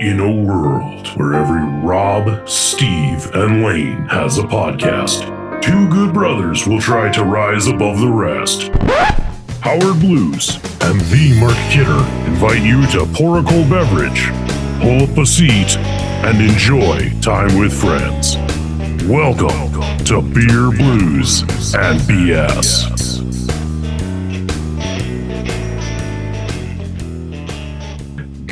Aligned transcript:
In 0.00 0.20
a 0.20 0.30
world 0.30 1.08
where 1.16 1.34
every 1.34 1.60
Rob, 1.84 2.48
Steve, 2.48 3.34
and 3.34 3.64
Lane 3.64 4.06
has 4.06 4.38
a 4.38 4.42
podcast, 4.42 5.24
two 5.60 5.88
good 5.88 6.14
brothers 6.14 6.68
will 6.68 6.80
try 6.80 7.10
to 7.10 7.24
rise 7.24 7.66
above 7.66 7.98
the 7.98 8.08
rest. 8.08 8.70
Howard 9.60 9.98
Blues 9.98 10.54
and 10.82 11.00
the 11.10 11.36
Mark 11.40 11.56
Kidder 11.72 11.98
invite 12.30 12.62
you 12.62 12.86
to 12.92 13.06
pour 13.12 13.40
a 13.40 13.42
cold 13.42 13.68
beverage, 13.68 14.28
pull 14.80 15.02
up 15.02 15.18
a 15.18 15.26
seat, 15.26 15.76
and 15.76 16.40
enjoy 16.40 17.10
time 17.20 17.58
with 17.58 17.72
friends. 17.72 18.36
Welcome 19.08 20.04
to 20.04 20.22
Beer 20.22 20.70
Blues 20.70 21.42
and 21.74 21.98
BS. 22.02 22.97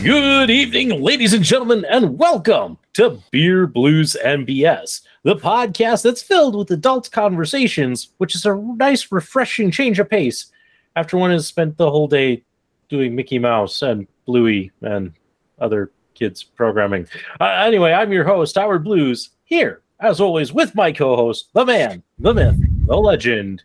Good 0.07 0.51
evening, 0.51 1.03
ladies 1.03 1.35
and 1.35 1.43
gentlemen, 1.43 1.85
and 1.91 2.17
welcome 2.17 2.79
to 2.93 3.21
Beer 3.33 3.67
Blues 3.67 4.15
and 4.15 4.47
BS, 4.47 5.01
the 5.25 5.35
podcast 5.35 6.05
that's 6.05 6.23
filled 6.23 6.55
with 6.55 6.71
adult 6.71 7.11
conversations, 7.11 8.11
which 8.19 8.37
is 8.37 8.47
a 8.47 8.55
nice, 8.55 9.11
refreshing 9.11 9.73
change 9.73 9.99
of 9.99 10.09
pace 10.09 10.53
after 10.95 11.17
one 11.17 11.33
has 11.33 11.49
spent 11.49 11.77
the 11.77 11.91
whole 11.91 12.07
day 12.07 12.45
doing 12.89 13.17
Mickey 13.17 13.41
Mouse 13.41 13.83
and 13.83 14.07
Bluey 14.27 14.71
and 14.83 15.13
other 15.59 15.91
kids 16.15 16.41
programming. 16.45 17.09
Uh, 17.41 17.65
anyway, 17.67 17.93
I'm 17.93 18.13
your 18.13 18.23
host, 18.23 18.55
Howard 18.55 18.85
Blues, 18.85 19.31
here, 19.43 19.83
as 19.99 20.21
always, 20.21 20.53
with 20.53 20.73
my 20.77 20.93
co-host, 20.93 21.49
the 21.53 21.67
man, 21.67 22.01
the 22.21 22.33
myth, 22.33 22.61
the 22.87 22.97
legend, 22.97 23.65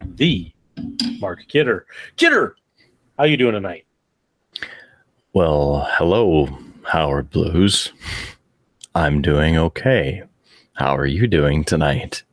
the 0.00 0.50
Mark 1.20 1.46
Kidder. 1.46 1.86
Kidder, 2.16 2.56
how 3.16 3.22
you 3.22 3.36
doing 3.36 3.54
tonight? 3.54 3.84
Well, 5.32 5.86
hello, 5.92 6.48
Howard 6.82 7.30
Blues. 7.30 7.92
I'm 8.96 9.22
doing 9.22 9.56
okay. 9.56 10.24
How 10.72 10.96
are 10.96 11.06
you 11.06 11.28
doing 11.28 11.62
tonight? 11.62 12.24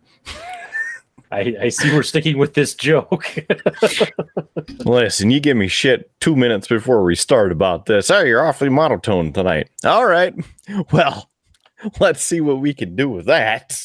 I, 1.31 1.55
I 1.61 1.69
see 1.69 1.93
we're 1.93 2.01
sticking 2.01 2.39
with 2.39 2.55
this 2.55 2.73
joke. 2.73 3.37
Listen, 4.79 5.29
you 5.29 5.39
give 5.39 5.55
me 5.57 5.67
shit 5.67 6.09
two 6.19 6.35
minutes 6.35 6.67
before 6.67 7.03
we 7.03 7.13
start 7.13 7.51
about 7.51 7.85
this. 7.85 8.09
Oh, 8.09 8.23
you're 8.23 8.43
awfully 8.43 8.69
monotone 8.69 9.31
tonight. 9.31 9.69
All 9.85 10.07
right. 10.07 10.33
Well, 10.91 11.29
let's 11.99 12.23
see 12.23 12.41
what 12.41 12.61
we 12.61 12.73
can 12.73 12.95
do 12.95 13.09
with 13.09 13.27
that. 13.27 13.79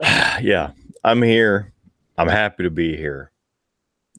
yeah, 0.40 0.70
I'm 1.04 1.20
here. 1.20 1.74
I'm 2.16 2.28
happy 2.28 2.62
to 2.62 2.70
be 2.70 2.96
here 2.96 3.30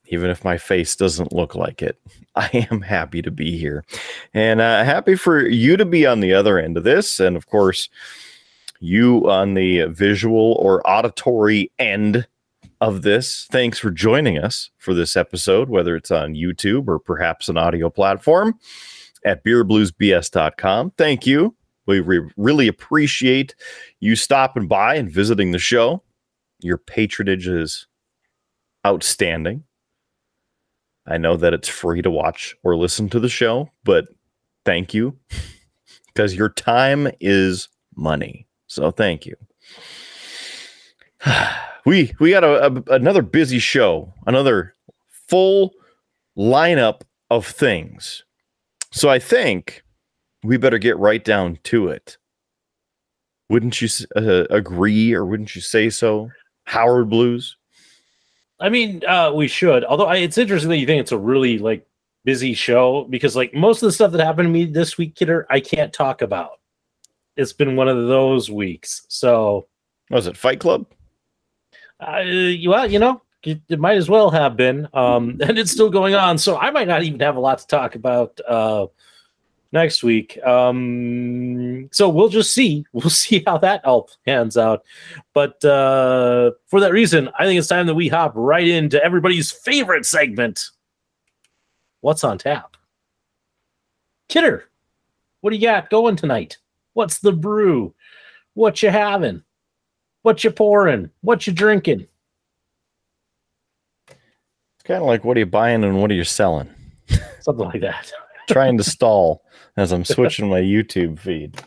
even 0.08 0.30
if 0.30 0.44
my 0.44 0.58
face 0.58 0.95
doesn't 0.95 1.34
look 1.34 1.56
like 1.56 1.81
it. 1.81 2.00
I 2.36 2.67
am 2.72 2.81
happy 2.81 3.22
to 3.22 3.31
be 3.31 3.58
here 3.58 3.86
and 4.34 4.59
uh, 4.59 4.84
happy 4.84 5.16
for 5.16 5.48
you 5.48 5.78
to 5.78 5.86
be 5.86 6.06
on 6.06 6.20
the 6.20 6.34
other 6.34 6.59
end 6.59 6.75
of 6.75 6.84
this. 6.84 7.20
And 7.20 7.38
of 7.38 7.48
course, 7.48 7.88
you 8.80 9.30
on 9.30 9.53
the 9.53 9.83
visual 9.86 10.58
or 10.59 10.86
auditory 10.89 11.72
end 11.80 12.28
of 12.81 13.02
this. 13.03 13.48
Thanks 13.52 13.80
for 13.80 13.89
joining 13.89 14.38
us 14.38 14.70
for 14.78 14.94
this 14.94 15.16
episode, 15.16 15.70
whether 15.70 15.95
it's 15.95 16.11
on 16.11 16.36
YouTube 16.36 16.88
or 16.88 17.00
perhaps 17.00 17.48
an 17.48 17.58
audio 17.58 17.89
platform 17.89 18.59
at 19.23 19.44
beerbluesbs.com. 19.44 20.92
Thank 20.98 21.26
you. 21.26 21.56
We 21.88 22.00
re- 22.00 22.30
really 22.38 22.67
appreciate 22.67 23.56
you 24.00 24.16
stopping 24.16 24.67
by 24.67 24.95
and 24.95 25.09
visiting 25.09 25.52
the 25.52 25.59
show. 25.59 26.03
Your 26.59 26.78
patronage 26.78 27.48
is 27.48 27.88
outstanding. 28.86 29.64
I 31.08 31.17
know 31.17 31.38
that 31.38 31.53
it's 31.53 31.70
free 31.70 32.02
to 32.02 32.09
watch 32.09 32.56
or 32.64 32.75
listen 32.75 33.09
to 33.09 33.20
the 33.20 33.30
show, 33.30 33.70
but 33.84 34.08
thank 34.66 34.94
you 34.94 35.17
because 36.08 36.36
your 36.36 36.50
time 36.50 37.08
is 37.20 37.70
money. 37.95 38.48
So 38.67 38.92
thank 38.92 39.26
you. 39.26 39.36
we 41.86 42.14
we 42.20 42.31
got 42.31 42.44
a, 42.44 42.66
a, 42.66 42.95
another 42.95 43.21
busy 43.21 43.60
show, 43.60 44.11
another 44.26 44.73
full 45.10 45.73
lineup 46.38 47.02
of 47.30 47.45
things. 47.45 48.23
So 48.92 49.10
I 49.10 49.20
think 49.20 49.83
we 50.43 50.58
better 50.58 50.77
get 50.77 50.98
right 50.98 51.23
down 51.23 51.60
to 51.64 51.87
it. 51.89 52.17
Wouldn't 53.49 53.82
you 53.82 53.89
uh, 54.16 54.45
agree 54.49 55.14
or 55.14 55.26
wouldn't 55.26 55.55
you 55.55 55.61
say 55.61 55.89
so? 55.89 56.30
Howard 56.64 57.10
Blues? 57.10 57.58
I 58.60 58.70
mean, 58.70 59.02
uh, 59.05 59.32
we 59.33 59.48
should. 59.48 59.83
Although 59.83 60.05
I, 60.05 60.17
it's 60.17 60.38
interesting 60.38 60.70
that 60.70 60.77
you 60.77 60.86
think 60.86 61.02
it's 61.02 61.11
a 61.11 61.17
really 61.17 61.58
like 61.58 61.86
busy 62.23 62.54
show 62.54 63.05
because 63.10 63.36
like 63.36 63.54
most 63.54 63.82
of 63.82 63.88
the 63.88 63.92
stuff 63.92 64.11
that 64.11 64.23
happened 64.26 64.48
to 64.48 64.52
me 64.52 64.66
this 64.66 64.98
week, 64.98 65.16
Kidder, 65.16 65.45
I 65.49 65.60
can't 65.60 65.93
talk 65.93 66.21
about. 66.21 66.60
It's 67.38 67.54
been 67.54 67.76
one 67.76 67.88
of 67.88 68.08
those 68.08 68.49
weeks. 68.49 69.05
So 69.10 69.67
was 70.10 70.27
it 70.27 70.38
Fight 70.38 70.60
Club? 70.60 70.86
Uh, 71.99 72.23
well, 72.67 72.89
you 72.89 72.99
know, 72.99 73.21
it, 73.43 73.61
it, 73.70 73.80
might 73.80 73.98
as 73.98 74.10
well 74.10 74.30
have 74.30 74.58
been, 74.58 74.87
um, 74.93 75.39
and 75.42 75.58
it's 75.58 75.72
still 75.72 75.89
going 75.89 76.16
on. 76.16 76.37
So 76.37 76.58
I 76.58 76.72
might 76.72 76.87
not 76.87 77.04
even 77.04 77.20
have 77.20 77.36
a 77.36 77.39
lot 77.39 77.60
to 77.60 77.67
talk 77.67 77.95
about. 77.95 78.39
Uh, 78.48 78.87
next 79.71 80.03
week. 80.03 80.39
Um, 80.43 81.89
so 81.92 82.09
we'll 82.09 82.30
just 82.30 82.53
see. 82.53 82.86
We'll 82.93 83.09
see 83.09 83.43
how 83.45 83.58
that 83.59 83.83
all 83.86 84.09
pans 84.26 84.58
out. 84.58 84.83
But 85.33 85.64
uh, 85.65 86.52
for 86.67 86.80
that 86.80 86.93
reason, 86.93 87.30
I 87.37 87.45
think 87.45 87.59
it's 87.59 87.67
time 87.67 87.87
that 87.87 87.95
we 87.95 88.08
hop 88.08 88.31
right 88.36 88.67
into 88.67 89.04
everybody's 89.04 89.52
favorite 89.52 90.05
segment. 90.05 90.70
What's 92.02 92.23
on 92.23 92.37
tap? 92.37 92.77
Kidder, 94.30 94.70
what 95.42 95.52
do 95.52 95.58
you 95.58 95.67
got 95.67 95.89
going 95.89 96.15
tonight? 96.15 96.58
What's 96.93 97.20
the 97.20 97.31
brew? 97.31 97.93
What 98.54 98.81
you 98.81 98.89
having? 98.89 99.43
What 100.21 100.43
you 100.43 100.52
pouring? 100.52 101.11
What 101.21 101.45
you 101.45 101.54
drinking? 101.54 102.08
It's 104.08 104.83
kind 104.86 105.02
of 105.02 105.08
like 105.08 105.23
what 105.23 105.37
are 105.37 105.42
you 105.42 105.45
buying 105.45 105.83
and 105.83 106.02
what 106.02 106.09
are 106.09 106.15
you 106.15 106.23
selling? 106.23 106.70
Something 107.42 107.65
like 107.65 107.81
that. 107.81 108.11
Trying 108.50 108.78
to 108.78 108.83
stall 108.89 109.44
as 109.78 109.92
I'm 109.92 110.06
switching 110.06 110.50
my 110.50 110.61
YouTube 110.61 111.20
feed. 111.20 111.61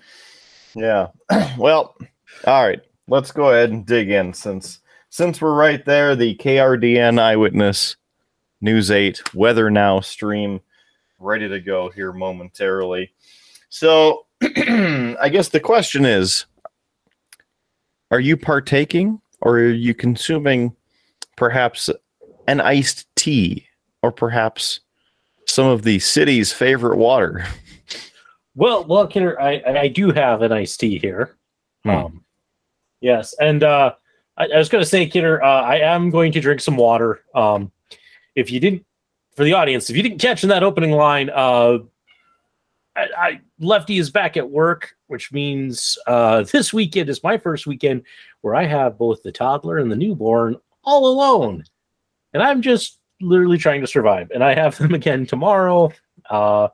Yeah. 0.75 1.09
well, 1.59 1.97
all 2.47 2.66
right. 2.66 2.81
Let's 3.09 3.33
go 3.33 3.50
ahead 3.50 3.71
and 3.71 3.87
dig 3.87 4.11
in 4.11 4.33
since 4.34 4.81
since 5.11 5.41
we're 5.41 5.55
right 5.55 5.84
there. 5.84 6.15
The 6.15 6.37
KRDN 6.37 7.19
Eyewitness 7.19 7.97
News 8.61 8.91
8 8.91 9.34
Weather 9.34 9.71
Now 9.71 10.00
stream 10.00 10.61
ready 11.19 11.49
to 11.49 11.61
go 11.61 11.91
here 11.91 12.12
momentarily. 12.12 13.12
So, 13.71 14.27
I 14.43 15.28
guess 15.31 15.49
the 15.49 15.61
question 15.61 16.05
is 16.05 16.47
are 18.11 18.21
you 18.21 18.37
partaking 18.37 19.21
or 19.41 19.59
are 19.59 19.71
you 19.71 19.94
consuming 19.94 20.75
perhaps 21.37 21.91
an 22.47 22.61
iced 22.61 23.06
tea 23.17 23.67
or 24.03 24.11
perhaps 24.11 24.81
some 25.48 25.66
of 25.66 25.82
the 25.82 25.98
city's 25.98 26.53
favorite 26.53 26.97
water? 26.97 27.47
Well, 28.54 28.84
well, 28.84 29.06
Kidder, 29.06 29.41
I 29.41 29.62
I 29.66 29.88
do 29.88 30.10
have 30.10 30.42
an 30.42 30.53
iced 30.53 30.81
tea 30.81 30.98
here. 30.98 31.36
Hmm. 31.84 31.91
Um, 31.91 32.25
yes, 33.00 33.34
and 33.41 33.62
uh, 33.62 33.94
I, 34.37 34.47
I 34.47 34.58
was 34.58 34.69
going 34.69 34.82
to 34.82 34.88
say, 34.88 35.06
Kidder, 35.06 35.42
uh, 35.42 35.62
I 35.62 35.76
am 35.78 36.10
going 36.10 36.32
to 36.32 36.41
drink 36.41 36.60
some 36.60 36.76
water. 36.76 37.22
Um, 37.34 37.72
if 38.34 38.50
you 38.50 38.60
didn't, 38.60 38.84
for 39.37 39.44
the 39.44 39.53
audience, 39.53 39.91
if 39.91 39.97
you 39.97 40.03
didn't 40.03 40.19
catch 40.19 40.42
in 40.42 40.48
that 40.48 40.62
opening 40.62 40.92
line, 40.92 41.31
uh, 41.31 41.78
I, 42.97 43.06
I 43.16 43.41
Lefty 43.60 43.98
is 43.98 44.10
back 44.10 44.37
at 44.37 44.50
work, 44.50 44.97
which 45.06 45.32
means 45.32 45.97
uh, 46.06 46.42
this 46.53 46.72
weekend 46.72 47.08
is 47.08 47.22
my 47.22 47.38
first 47.38 47.66
weekend 47.66 48.03
where 48.41 48.54
I 48.54 48.64
have 48.64 48.98
both 48.98 49.22
the 49.22 49.32
toddler 49.32 49.78
and 49.78 49.91
the 49.91 49.97
newborn 49.97 50.56
all 50.84 51.06
alone, 51.06 51.64
and 52.32 52.42
I'm 52.42 52.62
just 52.62 52.97
literally 53.21 53.59
trying 53.59 53.81
to 53.81 53.87
survive. 53.87 54.31
And 54.31 54.43
I 54.43 54.55
have 54.55 54.77
them 54.79 54.95
again 55.01 55.27
tomorrow. 55.27 55.93
Uh, 56.29 56.69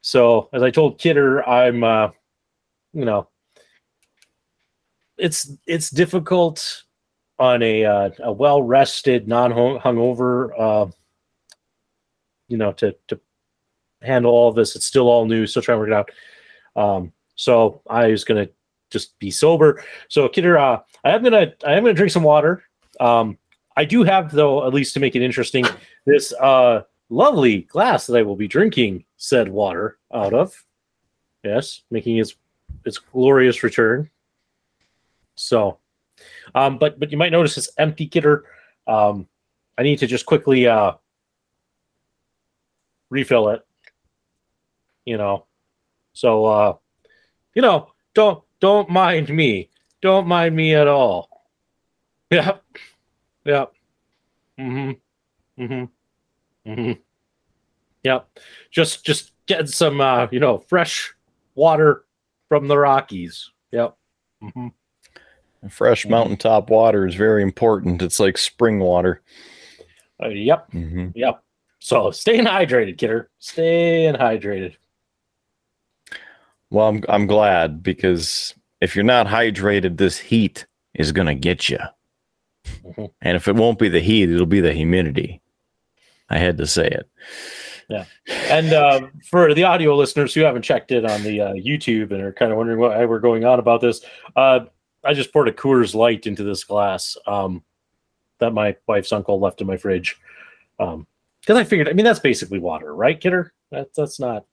so 0.00 0.48
as 0.52 0.62
I 0.62 0.70
told 0.70 0.98
Kidder, 0.98 1.46
I'm, 1.48 1.82
uh, 1.82 2.10
you 2.92 3.04
know, 3.04 3.28
it's 5.16 5.52
it's 5.66 5.90
difficult 5.90 6.82
on 7.38 7.62
a 7.62 7.84
uh, 7.84 8.10
a 8.20 8.32
well 8.32 8.62
rested, 8.62 9.28
non 9.28 9.52
hungover, 9.52 10.50
uh, 10.58 10.90
you 12.48 12.56
know, 12.56 12.72
to 12.72 12.94
to 13.08 13.20
handle 14.02 14.32
all 14.32 14.52
this. 14.52 14.76
It's 14.76 14.84
still 14.84 15.08
all 15.08 15.26
new, 15.26 15.46
still 15.46 15.62
trying 15.62 15.76
to 15.76 15.80
work 15.80 15.88
it 15.88 15.94
out. 15.94 16.10
Um, 16.76 17.12
so 17.36 17.80
I 17.88 18.08
was 18.08 18.24
gonna 18.24 18.48
just 18.90 19.18
be 19.18 19.30
sober. 19.30 19.82
So 20.08 20.28
Kidder, 20.28 20.58
uh, 20.58 20.80
I 21.04 21.10
am 21.10 21.22
gonna 21.22 21.52
I 21.64 21.72
am 21.74 21.82
gonna 21.82 21.94
drink 21.94 22.12
some 22.12 22.22
water. 22.22 22.64
Um, 23.00 23.38
I 23.76 23.84
do 23.84 24.04
have 24.04 24.30
though, 24.30 24.66
at 24.66 24.74
least 24.74 24.94
to 24.94 25.00
make 25.00 25.16
it 25.16 25.22
interesting, 25.22 25.64
this 26.06 26.32
uh 26.34 26.82
lovely 27.08 27.62
glass 27.62 28.06
that 28.06 28.16
I 28.16 28.22
will 28.22 28.36
be 28.36 28.48
drinking 28.48 29.04
said 29.16 29.48
water 29.48 29.98
out 30.12 30.34
of. 30.34 30.64
Yes, 31.42 31.82
making 31.90 32.18
its 32.18 32.34
its 32.84 32.98
glorious 32.98 33.62
return. 33.62 34.10
So, 35.34 35.78
um, 36.54 36.78
but 36.78 36.98
but 37.00 37.10
you 37.10 37.18
might 37.18 37.32
notice 37.32 37.58
it's 37.58 37.70
empty 37.78 38.06
kidder. 38.06 38.44
Um, 38.86 39.28
I 39.76 39.82
need 39.82 39.98
to 39.98 40.06
just 40.06 40.26
quickly 40.26 40.66
uh, 40.66 40.92
refill 43.10 43.48
it. 43.50 43.66
You 45.04 45.18
know, 45.18 45.46
So, 46.14 46.46
uh, 46.46 46.76
you 47.54 47.60
know, 47.62 47.92
don't 48.14 48.42
don't 48.60 48.88
mind 48.88 49.28
me. 49.28 49.68
Don't 50.00 50.26
mind 50.26 50.54
me 50.56 50.74
at 50.74 50.88
all. 50.88 51.30
Yep. 52.30 52.64
Yep. 53.44 53.72
Mm-hmm. 54.58 55.62
Mm-hmm. 55.62 56.70
Mm-hmm. 56.70 56.92
Yep. 58.02 58.38
Just 58.70 59.04
just 59.04 59.32
getting 59.46 59.66
some 59.66 60.00
uh, 60.00 60.26
you 60.30 60.40
know, 60.40 60.58
fresh 60.58 61.14
water 61.54 62.04
from 62.48 62.68
the 62.68 62.78
Rockies. 62.78 63.50
Yep. 63.72 63.96
Mm-hmm. 64.42 65.68
Fresh 65.68 66.04
Mhm. 66.06 66.10
mountaintop 66.10 66.68
water 66.70 67.06
is 67.06 67.14
very 67.14 67.42
important. 67.42 68.02
It's 68.02 68.20
like 68.20 68.36
spring 68.38 68.78
water. 68.80 69.22
Uh, 70.22 70.28
yep. 70.28 70.70
hmm 70.70 71.08
Yep. 71.14 71.42
So 71.80 72.10
staying 72.10 72.44
hydrated, 72.44 72.98
kidder. 72.98 73.30
Staying 73.38 74.14
hydrated. 74.14 74.74
Well, 76.70 76.88
I'm 76.88 77.04
I'm 77.08 77.26
glad 77.26 77.82
because 77.82 78.54
if 78.80 78.94
you're 78.94 79.04
not 79.04 79.26
hydrated, 79.26 79.96
this 79.96 80.18
heat 80.18 80.66
is 80.94 81.12
gonna 81.12 81.34
get 81.34 81.68
you. 81.68 81.78
And 83.22 83.36
if 83.36 83.48
it 83.48 83.56
won't 83.56 83.78
be 83.78 83.88
the 83.88 84.00
heat, 84.00 84.30
it'll 84.30 84.46
be 84.46 84.60
the 84.60 84.72
humidity. 84.72 85.40
I 86.28 86.38
had 86.38 86.58
to 86.58 86.66
say 86.66 86.86
it. 86.86 87.08
Yeah. 87.88 88.04
And 88.50 88.72
uh, 88.72 89.08
for 89.28 89.52
the 89.54 89.64
audio 89.64 89.96
listeners 89.96 90.34
who 90.34 90.42
haven't 90.42 90.62
checked 90.62 90.90
in 90.90 91.04
on 91.06 91.22
the 91.22 91.40
uh, 91.40 91.52
YouTube 91.52 92.12
and 92.12 92.22
are 92.22 92.32
kind 92.32 92.50
of 92.50 92.58
wondering 92.58 92.78
what 92.78 92.96
we're 93.08 93.18
going 93.18 93.44
on 93.44 93.58
about 93.58 93.80
this, 93.80 94.02
uh, 94.36 94.60
I 95.04 95.14
just 95.14 95.32
poured 95.32 95.48
a 95.48 95.52
Coors 95.52 95.94
Light 95.94 96.26
into 96.26 96.42
this 96.42 96.64
glass 96.64 97.16
um, 97.26 97.62
that 98.38 98.52
my 98.52 98.76
wife's 98.86 99.12
uncle 99.12 99.38
left 99.38 99.60
in 99.60 99.66
my 99.66 99.76
fridge. 99.76 100.18
Because 100.78 101.06
I 101.58 101.64
figured, 101.64 101.88
I 101.88 101.92
mean, 101.92 102.04
that's 102.04 102.20
basically 102.20 102.58
water, 102.58 102.94
right, 102.94 103.20
kidder? 103.20 103.52
That, 103.70 103.94
that's 103.94 104.18
not, 104.18 104.44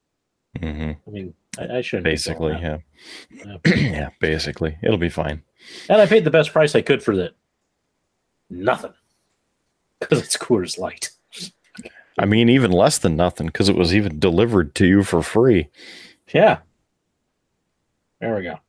hmm 0.59 0.91
I 1.07 1.09
mean, 1.09 1.33
I, 1.57 1.77
I 1.77 1.81
shouldn't. 1.81 2.03
Basically, 2.03 2.53
that. 2.53 2.81
yeah. 3.31 3.57
yeah, 3.75 4.09
basically. 4.19 4.77
It'll 4.83 4.97
be 4.97 5.09
fine. 5.09 5.41
And 5.89 6.01
I 6.01 6.05
paid 6.05 6.25
the 6.25 6.31
best 6.31 6.51
price 6.51 6.75
I 6.75 6.81
could 6.81 7.01
for 7.01 7.15
that. 7.15 7.31
Nothing. 8.51 8.93
Because 9.99 10.19
it's 10.21 10.37
Coors 10.37 10.77
Light. 10.77 11.09
I 12.19 12.25
mean, 12.25 12.49
even 12.49 12.71
less 12.71 12.97
than 12.97 13.15
nothing 13.15 13.47
because 13.47 13.69
it 13.69 13.75
was 13.75 13.95
even 13.95 14.19
delivered 14.19 14.75
to 14.75 14.85
you 14.85 15.03
for 15.03 15.23
free. 15.23 15.69
Yeah. 16.33 16.59
There 18.19 18.35
we 18.35 18.43
go. 18.43 18.59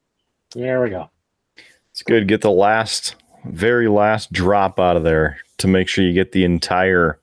There 0.55 0.81
we 0.82 0.90
go. 0.90 1.11
It's 1.90 2.02
good. 2.02 2.29
Get 2.29 2.40
the 2.40 2.50
last, 2.50 3.17
very 3.44 3.88
last 3.88 4.32
drop 4.32 4.79
out 4.79 4.96
of 4.96 5.02
there 5.02 5.38
to 5.58 5.67
make 5.67 5.88
sure 5.88 6.05
you 6.05 6.12
get 6.12 6.32
the 6.32 6.44
entire 6.44 7.19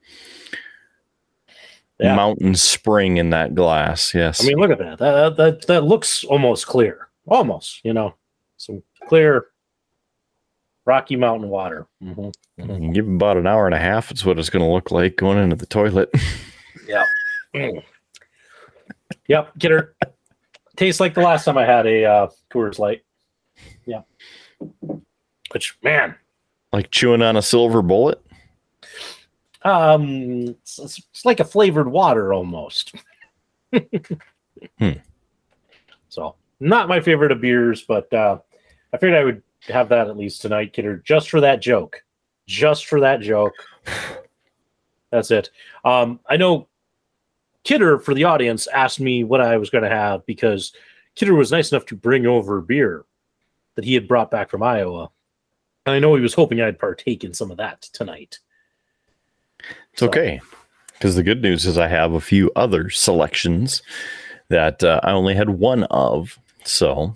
Yeah. 2.00 2.16
mountain 2.16 2.56
spring 2.56 3.18
in 3.18 3.30
that 3.32 3.56
glass. 3.56 4.14
Yes. 4.14 4.44
I 4.44 4.48
mean, 4.48 4.58
look 4.58 4.72
at 4.72 4.78
that. 4.80 5.00
That, 5.00 5.36
that. 5.38 5.38
that 5.38 5.68
that 5.68 5.84
looks 5.86 6.24
almost 6.26 6.68
clear. 6.68 7.08
Almost, 7.28 7.84
you 7.84 7.94
know, 7.94 8.16
some 8.58 8.84
clear 9.08 9.48
Rocky 10.90 11.16
Mountain 11.16 11.50
water. 11.50 11.86
Mhm. 12.04 12.34
You 12.58 12.92
give 12.92 13.08
about 13.08 13.38
an 13.38 13.46
hour 13.46 13.68
and 13.68 13.76
a 13.76 13.80
half. 13.80 14.10
It's 14.10 14.26
what 14.26 14.40
it's 14.40 14.50
going 14.50 14.66
to 14.66 14.72
look 14.72 14.90
like 14.90 15.18
going 15.18 15.38
into 15.38 15.56
the 15.56 15.68
toilet. 15.68 16.12
Mm. 17.56 17.84
Yep, 19.28 19.54
Kidder. 19.60 19.96
Tastes 20.76 21.00
like 21.00 21.16
the 21.16 21.22
last 21.22 21.46
time 21.46 21.58
I 21.58 21.66
had 21.66 21.88
a 21.88 22.06
uh, 22.06 22.28
Coors 22.52 22.78
Light. 22.78 23.02
Yeah. 23.86 24.02
Which 25.52 25.76
man, 25.82 26.14
like 26.72 26.92
chewing 26.92 27.24
on 27.24 27.38
a 27.38 27.42
silver 27.42 27.82
bullet. 27.82 28.22
um, 29.64 30.04
it's, 30.50 30.78
it's, 30.78 31.00
it's 31.12 31.26
like 31.26 31.40
a 31.40 31.44
flavored 31.44 31.88
water 31.92 32.34
almost. 32.34 32.94
Hmm. 34.78 34.92
So, 36.10 36.36
not 36.60 36.88
my 36.88 37.00
favorite 37.02 37.32
of 37.32 37.42
beers, 37.42 37.84
but 37.84 38.12
uh, 38.14 38.38
I 38.94 38.98
figured 38.98 39.20
I 39.20 39.24
would 39.24 39.42
have 39.68 39.90
that 39.90 40.08
at 40.08 40.18
least 40.18 40.42
tonight, 40.42 40.74
kidder, 40.74 40.98
just 41.06 41.30
for 41.30 41.42
that 41.42 41.62
joke. 41.62 42.04
Just 42.48 42.88
for 42.88 43.00
that 43.02 43.22
joke. 43.22 43.54
That's 45.12 45.32
it. 45.32 45.50
Um, 45.84 46.20
I 46.30 46.38
know 46.38 46.68
Kidder 47.64 48.00
for 48.00 48.14
the 48.14 48.24
audience 48.24 48.68
asked 48.68 49.00
me 49.00 49.24
what 49.24 49.42
I 49.42 49.58
was 49.58 49.70
going 49.70 49.84
to 49.84 49.90
have 49.90 50.26
because 50.26 50.74
Kidder 51.16 51.36
was 51.36 51.52
nice 51.52 51.72
enough 51.72 51.86
to 51.88 51.96
bring 51.96 52.26
over 52.26 52.62
beer 52.62 53.06
that 53.76 53.86
he 53.86 53.94
had 53.94 54.08
brought 54.08 54.32
back 54.32 54.50
from 54.50 54.64
Iowa. 54.64 55.10
And 55.86 55.94
I 55.96 56.00
know 56.00 56.16
he 56.16 56.22
was 56.22 56.34
hoping 56.34 56.62
I'd 56.62 56.80
partake 56.80 57.24
in 57.24 57.34
some 57.34 57.52
of 57.52 57.58
that 57.58 57.82
tonight. 57.82 58.40
It's 59.94 60.04
okay. 60.04 60.40
Because 60.94 61.16
the 61.16 61.24
good 61.24 61.42
news 61.42 61.66
is 61.66 61.78
I 61.78 61.88
have 61.88 62.14
a 62.14 62.22
few 62.22 62.52
other 62.56 62.90
selections 62.90 63.82
that 64.50 64.84
uh, 64.84 65.00
I 65.04 65.12
only 65.12 65.36
had 65.36 65.50
one 65.50 65.84
of. 65.86 66.38
So 66.66 67.16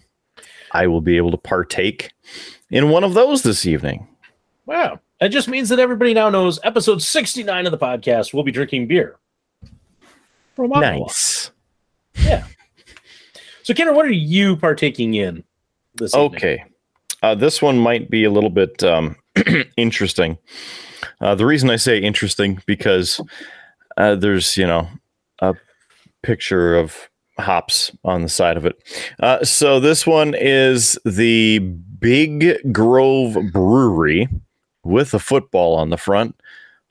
I 0.74 0.88
will 0.88 1.02
be 1.02 1.18
able 1.18 1.32
to 1.32 1.38
partake 1.38 2.12
in 2.70 2.90
one 2.90 3.04
of 3.04 3.14
those 3.14 3.44
this 3.44 3.66
evening. 3.66 4.08
Wow. 4.66 5.00
That 5.20 5.30
just 5.30 5.48
means 5.48 5.70
that 5.70 5.80
everybody 5.80 6.14
now 6.14 6.30
knows 6.30 6.60
episode 6.64 7.02
69 7.02 7.66
of 7.66 7.72
the 7.72 7.78
podcast 7.78 8.34
will 8.34 8.44
be 8.44 8.52
drinking 8.52 8.88
beer. 8.88 9.18
From. 10.56 10.70
Nice. 10.70 11.52
Yeah. 12.16 12.46
So, 13.64 13.74
Kidder, 13.74 13.94
what 13.94 14.06
are 14.06 14.12
you 14.12 14.58
partaking 14.58 15.14
in 15.14 15.44
this 15.96 16.14
evening? 16.14 16.36
Okay. 16.36 16.66
Uh, 17.22 17.36
this 17.36 17.62
one 17.62 17.78
might 17.78 18.10
be 18.10 18.26
a 18.26 18.30
little 18.30 18.50
bit 18.50 18.84
um, 18.84 19.16
interesting. 19.78 20.38
Uh, 21.22 21.36
the 21.36 21.46
reason 21.46 21.70
I 21.70 21.78
say 21.78 21.98
interesting 21.98 22.62
because 22.66 23.22
uh, 23.96 24.16
there's, 24.16 24.58
you 24.58 24.68
know, 24.68 24.90
a 25.40 25.56
picture 26.22 26.76
of 26.76 27.10
hops 27.40 27.92
on 28.04 28.22
the 28.22 28.30
side 28.30 28.58
of 28.58 28.66
it. 28.66 28.78
Uh, 29.20 29.44
so 29.44 29.80
this 29.80 30.06
one 30.06 30.36
is 30.38 31.00
the 31.06 31.60
Big 31.60 32.72
Grove 32.72 33.38
Brewery 33.52 34.28
with 34.84 35.14
a 35.14 35.20
football 35.20 35.76
on 35.76 35.90
the 35.90 35.98
front. 35.98 36.40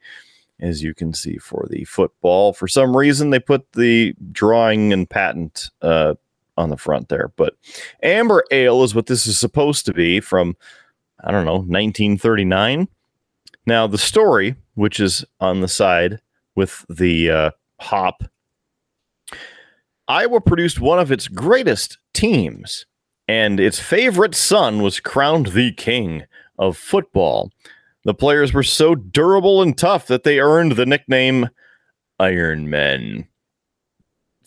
as 0.59 0.81
you 0.81 0.95
can 0.95 1.13
see, 1.13 1.37
for 1.37 1.67
the 1.69 1.83
football. 1.85 2.53
For 2.53 2.67
some 2.67 2.95
reason, 2.95 3.29
they 3.29 3.39
put 3.39 3.71
the 3.73 4.15
drawing 4.31 4.93
and 4.93 5.09
patent 5.09 5.69
uh, 5.81 6.15
on 6.57 6.69
the 6.69 6.77
front 6.77 7.09
there. 7.09 7.31
But 7.35 7.55
Amber 8.03 8.43
Ale 8.51 8.83
is 8.83 8.95
what 8.95 9.05
this 9.05 9.27
is 9.27 9.39
supposed 9.39 9.85
to 9.85 9.93
be 9.93 10.19
from, 10.19 10.55
I 11.23 11.31
don't 11.31 11.45
know, 11.45 11.57
1939. 11.57 12.87
Now, 13.65 13.87
the 13.87 13.97
story, 13.97 14.55
which 14.75 14.99
is 14.99 15.25
on 15.39 15.61
the 15.61 15.67
side 15.67 16.19
with 16.55 16.85
the 16.89 17.29
uh, 17.29 17.51
hop, 17.79 18.23
Iowa 20.07 20.39
produced 20.39 20.79
one 20.79 20.99
of 20.99 21.11
its 21.11 21.27
greatest 21.27 21.97
teams 22.13 22.85
and 23.27 23.59
its 23.59 23.79
favorite 23.79 24.35
son 24.35 24.81
was 24.81 24.99
crowned 24.99 25.47
the 25.47 25.73
king 25.73 26.23
of 26.57 26.77
football. 26.77 27.51
The 28.03 28.13
players 28.13 28.53
were 28.53 28.63
so 28.63 28.95
durable 28.95 29.61
and 29.61 29.77
tough 29.77 30.07
that 30.07 30.23
they 30.23 30.39
earned 30.39 30.73
the 30.73 30.85
nickname 30.85 31.49
Iron 32.19 32.69
Men. 32.69 33.27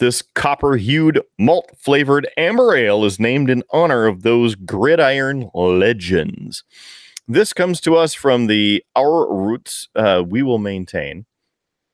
This 0.00 0.22
copper 0.34 0.76
hued, 0.76 1.20
malt 1.38 1.72
flavored 1.76 2.26
amber 2.38 2.74
ale 2.74 3.04
is 3.04 3.20
named 3.20 3.50
in 3.50 3.62
honor 3.70 4.06
of 4.06 4.22
those 4.22 4.54
gridiron 4.54 5.50
legends. 5.52 6.64
This 7.28 7.52
comes 7.52 7.82
to 7.82 7.96
us 7.96 8.14
from 8.14 8.46
the 8.46 8.82
Our 8.96 9.30
Roots 9.30 9.88
uh, 9.94 10.24
We 10.26 10.42
Will 10.42 10.56
Maintain. 10.56 11.26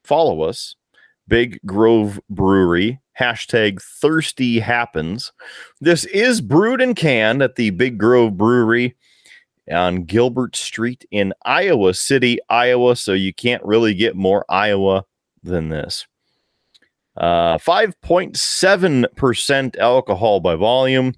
Follow 0.04 0.42
us, 0.42 0.76
Big 1.26 1.58
Grove 1.66 2.20
Brewery, 2.30 3.00
hashtag 3.18 3.82
Thirsty 3.82 4.60
Happens. 4.60 5.32
This 5.80 6.04
is 6.04 6.40
brewed 6.40 6.80
and 6.80 6.94
canned 6.94 7.42
at 7.42 7.56
the 7.56 7.70
Big 7.70 7.98
Grove 7.98 8.36
Brewery 8.36 8.94
on 9.68 10.04
Gilbert 10.04 10.54
Street 10.54 11.04
in 11.10 11.34
Iowa 11.44 11.92
City, 11.92 12.38
Iowa. 12.48 12.94
So 12.94 13.14
you 13.14 13.34
can't 13.34 13.64
really 13.64 13.94
get 13.94 14.14
more 14.14 14.44
Iowa 14.48 15.06
than 15.42 15.70
this. 15.70 16.06
Uh, 17.16 17.58
5.7% 17.58 19.78
alcohol 19.78 20.40
by 20.40 20.54
volume. 20.54 21.14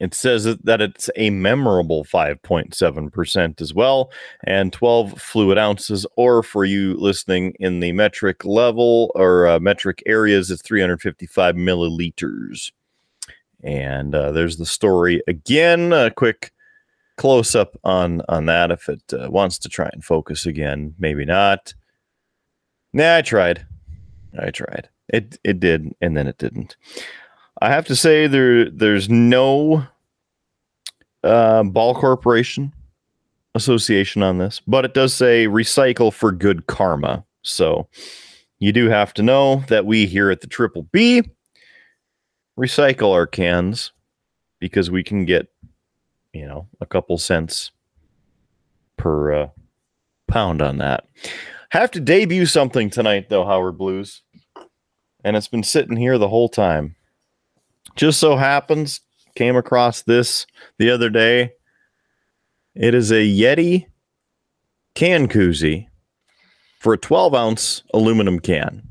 It 0.00 0.14
says 0.14 0.44
that 0.44 0.80
it's 0.80 1.10
a 1.16 1.28
memorable 1.30 2.04
5.7% 2.04 3.60
as 3.60 3.74
well, 3.74 4.12
and 4.44 4.72
12 4.72 5.20
fluid 5.20 5.58
ounces, 5.58 6.06
or 6.16 6.44
for 6.44 6.64
you 6.64 6.94
listening 6.94 7.54
in 7.58 7.80
the 7.80 7.90
metric 7.92 8.44
level 8.44 9.10
or 9.16 9.48
uh, 9.48 9.58
metric 9.58 10.00
areas, 10.06 10.52
it's 10.52 10.62
355 10.62 11.56
milliliters. 11.56 12.70
And 13.64 14.14
uh, 14.14 14.30
there's 14.30 14.56
the 14.56 14.66
story 14.66 15.20
again. 15.26 15.92
A 15.92 16.12
quick 16.12 16.52
close 17.16 17.56
up 17.56 17.76
on 17.82 18.22
on 18.28 18.46
that 18.46 18.70
if 18.70 18.88
it 18.88 19.02
uh, 19.12 19.28
wants 19.28 19.58
to 19.58 19.68
try 19.68 19.90
and 19.92 20.04
focus 20.04 20.46
again. 20.46 20.94
Maybe 20.98 21.24
not. 21.24 21.74
Nah, 22.92 23.16
I 23.16 23.22
tried. 23.22 23.66
I 24.38 24.50
tried. 24.50 24.88
It 25.08 25.38
it 25.44 25.60
did, 25.60 25.94
and 26.00 26.16
then 26.16 26.26
it 26.26 26.38
didn't. 26.38 26.76
I 27.60 27.70
have 27.70 27.86
to 27.86 27.96
say 27.96 28.26
there 28.26 28.70
there's 28.70 29.08
no 29.08 29.86
uh, 31.24 31.62
Ball 31.64 31.94
Corporation 31.94 32.72
Association 33.54 34.22
on 34.22 34.38
this, 34.38 34.60
but 34.66 34.84
it 34.84 34.94
does 34.94 35.14
say 35.14 35.46
recycle 35.46 36.12
for 36.12 36.30
good 36.30 36.66
karma. 36.66 37.24
So 37.42 37.88
you 38.58 38.72
do 38.72 38.88
have 38.88 39.14
to 39.14 39.22
know 39.22 39.64
that 39.68 39.86
we 39.86 40.06
here 40.06 40.30
at 40.30 40.40
the 40.40 40.46
Triple 40.46 40.82
B 40.92 41.22
recycle 42.58 43.12
our 43.12 43.26
cans 43.26 43.92
because 44.58 44.90
we 44.90 45.04
can 45.04 45.24
get, 45.24 45.46
you 46.32 46.46
know, 46.46 46.66
a 46.80 46.86
couple 46.86 47.16
cents 47.16 47.70
per 48.96 49.32
uh, 49.32 49.48
pound 50.26 50.60
on 50.60 50.78
that. 50.78 51.06
Have 51.70 51.90
to 51.92 52.00
debut 52.00 52.46
something 52.46 52.90
tonight, 52.90 53.28
though, 53.28 53.44
Howard 53.44 53.78
Blues. 53.78 54.22
And 55.24 55.36
it's 55.36 55.48
been 55.48 55.62
sitting 55.62 55.96
here 55.96 56.18
the 56.18 56.28
whole 56.28 56.48
time. 56.48 56.94
Just 57.96 58.20
so 58.20 58.36
happens, 58.36 59.00
came 59.34 59.56
across 59.56 60.02
this 60.02 60.46
the 60.78 60.90
other 60.90 61.10
day. 61.10 61.52
It 62.74 62.94
is 62.94 63.10
a 63.10 63.26
Yeti 63.26 63.86
can 64.94 65.28
koozie 65.28 65.88
for 66.78 66.92
a 66.92 66.98
12 66.98 67.34
ounce 67.34 67.82
aluminum 67.92 68.38
can. 68.38 68.82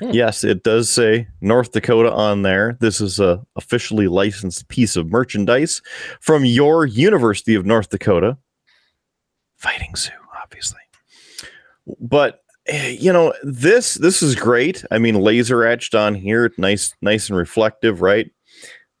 Hmm. 0.00 0.10
Yes, 0.10 0.44
it 0.44 0.62
does 0.62 0.90
say 0.90 1.28
North 1.40 1.72
Dakota 1.72 2.12
on 2.12 2.42
there. 2.42 2.76
This 2.80 3.00
is 3.00 3.18
a 3.18 3.44
officially 3.56 4.06
licensed 4.06 4.68
piece 4.68 4.96
of 4.96 5.10
merchandise 5.10 5.82
from 6.20 6.44
your 6.44 6.86
University 6.86 7.54
of 7.54 7.66
North 7.66 7.90
Dakota. 7.90 8.38
Fighting 9.56 9.94
Sioux, 9.96 10.12
obviously. 10.42 10.80
But 12.00 12.44
Eh, 12.68 12.96
you 13.00 13.12
know, 13.12 13.32
this 13.42 13.94
this 13.94 14.22
is 14.22 14.34
great. 14.34 14.84
I 14.90 14.98
mean, 14.98 15.14
laser 15.16 15.64
etched 15.64 15.94
on 15.94 16.14
here, 16.14 16.52
nice, 16.58 16.94
nice 17.00 17.28
and 17.28 17.38
reflective, 17.38 18.02
right? 18.02 18.30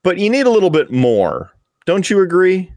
But 0.02 0.18
you 0.18 0.30
need 0.30 0.46
a 0.46 0.50
little 0.50 0.70
bit 0.70 0.90
more. 0.90 1.50
Don't 1.84 2.08
you 2.08 2.20
agree? 2.20 2.72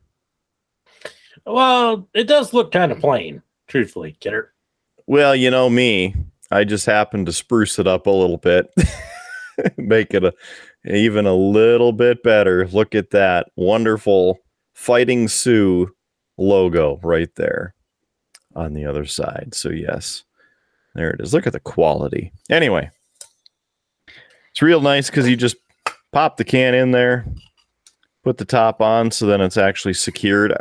Well, 1.46 2.08
it 2.14 2.26
does 2.28 2.54
look 2.54 2.72
kind 2.72 2.92
of 2.92 3.00
plain, 3.00 3.42
truthfully, 3.68 4.16
kidder. 4.20 4.54
Well, 5.08 5.36
you 5.36 5.50
know 5.50 5.70
me. 5.70 6.16
I 6.52 6.66
just 6.66 6.86
happened 6.86 7.26
to 7.28 7.34
spruce 7.34 7.80
it 7.80 7.88
up 7.88 8.08
a 8.08 8.12
little 8.12 8.38
bit, 8.38 8.74
make 9.78 10.14
it 10.14 10.26
a 10.26 10.34
even 10.86 11.26
a 11.26 11.34
little 11.34 11.94
bit 11.94 12.24
better. 12.24 12.68
Look 12.68 12.96
at 12.96 13.12
that 13.12 13.48
wonderful 13.56 14.40
Fighting 14.74 15.28
Sioux 15.28 15.94
logo 16.38 17.00
right 17.04 17.34
there 17.36 17.76
on 18.56 18.74
the 18.74 18.86
other 18.86 19.06
side. 19.06 19.50
So 19.54 19.70
yes, 19.70 20.24
there 20.96 21.12
it 21.12 21.22
is. 21.22 21.34
Look 21.34 21.48
at 21.48 21.54
the 21.54 21.60
quality. 21.60 22.32
Anyway, 22.50 22.90
it's 24.52 24.62
real 24.62 24.82
nice 24.82 25.10
because 25.10 25.28
you 25.28 25.36
just 25.36 25.56
pop 26.12 26.38
the 26.38 26.44
can 26.44 26.74
in 26.74 26.92
there, 26.92 27.26
put 28.24 28.38
the 28.38 28.46
top 28.46 28.82
on, 28.82 29.12
so 29.12 29.26
then 29.26 29.42
it's 29.42 29.58
actually 29.58 29.94
secured. 29.94 30.56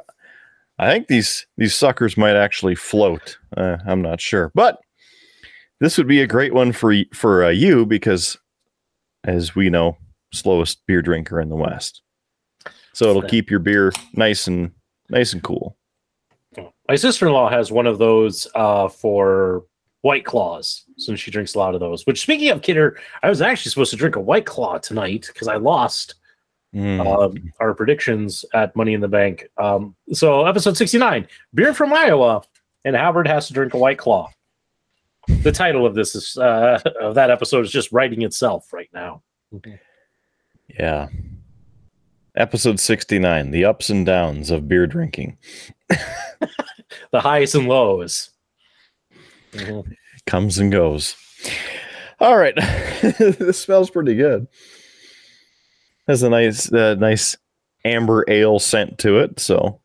I 0.79 0.91
think 0.91 1.09
these 1.09 1.47
these 1.57 1.75
suckers 1.75 2.17
might 2.17 2.37
actually 2.37 2.75
float. 2.75 3.39
Uh, 3.57 3.79
I'm 3.87 4.03
not 4.03 4.21
sure, 4.21 4.51
but 4.55 4.81
this 5.81 5.99
would 5.99 6.07
be 6.07 6.23
a 6.23 6.27
great 6.27 6.55
one 6.55 6.73
for 6.73 6.95
for 7.13 7.45
uh, 7.45 7.51
you 7.51 7.85
because, 7.85 8.39
as 9.25 9.55
we 9.55 9.69
know, 9.69 9.97
slowest 10.33 10.87
beer 10.87 11.03
drinker 11.03 11.41
in 11.41 11.49
the 11.49 11.57
West. 11.57 12.03
So 12.93 13.09
it'll 13.09 13.23
keep 13.23 13.51
your 13.51 13.61
beer 13.61 13.93
nice 14.15 14.47
and 14.47 14.73
nice 15.11 15.33
and 15.33 15.43
cool. 15.43 15.77
My 16.89 16.97
sister 16.97 17.27
in 17.27 17.33
law 17.33 17.49
has 17.49 17.71
one 17.71 17.87
of 17.87 17.99
those 17.99 18.47
uh, 18.55 18.89
for 18.89 19.65
White 20.03 20.25
Claws, 20.25 20.85
since 20.97 21.21
she 21.21 21.31
drinks 21.31 21.55
a 21.55 21.59
lot 21.59 21.75
of 21.75 21.81
those. 21.81 22.07
Which, 22.07 22.21
speaking 22.21 22.49
of 22.51 22.63
kidder, 22.63 22.99
I 23.23 23.29
was 23.29 23.43
actually 23.43 23.71
supposed 23.71 23.91
to 23.91 23.97
drink 23.97 24.17
a 24.17 24.21
White 24.21 24.47
Claw 24.47 24.79
tonight 24.79 25.27
because 25.33 25.49
I 25.49 25.57
lost 25.57 26.15
Mm. 26.73 27.05
um, 27.05 27.53
our 27.59 27.75
predictions 27.75 28.45
at 28.55 28.77
Money 28.77 28.95
in 28.95 29.01
the 29.01 29.09
Bank. 29.09 29.49
Um, 29.59 29.97
so, 30.13 30.47
episode 30.47 30.77
69 30.77 31.27
Beer 31.53 31.75
from 31.75 31.93
Iowa, 31.93 32.43
and 32.85 32.95
Howard 32.95 33.27
has 33.27 33.49
to 33.49 33.53
drink 33.53 33.75
a 33.75 33.79
White 33.79 33.99
Claw. 33.99 34.31
The 35.43 35.51
title 35.51 35.85
of 35.85 35.97
this 35.97 36.15
is 36.15 36.39
uh, 36.39 36.79
of 37.01 37.17
that 37.17 37.29
episode 37.29 37.65
is 37.65 37.73
just 37.73 37.91
writing 37.91 38.23
itself 38.23 38.73
right 38.73 38.89
now. 38.95 39.23
Yeah. 40.79 41.09
Episode 42.37 42.79
69 42.79 43.51
The 43.51 43.65
Ups 43.65 43.91
and 43.91 44.07
Downs 44.07 44.53
of 44.53 44.69
Beer 44.69 44.87
Drinking. 44.87 45.39
The 47.13 47.21
highs 47.21 47.55
and 47.55 47.69
lows. 47.69 48.31
Mhm. 49.53 49.95
Comes 50.27 50.59
and 50.59 50.71
goes. 50.71 51.17
All 52.21 52.37
right. 52.37 52.55
this 53.19 53.61
smells 53.61 53.91
pretty 53.91 54.15
good. 54.15 54.47
Has 56.07 56.23
a 56.23 56.29
nice, 56.31 56.73
uh, 56.73 56.95
nice 56.95 57.37
amber 57.85 58.25
ale 58.29 58.59
scent 58.59 58.99
to 58.99 59.19
it. 59.19 59.41
So 59.41 59.81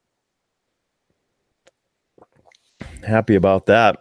happy 3.03 3.35
about 3.35 3.67
that. 3.67 3.97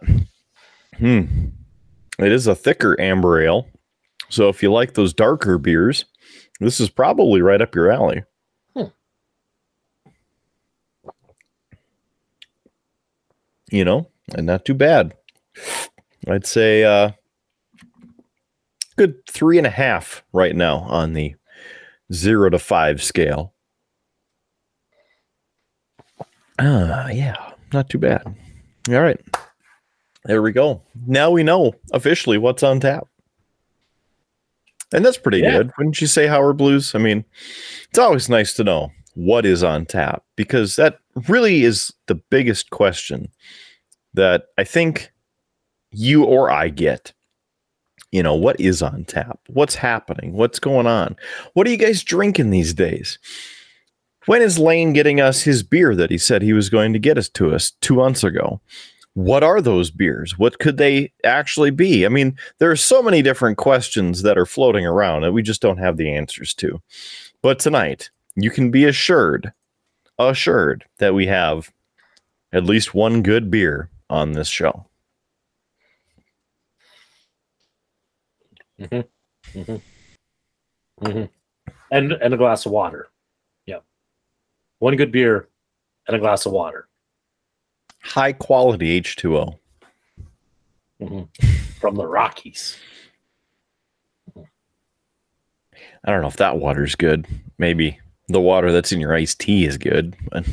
Hmm. 0.97 1.47
It 2.19 2.31
is 2.31 2.47
a 2.47 2.55
thicker 2.55 2.99
amber 2.99 3.41
ale. 3.41 3.67
So 4.29 4.49
if 4.49 4.63
you 4.63 4.71
like 4.71 4.93
those 4.93 5.13
darker 5.13 5.57
beers, 5.57 6.05
this 6.59 6.79
is 6.79 6.89
probably 6.89 7.41
right 7.41 7.61
up 7.61 7.75
your 7.75 7.91
alley. 7.91 8.23
Hmm. 8.75 8.85
You 13.71 13.85
know, 13.85 14.09
and 14.35 14.45
not 14.45 14.65
too 14.65 14.73
bad. 14.73 15.13
I'd 16.27 16.45
say 16.45 16.83
uh 16.83 17.11
good 18.97 19.15
three 19.27 19.57
and 19.57 19.67
a 19.67 19.71
half 19.71 20.23
right 20.33 20.55
now 20.55 20.77
on 20.79 21.13
the 21.13 21.35
zero 22.13 22.49
to 22.49 22.59
five 22.59 23.01
scale. 23.03 23.53
Ah, 26.59 27.09
yeah, 27.09 27.35
not 27.73 27.89
too 27.89 27.97
bad. 27.97 28.23
All 28.89 29.01
right. 29.01 29.19
There 30.25 30.41
we 30.41 30.51
go. 30.51 30.81
Now 31.05 31.29
we 31.31 31.43
know 31.43 31.73
officially 31.91 32.37
what's 32.37 32.63
on 32.63 32.79
tap. 32.79 33.07
And 34.93 35.03
that's 35.03 35.17
pretty 35.17 35.39
Yeah. 35.39 35.57
good. 35.57 35.71
Wouldn't 35.77 35.99
you 35.99 36.07
say, 36.07 36.27
Howard 36.27 36.57
Blues? 36.57 36.95
I 36.95 36.99
mean, 36.99 37.25
it's 37.89 37.99
always 37.99 38.29
nice 38.29 38.53
to 38.53 38.63
know 38.63 38.91
what 39.15 39.45
is 39.45 39.63
on 39.63 39.85
tap 39.85 40.23
because 40.35 40.77
that 40.77 40.99
really 41.27 41.63
is 41.63 41.91
the 42.07 42.15
biggest 42.15 42.69
question 42.69 43.29
that 44.13 44.45
I 44.57 44.63
think 44.63 45.11
you 45.95 46.23
or 46.23 46.51
I 46.51 46.69
get. 46.69 47.13
You 48.11 48.23
know, 48.23 48.35
what 48.35 48.59
is 48.59 48.81
on 48.81 49.05
tap? 49.05 49.39
What's 49.47 49.75
happening? 49.75 50.33
What's 50.33 50.59
going 50.59 50.87
on? 50.87 51.15
What 51.53 51.67
are 51.67 51.69
you 51.69 51.77
guys 51.77 52.03
drinking 52.03 52.49
these 52.49 52.73
days? 52.73 53.19
When 54.25 54.41
is 54.41 54.57
Lane 54.57 54.93
getting 54.93 55.21
us 55.21 55.41
his 55.41 55.63
beer 55.63 55.95
that 55.95 56.11
he 56.11 56.17
said 56.17 56.41
he 56.41 56.53
was 56.53 56.69
going 56.69 56.93
to 56.93 56.99
get 56.99 57.17
us 57.17 57.29
to 57.29 57.53
us 57.53 57.71
two 57.81 57.95
months 57.95 58.23
ago? 58.23 58.61
What 59.13 59.43
are 59.43 59.61
those 59.61 59.91
beers? 59.91 60.37
What 60.37 60.59
could 60.59 60.77
they 60.77 61.11
actually 61.23 61.71
be? 61.71 62.05
I 62.05 62.09
mean, 62.09 62.37
there 62.59 62.71
are 62.71 62.75
so 62.75 63.01
many 63.01 63.21
different 63.21 63.57
questions 63.57 64.23
that 64.23 64.37
are 64.37 64.45
floating 64.45 64.85
around 64.85 65.21
that 65.21 65.31
we 65.31 65.41
just 65.41 65.61
don't 65.61 65.77
have 65.77 65.97
the 65.97 66.11
answers 66.11 66.53
to. 66.55 66.81
But 67.41 67.59
tonight, 67.59 68.09
you 68.35 68.49
can 68.49 68.71
be 68.71 68.83
assured, 68.85 69.53
assured 70.19 70.85
that 70.97 71.13
we 71.13 71.27
have 71.27 71.71
at 72.51 72.65
least 72.65 72.93
one 72.93 73.21
good 73.21 73.49
beer 73.51 73.89
on 74.09 74.33
this 74.33 74.47
show. 74.47 74.85
Mhm. 78.79 79.05
Mm-hmm. 79.53 81.25
And 81.91 82.11
and 82.13 82.33
a 82.33 82.37
glass 82.37 82.65
of 82.65 82.71
water. 82.71 83.09
Yep. 83.65 83.83
One 84.79 84.95
good 84.95 85.11
beer 85.11 85.47
and 86.07 86.15
a 86.15 86.19
glass 86.19 86.45
of 86.45 86.51
water 86.51 86.87
High 88.01 88.33
quality 88.33 88.99
H2O. 89.01 89.57
from 91.79 91.95
the 91.95 92.05
Rockies. 92.07 92.77
I 94.37 96.11
don't 96.11 96.21
know 96.21 96.27
if 96.27 96.37
that 96.37 96.57
water's 96.57 96.95
good. 96.95 97.25
Maybe 97.57 97.99
the 98.27 98.39
water 98.41 98.71
that's 98.71 98.91
in 98.91 98.99
your 98.99 99.13
iced 99.15 99.39
tea 99.39 99.65
is 99.65 99.77
good. 99.77 100.15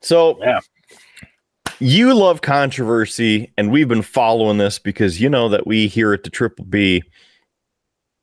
So 0.00 0.38
Yeah. 0.40 0.60
You 1.78 2.14
love 2.14 2.42
controversy, 2.42 3.52
and 3.56 3.70
we've 3.70 3.88
been 3.88 4.02
following 4.02 4.58
this 4.58 4.78
because 4.78 5.20
you 5.20 5.28
know 5.28 5.48
that 5.48 5.66
we 5.66 5.88
here 5.88 6.12
at 6.12 6.22
the 6.22 6.30
Triple 6.30 6.64
B 6.64 7.02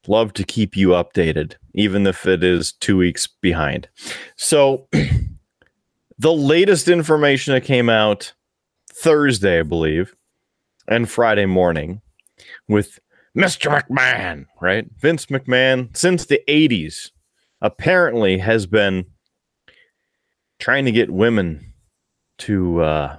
love 0.07 0.33
to 0.33 0.43
keep 0.43 0.75
you 0.75 0.89
updated, 0.89 1.55
even 1.74 2.05
if 2.07 2.25
it 2.25 2.43
is 2.43 2.74
two 2.74 2.98
weeks 2.98 3.27
behind. 3.27 3.88
So 4.36 4.88
the 6.17 6.33
latest 6.33 6.88
information 6.88 7.53
that 7.53 7.62
came 7.62 7.89
out 7.89 8.33
Thursday, 8.91 9.60
I 9.60 9.63
believe, 9.63 10.15
and 10.88 11.10
Friday 11.10 11.45
morning 11.45 12.01
with 12.67 13.00
Mr. 13.36 13.81
McMahon, 13.81 14.45
right? 14.62 14.86
Vince 14.98 15.27
McMahon, 15.27 15.95
since 15.95 16.25
the 16.25 16.41
80s, 16.48 17.12
apparently 17.62 18.38
has 18.38 18.65
been 18.65 19.05
trying 20.60 20.86
to 20.86 20.91
get 20.91 21.10
women 21.10 21.74
to 22.39 22.81
uh, 22.81 23.17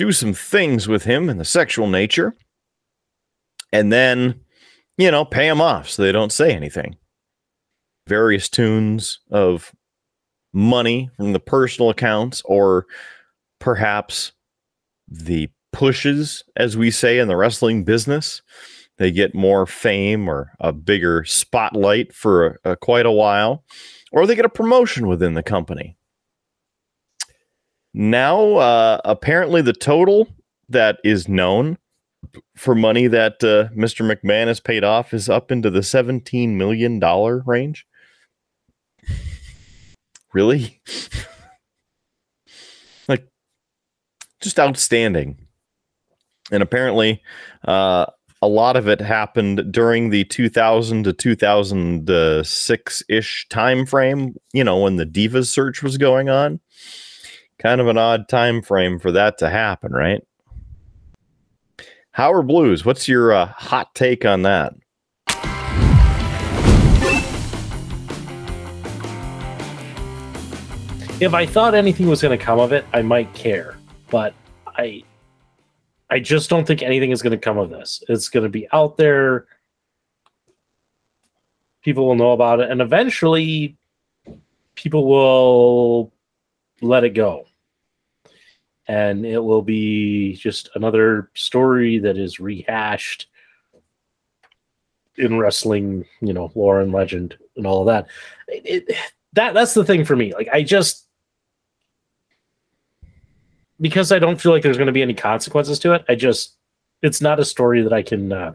do 0.00 0.12
some 0.12 0.32
things 0.32 0.88
with 0.88 1.04
him 1.04 1.28
in 1.28 1.36
the 1.36 1.44
sexual 1.44 1.86
nature 1.86 2.34
and 3.70 3.92
then, 3.92 4.40
you 4.96 5.10
know, 5.10 5.26
pay 5.26 5.46
him 5.46 5.60
off 5.60 5.90
so 5.90 6.02
they 6.02 6.10
don't 6.10 6.32
say 6.32 6.54
anything. 6.54 6.96
various 8.06 8.48
tunes 8.48 9.20
of 9.30 9.72
money 10.52 11.10
from 11.16 11.32
the 11.32 11.38
personal 11.38 11.90
accounts 11.90 12.42
or 12.44 12.86
perhaps 13.58 14.32
the 15.06 15.48
pushes, 15.72 16.42
as 16.56 16.76
we 16.76 16.90
say 16.90 17.18
in 17.18 17.28
the 17.28 17.36
wrestling 17.36 17.84
business. 17.84 18.42
They 18.98 19.12
get 19.12 19.34
more 19.34 19.66
fame 19.66 20.28
or 20.28 20.52
a 20.60 20.72
bigger 20.72 21.24
spotlight 21.24 22.12
for 22.12 22.58
a, 22.64 22.72
a, 22.72 22.76
quite 22.76 23.06
a 23.06 23.12
while, 23.12 23.64
or 24.12 24.26
they 24.26 24.34
get 24.34 24.44
a 24.44 24.50
promotion 24.50 25.06
within 25.06 25.34
the 25.34 25.42
company. 25.42 25.96
Now, 27.92 28.56
uh, 28.56 29.00
apparently, 29.04 29.62
the 29.62 29.72
total 29.72 30.28
that 30.68 30.98
is 31.02 31.28
known 31.28 31.78
for 32.56 32.74
money 32.74 33.06
that 33.08 33.42
uh, 33.42 33.72
Mr. 33.74 34.06
McMahon 34.06 34.46
has 34.46 34.60
paid 34.60 34.84
off 34.84 35.12
is 35.12 35.28
up 35.28 35.50
into 35.50 35.70
the 35.70 35.80
$17 35.80 36.50
million 36.50 37.00
range. 37.46 37.86
Really? 40.32 40.80
like, 43.08 43.26
just 44.40 44.60
outstanding. 44.60 45.38
And 46.52 46.62
apparently, 46.62 47.22
uh, 47.66 48.06
a 48.42 48.48
lot 48.48 48.76
of 48.76 48.88
it 48.88 49.00
happened 49.00 49.70
during 49.70 50.10
the 50.10 50.24
2000 50.24 51.04
to 51.04 51.12
2006 51.12 53.02
ish 53.08 53.46
time 53.48 53.86
frame, 53.86 54.34
you 54.52 54.64
know, 54.64 54.78
when 54.78 54.96
the 54.96 55.06
Divas 55.06 55.48
search 55.48 55.82
was 55.82 55.98
going 55.98 56.28
on. 56.28 56.60
Kind 57.60 57.82
of 57.82 57.88
an 57.88 57.98
odd 57.98 58.26
time 58.26 58.62
frame 58.62 58.98
for 58.98 59.12
that 59.12 59.36
to 59.36 59.50
happen, 59.50 59.92
right? 59.92 60.26
Howard 62.12 62.46
Blues, 62.46 62.86
what's 62.86 63.06
your 63.06 63.34
uh, 63.34 63.44
hot 63.48 63.94
take 63.94 64.24
on 64.24 64.40
that? 64.42 64.72
If 71.20 71.34
I 71.34 71.44
thought 71.44 71.74
anything 71.74 72.08
was 72.08 72.22
going 72.22 72.36
to 72.36 72.42
come 72.42 72.58
of 72.58 72.72
it, 72.72 72.86
I 72.94 73.02
might 73.02 73.30
care, 73.34 73.76
but 74.08 74.32
I 74.66 75.04
I 76.08 76.18
just 76.18 76.48
don't 76.48 76.66
think 76.66 76.82
anything 76.82 77.10
is 77.10 77.20
going 77.20 77.32
to 77.32 77.36
come 77.38 77.58
of 77.58 77.68
this. 77.68 78.02
It's 78.08 78.30
going 78.30 78.44
to 78.44 78.48
be 78.48 78.66
out 78.72 78.96
there. 78.96 79.44
People 81.82 82.06
will 82.06 82.14
know 82.14 82.32
about 82.32 82.60
it, 82.60 82.70
and 82.70 82.80
eventually, 82.80 83.76
people 84.76 85.06
will 85.06 86.10
let 86.80 87.04
it 87.04 87.10
go. 87.10 87.44
And 88.90 89.24
it 89.24 89.38
will 89.38 89.62
be 89.62 90.34
just 90.34 90.68
another 90.74 91.30
story 91.34 92.00
that 92.00 92.18
is 92.18 92.40
rehashed 92.40 93.28
in 95.16 95.38
wrestling, 95.38 96.04
you 96.20 96.32
know, 96.32 96.50
lore 96.56 96.80
and 96.80 96.90
legend 96.90 97.38
and 97.54 97.68
all 97.68 97.82
of 97.82 97.86
that. 97.86 98.08
It, 98.48 98.88
it, 98.88 98.96
that 99.34 99.54
that's 99.54 99.74
the 99.74 99.84
thing 99.84 100.04
for 100.04 100.16
me. 100.16 100.34
Like, 100.34 100.48
I 100.52 100.64
just 100.64 101.06
because 103.80 104.10
I 104.10 104.18
don't 104.18 104.40
feel 104.40 104.50
like 104.50 104.64
there's 104.64 104.76
going 104.76 104.88
to 104.88 104.92
be 104.92 105.02
any 105.02 105.14
consequences 105.14 105.78
to 105.78 105.92
it. 105.92 106.04
I 106.08 106.16
just 106.16 106.56
it's 107.00 107.20
not 107.20 107.38
a 107.38 107.44
story 107.44 107.82
that 107.82 107.92
I 107.92 108.02
can 108.02 108.32
uh, 108.32 108.54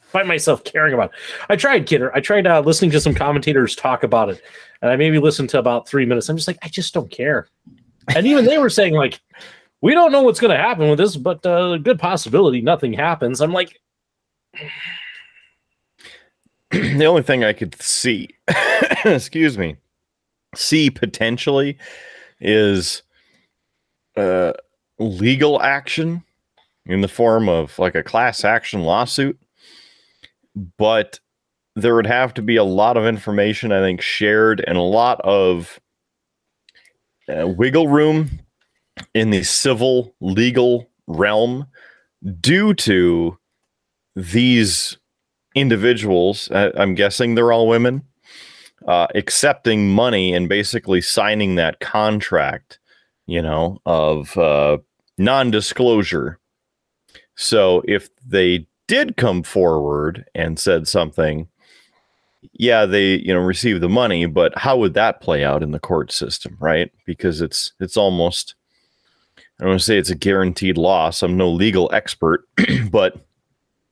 find 0.00 0.28
myself 0.28 0.62
caring 0.62 0.94
about. 0.94 1.10
I 1.48 1.56
tried, 1.56 1.86
Kidder. 1.86 2.14
I 2.14 2.20
tried 2.20 2.46
uh, 2.46 2.60
listening 2.60 2.92
to 2.92 3.00
some 3.00 3.14
commentators 3.14 3.74
talk 3.74 4.04
about 4.04 4.30
it, 4.30 4.40
and 4.80 4.92
I 4.92 4.94
maybe 4.94 5.18
listened 5.18 5.50
to 5.50 5.58
about 5.58 5.88
three 5.88 6.06
minutes. 6.06 6.28
I'm 6.28 6.36
just 6.36 6.46
like, 6.46 6.58
I 6.62 6.68
just 6.68 6.94
don't 6.94 7.10
care. 7.10 7.48
And 8.14 8.28
even 8.28 8.44
they 8.44 8.58
were 8.58 8.70
saying 8.70 8.94
like, 8.94 9.20
we 9.82 9.92
don't 9.92 10.12
know 10.12 10.22
what's 10.22 10.40
going 10.40 10.56
to 10.56 10.62
happen 10.62 10.88
with 10.88 10.98
this, 10.98 11.16
but 11.16 11.44
uh, 11.44 11.76
good 11.76 11.98
possibility 11.98 12.62
nothing 12.62 12.94
happens. 12.94 13.40
I'm 13.40 13.52
like. 13.52 13.78
the 16.70 17.04
only 17.04 17.22
thing 17.22 17.44
I 17.44 17.52
could 17.52 17.80
see, 17.82 18.30
excuse 19.04 19.58
me, 19.58 19.76
see 20.54 20.88
potentially 20.88 21.76
is 22.40 23.02
uh, 24.16 24.52
legal 24.98 25.60
action 25.60 26.24
in 26.86 27.02
the 27.02 27.08
form 27.08 27.48
of 27.48 27.78
like 27.78 27.94
a 27.94 28.02
class 28.02 28.44
action 28.44 28.82
lawsuit, 28.82 29.38
but 30.78 31.20
there 31.76 31.94
would 31.94 32.06
have 32.06 32.34
to 32.34 32.42
be 32.42 32.56
a 32.56 32.64
lot 32.64 32.96
of 32.96 33.06
information, 33.06 33.72
I 33.72 33.80
think, 33.80 34.00
shared 34.00 34.62
and 34.66 34.76
a 34.76 34.82
lot 34.82 35.20
of 35.22 35.80
uh, 37.28 37.46
wiggle 37.46 37.88
room 37.88 38.40
in 39.14 39.30
the 39.30 39.42
civil 39.42 40.14
legal 40.20 40.88
realm 41.06 41.66
due 42.40 42.74
to 42.74 43.38
these 44.14 44.96
individuals. 45.54 46.48
I'm 46.52 46.94
guessing 46.94 47.34
they're 47.34 47.52
all 47.52 47.68
women. 47.68 48.02
Uh, 48.86 49.06
accepting 49.14 49.88
money 49.88 50.34
and 50.34 50.48
basically 50.48 51.00
signing 51.00 51.54
that 51.54 51.78
contract 51.78 52.80
you 53.26 53.42
know, 53.42 53.80
of 53.86 54.36
uh, 54.36 54.78
non 55.18 55.50
disclosure. 55.50 56.38
So 57.36 57.82
if 57.86 58.08
they 58.24 58.66
did 58.88 59.16
come 59.16 59.42
forward 59.42 60.24
and 60.34 60.58
said 60.58 60.86
something, 60.88 61.48
yeah, 62.52 62.84
they, 62.86 63.14
you 63.20 63.32
know, 63.32 63.40
receive 63.40 63.80
the 63.80 63.88
money, 63.88 64.26
but 64.26 64.56
how 64.58 64.76
would 64.76 64.94
that 64.94 65.20
play 65.20 65.44
out 65.44 65.62
in 65.62 65.70
the 65.70 65.78
court 65.78 66.12
system, 66.12 66.56
right? 66.60 66.90
Because 67.06 67.40
it's 67.40 67.72
it's 67.80 67.96
almost 67.96 68.54
I 69.62 69.64
don't 69.66 69.74
want 69.74 69.80
to 69.80 69.86
say 69.86 69.96
it's 69.96 70.10
a 70.10 70.16
guaranteed 70.16 70.76
loss. 70.76 71.22
I'm 71.22 71.36
no 71.36 71.48
legal 71.48 71.88
expert, 71.92 72.48
but 72.90 73.24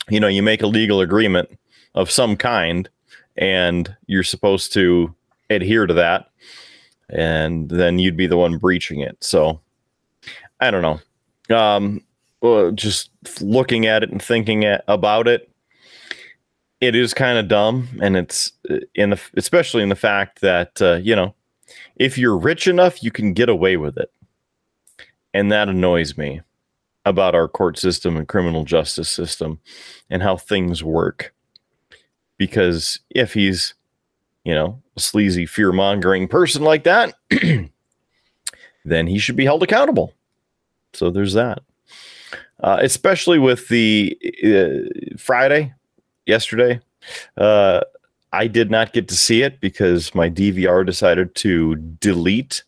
you 0.09 0.19
know, 0.19 0.27
you 0.27 0.43
make 0.43 0.63
a 0.63 0.67
legal 0.67 1.01
agreement 1.01 1.49
of 1.95 2.11
some 2.11 2.37
kind 2.37 2.89
and 3.37 3.95
you're 4.07 4.25
supposed 4.25 4.73
to 4.73 5.15
adhere 5.49 5.87
to 5.87 5.95
that 5.95 6.27
and 7.09 7.69
then 7.69 8.01
you'd 8.01 8.17
be 8.17 8.27
the 8.27 8.37
one 8.37 8.59
breaching 8.59 8.99
it. 8.99 9.17
So 9.23 9.61
I 10.59 10.73
don't 10.73 10.83
know. 10.83 11.57
Um, 11.57 12.03
well, 12.41 12.73
just 12.73 13.11
looking 13.41 13.87
at 13.87 14.03
it 14.03 14.11
and 14.11 14.21
thinking 14.21 14.65
about 14.89 15.29
it, 15.29 15.53
it 16.81 16.97
is 16.97 17.15
kind 17.15 17.39
of 17.39 17.47
dumb, 17.47 17.87
and 18.03 18.17
it's 18.17 18.51
uh, 18.69 18.79
in 18.97 19.11
the 19.11 19.21
especially 19.37 19.85
in 19.85 19.89
the 19.89 19.95
fact 19.95 20.41
that 20.41 20.83
uh, 20.83 20.95
you 20.95 21.15
know 21.15 21.33
if 21.95 22.19
you're 22.19 22.39
rich 22.39 22.67
enough, 22.67 23.05
you 23.05 23.13
can 23.13 23.35
get 23.35 23.51
away 23.51 23.77
with 23.77 23.99
it, 23.99 24.11
and 25.35 25.51
that 25.53 25.69
annoys 25.69 26.17
me 26.17 26.41
about 27.05 27.35
our 27.35 27.49
court 27.49 27.79
system 27.79 28.17
and 28.17 28.29
criminal 28.29 28.65
justice 28.65 29.09
system 29.09 29.59
and 30.11 30.23
how 30.23 30.37
things 30.37 30.85
work. 30.85 31.35
Because 32.37 33.01
if 33.11 33.35
he's 33.35 33.75
you 34.45 34.55
know, 34.55 34.81
a 34.97 35.01
sleazy, 35.01 35.47
fear 35.47 35.73
mongering 35.73 36.29
person 36.29 36.63
like 36.63 36.85
that, 36.85 37.15
then 38.85 39.07
he 39.07 39.19
should 39.19 39.37
be 39.37 39.45
held 39.45 39.63
accountable. 39.63 40.15
So 40.93 41.11
there's 41.11 41.35
that. 41.35 41.63
Uh, 42.63 42.79
especially 42.81 43.39
with 43.39 43.69
the 43.69 44.19
uh, 44.45 45.17
Friday, 45.19 45.73
yesterday, 46.27 46.81
uh, 47.37 47.81
I 48.33 48.47
did 48.47 48.71
not 48.71 48.93
get 48.93 49.09
to 49.09 49.17
see 49.17 49.43
it 49.43 49.61
because 49.61 50.15
my 50.15 50.29
DVR 50.29 50.85
decided 50.85 51.35
to 51.37 51.77
delete 51.77 52.63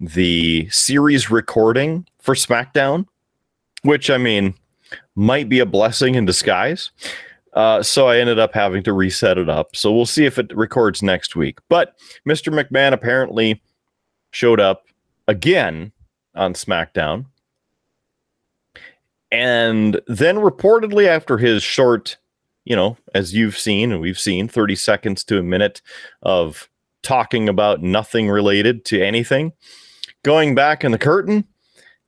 the 0.00 0.68
series 0.70 1.30
recording 1.30 2.06
for 2.18 2.34
SmackDown, 2.34 3.06
which 3.82 4.10
I 4.10 4.18
mean 4.18 4.54
might 5.14 5.48
be 5.48 5.60
a 5.60 5.66
blessing 5.66 6.14
in 6.14 6.24
disguise 6.24 6.90
uh, 7.56 7.82
so 7.82 8.06
I 8.06 8.18
ended 8.18 8.38
up 8.38 8.52
having 8.52 8.82
to 8.82 8.92
reset 8.92 9.38
it 9.38 9.48
up. 9.48 9.74
So 9.74 9.90
we'll 9.90 10.04
see 10.04 10.26
if 10.26 10.38
it 10.38 10.54
records 10.54 11.02
next 11.02 11.34
week. 11.34 11.58
But 11.70 11.96
Mr. 12.28 12.52
McMahon 12.52 12.92
apparently 12.92 13.62
showed 14.30 14.60
up 14.60 14.84
again 15.26 15.90
on 16.34 16.52
SmackDown. 16.52 17.24
And 19.32 20.00
then 20.06 20.36
reportedly, 20.36 21.06
after 21.06 21.38
his 21.38 21.62
short, 21.62 22.18
you 22.66 22.76
know, 22.76 22.98
as 23.14 23.34
you've 23.34 23.58
seen 23.58 23.90
and 23.90 24.02
we've 24.02 24.20
seen 24.20 24.48
30 24.48 24.76
seconds 24.76 25.24
to 25.24 25.38
a 25.38 25.42
minute 25.42 25.80
of 26.22 26.68
talking 27.02 27.48
about 27.48 27.82
nothing 27.82 28.28
related 28.28 28.84
to 28.84 29.02
anything, 29.02 29.52
going 30.26 30.56
back 30.56 30.82
in 30.82 30.90
the 30.90 30.98
curtain 30.98 31.44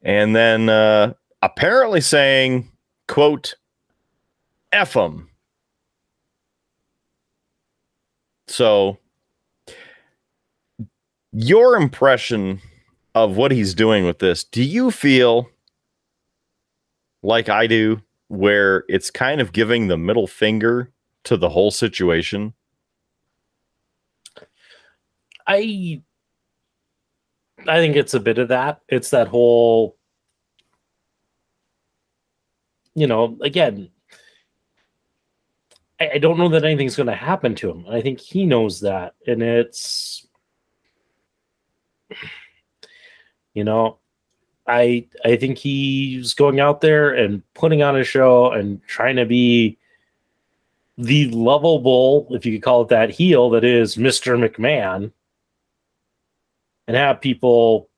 and 0.02 0.34
then 0.34 0.68
uh, 0.68 1.14
apparently 1.40 2.00
saying, 2.00 2.68
quote, 3.06 3.54
F 4.72 4.94
them 4.94 5.30
So, 8.48 8.98
your 11.32 11.76
impression 11.76 12.60
of 13.14 13.36
what 13.36 13.52
he's 13.52 13.72
doing 13.72 14.04
with 14.04 14.18
this, 14.18 14.42
do 14.42 14.64
you 14.64 14.90
feel 14.90 15.48
like 17.22 17.48
I 17.48 17.68
do, 17.68 18.02
where 18.26 18.84
it's 18.88 19.12
kind 19.12 19.40
of 19.40 19.52
giving 19.52 19.86
the 19.86 19.96
middle 19.96 20.26
finger 20.26 20.90
to 21.24 21.36
the 21.36 21.50
whole 21.50 21.70
situation? 21.70 22.52
I 25.46 26.02
I 27.66 27.78
think 27.78 27.96
it's 27.96 28.14
a 28.14 28.20
bit 28.20 28.38
of 28.38 28.48
that. 28.48 28.80
It's 28.88 29.10
that 29.10 29.28
whole 29.28 29.98
you 32.98 33.06
know, 33.06 33.38
again, 33.42 33.90
I, 36.00 36.10
I 36.14 36.18
don't 36.18 36.36
know 36.36 36.48
that 36.48 36.64
anything's 36.64 36.96
going 36.96 37.06
to 37.06 37.14
happen 37.14 37.54
to 37.56 37.70
him. 37.70 37.86
I 37.88 38.00
think 38.00 38.18
he 38.18 38.44
knows 38.44 38.80
that, 38.80 39.14
and 39.26 39.40
it's 39.40 40.26
you 43.54 43.62
know, 43.62 43.98
I 44.66 45.06
I 45.24 45.36
think 45.36 45.58
he's 45.58 46.34
going 46.34 46.58
out 46.58 46.80
there 46.80 47.14
and 47.14 47.42
putting 47.54 47.82
on 47.82 47.96
a 47.96 48.04
show 48.04 48.50
and 48.50 48.82
trying 48.86 49.16
to 49.16 49.26
be 49.26 49.78
the 50.96 51.28
lovable, 51.28 52.26
if 52.30 52.44
you 52.44 52.52
could 52.54 52.64
call 52.64 52.82
it 52.82 52.88
that, 52.88 53.10
heel 53.10 53.50
that 53.50 53.62
is 53.62 53.94
Mr. 53.94 54.36
McMahon, 54.36 55.12
and 56.88 56.96
have 56.96 57.20
people 57.20 57.88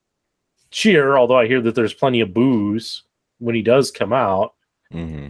cheer. 0.71 1.17
Although 1.17 1.39
I 1.39 1.47
hear 1.47 1.63
that 1.63 1.75
there's 1.75 1.95
plenty 1.95 2.21
of 2.21 2.35
boos 2.35 3.05
when 3.39 3.55
he 3.55 3.63
does 3.63 3.91
come 3.91 4.13
out. 4.13 4.55
Mm-hmm. 4.93 5.29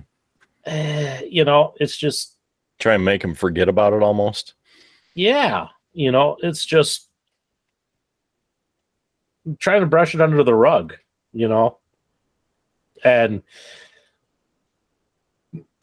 Uh, 0.66 1.18
you 1.28 1.44
know, 1.44 1.74
it's 1.78 1.96
just 1.96 2.34
Try 2.80 2.94
and 2.94 3.04
make 3.04 3.22
him 3.22 3.34
forget 3.34 3.68
about 3.68 3.92
it 3.92 4.02
almost. 4.02 4.54
yeah, 5.14 5.68
you 5.92 6.10
know, 6.10 6.36
it's 6.42 6.64
just 6.64 7.08
trying 9.58 9.80
to 9.80 9.86
brush 9.86 10.14
it 10.14 10.20
under 10.20 10.42
the 10.42 10.54
rug, 10.54 10.94
you 11.32 11.46
know, 11.46 11.78
and 13.04 13.42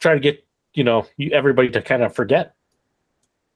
try 0.00 0.14
to 0.14 0.20
get 0.20 0.44
you 0.74 0.82
know 0.82 1.06
everybody 1.32 1.68
to 1.70 1.82
kind 1.82 2.02
of 2.02 2.14
forget 2.14 2.54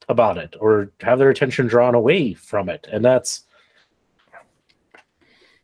about 0.08 0.38
it 0.38 0.54
or 0.60 0.92
have 1.00 1.18
their 1.18 1.30
attention 1.30 1.66
drawn 1.66 1.94
away 1.96 2.34
from 2.34 2.68
it, 2.68 2.88
and 2.92 3.04
that's 3.04 3.42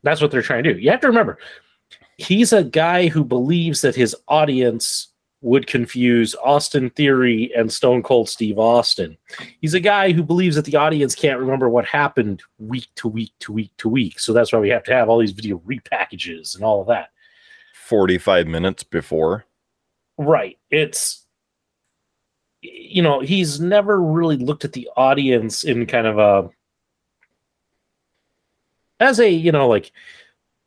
that's 0.03 0.21
what 0.21 0.31
they're 0.31 0.43
trying 0.43 0.65
to 0.65 0.75
do. 0.75 0.81
You 0.81 0.91
have 0.91 1.01
to 1.01 1.09
remember, 1.09 1.39
he's 2.17 2.53
a 2.53 2.65
guy 2.65 3.09
who 3.09 3.25
believes 3.25 3.81
that 3.81 3.95
his 3.95 4.15
audience 4.29 5.09
would 5.41 5.67
confuse 5.69 6.35
Austin 6.43 6.91
Theory 6.91 7.53
and 7.57 7.73
Stone 7.73 8.03
Cold 8.03 8.29
Steve 8.29 8.59
Austin. 8.59 9.17
He's 9.61 9.75
a 9.75 9.81
guy 9.81 10.11
who 10.11 10.25
believes 10.25 10.57
that 10.57 10.65
the 10.65 10.77
audience 10.77 11.15
can't 11.15 11.39
remember 11.39 11.69
what 11.69 11.85
happened 11.85 12.43
week 12.59 12.89
to 12.97 13.07
week 13.07 13.33
to 13.41 13.53
week 13.53 13.71
to 13.79 13.89
week. 13.89 14.19
So 14.19 14.33
that's 14.33 14.53
why 14.53 14.59
we 14.59 14.69
have 14.71 14.83
to 14.85 14.95
have 14.95 15.09
all 15.09 15.19
these 15.19 15.33
video 15.33 15.59
repackages 15.61 16.57
and 16.57 16.65
all 16.65 16.81
of 16.81 16.89
that. 16.89 17.11
45 17.75 18.49
minutes 18.49 18.83
before. 18.83 19.45
Right. 20.17 20.59
It's 20.71 21.25
you 22.61 23.03
know, 23.03 23.21
he's 23.21 23.61
never 23.61 24.03
really 24.03 24.37
looked 24.37 24.65
at 24.65 24.73
the 24.73 24.89
audience 24.97 25.65
in 25.65 25.87
kind 25.87 26.07
of 26.07 26.19
a 26.19 26.51
as 29.01 29.21
a, 29.21 29.31
you 29.31 29.53
know, 29.53 29.69
like 29.69 29.93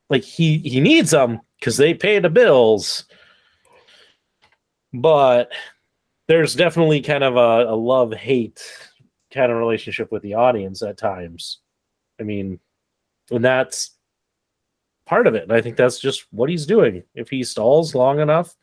like 0.10 0.24
he 0.24 0.60
he 0.60 0.80
needs 0.80 1.12
them 1.12 1.42
because 1.60 1.78
they 1.78 1.94
pay 1.94 2.20
the 2.20 2.30
bills. 2.30 3.06
But 4.94 5.52
there's 6.28 6.56
definitely 6.56 7.02
kind 7.02 7.24
of 7.24 7.38
a, 7.38 7.72
a 7.72 7.76
love 7.76 8.14
hate 8.14 8.62
kind 9.34 9.52
of 9.52 9.58
relationship 9.58 10.12
with 10.12 10.22
the 10.22 10.34
audience 10.34 10.82
at 10.82 10.98
times. 10.98 11.60
I 12.20 12.24
mean, 12.24 12.60
and 13.32 13.44
that's 13.44 13.92
part 15.06 15.28
of 15.28 15.36
it. 15.36 15.44
And 15.44 15.54
I 15.54 15.62
think 15.62 15.78
that's 15.78 16.00
just 16.00 16.26
what 16.32 16.50
he's 16.50 16.66
doing. 16.66 17.04
If 17.16 17.30
he 17.30 17.44
stalls 17.44 17.96
long 17.96 18.20
enough, 18.20 18.56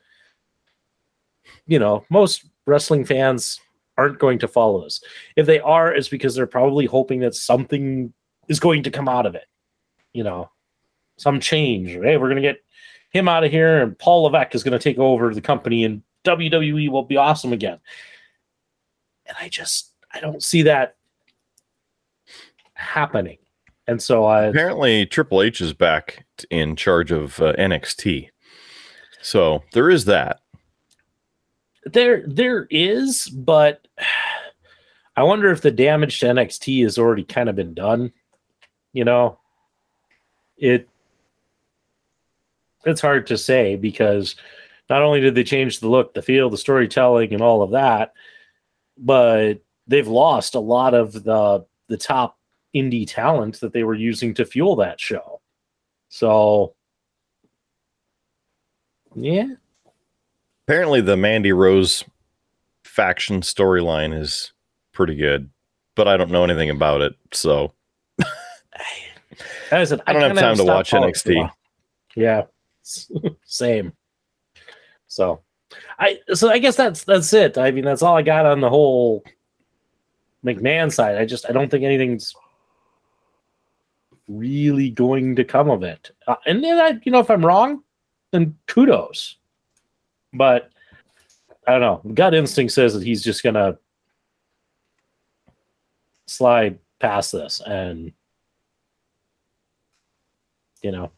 you 1.66 1.78
know, 1.78 2.04
most 2.10 2.46
wrestling 2.66 3.04
fans 3.04 3.60
aren't 3.96 4.18
going 4.18 4.38
to 4.38 4.48
follow 4.48 4.84
this. 4.84 5.02
If 5.36 5.46
they 5.46 5.60
are, 5.60 5.92
it's 5.92 6.08
because 6.08 6.34
they're 6.34 6.46
probably 6.46 6.86
hoping 6.86 7.20
that 7.20 7.34
something 7.34 8.12
is 8.48 8.60
going 8.60 8.82
to 8.84 8.90
come 8.90 9.08
out 9.08 9.26
of 9.26 9.34
it. 9.34 9.44
You 10.12 10.24
know, 10.24 10.50
some 11.16 11.40
change. 11.40 11.90
Hey, 11.90 12.16
we're 12.16 12.28
going 12.28 12.36
to 12.36 12.42
get 12.42 12.62
him 13.10 13.28
out 13.28 13.44
of 13.44 13.50
here, 13.50 13.82
and 13.82 13.98
Paul 13.98 14.22
Levesque 14.22 14.54
is 14.54 14.62
going 14.62 14.72
to 14.72 14.78
take 14.78 14.98
over 14.98 15.34
the 15.34 15.40
company, 15.40 15.84
and 15.84 16.02
WWE 16.24 16.90
will 16.90 17.04
be 17.04 17.16
awesome 17.16 17.52
again. 17.52 17.78
And 19.26 19.36
I 19.40 19.48
just, 19.48 19.92
I 20.12 20.20
don't 20.20 20.42
see 20.42 20.62
that 20.62 20.96
happening. 22.74 23.38
And 23.86 24.02
so 24.02 24.24
I 24.24 24.44
Apparently, 24.44 25.06
Triple 25.06 25.42
H 25.42 25.60
is 25.60 25.72
back 25.72 26.26
in 26.50 26.76
charge 26.76 27.10
of 27.10 27.40
uh, 27.40 27.54
NXT. 27.54 28.28
So 29.22 29.62
there 29.72 29.90
is 29.90 30.04
that. 30.04 30.40
there 31.84 32.22
there 32.26 32.66
is, 32.70 33.28
but 33.28 33.88
I 35.16 35.22
wonder 35.22 35.50
if 35.50 35.62
the 35.62 35.70
damage 35.70 36.20
to 36.20 36.26
NXT 36.26 36.82
has 36.84 36.98
already 36.98 37.24
kind 37.24 37.48
of 37.48 37.56
been 37.56 37.74
done. 37.74 38.12
You 38.92 39.04
know, 39.04 39.40
it 40.58 40.88
it's 42.84 43.00
hard 43.00 43.26
to 43.26 43.38
say 43.38 43.76
because 43.76 44.36
not 44.88 45.02
only 45.02 45.20
did 45.20 45.34
they 45.34 45.44
change 45.44 45.80
the 45.80 45.88
look, 45.88 46.14
the 46.14 46.22
feel, 46.22 46.48
the 46.48 46.56
storytelling, 46.56 47.32
and 47.32 47.42
all 47.42 47.62
of 47.62 47.72
that, 47.72 48.12
but 48.96 49.54
they've 49.86 50.08
lost 50.08 50.54
a 50.54 50.60
lot 50.60 50.94
of 50.94 51.12
the 51.24 51.64
the 51.88 51.96
top 51.96 52.38
indie 52.74 53.06
talent 53.06 53.60
that 53.60 53.72
they 53.72 53.84
were 53.84 53.94
using 53.94 54.34
to 54.34 54.44
fuel 54.44 54.76
that 54.76 55.00
show. 55.00 55.40
So, 56.10 56.74
yeah, 59.14 59.46
Apparently, 60.68 61.00
the 61.00 61.16
Mandy 61.16 61.50
Rose 61.50 62.04
faction 62.84 63.40
storyline 63.40 64.12
is 64.12 64.52
pretty 64.92 65.14
good, 65.14 65.48
but 65.96 66.06
I 66.06 66.18
don't 66.18 66.30
know 66.30 66.44
anything 66.44 66.68
about 66.68 67.00
it. 67.00 67.14
So 67.32 67.72
As 69.70 69.92
I, 69.92 69.98
I 70.06 70.12
don't 70.12 70.22
have 70.22 70.38
time 70.38 70.56
to 70.56 70.64
watch 70.64 70.90
following 70.90 71.14
for 71.14 71.30
a 71.30 71.34
NXT. 71.34 71.50
Yeah, 72.16 72.42
same. 73.44 73.92
So, 75.06 75.40
I 75.98 76.18
so 76.34 76.50
I 76.50 76.58
guess 76.58 76.76
that's 76.76 77.04
that's 77.04 77.32
it. 77.32 77.58
I 77.58 77.70
mean, 77.70 77.84
that's 77.84 78.02
all 78.02 78.16
I 78.16 78.22
got 78.22 78.46
on 78.46 78.60
the 78.60 78.70
whole 78.70 79.24
McMahon 80.44 80.92
side. 80.92 81.16
I 81.16 81.24
just 81.24 81.48
I 81.48 81.52
don't 81.52 81.70
think 81.70 81.84
anything's 81.84 82.34
really 84.28 84.90
going 84.90 85.36
to 85.36 85.44
come 85.44 85.70
of 85.70 85.82
it. 85.82 86.10
Uh, 86.26 86.36
and 86.46 86.62
then 86.62 86.78
I, 86.78 87.00
you 87.04 87.12
know, 87.12 87.20
if 87.20 87.30
I'm 87.30 87.44
wrong, 87.44 87.82
then 88.30 88.56
kudos. 88.66 89.36
But 90.32 90.70
I 91.66 91.78
don't 91.78 91.80
know. 91.80 92.12
Gut 92.14 92.34
instinct 92.34 92.72
says 92.72 92.94
that 92.94 93.02
he's 93.02 93.22
just 93.22 93.42
gonna 93.42 93.78
slide 96.26 96.78
past 96.98 97.32
this 97.32 97.60
and 97.66 98.12
you 100.82 100.90
know 100.90 101.10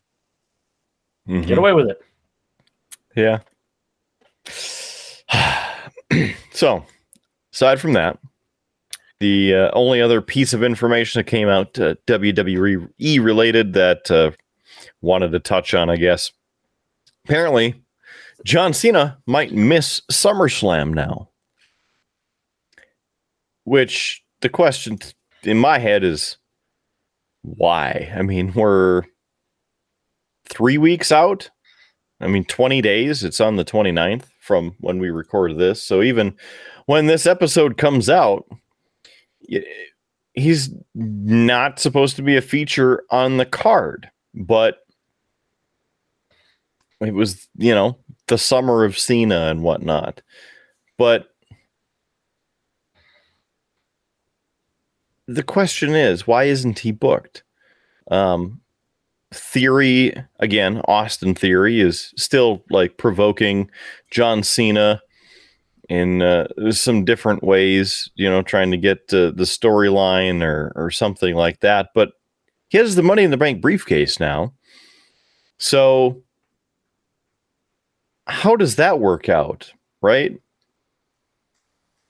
mhm. 1.28 1.46
get 1.46 1.58
away 1.58 1.72
with 1.72 1.88
it. 1.88 2.00
Yeah. 3.16 3.40
so, 6.52 6.84
aside 7.52 7.80
from 7.80 7.92
that, 7.94 8.18
the 9.20 9.54
uh, 9.54 9.70
only 9.72 10.00
other 10.00 10.20
piece 10.20 10.52
of 10.52 10.62
information 10.62 11.18
that 11.18 11.24
came 11.24 11.48
out 11.48 11.78
uh, 11.78 11.94
WWE 12.06 13.24
related 13.24 13.74
that 13.74 14.10
uh, 14.10 14.30
wanted 15.02 15.32
to 15.32 15.40
touch 15.40 15.74
on, 15.74 15.90
I 15.90 15.96
guess. 15.96 16.32
Apparently, 17.24 17.82
John 18.44 18.72
Cena 18.72 19.18
might 19.26 19.52
miss 19.52 20.00
SummerSlam 20.10 20.94
now. 20.94 21.28
Which 23.64 24.24
the 24.40 24.48
question 24.48 24.98
in 25.42 25.58
my 25.58 25.78
head 25.78 26.02
is 26.02 26.38
why? 27.42 28.10
I 28.16 28.22
mean, 28.22 28.52
we're 28.54 29.02
three 30.50 30.78
weeks 30.78 31.10
out. 31.12 31.50
I 32.20 32.26
mean, 32.26 32.44
20 32.44 32.82
days. 32.82 33.24
It's 33.24 33.40
on 33.40 33.56
the 33.56 33.64
29th 33.64 34.24
from 34.40 34.74
when 34.80 34.98
we 34.98 35.10
record 35.10 35.56
this. 35.56 35.82
So 35.82 36.02
even 36.02 36.36
when 36.86 37.06
this 37.06 37.26
episode 37.26 37.78
comes 37.78 38.10
out, 38.10 38.44
he's 40.34 40.70
not 40.94 41.78
supposed 41.78 42.16
to 42.16 42.22
be 42.22 42.36
a 42.36 42.42
feature 42.42 43.04
on 43.10 43.36
the 43.36 43.46
card, 43.46 44.10
but 44.34 44.80
it 47.00 47.14
was, 47.14 47.48
you 47.56 47.74
know, 47.74 47.96
the 48.26 48.38
summer 48.38 48.84
of 48.84 48.98
Cena 48.98 49.48
and 49.48 49.62
whatnot. 49.62 50.20
But 50.98 51.28
the 55.26 55.42
question 55.42 55.94
is, 55.94 56.26
why 56.26 56.44
isn't 56.44 56.80
he 56.80 56.92
booked? 56.92 57.44
Um, 58.10 58.60
theory 59.32 60.12
again 60.40 60.80
austin 60.86 61.34
theory 61.34 61.80
is 61.80 62.12
still 62.16 62.64
like 62.70 62.96
provoking 62.96 63.70
john 64.10 64.42
cena 64.42 65.00
in 65.88 66.20
uh, 66.20 66.46
some 66.70 67.04
different 67.04 67.42
ways 67.44 68.10
you 68.16 68.28
know 68.28 68.42
trying 68.42 68.70
to 68.70 68.76
get 68.76 69.08
the 69.08 69.32
storyline 69.38 70.42
or 70.42 70.72
or 70.74 70.90
something 70.90 71.36
like 71.36 71.60
that 71.60 71.90
but 71.94 72.12
he 72.70 72.78
has 72.78 72.94
the 72.94 73.02
money 73.02 73.24
in 73.24 73.32
the 73.32 73.36
bank 73.36 73.60
briefcase 73.60 74.18
now. 74.18 74.54
So 75.58 76.22
how 78.26 78.56
does 78.56 78.76
that 78.76 79.00
work 79.00 79.28
out 79.28 79.70
right? 80.00 80.40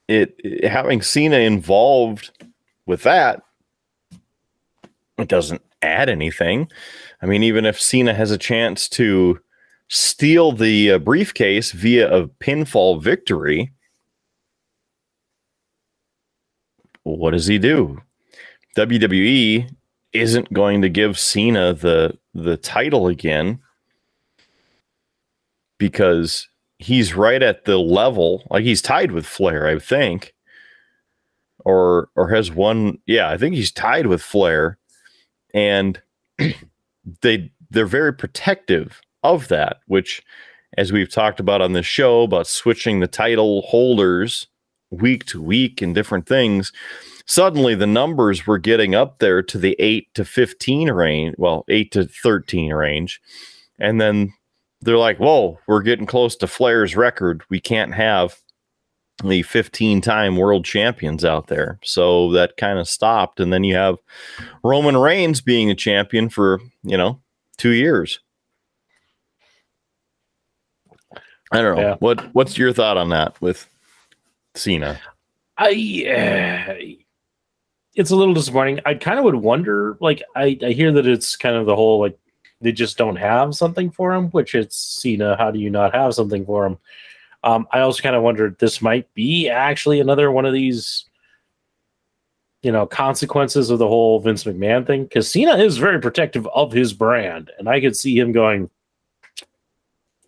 It, 0.06 0.36
it 0.38 0.68
having 0.68 1.02
cena 1.02 1.38
involved 1.38 2.30
with 2.86 3.02
that 3.04 3.42
it 5.18 5.28
doesn't 5.28 5.62
add 5.82 6.08
anything 6.08 6.70
I 7.22 7.26
mean, 7.26 7.42
even 7.42 7.64
if 7.64 7.80
Cena 7.80 8.14
has 8.14 8.30
a 8.30 8.38
chance 8.38 8.88
to 8.90 9.40
steal 9.88 10.52
the 10.52 10.92
uh, 10.92 10.98
briefcase 10.98 11.72
via 11.72 12.10
a 12.10 12.28
pinfall 12.28 13.02
victory, 13.02 13.72
what 17.02 17.32
does 17.32 17.46
he 17.46 17.58
do? 17.58 18.00
WWE 18.76 19.70
isn't 20.12 20.52
going 20.52 20.82
to 20.82 20.88
give 20.88 21.18
Cena 21.18 21.72
the 21.74 22.16
the 22.34 22.56
title 22.56 23.08
again 23.08 23.58
because 25.78 26.48
he's 26.78 27.14
right 27.14 27.42
at 27.42 27.64
the 27.64 27.78
level 27.78 28.44
like 28.50 28.64
he's 28.64 28.82
tied 28.82 29.12
with 29.12 29.26
Flair, 29.26 29.66
I 29.66 29.78
think. 29.78 30.34
Or 31.64 32.08
or 32.16 32.28
has 32.30 32.50
one 32.50 32.98
yeah, 33.06 33.28
I 33.28 33.36
think 33.36 33.54
he's 33.54 33.72
tied 33.72 34.06
with 34.06 34.22
Flair 34.22 34.78
and 35.52 36.00
they 37.22 37.50
they're 37.70 37.86
very 37.86 38.12
protective 38.12 39.00
of 39.22 39.48
that, 39.48 39.78
which 39.86 40.22
as 40.78 40.92
we've 40.92 41.10
talked 41.10 41.40
about 41.40 41.60
on 41.60 41.72
the 41.72 41.82
show 41.82 42.22
about 42.22 42.46
switching 42.46 43.00
the 43.00 43.08
title 43.08 43.62
holders 43.62 44.46
week 44.90 45.24
to 45.26 45.42
week 45.42 45.82
and 45.82 45.94
different 45.94 46.26
things, 46.26 46.72
suddenly 47.26 47.74
the 47.74 47.86
numbers 47.86 48.46
were 48.46 48.58
getting 48.58 48.94
up 48.94 49.18
there 49.18 49.42
to 49.42 49.58
the 49.58 49.76
8 49.78 50.12
to 50.14 50.24
15 50.24 50.90
range, 50.90 51.34
well, 51.38 51.64
8 51.68 51.92
to 51.92 52.04
13 52.04 52.72
range. 52.72 53.20
And 53.78 54.00
then 54.00 54.32
they're 54.80 54.96
like, 54.96 55.18
whoa, 55.18 55.58
we're 55.66 55.82
getting 55.82 56.06
close 56.06 56.36
to 56.36 56.46
Flair's 56.46 56.96
record. 56.96 57.42
We 57.50 57.60
can't 57.60 57.94
have 57.94 58.40
the 59.24 59.42
15 59.42 60.00
time 60.00 60.36
world 60.36 60.64
champions 60.64 61.24
out 61.24 61.46
there. 61.48 61.78
So 61.82 62.30
that 62.32 62.56
kind 62.56 62.78
of 62.78 62.88
stopped. 62.88 63.40
And 63.40 63.52
then 63.52 63.64
you 63.64 63.74
have 63.74 63.96
Roman 64.64 64.96
Reigns 64.96 65.40
being 65.40 65.70
a 65.70 65.74
champion 65.74 66.28
for, 66.28 66.60
you 66.82 66.96
know, 66.96 67.20
two 67.56 67.70
years. 67.70 68.20
I 71.52 71.62
don't 71.62 71.76
know. 71.76 71.82
Yeah. 71.82 71.96
What 71.98 72.32
what's 72.34 72.56
your 72.56 72.72
thought 72.72 72.96
on 72.96 73.08
that 73.10 73.40
with 73.40 73.68
Cena? 74.54 75.00
I 75.58 75.68
uh, 75.68 76.74
it's 77.94 78.10
a 78.10 78.16
little 78.16 78.34
disappointing. 78.34 78.80
I 78.86 78.94
kind 78.94 79.18
of 79.18 79.24
would 79.24 79.34
wonder 79.34 79.98
like 80.00 80.22
I 80.36 80.58
I 80.62 80.70
hear 80.70 80.92
that 80.92 81.06
it's 81.06 81.36
kind 81.36 81.56
of 81.56 81.66
the 81.66 81.74
whole 81.74 82.00
like 82.00 82.16
they 82.60 82.72
just 82.72 82.96
don't 82.96 83.16
have 83.16 83.54
something 83.54 83.90
for 83.90 84.12
him, 84.12 84.28
which 84.30 84.54
it's 84.54 84.76
Cena. 84.76 85.36
How 85.36 85.50
do 85.50 85.58
you 85.58 85.70
not 85.70 85.94
have 85.94 86.14
something 86.14 86.46
for 86.46 86.66
him? 86.66 86.78
Um, 87.42 87.66
I 87.72 87.80
also 87.80 88.02
kind 88.02 88.16
of 88.16 88.22
wondered 88.22 88.58
this 88.58 88.82
might 88.82 89.12
be 89.14 89.48
actually 89.48 90.00
another 90.00 90.30
one 90.30 90.44
of 90.44 90.52
these, 90.52 91.06
you 92.62 92.70
know, 92.70 92.86
consequences 92.86 93.70
of 93.70 93.78
the 93.78 93.88
whole 93.88 94.20
Vince 94.20 94.44
McMahon 94.44 94.86
thing 94.86 95.04
because 95.04 95.30
Cena 95.30 95.56
is 95.56 95.78
very 95.78 96.00
protective 96.00 96.46
of 96.48 96.72
his 96.72 96.92
brand, 96.92 97.50
and 97.58 97.68
I 97.68 97.80
could 97.80 97.96
see 97.96 98.18
him 98.18 98.32
going, 98.32 98.68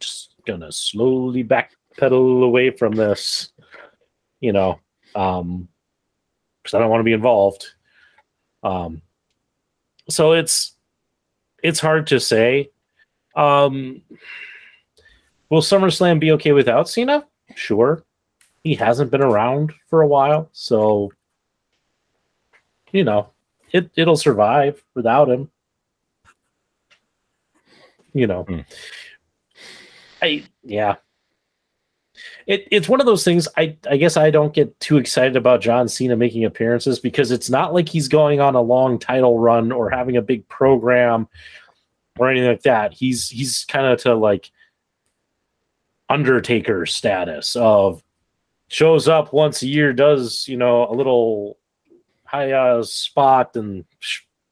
just 0.00 0.34
gonna 0.46 0.72
slowly 0.72 1.44
backpedal 1.44 2.44
away 2.44 2.70
from 2.70 2.92
this, 2.92 3.52
you 4.40 4.52
know, 4.52 4.80
um, 5.14 5.68
because 6.62 6.74
I 6.74 6.78
don't 6.78 6.90
want 6.90 7.00
to 7.00 7.04
be 7.04 7.12
involved. 7.12 7.66
Um, 8.62 9.02
so 10.08 10.32
it's 10.32 10.76
it's 11.62 11.80
hard 11.80 12.06
to 12.08 12.20
say. 12.20 12.70
Um, 13.36 14.02
will 15.52 15.60
SummerSlam 15.60 16.18
be 16.18 16.32
okay 16.32 16.52
without 16.52 16.88
Cena? 16.88 17.26
Sure. 17.54 18.02
He 18.64 18.74
hasn't 18.74 19.10
been 19.10 19.20
around 19.20 19.74
for 19.90 20.00
a 20.00 20.06
while, 20.06 20.48
so 20.52 21.12
you 22.90 23.04
know, 23.04 23.28
it 23.70 23.90
it'll 23.94 24.16
survive 24.16 24.82
without 24.94 25.28
him. 25.28 25.50
You 28.14 28.26
know. 28.26 28.44
Mm. 28.44 28.64
I 30.22 30.44
yeah. 30.64 30.96
It, 32.46 32.66
it's 32.70 32.88
one 32.88 33.00
of 33.00 33.06
those 33.06 33.24
things 33.24 33.46
I, 33.56 33.76
I 33.88 33.96
guess 33.96 34.16
I 34.16 34.30
don't 34.30 34.54
get 34.54 34.78
too 34.80 34.96
excited 34.96 35.36
about 35.36 35.60
John 35.60 35.88
Cena 35.88 36.16
making 36.16 36.44
appearances 36.44 36.98
because 36.98 37.30
it's 37.30 37.50
not 37.50 37.74
like 37.74 37.88
he's 37.88 38.08
going 38.08 38.40
on 38.40 38.54
a 38.54 38.60
long 38.60 38.98
title 38.98 39.38
run 39.38 39.70
or 39.70 39.90
having 39.90 40.16
a 40.16 40.22
big 40.22 40.46
program 40.48 41.28
or 42.18 42.30
anything 42.30 42.48
like 42.48 42.62
that. 42.62 42.94
He's 42.94 43.28
he's 43.28 43.64
kind 43.66 43.86
of 43.86 44.00
to 44.02 44.14
like 44.14 44.50
Undertaker 46.12 46.86
status 46.86 47.56
of 47.56 48.02
shows 48.68 49.08
up 49.08 49.32
once 49.32 49.62
a 49.62 49.66
year, 49.66 49.92
does 49.92 50.46
you 50.46 50.56
know 50.56 50.88
a 50.88 50.94
little 50.94 51.58
high 52.24 52.52
uh, 52.52 52.82
spot 52.82 53.56
and 53.56 53.84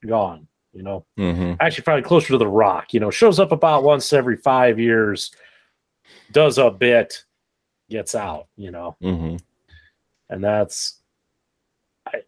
gone. 0.06 0.46
You 0.72 0.82
know, 0.82 1.04
mm-hmm. 1.18 1.54
actually 1.60 1.84
probably 1.84 2.02
closer 2.02 2.28
to 2.28 2.38
the 2.38 2.46
Rock. 2.46 2.94
You 2.94 3.00
know, 3.00 3.10
shows 3.10 3.38
up 3.38 3.52
about 3.52 3.82
once 3.82 4.12
every 4.12 4.36
five 4.36 4.78
years, 4.78 5.32
does 6.32 6.58
a 6.58 6.70
bit, 6.70 7.24
gets 7.88 8.14
out. 8.14 8.46
You 8.56 8.70
know, 8.70 8.96
mm-hmm. 9.02 9.36
and 10.28 10.44
that's 10.44 11.00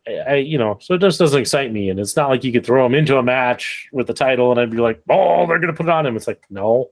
I, 0.07 0.12
I, 0.12 0.35
you 0.37 0.59
know, 0.59 0.79
so 0.81 0.95
it 0.95 1.01
just 1.01 1.18
doesn't 1.18 1.40
excite 1.40 1.73
me. 1.73 1.90
And 1.90 1.99
it's 1.99 2.16
not 2.16 2.29
like 2.29 2.45
you 2.45 2.53
could 2.53 2.66
throw 2.66 2.85
him 2.85 2.95
into 2.95 3.18
a 3.18 3.23
match 3.23 3.88
with 3.92 4.07
the 4.07 4.14
title 4.14 4.51
and 4.51 4.61
I'd 4.61 4.71
be 4.71 4.79
like, 4.79 5.03
oh, 5.09 5.47
they're 5.47 5.59
going 5.59 5.73
to 5.73 5.77
put 5.77 5.87
it 5.87 5.92
on 5.92 6.07
him. 6.07 6.16
It's 6.16 6.27
like, 6.27 6.45
no. 6.51 6.90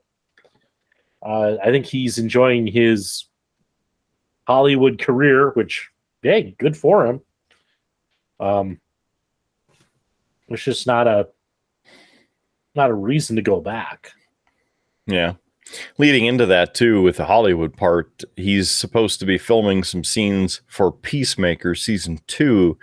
Uh, 1.23 1.57
I 1.63 1.71
think 1.71 1.87
he's 1.87 2.19
enjoying 2.19 2.67
his 2.67 3.27
Hollywood 4.47 4.99
career, 5.01 5.51
which, 5.51 5.91
hey, 6.23 6.55
good 6.59 6.77
for 6.77 7.07
him. 7.07 7.21
Um, 8.39 8.81
it's 10.49 10.65
just 10.65 10.87
not 10.87 11.07
a 11.07 11.29
not 12.75 12.91
a 12.91 12.95
reason 12.95 13.37
to 13.37 13.43
go 13.43 13.61
back. 13.61 14.13
Yeah 15.07 15.35
leading 15.99 16.27
into 16.27 16.47
that 16.47 16.75
too 16.75 17.03
with 17.03 17.17
the 17.17 17.27
hollywood 17.27 17.77
part 17.77 18.23
he's 18.37 18.71
supposed 18.71 19.21
to 19.21 19.27
be 19.27 19.39
filming 19.39 19.85
some 19.85 20.05
scenes 20.05 20.61
for 20.67 20.91
peacemaker 20.91 21.75
season 21.75 22.19
two 22.27 22.77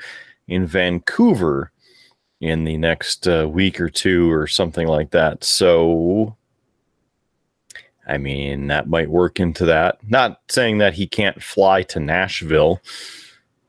in 0.48 0.66
vancouver 0.66 1.72
in 2.40 2.64
the 2.64 2.78
next 2.78 3.28
uh, 3.28 3.48
week 3.50 3.82
or 3.82 3.90
two 3.90 4.32
or 4.32 4.48
something 4.48 4.88
like 4.88 5.12
that 5.12 5.44
so 5.44 6.36
i 8.08 8.18
mean 8.18 8.68
that 8.68 8.88
might 8.88 9.10
work 9.10 9.40
into 9.40 9.66
that 9.66 9.98
not 10.10 10.42
saying 10.50 10.78
that 10.78 10.94
he 10.94 11.08
can't 11.08 11.42
fly 11.42 11.82
to 11.84 12.00
nashville 12.00 12.82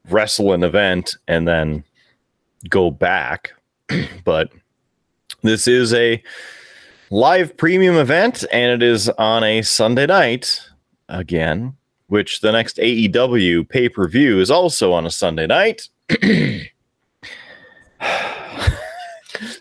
wrestle 0.08 0.52
an 0.52 0.62
event 0.62 1.16
and 1.26 1.46
then 1.46 1.84
go 2.68 2.90
back 2.90 3.52
but 4.24 4.50
this 5.42 5.68
is 5.68 5.94
a 5.94 6.20
live 7.10 7.56
premium 7.56 7.96
event, 7.96 8.44
and 8.52 8.82
it 8.82 8.86
is 8.86 9.08
on 9.10 9.44
a 9.44 9.62
Sunday 9.62 10.06
night 10.06 10.60
again, 11.08 11.76
which 12.08 12.40
the 12.40 12.52
next 12.52 12.76
AEW 12.78 13.68
pay 13.68 13.88
per 13.88 14.08
view 14.08 14.40
is 14.40 14.50
also 14.50 14.92
on 14.92 15.06
a 15.06 15.10
Sunday 15.10 15.46
night. 15.46 15.88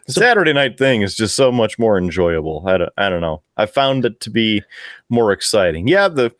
Saturday 0.09 0.53
night 0.53 0.77
thing 0.77 1.01
is 1.01 1.15
just 1.15 1.35
so 1.35 1.51
much 1.51 1.77
more 1.77 1.97
enjoyable. 1.97 2.63
I 2.65 2.77
don't, 2.77 2.93
I 2.97 3.09
don't 3.09 3.21
know. 3.21 3.41
I 3.57 3.65
found 3.65 4.05
it 4.05 4.19
to 4.21 4.29
be 4.29 4.63
more 5.09 5.31
exciting. 5.31 5.87
Yeah, 5.87 6.07
the 6.07 6.33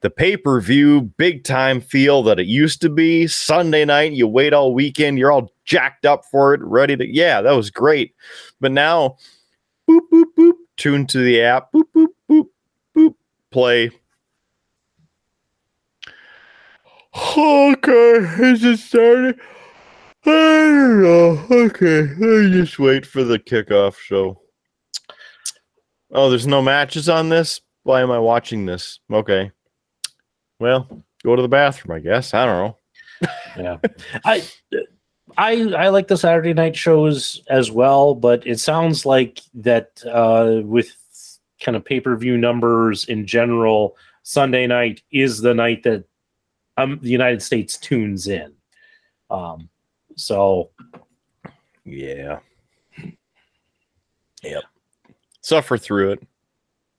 the 0.00 0.10
pay 0.10 0.36
per 0.36 0.60
view 0.60 1.02
big 1.02 1.42
time 1.42 1.80
feel 1.80 2.22
that 2.22 2.38
it 2.38 2.46
used 2.46 2.80
to 2.82 2.88
be 2.88 3.26
Sunday 3.26 3.84
night. 3.84 4.12
You 4.12 4.28
wait 4.28 4.52
all 4.52 4.72
weekend, 4.72 5.18
you're 5.18 5.32
all 5.32 5.52
jacked 5.64 6.06
up 6.06 6.24
for 6.26 6.54
it, 6.54 6.60
ready 6.62 6.96
to. 6.96 7.06
Yeah, 7.06 7.42
that 7.42 7.52
was 7.52 7.70
great. 7.70 8.14
But 8.60 8.72
now 8.72 9.16
boop, 9.88 10.00
boop, 10.12 10.26
boop, 10.36 10.52
tune 10.76 11.06
to 11.08 11.18
the 11.18 11.42
app, 11.42 11.72
boop, 11.72 11.84
boop, 11.94 12.08
boop, 12.30 12.46
boop, 12.96 13.14
play. 13.50 13.90
Okay, 17.36 18.18
is 18.44 18.62
it 18.62 18.78
started? 18.78 19.40
I 20.24 20.30
don't 20.30 21.02
know. 21.02 21.46
Okay, 21.50 22.14
me 22.16 22.50
just 22.50 22.78
wait 22.78 23.06
for 23.06 23.24
the 23.24 23.38
kickoff 23.38 23.96
show. 23.98 24.40
Oh, 26.10 26.30
there's 26.30 26.46
no 26.46 26.62
matches 26.62 27.08
on 27.08 27.28
this? 27.28 27.60
Why 27.82 28.00
am 28.02 28.10
I 28.10 28.18
watching 28.18 28.66
this? 28.66 29.00
Okay. 29.12 29.50
Well, 30.58 31.04
go 31.22 31.36
to 31.36 31.42
the 31.42 31.48
bathroom, 31.48 31.96
I 31.96 32.00
guess. 32.00 32.34
I 32.34 32.46
don't 32.46 32.66
know. 32.66 33.28
yeah. 33.56 33.76
I 34.24 34.44
I 35.36 35.72
I 35.72 35.88
like 35.88 36.08
the 36.08 36.16
Saturday 36.16 36.54
night 36.54 36.76
shows 36.76 37.42
as 37.48 37.70
well, 37.70 38.14
but 38.14 38.46
it 38.46 38.58
sounds 38.58 39.06
like 39.06 39.40
that 39.54 40.02
uh, 40.10 40.62
with 40.64 40.94
kind 41.60 41.76
of 41.76 41.84
pay 41.84 42.00
per 42.00 42.16
view 42.16 42.36
numbers 42.36 43.04
in 43.04 43.26
general, 43.26 43.96
Sunday 44.22 44.66
night 44.66 45.02
is 45.12 45.40
the 45.40 45.54
night 45.54 45.82
that 45.84 46.04
um, 46.76 46.98
the 47.02 47.10
United 47.10 47.42
States 47.42 47.76
tunes 47.76 48.28
in. 48.28 48.52
Um, 49.30 49.68
so, 50.18 50.70
yeah, 51.84 52.40
yep. 54.42 54.64
Suffer 55.40 55.78
through 55.78 56.12
it 56.12 56.26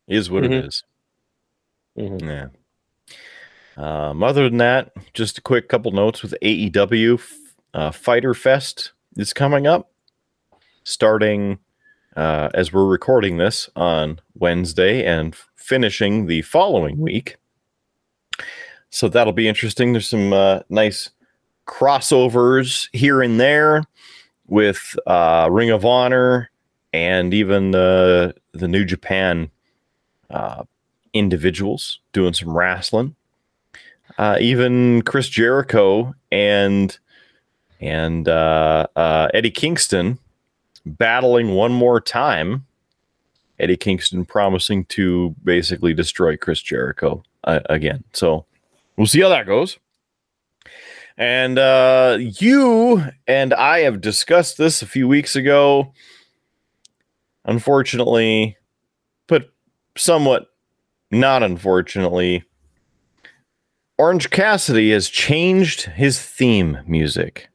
is 0.08 0.32
what 0.32 0.44
mm-hmm. 0.44 0.54
it 0.54 0.66
is. 0.66 0.84
Mm-hmm. 1.98 2.28
Yeah. 2.30 2.48
Um, 3.76 4.24
other 4.24 4.50
than 4.50 4.58
that, 4.58 4.92
just 5.14 5.38
a 5.38 5.42
quick 5.42 5.70
couple 5.70 5.92
notes 5.92 6.22
with 6.22 6.34
AEW 6.42 7.22
uh, 7.74 7.92
Fyter 7.92 8.34
Fest 8.34 8.94
is 9.18 9.34
coming 9.34 9.68
up, 9.68 9.92
starting 10.84 11.60
uh, 12.16 12.50
as 12.54 12.72
we're 12.74 12.88
recording 12.88 13.38
this 13.38 13.70
on 13.76 14.20
Wednesday 14.34 15.06
and 15.06 15.36
finishing 15.56 16.26
the 16.26 16.42
following 16.42 16.98
week. 16.98 17.36
So 18.90 19.08
that'll 19.08 19.34
be 19.34 19.48
interesting. 19.48 19.92
There's 19.92 20.08
some 20.08 20.34
uh, 20.34 20.62
nice 20.70 21.10
crossovers 21.70 22.90
here 22.92 23.22
and 23.22 23.40
there 23.40 23.84
with 24.48 24.98
uh, 25.06 25.48
Ring 25.52 25.70
of 25.70 25.86
Honor 25.86 26.50
and 26.92 27.34
even 27.34 27.72
the 27.72 28.36
the 28.54 28.68
New 28.68 28.84
Japan 28.84 29.52
uh, 30.32 30.64
individuals 31.14 32.00
doing 32.12 32.34
some 32.34 32.50
wrestling. 32.50 33.16
Uh, 34.18 34.38
even 34.42 35.04
Chris 35.04 35.30
Jericho 35.30 36.14
and 36.32 36.98
and 37.80 38.28
uh, 38.28 38.88
uh, 38.96 39.30
Eddie 39.34 39.52
Kingston 39.52 40.18
battling 40.86 41.52
one 41.52 41.72
more 41.72 42.02
time. 42.02 42.66
Eddie 43.60 43.78
Kingston 43.78 44.26
promising 44.26 44.86
to 44.86 45.36
basically 45.44 45.94
destroy 45.94 46.36
Chris 46.36 46.62
Jericho 46.62 47.24
uh, 47.44 47.60
again. 47.70 48.04
So 48.14 48.46
we'll 48.98 49.08
see 49.08 49.22
how 49.22 49.30
that 49.30 49.46
goes. 49.46 49.78
And 51.20 51.60
uh, 51.60 52.18
you 52.18 53.04
and 53.28 53.54
I 53.54 53.80
have 53.80 54.00
discussed 54.00 54.58
this 54.58 54.82
a 54.82 54.88
few 54.88 55.06
weeks 55.06 55.36
ago. 55.36 55.92
Unfortunately, 57.44 58.56
but 59.28 59.52
somewhat 59.98 60.48
not 61.12 61.44
unfortunately, 61.44 62.46
Orange 63.98 64.30
Cassidy 64.30 64.92
has 64.92 65.10
changed 65.10 65.82
his 65.82 66.22
theme 66.22 66.80
music. 66.88 67.50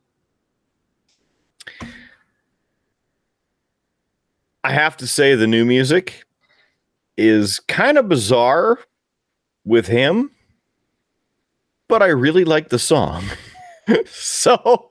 I 4.63 4.73
have 4.73 4.97
to 4.99 5.07
say, 5.07 5.35
the 5.35 5.47
new 5.47 5.65
music 5.65 6.25
is 7.17 7.61
kind 7.61 7.97
of 7.97 8.11
bizarre 8.11 8.79
with 9.65 9.87
him, 9.87 10.33
but 11.89 12.03
I 12.03 12.09
really 12.09 12.45
like 12.45 12.69
the 12.69 12.79
song. 12.79 13.25
so 14.07 14.91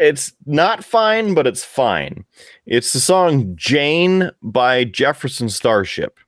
it's 0.00 0.32
not 0.46 0.82
fine, 0.82 1.34
but 1.34 1.46
it's 1.46 1.62
fine. 1.64 2.24
It's 2.66 2.92
the 2.92 3.00
song 3.00 3.54
Jane 3.54 4.30
by 4.42 4.84
Jefferson 4.84 5.48
Starship. 5.48 6.18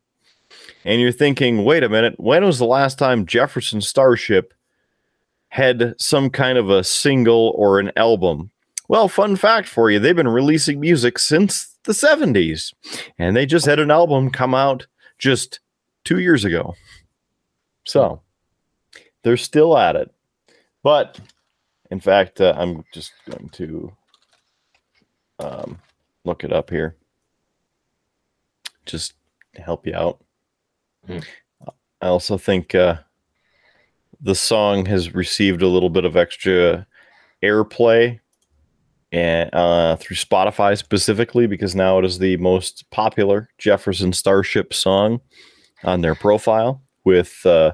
And 0.85 1.01
you're 1.01 1.13
thinking, 1.13 1.65
wait 1.65 1.83
a 1.83 1.89
minute, 1.89 2.15
when 2.19 2.45
was 2.45 2.59
the 2.59 2.67
last 2.67 2.99
time 2.99 3.25
Jefferson 3.25 3.81
Starship 3.81 4.53
had 5.49 5.95
some 5.99 6.29
kind 6.29 6.59
of 6.59 6.71
a 6.71 6.85
single 6.85 7.55
or 7.57 7.79
an 7.79 7.93
album? 7.97 8.51
Well, 8.89 9.09
fun 9.09 9.37
fact 9.37 9.69
for 9.69 9.91
you, 9.91 9.99
they've 9.99 10.15
been 10.15 10.29
releasing 10.29 10.81
music 10.81 11.19
since 11.19 11.77
the 11.85 11.93
70s. 11.93 12.75
And 13.19 13.37
they 13.37 13.47
just 13.47 13.65
had 13.65 13.79
an 13.79 13.91
album 13.91 14.31
come 14.31 14.55
out 14.55 14.87
just 15.19 15.61
two 16.05 16.19
years 16.19 16.45
ago. 16.45 16.75
So 17.85 18.21
they're 19.23 19.37
still 19.37 19.77
at 19.77 19.97
it. 19.97 20.11
But 20.83 21.21
in 21.91 22.01
fact, 22.01 22.41
uh, 22.41 22.55
I'm 22.57 22.85
just 22.93 23.13
going 23.31 23.49
to 23.51 23.93
um, 25.39 25.79
look 26.25 26.45
it 26.45 26.53
up 26.53 26.71
here. 26.71 26.97
Just 28.87 29.15
to 29.55 29.63
help 29.63 29.87
you 29.87 29.95
out. 29.95 30.23
Hmm. 31.07 31.19
I 32.01 32.09
also 32.09 32.37
think 32.37 32.75
uh, 32.75 32.97
the 34.21 34.35
song 34.35 34.87
has 34.87 35.15
received 35.15 35.63
a 35.63 35.69
little 35.69 35.91
bit 35.91 36.05
of 36.05 36.17
extra 36.17 36.87
airplay 37.43 38.19
and 39.13 39.51
uh, 39.53 39.97
through 39.97 40.17
Spotify 40.17 40.77
specifically 40.77 41.47
because 41.47 41.75
now 41.75 41.99
it 41.99 42.05
is 42.05 42.19
the 42.19 42.37
most 42.39 42.91
popular 42.91 43.51
Jefferson 43.59 44.13
Starship 44.13 44.73
song 44.73 45.21
on 45.85 46.01
their 46.01 46.15
profile 46.15 46.83
with 47.05 47.45
uh, 47.45 47.73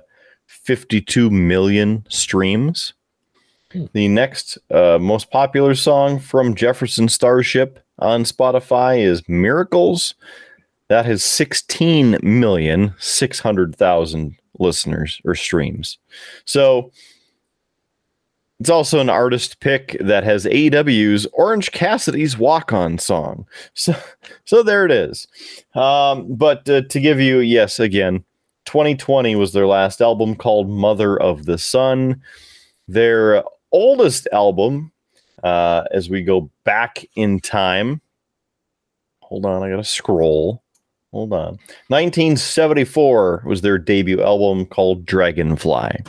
52 0.48 1.30
million 1.30 2.04
streams. 2.08 2.94
Hmm. 3.72 3.84
The 3.92 4.08
next 4.08 4.58
uh, 4.70 4.98
most 5.00 5.30
popular 5.30 5.74
song 5.74 6.18
from 6.18 6.54
Jefferson 6.54 7.08
Starship 7.08 7.78
on 7.98 8.24
Spotify 8.24 8.98
is 8.98 9.28
Miracles. 9.28 10.14
That 10.88 11.04
has 11.04 11.22
16 11.22 12.18
million 12.22 12.94
600,000 12.98 14.36
listeners 14.58 15.20
or 15.24 15.34
streams. 15.34 15.98
So 16.46 16.90
it's 18.58 18.70
also 18.70 18.98
an 19.00 19.10
artist 19.10 19.60
pick 19.60 19.96
that 20.00 20.24
has 20.24 20.44
AEW's 20.44 21.26
Orange 21.32 21.70
Cassidy's 21.70 22.36
Walk 22.36 22.72
On 22.72 22.98
song. 22.98 23.46
So, 23.74 23.94
so 24.44 24.62
there 24.62 24.84
it 24.84 24.90
is. 24.90 25.28
Um, 25.74 26.34
but 26.34 26.68
uh, 26.68 26.82
to 26.82 27.00
give 27.00 27.20
you, 27.20 27.38
yes, 27.38 27.78
again, 27.78 28.24
2020 28.68 29.34
was 29.34 29.54
their 29.54 29.66
last 29.66 30.02
album 30.02 30.36
called 30.36 30.68
Mother 30.68 31.18
of 31.18 31.46
the 31.46 31.56
Sun. 31.56 32.20
Their 32.86 33.42
oldest 33.72 34.28
album, 34.30 34.92
uh, 35.42 35.84
as 35.90 36.10
we 36.10 36.22
go 36.22 36.50
back 36.64 37.06
in 37.16 37.40
time. 37.40 38.02
Hold 39.22 39.46
on, 39.46 39.62
I 39.62 39.70
got 39.70 39.76
to 39.76 39.84
scroll. 39.84 40.62
Hold 41.12 41.32
on. 41.32 41.58
1974 41.88 43.44
was 43.46 43.62
their 43.62 43.78
debut 43.78 44.22
album 44.22 44.66
called 44.66 45.06
Dragonfly. 45.06 46.04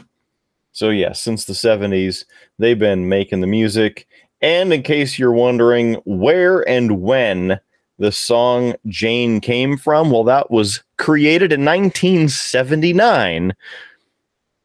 So, 0.73 0.89
yeah, 0.89 1.13
since 1.13 1.45
the 1.45 1.53
70s, 1.53 2.25
they've 2.57 2.77
been 2.77 3.07
making 3.07 3.39
the 3.39 3.47
music. 3.47 4.05
And 4.41 4.73
in 4.73 4.83
case 4.83 5.17
you're 5.17 5.31
wondering 5.31 5.93
where 6.03 6.67
and 6.67 6.99
when 6.99 7.61
the 7.99 8.11
song 8.11 8.73
Jane 8.87 9.41
came 9.41 9.77
from, 9.77 10.09
well, 10.09 10.23
that 10.23 10.49
was 10.49 10.81
created 10.97 11.51
in 11.53 11.63
1979. 11.65 13.53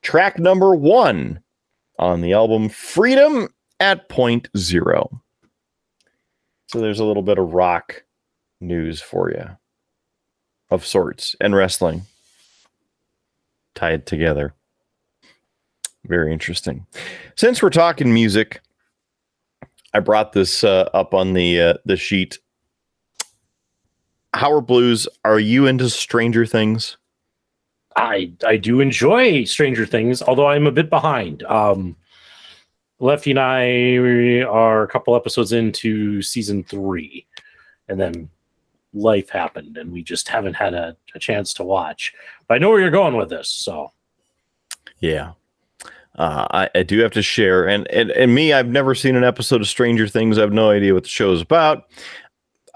Track 0.03 0.39
number 0.39 0.75
one 0.75 1.41
on 1.99 2.21
the 2.21 2.33
album 2.33 2.69
Freedom 2.69 3.49
at 3.81 4.09
Point 4.09 4.49
Zero. 4.57 5.21
So 6.69 6.81
there's 6.81 7.01
a 7.01 7.05
little 7.05 7.23
bit 7.23 7.39
of 7.39 7.53
rock 7.53 8.05
news 8.61 9.01
for 9.01 9.31
you 9.31 9.45
of 10.71 10.87
sorts 10.87 11.37
and 11.41 11.55
wrestling 11.55 12.03
tied 13.75 14.07
together. 14.07 14.55
Very 16.07 16.33
interesting. 16.33 16.87
Since 17.37 17.63
we're 17.63 17.71
talking 17.71 18.13
music, 18.13 18.61
I 19.93 20.01
brought 20.01 20.33
this 20.33 20.65
uh, 20.65 20.89
up 20.93 21.15
on 21.15 21.33
the 21.33 21.61
uh, 21.61 21.75
the 21.85 21.97
sheet. 21.97 22.39
Howard 24.35 24.67
Blues, 24.67 25.07
are 25.25 25.39
you 25.39 25.67
into 25.67 25.89
Stranger 25.89 26.45
Things? 26.45 26.97
I 27.97 28.33
I 28.45 28.57
do 28.57 28.81
enjoy 28.81 29.45
Stranger 29.45 29.87
Things, 29.87 30.21
although 30.23 30.49
I'm 30.49 30.67
a 30.67 30.73
bit 30.73 30.91
behind. 30.91 31.45
Um, 31.45 31.97
Lefty 32.99 33.31
and 33.31 33.41
I 33.41 34.43
are 34.49 34.83
a 34.83 34.89
couple 34.89 35.15
episodes 35.15 35.53
into 35.53 36.21
season 36.23 36.65
three, 36.65 37.27
and 37.89 38.01
then 38.01 38.29
life 38.93 39.29
happened, 39.29 39.77
and 39.77 39.93
we 39.93 40.03
just 40.03 40.29
haven't 40.29 40.55
had 40.55 40.75
a, 40.75 40.97
a 41.15 41.19
chance 41.19 41.55
to 41.55 41.65
watch. 41.65 42.13
But 42.49 42.55
I 42.55 42.59
know 42.59 42.71
where 42.71 42.81
you're 42.81 42.91
going 42.91 43.17
with 43.17 43.31
this, 43.31 43.49
so 43.49 43.93
yeah. 44.99 45.33
Uh, 46.17 46.47
I, 46.53 46.71
I, 46.77 46.83
do 46.85 47.01
have 47.01 47.11
to 47.13 47.23
share, 47.23 47.67
and, 47.67 47.91
and 47.91 48.13
and 48.13 48.33
me, 48.33 48.53
I've 48.53 48.69
never 48.69 48.95
seen 48.95 49.17
an 49.17 49.25
episode 49.25 49.61
of 49.61 49.67
Stranger 49.67 50.07
Things. 50.07 50.39
I 50.39 50.43
have 50.43 50.53
no 50.53 50.71
idea 50.71 50.95
what 50.95 51.03
the 51.03 51.09
show 51.09 51.33
is 51.33 51.41
about. 51.41 51.87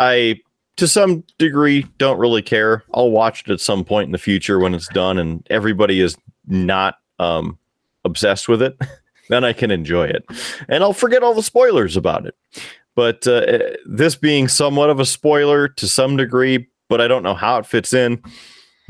I 0.01 0.41
to 0.79 0.87
some 0.89 1.25
degree 1.39 1.87
don't 1.99 2.19
really 2.19 2.41
care. 2.41 2.85
I'll 2.95 3.11
watch 3.11 3.43
it 3.43 3.51
at 3.51 3.61
some 3.61 3.85
point 3.85 4.07
in 4.07 4.13
the 4.13 4.19
future 4.19 4.59
when 4.59 4.75
it's 4.75 4.89
done 4.89 5.19
and 5.19 5.47
everybody 5.51 6.01
is 6.01 6.17
not 6.47 6.99
um, 7.19 7.59
obsessed 8.05 8.49
with 8.49 8.63
it. 8.63 8.81
then 9.29 9.45
I 9.45 9.53
can 9.53 9.71
enjoy 9.71 10.07
it, 10.07 10.25
and 10.69 10.83
I'll 10.83 10.95
forget 10.95 11.23
all 11.23 11.35
the 11.35 11.43
spoilers 11.43 11.97
about 11.97 12.27
it. 12.27 12.35
But 12.95 13.27
uh, 13.27 13.61
this 13.85 14.17
being 14.17 14.49
somewhat 14.49 14.89
of 14.89 14.99
a 14.99 15.05
spoiler 15.05 15.69
to 15.69 15.87
some 15.87 16.17
degree, 16.17 16.67
but 16.89 17.01
I 17.01 17.09
don't 17.09 17.23
know 17.23 17.35
how 17.35 17.59
it 17.59 17.67
fits 17.67 17.93
in. 17.93 18.23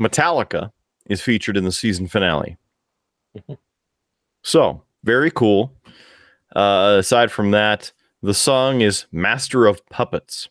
Metallica 0.01 0.71
is 1.07 1.21
featured 1.21 1.57
in 1.57 1.65
the 1.65 1.71
season 1.71 2.07
finale. 2.07 2.57
so 4.43 4.81
very 5.03 5.29
cool. 5.29 5.73
Uh, 6.55 6.97
aside 6.99 7.31
from 7.31 7.51
that, 7.51 7.91
the 8.23 8.33
song 8.33 8.81
is 8.81 9.05
Master 9.11 9.65
of 9.65 9.85
Puppets. 9.87 10.49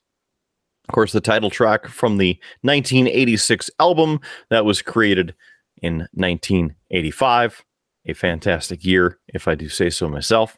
Of 0.89 0.95
course, 0.95 1.13
the 1.13 1.21
title 1.21 1.51
track 1.51 1.87
from 1.87 2.17
the 2.17 2.39
1986 2.63 3.71
album 3.79 4.21
that 4.49 4.65
was 4.65 4.81
created 4.81 5.35
in 5.83 6.09
1985. 6.15 7.65
A 8.07 8.15
fantastic 8.15 8.87
year, 8.87 9.19
if 9.35 9.47
I 9.47 9.55
do 9.55 9.69
say 9.69 9.91
so 9.91 10.09
myself. 10.09 10.57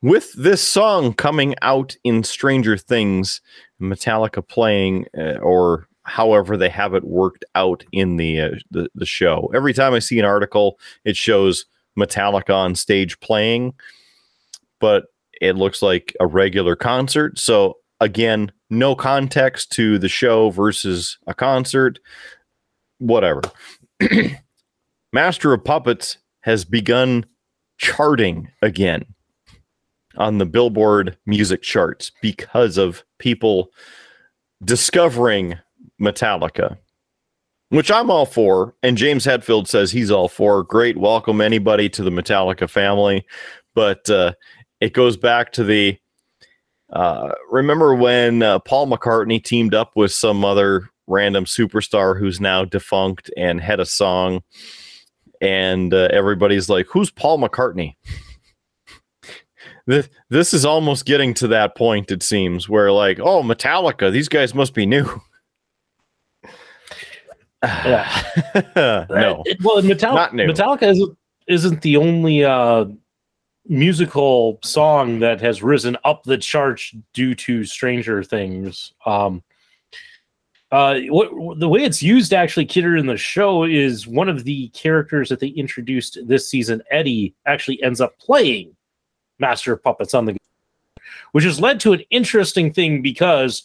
With 0.00 0.32
this 0.32 0.60
song 0.60 1.14
coming 1.14 1.54
out 1.62 1.96
in 2.02 2.24
Stranger 2.24 2.76
Things, 2.76 3.40
Metallica 3.80 4.46
playing, 4.46 5.06
uh, 5.16 5.36
or 5.36 5.86
however 6.02 6.56
they 6.56 6.68
have 6.68 6.94
it 6.94 7.04
worked 7.04 7.44
out 7.54 7.84
in 7.92 8.16
the, 8.16 8.40
uh, 8.40 8.50
the 8.72 8.88
the 8.96 9.06
show. 9.06 9.48
Every 9.54 9.72
time 9.72 9.94
I 9.94 10.00
see 10.00 10.18
an 10.18 10.24
article, 10.24 10.80
it 11.04 11.16
shows 11.16 11.66
Metallica 11.96 12.52
on 12.52 12.74
stage 12.74 13.20
playing, 13.20 13.74
but 14.80 15.04
it 15.40 15.54
looks 15.54 15.82
like 15.82 16.16
a 16.18 16.26
regular 16.26 16.74
concert. 16.74 17.38
So 17.38 17.76
again, 18.02 18.50
no 18.68 18.94
context 18.94 19.70
to 19.72 19.98
the 19.98 20.08
show 20.08 20.50
versus 20.50 21.18
a 21.26 21.34
concert, 21.34 22.00
whatever. 22.98 23.42
Master 25.12 25.52
of 25.52 25.64
Puppets 25.64 26.18
has 26.40 26.64
begun 26.64 27.24
charting 27.78 28.48
again 28.60 29.04
on 30.16 30.38
the 30.38 30.46
Billboard 30.46 31.16
music 31.26 31.62
charts 31.62 32.10
because 32.20 32.76
of 32.76 33.04
people 33.18 33.70
discovering 34.64 35.58
Metallica, 36.00 36.76
which 37.68 37.90
I'm 37.90 38.10
all 38.10 38.26
for. 38.26 38.74
And 38.82 38.96
James 38.96 39.24
Hetfield 39.24 39.68
says 39.68 39.92
he's 39.92 40.10
all 40.10 40.28
for. 40.28 40.64
Great, 40.64 40.98
welcome 40.98 41.40
anybody 41.40 41.88
to 41.90 42.02
the 42.02 42.10
Metallica 42.10 42.68
family. 42.68 43.24
But 43.74 44.10
uh, 44.10 44.32
it 44.80 44.92
goes 44.92 45.16
back 45.16 45.52
to 45.52 45.64
the 45.64 45.98
uh, 46.92 47.32
remember 47.50 47.94
when 47.94 48.42
uh, 48.42 48.58
Paul 48.60 48.86
McCartney 48.88 49.42
teamed 49.42 49.74
up 49.74 49.92
with 49.96 50.12
some 50.12 50.44
other 50.44 50.88
random 51.06 51.44
superstar 51.44 52.18
who's 52.18 52.40
now 52.40 52.64
defunct 52.64 53.30
and 53.36 53.60
had 53.60 53.80
a 53.80 53.86
song, 53.86 54.42
and 55.40 55.92
uh, 55.92 56.08
everybody's 56.10 56.68
like, 56.68 56.86
"Who's 56.88 57.10
Paul 57.10 57.38
McCartney?" 57.38 57.96
this 59.86 60.08
this 60.28 60.54
is 60.54 60.64
almost 60.64 61.06
getting 61.06 61.34
to 61.34 61.48
that 61.48 61.76
point. 61.76 62.10
It 62.10 62.22
seems 62.22 62.68
where 62.68 62.92
like, 62.92 63.18
oh, 63.20 63.42
Metallica, 63.42 64.12
these 64.12 64.28
guys 64.28 64.54
must 64.54 64.74
be 64.74 64.86
new. 64.86 65.06
Yeah. 67.64 68.10
no, 68.76 69.44
well, 69.62 69.80
Metallica. 69.82 70.32
Metallica 70.32 70.82
isn't, 70.82 71.16
isn't 71.46 71.82
the 71.82 71.96
only 71.96 72.44
uh, 72.44 72.86
musical 73.68 74.58
song 74.62 75.20
that 75.20 75.40
has 75.40 75.62
risen 75.62 75.96
up 76.04 76.24
the 76.24 76.38
charts 76.38 76.94
due 77.12 77.34
to 77.34 77.64
Stranger 77.64 78.22
Things. 78.22 78.92
Um, 79.06 79.42
uh, 80.72 81.00
what, 81.08 81.60
the 81.60 81.68
way 81.68 81.84
it's 81.84 82.02
used 82.02 82.32
actually, 82.32 82.64
Kidder, 82.64 82.96
in 82.96 83.06
the 83.06 83.16
show 83.16 83.64
is 83.64 84.06
one 84.06 84.28
of 84.28 84.44
the 84.44 84.68
characters 84.68 85.28
that 85.28 85.38
they 85.38 85.48
introduced 85.48 86.18
this 86.26 86.48
season. 86.48 86.82
Eddie 86.90 87.34
actually 87.46 87.82
ends 87.82 88.00
up 88.00 88.18
playing 88.18 88.74
Master 89.38 89.74
of 89.74 89.82
Puppets 89.82 90.14
on 90.14 90.24
the, 90.24 90.36
which 91.32 91.44
has 91.44 91.60
led 91.60 91.78
to 91.80 91.92
an 91.92 92.00
interesting 92.10 92.72
thing 92.72 93.02
because 93.02 93.64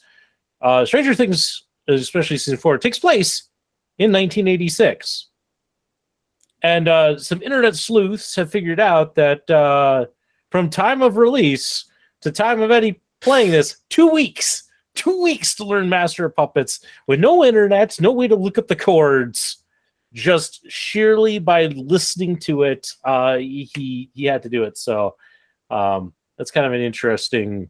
uh, 0.61 0.85
Stranger 0.85 1.15
Things, 1.15 1.63
especially 1.87 2.37
season 2.37 2.57
four, 2.57 2.77
takes 2.77 2.99
place 2.99 3.43
in 3.97 4.11
1986. 4.11 5.26
And 6.63 6.87
uh, 6.87 7.19
some 7.19 7.41
internet 7.41 7.75
sleuths 7.75 8.35
have 8.35 8.51
figured 8.51 8.79
out 8.79 9.15
that 9.15 9.49
uh, 9.49 10.05
from 10.51 10.69
time 10.69 11.01
of 11.01 11.17
release 11.17 11.85
to 12.21 12.31
time 12.31 12.61
of 12.61 12.71
Eddie 12.71 13.01
playing 13.21 13.51
this, 13.51 13.77
two 13.89 14.09
weeks, 14.09 14.63
two 14.95 15.21
weeks 15.21 15.55
to 15.55 15.65
learn 15.65 15.87
Master 15.87 16.25
of 16.25 16.35
Puppets 16.35 16.83
with 17.07 17.19
no 17.19 17.45
internet, 17.45 17.99
no 17.99 18.11
way 18.11 18.27
to 18.27 18.35
look 18.35 18.57
up 18.57 18.67
the 18.67 18.75
chords, 18.75 19.57
just 20.13 20.69
sheerly 20.69 21.37
by 21.37 21.67
listening 21.67 22.37
to 22.37 22.63
it, 22.63 22.89
uh, 23.03 23.37
he 23.37 24.09
he 24.13 24.25
had 24.25 24.41
to 24.43 24.49
do 24.49 24.63
it. 24.63 24.77
So 24.77 25.15
um, 25.69 26.13
that's 26.37 26.51
kind 26.51 26.65
of 26.65 26.73
an 26.73 26.81
interesting 26.81 27.69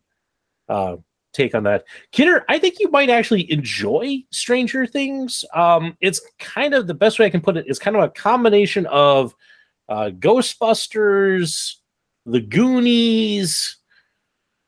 uh, 0.69 0.97
take 1.37 1.55
on 1.55 1.63
that. 1.63 1.85
Kidder, 2.11 2.43
I 2.49 2.59
think 2.59 2.79
you 2.79 2.89
might 2.89 3.09
actually 3.09 3.49
enjoy 3.51 4.23
Stranger 4.31 4.85
Things. 4.85 5.45
Um, 5.53 5.95
it's 6.01 6.21
kind 6.39 6.73
of 6.73 6.87
the 6.87 6.93
best 6.93 7.19
way 7.19 7.25
I 7.25 7.29
can 7.29 7.41
put 7.41 7.57
it. 7.57 7.65
it 7.65 7.69
is 7.69 7.79
kind 7.79 7.95
of 7.95 8.03
a 8.03 8.09
combination 8.09 8.85
of 8.87 9.35
uh, 9.87 10.09
Ghostbusters, 10.19 11.75
The 12.25 12.41
Goonies, 12.41 13.77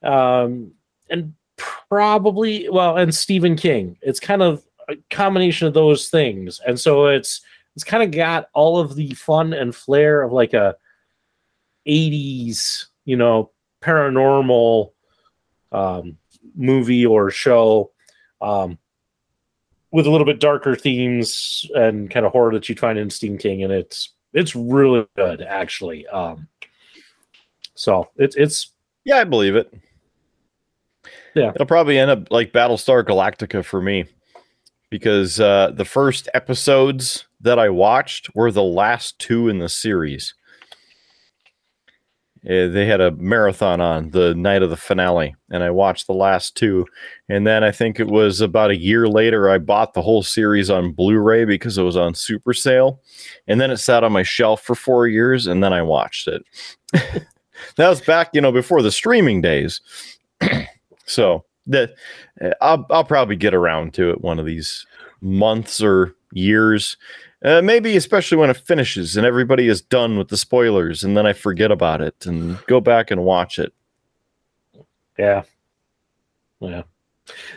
um, 0.03 0.71
and 1.09 1.33
probably 1.57 2.69
well, 2.69 2.97
and 2.97 3.13
Stephen 3.13 3.55
King. 3.55 3.97
It's 4.01 4.19
kind 4.19 4.41
of 4.41 4.63
a 4.87 4.95
combination 5.09 5.67
of 5.67 5.73
those 5.73 6.09
things, 6.09 6.61
and 6.65 6.79
so 6.79 7.07
it's 7.07 7.41
it's 7.75 7.83
kind 7.83 8.03
of 8.03 8.11
got 8.11 8.49
all 8.53 8.77
of 8.77 8.95
the 8.95 9.13
fun 9.15 9.53
and 9.53 9.75
flair 9.75 10.21
of 10.21 10.31
like 10.31 10.53
a 10.53 10.75
80s, 11.87 12.85
you 13.05 13.15
know, 13.15 13.51
paranormal 13.81 14.91
um, 15.71 16.17
movie 16.59 17.05
or 17.05 17.31
show 17.31 17.91
um, 18.41 18.77
with 19.91 20.05
a 20.05 20.11
little 20.11 20.25
bit 20.25 20.39
darker 20.39 20.75
themes 20.75 21.65
and 21.73 22.11
kind 22.11 22.25
of 22.25 22.31
horror 22.31 22.53
that 22.53 22.69
you'd 22.69 22.79
find 22.79 22.99
in 22.99 23.09
Stephen 23.09 23.37
King, 23.37 23.63
and 23.63 23.73
it's 23.73 24.13
it's 24.33 24.55
really 24.55 25.07
good 25.15 25.41
actually. 25.41 26.05
Um, 26.07 26.47
so 27.73 28.09
it's 28.17 28.35
it's 28.35 28.71
yeah, 29.05 29.17
I 29.17 29.23
believe 29.23 29.55
it. 29.55 29.73
Yeah. 31.35 31.51
it'll 31.53 31.65
probably 31.65 31.97
end 31.97 32.11
up 32.11 32.31
like 32.31 32.51
Battlestar 32.51 33.03
Galactica 33.03 33.63
for 33.63 33.81
me 33.81 34.05
because 34.89 35.39
uh, 35.39 35.71
the 35.73 35.85
first 35.85 36.27
episodes 36.33 37.25
that 37.41 37.59
I 37.59 37.69
watched 37.69 38.35
were 38.35 38.51
the 38.51 38.63
last 38.63 39.19
two 39.19 39.47
in 39.47 39.59
the 39.59 39.69
series. 39.69 40.33
Uh, 42.45 42.67
they 42.67 42.85
had 42.85 43.01
a 43.01 43.11
marathon 43.11 43.81
on 43.81 44.11
the 44.11 44.33
night 44.33 44.63
of 44.63 44.69
the 44.69 44.77
finale, 44.77 45.35
and 45.49 45.63
I 45.63 45.71
watched 45.71 46.07
the 46.07 46.13
last 46.13 46.55
two. 46.55 46.85
And 47.27 47.45
then 47.45 47.63
I 47.63 47.71
think 47.71 47.99
it 47.99 48.07
was 48.07 48.39
about 48.39 48.71
a 48.71 48.77
year 48.77 49.07
later, 49.07 49.49
I 49.49 49.57
bought 49.57 49.93
the 49.93 50.01
whole 50.01 50.23
series 50.23 50.69
on 50.69 50.93
Blu 50.93 51.17
ray 51.17 51.43
because 51.43 51.77
it 51.77 51.83
was 51.83 51.97
on 51.97 52.13
super 52.13 52.53
sale. 52.53 53.01
And 53.47 53.59
then 53.59 53.71
it 53.71 53.77
sat 53.77 54.03
on 54.03 54.13
my 54.13 54.23
shelf 54.23 54.61
for 54.61 54.75
four 54.75 55.07
years, 55.07 55.47
and 55.47 55.63
then 55.63 55.73
I 55.73 55.81
watched 55.81 56.27
it. 56.27 56.43
that 56.93 57.89
was 57.89 58.01
back, 58.01 58.29
you 58.33 58.39
know, 58.39 58.51
before 58.51 58.81
the 58.81 58.91
streaming 58.91 59.41
days. 59.41 59.81
so 61.05 61.43
that 61.67 61.93
uh, 62.41 62.51
I'll, 62.61 62.85
I'll 62.89 63.03
probably 63.03 63.35
get 63.35 63.53
around 63.53 63.93
to 63.95 64.11
it 64.11 64.21
one 64.21 64.39
of 64.39 64.45
these 64.45 64.85
months 65.21 65.81
or 65.81 66.15
years. 66.31 66.97
Uh, 67.43 67.61
maybe 67.61 67.95
especially 67.95 68.37
when 68.37 68.49
it 68.49 68.57
finishes 68.57 69.15
and 69.15 69.25
everybody 69.25 69.69
is 69.69 69.81
done 69.81 70.17
with 70.17 70.27
the 70.27 70.35
spoilers, 70.37 71.03
and 71.03 71.15
then 71.15 71.25
I 71.25 71.33
forget 71.33 71.71
about 71.71 72.01
it 72.01 72.25
and 72.25 72.57
go 72.65 72.81
back 72.81 73.11
and 73.11 73.23
watch 73.23 73.59
it. 73.59 73.73
yeah, 75.17 75.43
yeah. 76.59 76.83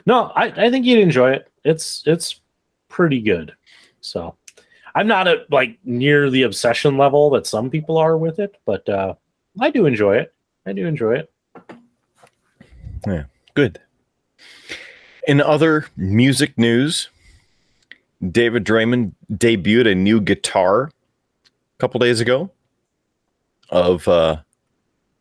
No, 0.07 0.33
I 0.37 0.67
I 0.67 0.71
think 0.71 0.87
you'd 0.87 1.01
enjoy 1.01 1.33
it. 1.33 1.51
It's 1.65 2.05
it's 2.07 2.41
pretty 2.89 3.21
good. 3.21 3.55
So 4.01 4.37
I'm 4.95 5.07
not 5.07 5.27
at 5.27 5.51
like 5.51 5.79
near 5.85 6.31
the 6.31 6.43
obsession 6.43 6.97
level 6.97 7.31
that 7.31 7.47
some 7.47 7.71
people 7.71 7.97
are 7.97 8.17
with 8.17 8.39
it, 8.39 8.57
but 8.65 8.89
uh, 8.89 9.15
I 9.61 9.71
do 9.71 9.87
enjoy 9.87 10.17
it. 10.17 10.33
I 10.67 10.73
do 10.73 10.87
enjoy 10.87 11.15
it. 11.15 11.33
Yeah, 13.07 13.25
good. 13.55 13.81
In 15.27 15.41
other 15.41 15.87
music 15.97 16.57
news, 16.59 17.09
David 18.31 18.65
Draiman 18.65 19.13
debuted 19.33 19.91
a 19.91 19.95
new 19.95 20.21
guitar 20.21 20.85
a 20.85 20.91
couple 21.79 21.99
days 21.99 22.21
ago. 22.21 22.51
Of 23.71 24.07
uh, 24.07 24.37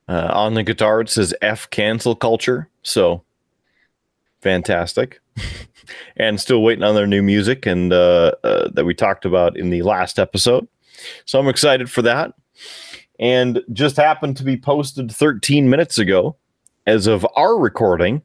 uh, 0.10 0.30
on 0.34 0.56
the 0.56 0.64
guitar, 0.64 1.02
it 1.02 1.10
says 1.10 1.34
"F 1.42 1.70
cancel 1.70 2.16
culture." 2.16 2.70
So 2.84 3.24
fantastic, 4.42 5.22
and 6.18 6.40
still 6.40 6.62
waiting 6.62 6.84
on 6.84 6.96
their 6.96 7.08
new 7.08 7.22
music 7.22 7.66
and 7.66 7.94
uh, 7.94 8.34
uh, 8.44 8.70
that 8.74 8.84
we 8.84 8.94
talked 8.94 9.24
about 9.24 9.56
in 9.58 9.70
the 9.70 9.84
last 9.84 10.20
episode. 10.20 10.68
So 11.26 11.40
I'm 11.40 11.48
excited 11.48 11.90
for 11.90 12.02
that, 12.02 12.34
and 13.20 13.64
just 13.72 13.96
happened 13.96 14.36
to 14.38 14.44
be 14.44 14.58
posted 14.58 15.12
13 15.12 15.70
minutes 15.70 15.98
ago, 15.98 16.36
as 16.86 17.08
of 17.08 17.26
our 17.38 17.58
recording. 17.58 18.22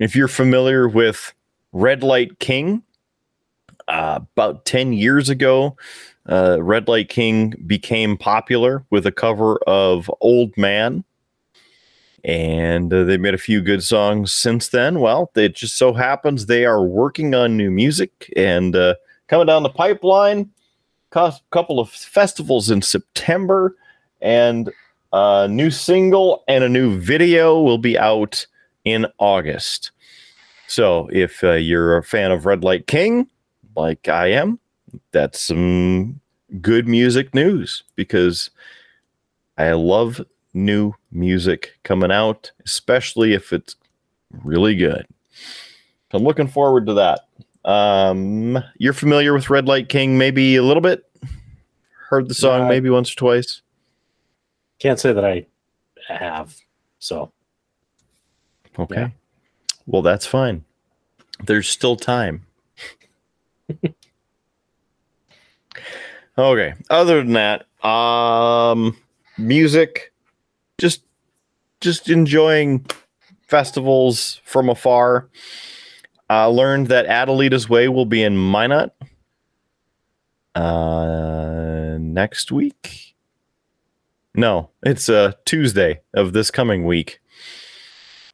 If 0.00 0.16
you're 0.16 0.28
familiar 0.28 0.88
with 0.88 1.32
Red 1.72 2.02
Light 2.02 2.40
King, 2.40 2.82
uh, 3.90 4.20
about 4.36 4.64
10 4.64 4.92
years 4.92 5.28
ago, 5.28 5.76
uh, 6.28 6.58
Red 6.62 6.88
Light 6.88 7.08
King 7.08 7.54
became 7.66 8.16
popular 8.16 8.84
with 8.90 9.06
a 9.06 9.12
cover 9.12 9.58
of 9.66 10.10
Old 10.20 10.56
Man. 10.56 11.04
And 12.22 12.92
uh, 12.92 13.04
they 13.04 13.16
made 13.16 13.34
a 13.34 13.38
few 13.38 13.60
good 13.62 13.82
songs 13.82 14.32
since 14.32 14.68
then. 14.68 15.00
Well, 15.00 15.30
it 15.34 15.54
just 15.54 15.76
so 15.76 15.92
happens 15.92 16.46
they 16.46 16.66
are 16.66 16.84
working 16.84 17.34
on 17.34 17.56
new 17.56 17.70
music 17.70 18.32
and 18.36 18.76
uh, 18.76 18.94
coming 19.26 19.46
down 19.46 19.62
the 19.62 19.70
pipeline. 19.70 20.50
A 21.12 21.34
couple 21.50 21.80
of 21.80 21.90
festivals 21.90 22.70
in 22.70 22.82
September, 22.82 23.74
and 24.20 24.70
a 25.12 25.48
new 25.48 25.70
single 25.70 26.44
and 26.46 26.62
a 26.62 26.68
new 26.68 27.00
video 27.00 27.60
will 27.60 27.78
be 27.78 27.98
out 27.98 28.46
in 28.84 29.06
August. 29.18 29.90
So 30.68 31.08
if 31.12 31.42
uh, 31.42 31.54
you're 31.54 31.96
a 31.96 32.04
fan 32.04 32.30
of 32.30 32.46
Red 32.46 32.62
Light 32.62 32.86
King, 32.86 33.26
like 33.76 34.08
I 34.08 34.28
am, 34.28 34.58
that's 35.12 35.40
some 35.40 36.20
good 36.60 36.88
music 36.88 37.34
news 37.34 37.82
because 37.94 38.50
I 39.58 39.72
love 39.72 40.20
new 40.52 40.94
music 41.12 41.78
coming 41.84 42.10
out, 42.10 42.50
especially 42.64 43.32
if 43.34 43.52
it's 43.52 43.76
really 44.44 44.74
good. 44.74 45.06
I'm 46.12 46.24
looking 46.24 46.48
forward 46.48 46.86
to 46.86 46.94
that. 46.94 47.20
Um, 47.64 48.58
you're 48.78 48.92
familiar 48.92 49.32
with 49.32 49.50
Red 49.50 49.66
Light 49.68 49.88
King, 49.88 50.18
maybe 50.18 50.56
a 50.56 50.62
little 50.62 50.80
bit. 50.80 51.04
Heard 52.08 52.28
the 52.28 52.34
song 52.34 52.62
Yeah. 52.62 52.68
maybe 52.68 52.90
once 52.90 53.12
or 53.12 53.16
twice. 53.16 53.62
Can't 54.80 54.98
say 54.98 55.12
that 55.12 55.24
I 55.24 55.46
have. 56.08 56.56
So 56.98 57.30
Okay. 58.78 59.00
Yeah. 59.00 59.08
Well, 59.86 60.02
that's 60.02 60.26
fine. 60.26 60.64
There's 61.44 61.68
still 61.68 61.96
time. 61.96 62.46
okay. 66.38 66.74
Other 66.88 67.22
than 67.22 67.34
that, 67.34 67.66
um 67.84 68.96
music, 69.38 70.12
just 70.78 71.02
just 71.80 72.08
enjoying 72.08 72.86
festivals 73.46 74.40
from 74.44 74.68
afar. 74.68 75.28
I 76.28 76.44
learned 76.44 76.88
that 76.88 77.06
Adelita's 77.06 77.68
Way 77.68 77.88
will 77.88 78.04
be 78.04 78.22
in 78.22 78.36
Minot 78.36 78.94
uh, 80.54 81.96
next 81.98 82.52
week. 82.52 83.16
No, 84.34 84.70
it's 84.84 85.08
uh, 85.08 85.32
Tuesday 85.44 86.02
of 86.14 86.32
this 86.32 86.52
coming 86.52 86.84
week. 86.84 87.19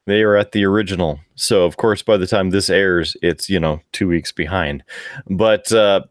They 0.06 0.22
are 0.22 0.36
at 0.36 0.52
the 0.52 0.64
original. 0.64 1.20
So, 1.34 1.64
of 1.64 1.76
course, 1.76 2.00
by 2.02 2.16
the 2.16 2.26
time 2.26 2.50
this 2.50 2.70
airs, 2.70 3.16
it's, 3.22 3.50
you 3.50 3.58
know, 3.58 3.80
two 3.92 4.08
weeks 4.08 4.32
behind. 4.32 4.84
But 5.28 5.70
uh, 5.72 6.02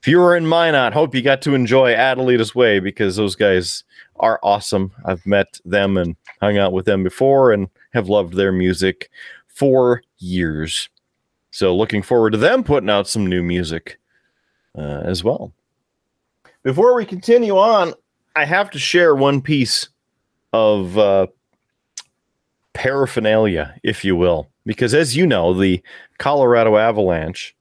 if 0.00 0.08
you 0.08 0.18
were 0.18 0.36
in 0.36 0.48
Minot, 0.48 0.92
hope 0.92 1.14
you 1.14 1.22
got 1.22 1.40
to 1.42 1.54
enjoy 1.54 1.94
Adelita's 1.94 2.54
Way 2.54 2.80
because 2.80 3.14
those 3.14 3.36
guys 3.36 3.84
are 4.16 4.40
awesome. 4.42 4.90
I've 5.04 5.24
met 5.24 5.60
them 5.64 5.96
and 5.96 6.16
hung 6.40 6.58
out 6.58 6.72
with 6.72 6.84
them 6.84 7.04
before 7.04 7.52
and 7.52 7.68
have 7.94 8.08
loved 8.08 8.34
their 8.34 8.50
music 8.50 9.08
for 9.46 10.02
years. 10.18 10.88
So, 11.52 11.76
looking 11.76 12.02
forward 12.02 12.30
to 12.30 12.38
them 12.38 12.64
putting 12.64 12.90
out 12.90 13.06
some 13.06 13.26
new 13.26 13.42
music 13.42 14.00
uh, 14.76 15.02
as 15.04 15.22
well. 15.22 15.52
Before 16.64 16.94
we 16.96 17.04
continue 17.04 17.56
on, 17.56 17.94
I 18.34 18.44
have 18.46 18.70
to 18.72 18.78
share 18.78 19.14
one 19.14 19.42
piece 19.42 19.88
of 20.52 20.98
uh, 20.98 21.26
paraphernalia, 22.74 23.74
if 23.82 24.04
you 24.04 24.14
will, 24.16 24.48
because 24.66 24.94
as 24.94 25.16
you 25.16 25.26
know, 25.26 25.54
the 25.54 25.82
Colorado 26.18 26.76
Avalanche 26.76 27.54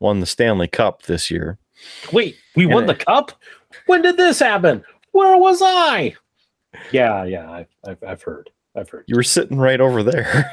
won 0.00 0.20
the 0.20 0.26
Stanley 0.26 0.68
Cup 0.68 1.02
this 1.02 1.30
year. 1.30 1.58
Wait, 2.12 2.36
we 2.56 2.64
And 2.64 2.74
won 2.74 2.84
it- 2.84 2.88
the 2.88 2.94
cup? 3.04 3.32
When 3.86 4.02
did 4.02 4.16
this 4.16 4.40
happen? 4.40 4.82
Where 5.12 5.36
was 5.36 5.60
I? 5.62 6.14
Yeah, 6.92 7.24
yeah, 7.24 7.50
I've, 7.50 7.68
I've, 7.86 8.02
I've 8.06 8.22
heard. 8.22 8.50
I've 8.76 8.88
heard. 8.88 9.04
You 9.08 9.16
were 9.16 9.22
sitting 9.22 9.58
right 9.58 9.80
over 9.80 10.02
there 10.02 10.50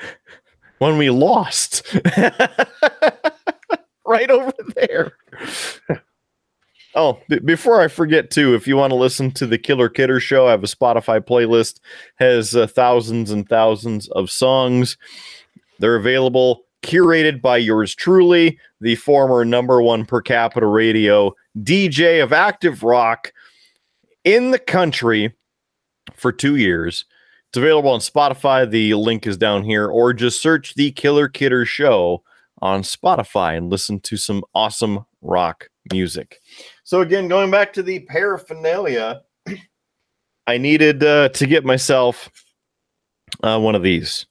when 0.78 0.98
we 0.98 1.10
lost. 1.10 1.82
right 4.06 4.30
over 4.30 4.52
there. 4.76 5.12
Oh, 6.94 7.18
b- 7.28 7.38
before 7.38 7.80
I 7.80 7.88
forget 7.88 8.30
too, 8.30 8.54
if 8.54 8.66
you 8.66 8.76
want 8.76 8.90
to 8.90 8.96
listen 8.96 9.30
to 9.32 9.46
the 9.46 9.58
Killer 9.58 9.88
Kidder 9.88 10.20
show, 10.20 10.46
I 10.46 10.50
have 10.50 10.64
a 10.64 10.66
Spotify 10.66 11.20
playlist 11.20 11.80
has 12.16 12.54
uh, 12.54 12.66
thousands 12.66 13.30
and 13.30 13.48
thousands 13.48 14.08
of 14.08 14.30
songs. 14.30 14.98
They're 15.78 15.96
available 15.96 16.64
curated 16.82 17.40
by 17.40 17.56
yours 17.56 17.94
truly, 17.94 18.58
the 18.80 18.96
former 18.96 19.44
number 19.44 19.80
1 19.80 20.04
per 20.04 20.20
capita 20.20 20.66
radio 20.66 21.34
DJ 21.60 22.22
of 22.22 22.32
active 22.32 22.82
rock 22.82 23.32
in 24.24 24.50
the 24.50 24.58
country 24.58 25.34
for 26.14 26.32
2 26.32 26.56
years. 26.56 27.06
It's 27.48 27.58
available 27.58 27.90
on 27.90 28.00
Spotify. 28.00 28.68
The 28.68 28.94
link 28.94 29.26
is 29.26 29.36
down 29.36 29.62
here, 29.62 29.86
or 29.86 30.12
just 30.12 30.42
search 30.42 30.74
the 30.74 30.90
Killer 30.92 31.28
Kidder 31.28 31.64
Show 31.64 32.22
on 32.60 32.82
Spotify 32.82 33.56
and 33.56 33.70
listen 33.70 34.00
to 34.00 34.16
some 34.16 34.42
awesome 34.54 35.04
rock 35.20 35.68
music. 35.92 36.40
So, 36.92 37.00
again, 37.00 37.26
going 37.26 37.50
back 37.50 37.72
to 37.72 37.82
the 37.82 38.00
paraphernalia, 38.00 39.22
I 40.46 40.58
needed 40.58 41.02
uh, 41.02 41.30
to 41.30 41.46
get 41.46 41.64
myself 41.64 42.28
uh, 43.42 43.58
one 43.58 43.74
of 43.74 43.82
these. 43.82 44.26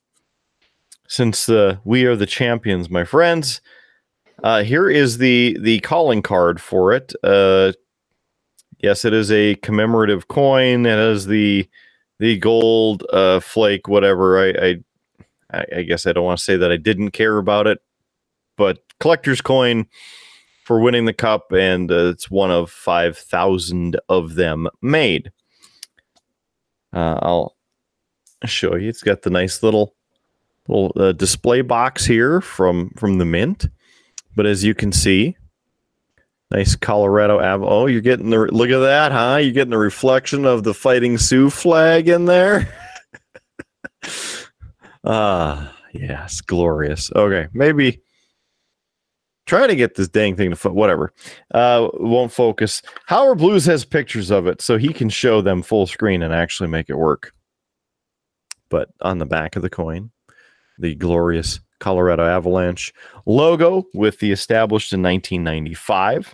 Since 1.08 1.50
uh, 1.50 1.78
we 1.86 2.06
are 2.06 2.16
the 2.16 2.28
champions, 2.28 2.88
my 2.88 3.04
friends, 3.04 3.62
uh, 4.44 4.62
here 4.62 4.92
is 4.92 5.18
the 5.18 5.58
the 5.60 5.80
calling 5.80 6.22
card 6.22 6.62
for 6.62 6.94
it. 6.94 7.12
Uh, 7.24 7.72
yes, 8.78 9.06
it 9.06 9.14
is 9.14 9.32
a 9.32 9.56
commemorative 9.56 10.28
coin. 10.28 10.86
It 10.86 11.00
has 11.00 11.26
the 11.26 11.68
the 12.20 12.38
gold 12.38 13.04
uh 13.12 13.40
flake 13.40 13.88
whatever 13.88 14.40
I, 14.40 14.50
I 14.50 14.76
i 15.52 15.66
i 15.78 15.82
guess 15.82 16.06
i 16.06 16.12
don't 16.12 16.26
want 16.26 16.38
to 16.38 16.44
say 16.44 16.56
that 16.56 16.72
i 16.72 16.78
didn't 16.78 17.10
care 17.10 17.40
about 17.40 17.66
it 17.66 17.80
but 18.58 18.78
collector's 19.00 19.42
coin 19.42 19.88
for 20.72 20.80
winning 20.80 21.04
the 21.04 21.12
cup 21.12 21.52
and 21.52 21.92
uh, 21.92 22.12
it's 22.12 22.32
one 22.32 22.50
of 22.50 22.72
5000 22.72 24.00
of 24.08 24.36
them 24.36 24.70
made 24.82 25.30
uh, 26.94 27.20
i'll 27.22 27.58
show 28.46 28.78
you 28.78 28.88
it's 28.88 29.04
got 29.04 29.22
the 29.22 29.30
nice 29.30 29.64
little 29.64 29.94
little 30.70 30.94
uh, 30.96 31.12
display 31.12 31.60
box 31.60 32.06
here 32.06 32.40
from 32.40 32.90
from 32.92 33.18
the 33.18 33.26
mint 33.26 33.68
but 34.34 34.46
as 34.46 34.64
you 34.64 34.74
can 34.74 34.94
see 34.94 35.36
Nice 36.52 36.76
Colorado 36.76 37.40
Ave. 37.40 37.66
Oh, 37.66 37.86
you're 37.88 38.02
getting 38.02 38.30
the 38.30 38.40
look 38.40 38.70
at 38.70 38.80
that, 38.80 39.14
huh? 39.14 39.40
You're 39.42 39.54
getting 39.54 39.72
the 39.72 39.78
reflection 39.78 40.46
of 40.46 40.64
the 40.64 40.74
Fighting 40.74 41.18
Sioux 41.18 41.50
flag 41.50 42.08
in 42.08 42.26
there. 42.26 42.74
Ah, 45.04 45.76
yes, 45.94 46.42
glorious. 46.42 47.12
Okay, 47.16 47.48
maybe 47.54 48.04
try 49.52 49.68
to 49.68 49.76
get 49.76 49.96
this 49.96 50.08
dang 50.08 50.34
thing 50.38 50.50
to 50.50 50.56
foot. 50.56 50.74
Whatever. 50.74 51.12
Uh, 51.54 51.90
won't 51.96 52.32
focus. 52.32 52.82
Howard 53.08 53.40
Blues 53.40 53.66
has 53.66 53.84
pictures 53.84 54.32
of 54.32 54.48
it, 54.48 54.62
so 54.62 54.78
he 54.78 54.94
can 54.94 55.10
show 55.10 55.42
them 55.42 55.62
full 55.62 55.86
screen 55.86 56.24
and 56.24 56.34
actually 56.34 56.70
make 56.70 56.90
it 56.90 56.96
work. 56.96 57.34
But 58.70 58.88
on 59.02 59.18
the 59.18 59.26
back 59.26 59.58
of 59.58 59.62
the 59.62 59.70
coin, 59.70 60.10
the 60.80 60.96
glorious 60.96 61.60
Colorado 61.82 62.26
Avalanche 62.26 62.94
logo 63.26 63.86
with 63.94 64.20
the 64.20 64.32
established 64.32 64.94
in 64.94 65.02
1995 65.02 66.34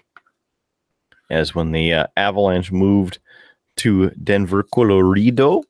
as 1.31 1.55
when 1.55 1.71
the 1.71 1.93
uh, 1.93 2.07
Avalanche 2.17 2.71
moved 2.71 3.17
to 3.77 4.11
Denver, 4.11 4.61
Colorado. 4.61 5.63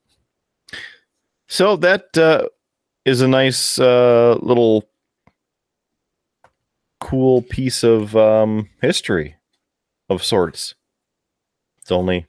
So 1.47 1.77
that 1.77 2.17
uh, 2.17 2.49
is 3.05 3.21
a 3.21 3.27
nice 3.27 3.79
uh, 3.79 4.37
little 4.41 4.83
cool 6.99 7.41
piece 7.41 7.83
of 7.83 8.15
um, 8.15 8.69
history 8.81 9.35
of 10.09 10.23
sorts. 10.23 10.75
It's 11.79 11.91
only 11.91 12.25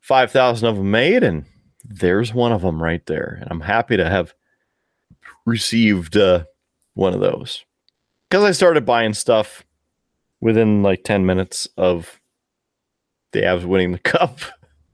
5,000 0.00 0.66
of 0.66 0.76
them 0.76 0.90
made, 0.90 1.22
and 1.22 1.44
there's 1.84 2.32
one 2.32 2.52
of 2.52 2.62
them 2.62 2.82
right 2.82 3.04
there. 3.06 3.38
And 3.40 3.50
I'm 3.50 3.60
happy 3.60 3.96
to 3.96 4.08
have 4.08 4.34
received 5.44 6.16
uh, 6.16 6.44
one 6.94 7.14
of 7.14 7.20
those 7.20 7.64
because 8.28 8.44
I 8.44 8.52
started 8.52 8.84
buying 8.84 9.14
stuff 9.14 9.64
within 10.40 10.82
like 10.82 11.04
10 11.04 11.26
minutes 11.26 11.68
of 11.76 12.20
the 13.32 13.40
Avs 13.40 13.64
winning 13.64 13.92
the 13.92 13.98
cup. 13.98 14.38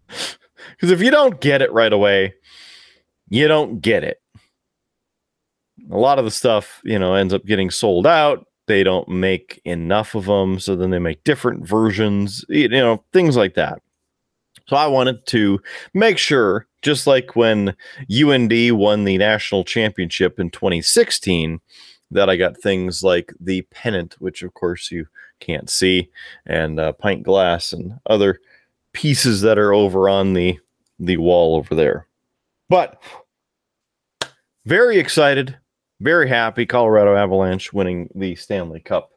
Because 0.07 0.91
if 0.91 1.01
you 1.01 1.11
don't 1.11 1.41
get 1.41 1.63
it 1.63 1.73
right 1.73 1.93
away, 1.93 2.35
you 3.29 3.49
don't 3.49 3.81
get 3.81 4.05
it. 4.05 4.21
A 5.91 5.97
lot 5.97 6.19
of 6.19 6.25
the 6.25 6.31
stuff, 6.31 6.81
you 6.85 6.99
know, 6.99 7.15
ends 7.15 7.35
up 7.35 7.45
getting 7.45 7.71
sold 7.71 8.07
out. 8.07 8.47
They 8.67 8.83
don't 8.83 9.09
make 9.09 9.61
enough 9.65 10.15
of 10.15 10.27
them, 10.27 10.59
so 10.59 10.75
then 10.75 10.91
they 10.91 10.99
make 10.99 11.25
different 11.25 11.67
versions, 11.67 12.45
you 12.49 12.69
know, 12.69 13.05
things 13.13 13.37
like 13.37 13.55
that. 13.55 13.83
So 14.67 14.77
I 14.77 14.87
wanted 14.87 15.27
to 15.27 15.61
make 15.93 16.17
sure, 16.17 16.67
just 16.81 17.07
like 17.07 17.37
when 17.37 17.77
UND 18.11 18.79
won 18.79 19.05
the 19.05 19.19
national 19.19 19.65
championship 19.65 20.41
in 20.41 20.51
2016, 20.51 21.61
that 22.11 22.31
I 22.31 22.37
got 22.37 22.57
things 22.57 23.03
like 23.03 23.35
the 23.41 23.63
pennant, 23.71 24.17
which 24.21 24.43
of 24.43 24.55
course 24.55 24.91
you 24.91 25.07
can't 25.41 25.69
see, 25.69 26.11
and 26.47 26.81
uh, 26.81 26.93
pint 26.93 27.23
glass 27.25 27.73
and 27.73 27.99
other 28.07 28.41
pieces 28.93 29.41
that 29.43 29.59
are 29.59 29.75
over 29.75 30.09
on 30.09 30.33
the 30.33 30.59
the 30.99 31.17
wall 31.17 31.57
over 31.57 31.75
there. 31.75 32.07
But 32.69 33.03
very 34.65 34.99
excited, 34.99 35.59
very 36.05 36.29
happy. 36.29 36.67
Colorado 36.67 37.17
Avalanche 37.17 37.73
winning 37.73 38.11
the 38.15 38.35
Stanley 38.35 38.79
Cup 38.79 39.13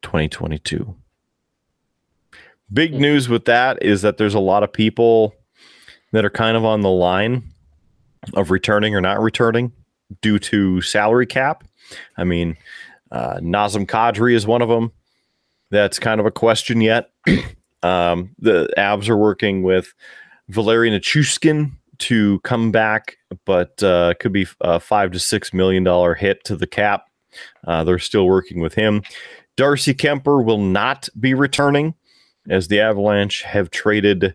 2022. 0.00 0.96
Big 2.72 2.94
news 2.94 3.28
with 3.28 3.44
that 3.44 3.82
is 3.82 4.00
that 4.00 4.16
there's 4.16 4.34
a 4.34 4.40
lot 4.40 4.62
of 4.62 4.72
people 4.72 5.34
that 6.12 6.24
are 6.24 6.30
kind 6.30 6.56
of 6.56 6.64
on 6.64 6.80
the 6.80 6.88
line 6.88 7.42
of 8.32 8.50
returning 8.50 8.94
or 8.94 9.02
not 9.02 9.20
returning 9.20 9.70
due 10.22 10.38
to 10.38 10.80
salary 10.80 11.26
cap. 11.26 11.62
I 12.16 12.24
mean, 12.24 12.56
uh, 13.12 13.34
Nazem 13.40 13.86
Kadri 13.86 14.34
is 14.34 14.46
one 14.46 14.62
of 14.62 14.70
them. 14.70 14.92
That's 15.70 15.98
kind 15.98 16.20
of 16.20 16.26
a 16.26 16.30
question 16.30 16.80
yet. 16.80 17.10
um, 17.82 18.34
the 18.38 18.70
Avs 18.78 19.10
are 19.10 19.16
working 19.16 19.62
with 19.62 19.92
Valery 20.48 20.90
Nichushkin 20.90 21.72
to 22.00 22.40
come 22.40 22.70
back, 22.70 23.16
but 23.44 23.82
uh, 23.82 24.14
could 24.20 24.32
be 24.32 24.46
a 24.60 24.80
five 24.80 25.12
to 25.12 25.18
six 25.18 25.52
million 25.52 25.84
dollar 25.84 26.14
hit 26.14 26.44
to 26.44 26.56
the 26.56 26.66
cap. 26.66 27.04
Uh, 27.66 27.84
they're 27.84 27.98
still 27.98 28.26
working 28.26 28.60
with 28.60 28.74
him. 28.74 29.02
Darcy 29.56 29.94
Kuemper 29.94 30.44
will 30.44 30.58
not 30.58 31.08
be 31.18 31.34
returning, 31.34 31.94
as 32.48 32.68
the 32.68 32.80
Avalanche 32.80 33.42
have 33.42 33.70
traded 33.70 34.34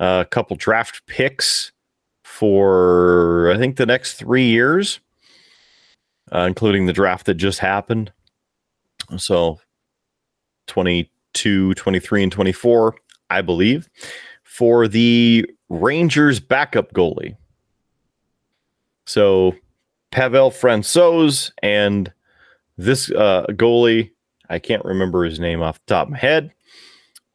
uh, 0.00 0.24
a 0.26 0.28
couple 0.30 0.56
draft 0.56 1.04
picks 1.06 1.72
for 2.24 3.50
I 3.52 3.58
think 3.58 3.76
the 3.76 3.86
next 3.86 4.14
three 4.14 4.46
years, 4.46 5.00
uh, 6.32 6.40
including 6.40 6.86
the 6.86 6.92
draft 6.92 7.26
that 7.26 7.34
just 7.34 7.58
happened. 7.58 8.12
So 9.16 9.60
22, 10.68 11.74
23, 11.74 12.22
and 12.22 12.32
24. 12.32 12.94
I 13.30 13.42
believe, 13.42 13.88
for 14.50 14.88
the 14.88 15.48
Rangers 15.68 16.40
backup 16.40 16.92
goalie. 16.92 17.36
So 19.06 19.54
Pavel 20.10 20.50
Francouz 20.50 21.52
and 21.62 22.12
this 22.76 23.12
uh, 23.12 23.46
goalie, 23.50 24.10
I 24.48 24.58
can't 24.58 24.84
remember 24.84 25.24
his 25.24 25.38
name 25.38 25.62
off 25.62 25.78
the 25.86 25.94
top 25.94 26.08
of 26.08 26.12
my 26.12 26.18
head, 26.18 26.52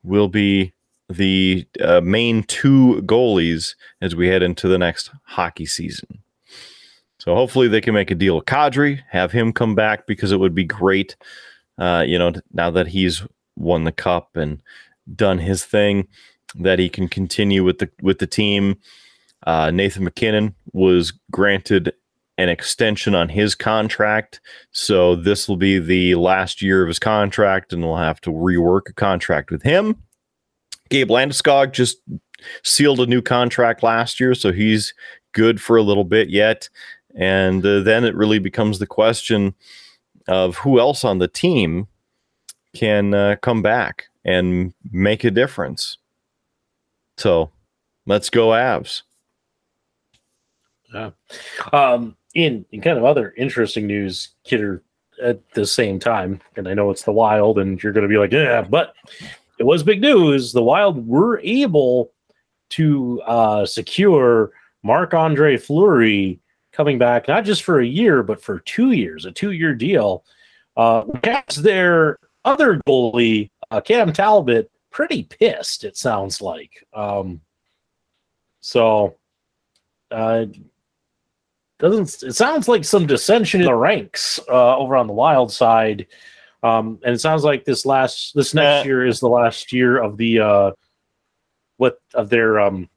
will 0.04 0.28
be 0.28 0.74
the 1.08 1.66
uh, 1.80 2.02
main 2.02 2.44
two 2.44 3.02
goalies 3.06 3.76
as 4.02 4.14
we 4.14 4.28
head 4.28 4.44
into 4.44 4.68
the 4.68 4.78
next 4.78 5.10
hockey 5.24 5.66
season. 5.66 6.20
So 7.18 7.34
hopefully 7.34 7.70
they 7.70 7.82
can 7.82 7.94
make 7.94 8.12
a 8.12 8.16
deal 8.16 8.36
with 8.36 8.46
Kadri, 8.46 9.02
have 9.10 9.32
him 9.32 9.54
come 9.54 9.74
back 9.74 10.06
because 10.06 10.34
it 10.34 10.40
would 10.40 10.54
be 10.54 10.66
great. 10.66 11.16
Uh, 11.78 12.04
you 12.06 12.20
know, 12.20 12.34
now 12.52 12.72
that 12.72 12.88
he's 12.88 13.24
won 13.56 13.86
the 13.86 13.94
cup 13.94 14.36
and 14.36 14.62
done 15.16 15.38
his 15.40 15.64
thing, 15.64 16.10
that 16.60 16.80
he 16.80 16.90
can 16.90 17.08
continue 17.08 17.64
with 17.64 17.80
the 17.80 17.90
with 18.02 18.20
the 18.20 18.28
team. 18.28 18.78
Uh, 19.46 19.72
Nathan 19.72 20.04
MacKinnon 20.04 20.56
was 20.74 21.14
granted 21.32 21.94
an 22.38 22.50
extension 22.50 23.16
on 23.16 23.30
his 23.30 23.56
contract. 23.56 24.42
So 24.72 25.16
this 25.16 25.48
will 25.48 25.58
be 25.58 25.80
the 25.80 26.16
last 26.16 26.62
year 26.62 26.82
of 26.82 26.88
his 26.88 27.00
contract, 27.00 27.72
and 27.72 27.84
we'll 27.84 27.98
have 27.98 28.20
to 28.22 28.32
rework 28.32 28.90
a 28.90 28.94
contract 28.94 29.52
with 29.52 29.64
him. 29.64 29.96
Gabe 30.90 31.10
Landeskog 31.10 31.72
just 31.72 31.98
sealed 32.64 33.00
a 33.00 33.06
new 33.06 33.22
contract 33.22 33.84
last 33.84 34.20
year, 34.20 34.36
so 34.36 34.52
he's 34.52 34.94
good 35.32 35.62
for 35.62 35.78
a 35.78 35.84
little 35.84 36.04
bit 36.04 36.30
yet. 36.30 36.70
And 37.16 37.66
uh, 37.66 37.80
then 37.82 38.04
it 38.04 38.16
really 38.16 38.40
becomes 38.40 38.80
the 38.80 38.88
question 38.88 39.56
of 40.28 40.58
who 40.58 40.80
else 40.80 41.04
on 41.06 41.20
the 41.20 41.28
team 41.28 41.88
can 42.76 43.14
uh, 43.14 43.38
come 43.42 43.62
back 43.62 44.06
and 44.26 44.74
make 44.92 45.24
a 45.24 45.32
difference. 45.32 45.98
So 47.18 47.52
let's 48.06 48.30
go, 48.30 48.50
Avs. 48.50 49.04
Yeah. 50.94 51.12
Um, 51.74 52.16
in, 52.34 52.66
in 52.72 52.82
kind 52.82 52.98
of 52.98 53.06
other 53.06 53.34
interesting 53.38 53.88
news, 53.88 54.30
Kidder, 54.44 54.84
at 55.22 55.50
the 55.52 55.66
same 55.66 56.00
time, 56.00 56.42
and 56.58 56.68
I 56.68 56.74
know 56.74 56.92
it's 56.92 57.04
the 57.04 57.12
Wild, 57.12 57.58
and 57.60 57.82
you're 57.82 57.94
going 57.94 58.04
to 58.04 58.10
be 58.10 58.18
like, 58.18 58.32
yeah, 58.32 58.62
but 58.62 58.96
it 59.58 59.64
was 59.64 59.84
big 59.84 60.02
news. 60.02 60.52
The 60.52 60.64
Wild 60.64 61.08
were 61.08 61.40
able 61.40 62.12
to 62.72 63.22
uh, 63.22 63.66
secure 63.66 64.52
Marc 64.84 65.14
Andre 65.14 65.58
Fleury 65.58 66.40
coming 66.74 66.98
back, 66.98 67.28
not 67.28 67.46
just 67.46 67.64
for 67.64 67.80
a 67.80 67.86
year, 67.86 68.22
but 68.22 68.42
for 68.42 68.60
two 68.60 68.92
years, 68.92 69.26
a 69.26 69.32
two 69.32 69.52
year 69.52 69.74
deal. 69.74 70.24
Uh, 70.76 71.06
has 71.24 71.56
their 71.56 72.20
other 72.44 72.82
goalie, 72.86 73.50
uh, 73.72 73.80
Cam 73.80 74.12
Talbot, 74.12 74.70
pretty 74.96 75.24
pissed, 75.24 75.84
it 75.84 75.98
sounds 75.98 76.42
like. 76.42 76.88
Um, 76.94 77.42
so, 78.62 79.18
uh, 80.10 80.46
doesn't 81.80 82.24
it 82.24 82.34
sounds 82.34 82.70
like 82.70 82.86
some 82.86 83.06
dissension 83.06 83.60
in 83.60 83.66
the 83.68 83.76
ranks 83.76 84.40
uh, 84.50 84.78
over 84.78 84.96
on 84.96 85.08
the 85.08 85.14
wild 85.14 85.52
side 85.52 86.08
um, 86.64 86.98
and 87.04 87.14
it 87.14 87.20
sounds 87.20 87.44
like 87.44 87.64
this 87.64 87.86
last 87.86 88.34
this 88.34 88.56
next 88.56 88.86
uh, 88.86 88.88
year 88.88 89.06
is 89.06 89.20
the 89.20 89.28
last 89.28 89.72
year 89.72 90.02
of 90.02 90.18
the 90.18 90.40
uh, 90.40 90.72
what 91.78 92.00
of 92.16 92.30
their 92.30 92.60
um, 92.60 92.90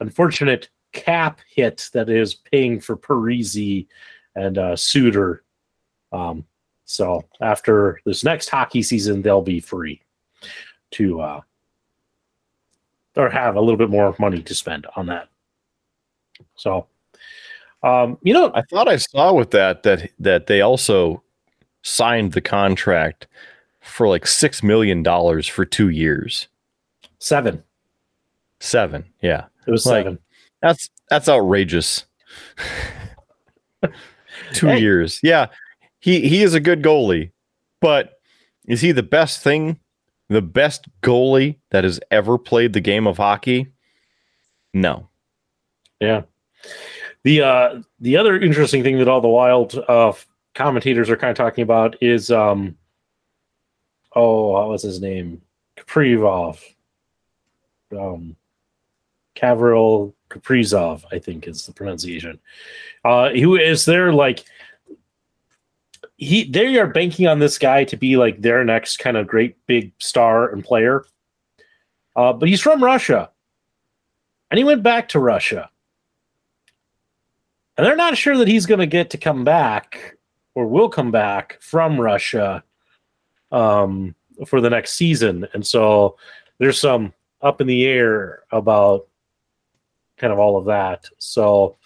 unfortunate 0.00 0.68
cap 0.92 1.38
hit 1.54 1.88
that 1.92 2.08
is 2.08 2.34
paying 2.34 2.80
for 2.80 2.96
Parisi 2.96 3.86
and 4.34 4.58
uh, 4.58 4.74
Suter. 4.74 5.44
Um, 6.10 6.44
so 6.86 7.24
after 7.40 8.00
this 8.04 8.24
next 8.24 8.48
hockey 8.48 8.82
season, 8.82 9.22
they'll 9.22 9.42
be 9.42 9.60
free 9.60 10.00
to 10.96 11.20
uh, 11.20 11.40
or 13.16 13.30
have 13.30 13.56
a 13.56 13.60
little 13.60 13.76
bit 13.76 13.90
more 13.90 14.14
money 14.18 14.42
to 14.42 14.54
spend 14.54 14.86
on 14.96 15.06
that. 15.06 15.28
So 16.56 16.86
um, 17.82 18.18
you 18.22 18.34
know, 18.34 18.50
I 18.54 18.62
thought 18.62 18.88
I 18.88 18.96
saw 18.96 19.32
with 19.32 19.52
that 19.52 19.82
that 19.84 20.10
that 20.18 20.46
they 20.46 20.60
also 20.60 21.22
signed 21.82 22.32
the 22.32 22.40
contract 22.40 23.28
for 23.80 24.08
like 24.08 24.26
six 24.26 24.62
million 24.62 25.02
dollars 25.02 25.46
for 25.46 25.64
two 25.64 25.88
years. 25.88 26.48
Seven. 27.18 27.62
Seven. 28.60 29.04
Yeah. 29.22 29.44
It 29.66 29.70
was 29.70 29.86
like, 29.86 30.04
seven. 30.04 30.18
That's 30.62 30.90
that's 31.08 31.28
outrageous. 31.28 32.06
two 34.52 34.66
hey. 34.66 34.80
years. 34.80 35.20
Yeah. 35.22 35.46
He 36.00 36.28
he 36.28 36.42
is 36.42 36.54
a 36.54 36.60
good 36.60 36.82
goalie, 36.82 37.30
but 37.80 38.20
is 38.66 38.80
he 38.80 38.90
the 38.90 39.02
best 39.02 39.42
thing, 39.42 39.78
the 40.28 40.42
best 40.42 40.86
goalie 41.02 41.56
that 41.70 41.84
has 41.84 42.00
ever 42.10 42.38
played 42.38 42.72
the 42.72 42.80
game 42.80 43.06
of 43.06 43.16
hockey? 43.16 43.72
No. 44.74 45.08
Yeah. 46.00 46.22
The 47.24 47.42
uh, 47.42 47.82
the 48.00 48.16
other 48.16 48.38
interesting 48.38 48.82
thing 48.82 48.98
that 48.98 49.08
all 49.08 49.20
the 49.20 49.28
wild 49.28 49.76
uh, 49.88 50.12
commentators 50.54 51.10
are 51.10 51.16
kind 51.16 51.30
of 51.30 51.36
talking 51.36 51.62
about 51.62 51.96
is 52.00 52.30
um, 52.30 52.76
oh, 54.14 54.52
what 54.52 54.68
was 54.68 54.82
his 54.82 55.00
name? 55.00 55.42
Kaprizov. 55.76 56.60
Um, 57.92 58.36
Kavril 59.36 60.14
Kaprizov, 60.30 61.04
I 61.12 61.18
think 61.18 61.46
is 61.46 61.66
the 61.66 61.72
pronunciation. 61.72 62.40
Uh, 63.04 63.30
who 63.30 63.56
is 63.56 63.84
there 63.84 64.12
like 64.12 64.44
he 66.16 66.44
they 66.44 66.78
are 66.78 66.86
banking 66.86 67.26
on 67.26 67.38
this 67.38 67.58
guy 67.58 67.84
to 67.84 67.96
be 67.96 68.16
like 68.16 68.40
their 68.40 68.64
next 68.64 68.98
kind 68.98 69.16
of 69.16 69.26
great 69.26 69.56
big 69.66 69.92
star 69.98 70.50
and 70.50 70.64
player. 70.64 71.04
Uh, 72.14 72.32
but 72.32 72.48
he's 72.48 72.60
from 72.60 72.82
Russia. 72.82 73.30
And 74.50 74.58
he 74.58 74.64
went 74.64 74.82
back 74.82 75.08
to 75.08 75.18
Russia 75.18 75.70
and 77.76 77.86
they're 77.86 77.96
not 77.96 78.16
sure 78.16 78.36
that 78.38 78.48
he's 78.48 78.66
going 78.66 78.80
to 78.80 78.86
get 78.86 79.10
to 79.10 79.18
come 79.18 79.44
back 79.44 80.16
or 80.54 80.66
will 80.66 80.88
come 80.88 81.10
back 81.10 81.58
from 81.60 82.00
Russia 82.00 82.64
um, 83.52 84.14
for 84.46 84.60
the 84.60 84.70
next 84.70 84.94
season. 84.94 85.46
And 85.52 85.66
so 85.66 86.16
there's 86.58 86.80
some 86.80 87.12
up 87.42 87.60
in 87.60 87.66
the 87.66 87.86
air 87.86 88.44
about 88.50 89.06
kind 90.16 90.32
of 90.32 90.38
all 90.38 90.56
of 90.56 90.64
that. 90.66 91.08
So, 91.18 91.76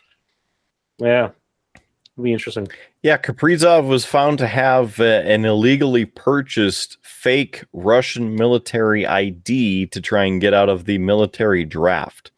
yeah, 0.99 1.31
it'll 1.75 2.25
be 2.25 2.33
interesting. 2.33 2.69
Yeah, 3.03 3.17
Kaprizov 3.17 3.87
was 3.87 4.05
found 4.05 4.39
to 4.39 4.47
have 4.47 5.01
uh, 5.01 5.23
an 5.25 5.47
illegally 5.47 6.05
purchased 6.05 6.99
fake 7.03 7.65
Russian 7.73 8.35
military 8.35 9.07
ID 9.07 9.87
to 9.87 10.01
try 10.03 10.25
and 10.25 10.41
get 10.41 10.53
out 10.53 10.69
of 10.69 10.85
the 10.85 10.99
military 10.99 11.65
draft. 11.65 12.31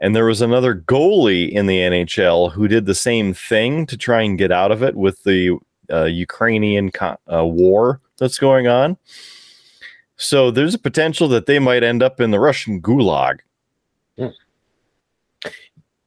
And 0.00 0.14
there 0.14 0.24
was 0.24 0.40
another 0.40 0.74
goalie 0.74 1.50
in 1.50 1.66
the 1.66 1.78
NHL 1.78 2.50
who 2.52 2.66
did 2.66 2.86
the 2.86 2.96
same 2.96 3.32
thing 3.32 3.86
to 3.86 3.96
try 3.96 4.22
and 4.22 4.36
get 4.36 4.50
out 4.50 4.72
of 4.72 4.82
it 4.82 4.96
with 4.96 5.22
the 5.22 5.56
uh, 5.90 6.04
Ukrainian 6.04 6.90
co- 6.90 7.16
uh, 7.32 7.46
war 7.46 8.00
that's 8.18 8.38
going 8.38 8.66
on. 8.66 8.96
So 10.16 10.50
there's 10.50 10.74
a 10.74 10.78
potential 10.78 11.28
that 11.28 11.46
they 11.46 11.60
might 11.60 11.84
end 11.84 12.02
up 12.02 12.20
in 12.20 12.32
the 12.32 12.40
Russian 12.40 12.82
gulag. 12.82 13.38
Hmm. 14.18 14.28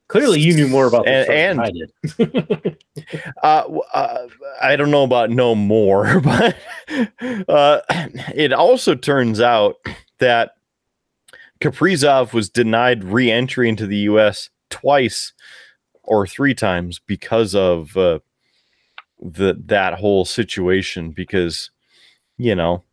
Clearly, 0.07 0.39
you 0.39 0.53
knew 0.53 0.69
more 0.69 0.87
about 0.87 1.03
this 1.05 1.27
and, 1.29 1.59
and 1.59 1.61
I 1.61 1.71
did. 1.71 2.77
uh, 3.43 3.79
uh, 3.93 4.27
I 4.61 4.77
don't 4.77 4.91
know 4.91 5.03
about 5.03 5.29
no 5.31 5.53
more, 5.53 6.19
but 6.23 6.55
uh, 7.49 7.81
it 8.33 8.53
also 8.53 8.95
turns 8.95 9.41
out 9.41 9.75
that 10.19 10.51
Kaprizov 11.59 12.31
was 12.31 12.49
denied 12.49 13.03
re-entry 13.03 13.67
into 13.67 13.85
the 13.85 13.97
U.S. 13.97 14.49
twice 14.69 15.33
or 16.03 16.25
three 16.25 16.53
times 16.53 16.99
because 16.99 17.53
of 17.53 17.97
uh, 17.97 18.19
the 19.19 19.61
that 19.65 19.95
whole 19.95 20.23
situation. 20.23 21.11
Because 21.11 21.69
you 22.37 22.55
know 22.55 22.83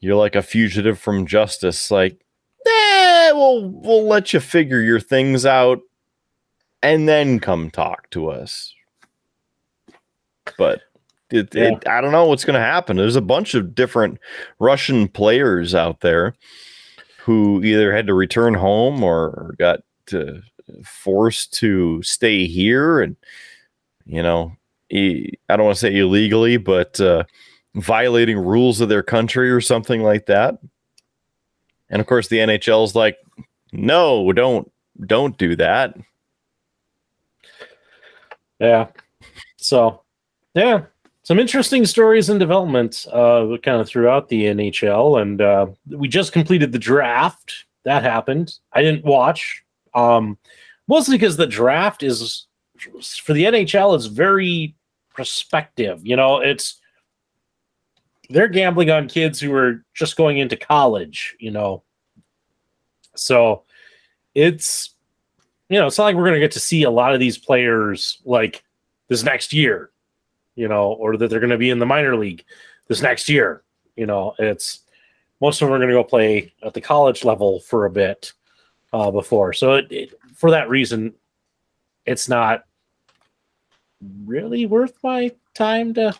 you're 0.00 0.16
like 0.16 0.36
a 0.36 0.42
fugitive 0.42 0.98
from 0.98 1.26
justice. 1.26 1.90
Like, 1.90 2.24
eh, 2.66 3.32
we'll 3.32 3.68
we'll 3.68 4.06
let 4.06 4.32
you 4.32 4.40
figure 4.40 4.80
your 4.80 5.00
things 5.00 5.44
out, 5.44 5.80
and 6.82 7.08
then 7.08 7.40
come 7.40 7.70
talk 7.70 8.08
to 8.10 8.30
us. 8.30 8.74
But 10.56 10.82
it, 11.30 11.54
yeah. 11.54 11.72
it, 11.72 11.88
I 11.88 12.00
don't 12.00 12.12
know 12.12 12.26
what's 12.26 12.44
going 12.44 12.54
to 12.54 12.60
happen. 12.60 12.96
There's 12.96 13.16
a 13.16 13.20
bunch 13.20 13.54
of 13.54 13.74
different 13.74 14.18
Russian 14.58 15.08
players 15.08 15.74
out 15.74 16.00
there 16.00 16.34
who 17.20 17.62
either 17.62 17.94
had 17.94 18.06
to 18.06 18.14
return 18.14 18.54
home 18.54 19.02
or 19.02 19.54
got 19.58 19.80
to, 20.06 20.42
forced 20.84 21.52
to 21.54 22.02
stay 22.02 22.46
here 22.46 23.00
and 23.00 23.16
you 24.06 24.22
know 24.22 24.52
i 24.92 25.30
don't 25.48 25.64
want 25.64 25.74
to 25.74 25.80
say 25.80 25.96
illegally 25.96 26.56
but 26.56 27.00
uh, 27.00 27.24
violating 27.76 28.38
rules 28.38 28.80
of 28.80 28.88
their 28.88 29.02
country 29.02 29.50
or 29.50 29.60
something 29.60 30.02
like 30.02 30.26
that 30.26 30.58
and 31.88 32.00
of 32.00 32.06
course 32.06 32.28
the 32.28 32.38
nhl's 32.38 32.94
like 32.94 33.18
no 33.72 34.32
don't 34.32 34.70
don't 35.06 35.38
do 35.38 35.56
that 35.56 35.96
yeah 38.60 38.86
so 39.56 40.02
yeah 40.54 40.84
some 41.22 41.38
interesting 41.38 41.86
stories 41.86 42.28
and 42.28 42.40
developments 42.40 43.06
uh, 43.06 43.56
kind 43.62 43.80
of 43.80 43.88
throughout 43.88 44.28
the 44.28 44.46
NHL. 44.46 45.22
And 45.22 45.40
uh, 45.40 45.66
we 45.88 46.08
just 46.08 46.32
completed 46.32 46.72
the 46.72 46.78
draft. 46.78 47.66
That 47.84 48.02
happened. 48.02 48.54
I 48.72 48.82
didn't 48.82 49.04
watch, 49.04 49.62
um, 49.94 50.38
mostly 50.88 51.16
because 51.16 51.36
the 51.36 51.46
draft 51.46 52.02
is 52.02 52.46
for 53.22 53.32
the 53.32 53.44
NHL 53.44 53.96
is 53.96 54.06
very 54.06 54.74
prospective. 55.10 56.04
You 56.04 56.16
know, 56.16 56.40
it's 56.40 56.80
they're 58.28 58.48
gambling 58.48 58.90
on 58.90 59.08
kids 59.08 59.38
who 59.40 59.54
are 59.54 59.84
just 59.94 60.16
going 60.16 60.38
into 60.38 60.56
college. 60.56 61.36
You 61.38 61.52
know, 61.52 61.84
so 63.14 63.62
it's 64.34 64.89
you 65.70 65.78
know 65.78 65.86
it's 65.86 65.96
not 65.96 66.04
like 66.04 66.16
we're 66.16 66.24
going 66.24 66.34
to 66.34 66.40
get 66.40 66.52
to 66.52 66.60
see 66.60 66.82
a 66.82 66.90
lot 66.90 67.14
of 67.14 67.20
these 67.20 67.38
players 67.38 68.18
like 68.26 68.62
this 69.08 69.22
next 69.24 69.54
year 69.54 69.90
you 70.60 70.68
know, 70.68 70.92
or 70.92 71.16
that 71.16 71.30
they're 71.30 71.40
going 71.40 71.48
to 71.48 71.56
be 71.56 71.70
in 71.70 71.78
the 71.78 71.86
minor 71.86 72.16
league 72.16 72.44
this 72.86 73.00
next 73.00 73.30
year. 73.30 73.62
You 73.96 74.04
know, 74.04 74.34
it's 74.38 74.80
most 75.40 75.62
of 75.62 75.68
them 75.68 75.74
are 75.74 75.78
going 75.78 75.88
to 75.88 75.94
go 75.94 76.04
play 76.04 76.52
at 76.62 76.74
the 76.74 76.82
college 76.82 77.24
level 77.24 77.60
for 77.60 77.86
a 77.86 77.90
bit 77.90 78.34
uh, 78.92 79.10
before. 79.10 79.54
So 79.54 79.74
it, 79.74 79.90
it, 79.90 80.14
for 80.34 80.50
that 80.50 80.68
reason, 80.68 81.14
it's 82.04 82.28
not 82.28 82.64
really 84.26 84.66
worth 84.66 84.98
my 85.02 85.32
time 85.54 85.94
to 85.94 86.14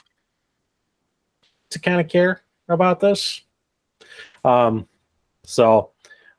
to 1.69 1.79
kind 1.79 2.01
of 2.01 2.09
care 2.09 2.41
about 2.69 2.99
this. 2.99 3.43
Um, 4.43 4.89
so 5.45 5.91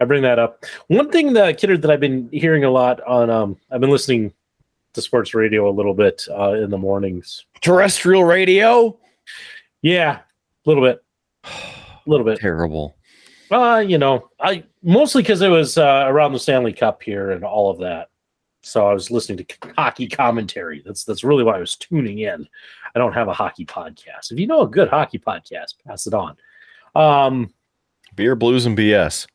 I 0.01 0.05
bring 0.05 0.23
that 0.23 0.39
up. 0.39 0.65
One 0.87 1.11
thing 1.11 1.33
that 1.33 1.59
Kidder 1.59 1.77
that 1.77 1.91
I've 1.91 1.99
been 1.99 2.27
hearing 2.33 2.63
a 2.63 2.71
lot 2.71 2.99
on, 3.03 3.29
um, 3.29 3.55
I've 3.69 3.81
been 3.81 3.91
listening 3.91 4.33
to 4.93 5.01
sports 5.01 5.35
radio 5.35 5.69
a 5.69 5.71
little 5.71 5.93
bit 5.93 6.25
uh, 6.31 6.53
in 6.53 6.71
the 6.71 6.77
mornings. 6.77 7.45
Terrestrial 7.61 8.23
radio? 8.23 8.97
Yeah, 9.83 10.19
a 10.19 10.69
little 10.69 10.83
bit. 10.83 11.03
A 11.43 11.49
little 12.07 12.25
bit. 12.25 12.39
Terrible. 12.39 12.95
Uh, 13.51 13.83
you 13.85 13.99
know, 13.99 14.29
I 14.39 14.63
mostly 14.81 15.21
because 15.21 15.41
it 15.41 15.49
was 15.49 15.77
uh, 15.77 16.05
around 16.07 16.33
the 16.33 16.39
Stanley 16.39 16.73
Cup 16.73 17.03
here 17.03 17.31
and 17.31 17.43
all 17.43 17.69
of 17.69 17.77
that. 17.79 18.09
So 18.63 18.87
I 18.87 18.93
was 18.93 19.11
listening 19.11 19.45
to 19.45 19.73
hockey 19.77 20.07
commentary. 20.07 20.81
That's 20.83 21.03
that's 21.03 21.23
really 21.23 21.43
why 21.43 21.57
I 21.57 21.59
was 21.59 21.75
tuning 21.75 22.19
in. 22.19 22.47
I 22.95 22.99
don't 22.99 23.13
have 23.13 23.27
a 23.27 23.33
hockey 23.33 23.65
podcast. 23.65 24.31
If 24.31 24.39
you 24.39 24.47
know 24.47 24.61
a 24.61 24.67
good 24.67 24.89
hockey 24.89 25.19
podcast, 25.19 25.75
pass 25.85 26.07
it 26.07 26.15
on. 26.15 26.37
Um, 26.95 27.53
Beer, 28.15 28.35
blues, 28.35 28.65
and 28.65 28.77
BS. 28.77 29.27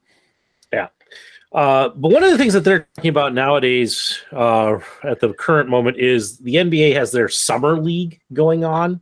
Uh, 1.53 1.89
but 1.91 2.11
one 2.11 2.23
of 2.23 2.31
the 2.31 2.39
things 2.39 2.53
that 2.53 2.65
they're 2.65 2.89
talking 2.97 3.09
about 3.09 3.33
nowadays, 3.33 4.21
uh, 4.33 4.79
at 5.05 5.21
the 5.21 5.33
current 5.35 5.69
moment, 5.69 5.97
is 5.97 6.39
the 6.39 6.57
NBA 6.57 6.95
has 6.95 7.13
their 7.13 7.29
summer 7.29 7.81
league 7.81 8.21
going 8.33 8.65
on, 8.65 9.01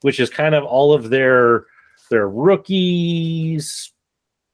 which 0.00 0.18
is 0.18 0.30
kind 0.30 0.54
of 0.54 0.64
all 0.64 0.92
of 0.92 1.10
their 1.10 1.66
their 2.10 2.28
rookies, 2.28 3.92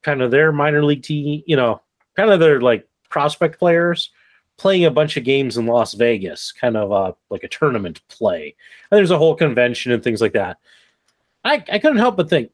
kind 0.02 0.22
of 0.22 0.30
their 0.30 0.52
minor 0.52 0.84
league 0.84 1.02
team, 1.02 1.42
you 1.46 1.56
know, 1.56 1.80
kind 2.16 2.30
of 2.30 2.40
their 2.40 2.60
like 2.60 2.86
prospect 3.08 3.58
players 3.58 4.10
playing 4.56 4.84
a 4.84 4.90
bunch 4.90 5.16
of 5.16 5.24
games 5.24 5.56
in 5.56 5.66
Las 5.66 5.94
Vegas, 5.94 6.52
kind 6.52 6.76
of 6.76 6.92
uh, 6.92 7.12
like 7.30 7.42
a 7.42 7.48
tournament 7.48 8.00
play. 8.08 8.54
And 8.90 8.98
there's 8.98 9.10
a 9.10 9.18
whole 9.18 9.34
convention 9.34 9.92
and 9.92 10.02
things 10.02 10.20
like 10.20 10.32
that. 10.32 10.58
I, 11.44 11.64
I 11.70 11.78
couldn't 11.78 11.98
help 11.98 12.16
but 12.16 12.30
think, 12.30 12.50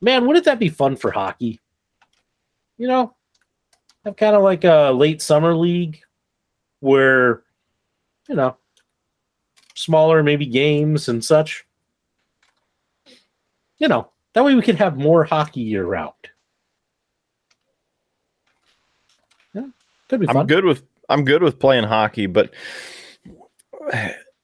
man, 0.00 0.26
wouldn't 0.26 0.44
that 0.44 0.58
be 0.58 0.68
fun 0.68 0.96
for 0.96 1.10
hockey? 1.10 1.60
You 2.76 2.86
know, 2.86 3.14
have 4.08 4.16
kind 4.16 4.34
of 4.34 4.42
like 4.42 4.64
a 4.64 4.90
late 4.90 5.22
summer 5.22 5.54
league 5.54 6.00
where, 6.80 7.42
you 8.28 8.34
know, 8.34 8.56
smaller 9.74 10.22
maybe 10.22 10.46
games 10.46 11.08
and 11.08 11.24
such. 11.24 11.64
You 13.78 13.88
know, 13.88 14.10
that 14.32 14.44
way 14.44 14.54
we 14.54 14.62
can 14.62 14.76
have 14.76 14.96
more 14.96 15.24
hockey 15.24 15.60
year 15.60 15.84
round. 15.84 16.12
Yeah, 19.54 19.66
could 20.08 20.20
be 20.20 20.26
fun. 20.26 20.38
I'm 20.38 20.46
good 20.46 20.64
with 20.64 20.82
I'm 21.08 21.24
good 21.24 21.42
with 21.42 21.58
playing 21.58 21.84
hockey, 21.84 22.26
but 22.26 22.52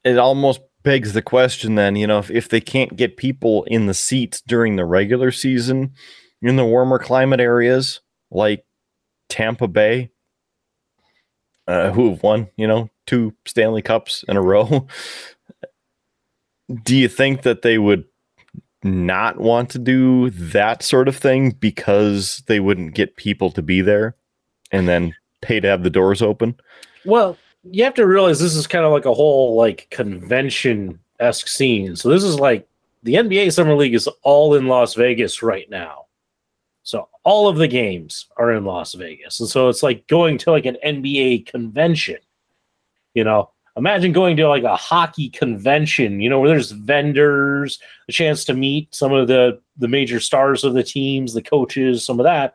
it 0.05 0.19
almost 0.19 0.61
begs 0.83 1.15
the 1.15 1.23
question 1.23 1.75
then, 1.75 1.97
you 1.97 2.07
know, 2.07 2.19
if, 2.19 2.31
if 2.31 2.49
they 2.49 2.61
can't 2.61 2.95
get 2.97 3.17
people 3.17 3.65
in 3.65 3.87
the 3.87 3.95
seats 3.95 4.43
during 4.47 4.77
the 4.77 4.85
regular 4.85 5.33
season 5.33 5.93
in 6.43 6.57
the 6.57 6.65
warmer 6.65 6.99
climate 6.99 7.41
areas 7.41 8.01
like 8.31 8.65
Tampa 9.35 9.67
Bay, 9.67 10.13
uh, 11.67 11.91
who 11.91 12.11
have 12.11 12.23
won, 12.23 12.47
you 12.57 12.69
know, 12.69 12.89
two 13.05 13.35
Stanley 13.47 13.83
Cups 13.83 14.25
in 14.29 14.37
a 14.37 14.41
row. 14.41 14.87
do 16.85 16.97
you 16.97 17.09
think 17.09 17.43
that 17.43 17.63
they 17.63 17.79
would 17.79 18.05
not 18.85 19.41
want 19.41 19.71
to 19.71 19.81
do 19.81 20.31
that 20.31 20.85
sort 20.85 21.09
of 21.09 21.17
thing 21.17 21.51
because 21.51 22.45
they 22.47 22.61
wouldn't 22.61 22.95
get 22.95 23.17
people 23.17 23.51
to 23.51 23.61
be 23.61 23.81
there 23.81 24.15
and 24.71 24.87
then 24.87 25.13
pay 25.41 25.59
to 25.59 25.67
have 25.67 25.83
the 25.83 25.91
doors 25.91 26.23
open? 26.23 26.55
Well, 27.05 27.37
you 27.65 27.83
have 27.83 27.95
to 27.95 28.07
realize 28.07 28.39
this 28.39 28.55
is 28.55 28.69
kind 28.69 28.85
of 28.85 28.93
like 28.93 29.05
a 29.05 29.15
whole 29.15 29.57
like 29.57 29.89
convention 29.91 31.01
esque 31.19 31.49
scene. 31.49 31.97
So 31.97 32.09
this 32.09 32.23
is 32.23 32.39
like 32.39 32.69
the 33.03 33.15
NBA 33.15 33.53
Summer 33.53 33.75
League 33.75 33.95
is 33.95 34.09
all 34.23 34.55
in 34.55 34.69
Las 34.69 34.95
Vegas 34.95 35.43
right 35.43 35.69
now. 35.69 36.04
So 36.85 37.09
all 37.25 37.49
of 37.49 37.57
the 37.57 37.67
games 37.67 38.27
are 38.37 38.53
in 38.53 38.67
Las 38.67 38.93
Vegas. 38.93 39.41
And 39.41 39.49
so 39.49 39.69
it's 39.69 39.83
like 39.83 40.07
going 40.07 40.37
to 40.39 40.51
like 40.51 40.67
an 40.67 40.77
NBA 40.85 41.47
convention. 41.47 42.19
You 43.15 43.25
know, 43.25 43.51
imagine 43.77 44.13
going 44.13 44.37
to 44.37 44.49
like 44.49 44.65
a 44.65 44.77
hockey 44.77 45.31
convention, 45.31 46.21
you 46.21 46.29
know, 46.29 46.41
where 46.41 46.51
there's 46.51 46.73
vendors, 46.73 47.81
a 48.09 48.13
chance 48.13 48.45
to 48.45 48.55
meet 48.55 48.95
some 48.95 49.13
of 49.13 49.29
the 49.29 49.61
the 49.79 49.89
major 49.89 50.21
stars 50.21 50.63
of 50.63 50.75
the 50.75 50.83
teams, 50.83 51.33
the 51.33 51.43
coaches, 51.43 52.05
some 52.05 52.21
of 52.21 52.25
that. 52.25 52.53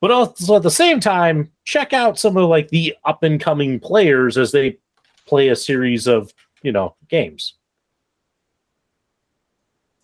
But 0.00 0.10
also 0.10 0.56
at 0.56 0.62
the 0.62 0.70
same 0.70 1.00
time, 1.00 1.50
check 1.64 1.94
out 1.94 2.18
some 2.18 2.36
of 2.36 2.50
like 2.50 2.68
the 2.68 2.94
up 3.04 3.22
and 3.22 3.40
coming 3.40 3.80
players 3.80 4.36
as 4.36 4.52
they 4.52 4.76
play 5.26 5.48
a 5.48 5.56
series 5.56 6.06
of, 6.06 6.34
you 6.62 6.70
know, 6.70 6.96
games. 7.08 7.54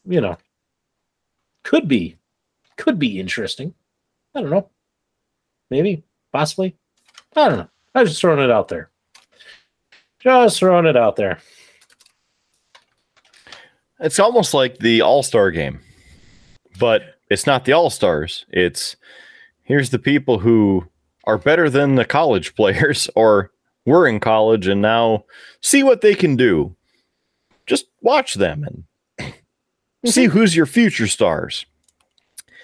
You 0.07 0.23
know, 0.23 0.39
could 1.63 1.87
be 1.87 2.17
could 2.81 2.99
be 2.99 3.21
interesting. 3.21 3.75
I 4.35 4.41
don't 4.41 4.51
know. 4.51 4.69
Maybe, 5.71 6.03
possibly. 6.33 6.77
I 7.37 7.49
don't 7.49 7.59
know. 7.59 7.69
I 7.95 8.01
was 8.01 8.11
just 8.11 8.21
throwing 8.21 8.41
it 8.41 8.51
out 8.51 8.69
there. 8.69 8.91
Just 10.21 10.59
throwing 10.59 10.87
it 10.87 10.97
out 10.97 11.17
there. 11.17 11.39
It's 14.01 14.19
almost 14.19 14.55
like 14.55 14.79
the 14.79 15.03
All 15.03 15.23
Star 15.23 15.51
game, 15.51 15.81
but 16.79 17.19
it's 17.31 17.47
not 17.47 17.65
the 17.65 17.73
All 17.73 17.91
Stars. 17.91 18.47
It's 18.51 18.97
here's 19.63 19.91
the 19.91 19.99
people 19.99 20.39
who 20.39 20.87
are 21.25 21.39
better 21.39 21.69
than 21.69 21.95
the 21.95 22.05
college 22.05 22.55
players 22.57 23.09
or 23.15 23.51
were 23.85 24.07
in 24.07 24.21
college 24.21 24.67
and 24.67 24.81
now 24.81 25.25
see 25.61 25.83
what 25.83 26.01
they 26.01 26.15
can 26.15 26.37
do. 26.37 26.75
Just 27.67 27.87
watch 28.01 28.35
them 28.35 28.65
and 29.19 29.35
see 30.07 30.25
mm-hmm. 30.25 30.33
who's 30.33 30.57
your 30.57 30.67
future 30.67 31.07
stars. 31.07 31.67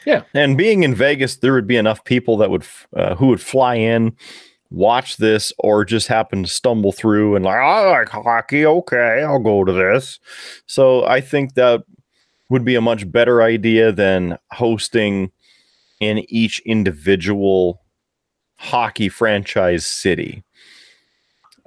Yeah. 0.07 0.23
And 0.33 0.57
being 0.57 0.85
in 0.85 0.95
Vegas, 0.95 1.37
there 1.37 1.53
would 1.53 1.67
be 1.67 1.77
enough 1.77 2.05
people 2.05 2.37
that 2.39 2.49
would 2.49 2.65
uh, 2.95 3.17
who 3.17 3.27
would 3.27 3.41
fly 3.41 3.75
in, 3.75 4.17
watch 4.71 5.17
this, 5.17 5.53
or 5.59 5.85
just 5.85 6.07
happen 6.07 6.45
to 6.45 6.49
stumble 6.49 6.93
through 6.93 7.35
and 7.35 7.45
like, 7.45 7.57
I 7.57 7.91
like 7.91 8.09
hockey. 8.09 8.65
Okay, 8.65 9.25
I'll 9.25 9.41
go 9.41 9.65
to 9.65 9.73
this. 9.73 10.21
So 10.67 11.05
I 11.05 11.21
think 11.21 11.55
that 11.55 11.83
would 12.49 12.65
be 12.65 12.77
a 12.77 12.81
much 12.81 13.11
better 13.11 13.43
idea 13.43 13.91
than 13.91 14.39
hosting 14.53 15.33
in 15.99 16.25
each 16.29 16.61
individual 16.61 17.83
hockey 18.59 19.09
franchise 19.09 19.85
city. 19.85 20.45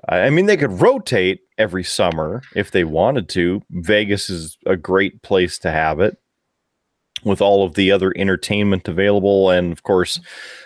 I 0.07 0.29
mean, 0.29 0.45
they 0.45 0.55
could 0.55 0.81
rotate 0.81 1.41
every 1.57 1.83
summer 1.83 2.41
if 2.55 2.71
they 2.71 2.85
wanted 2.85 3.27
to. 3.29 3.61
Vegas 3.69 4.29
is 4.29 4.57
a 4.65 4.77
great 4.77 5.21
place 5.23 5.59
to 5.59 5.71
have 5.71 5.99
it 5.99 6.17
with 7.23 7.41
all 7.41 7.65
of 7.65 7.73
the 7.73 7.91
other 7.91 8.13
entertainment 8.15 8.87
available 8.87 9.49
and 9.49 9.71
of 9.71 9.83
course 9.83 10.19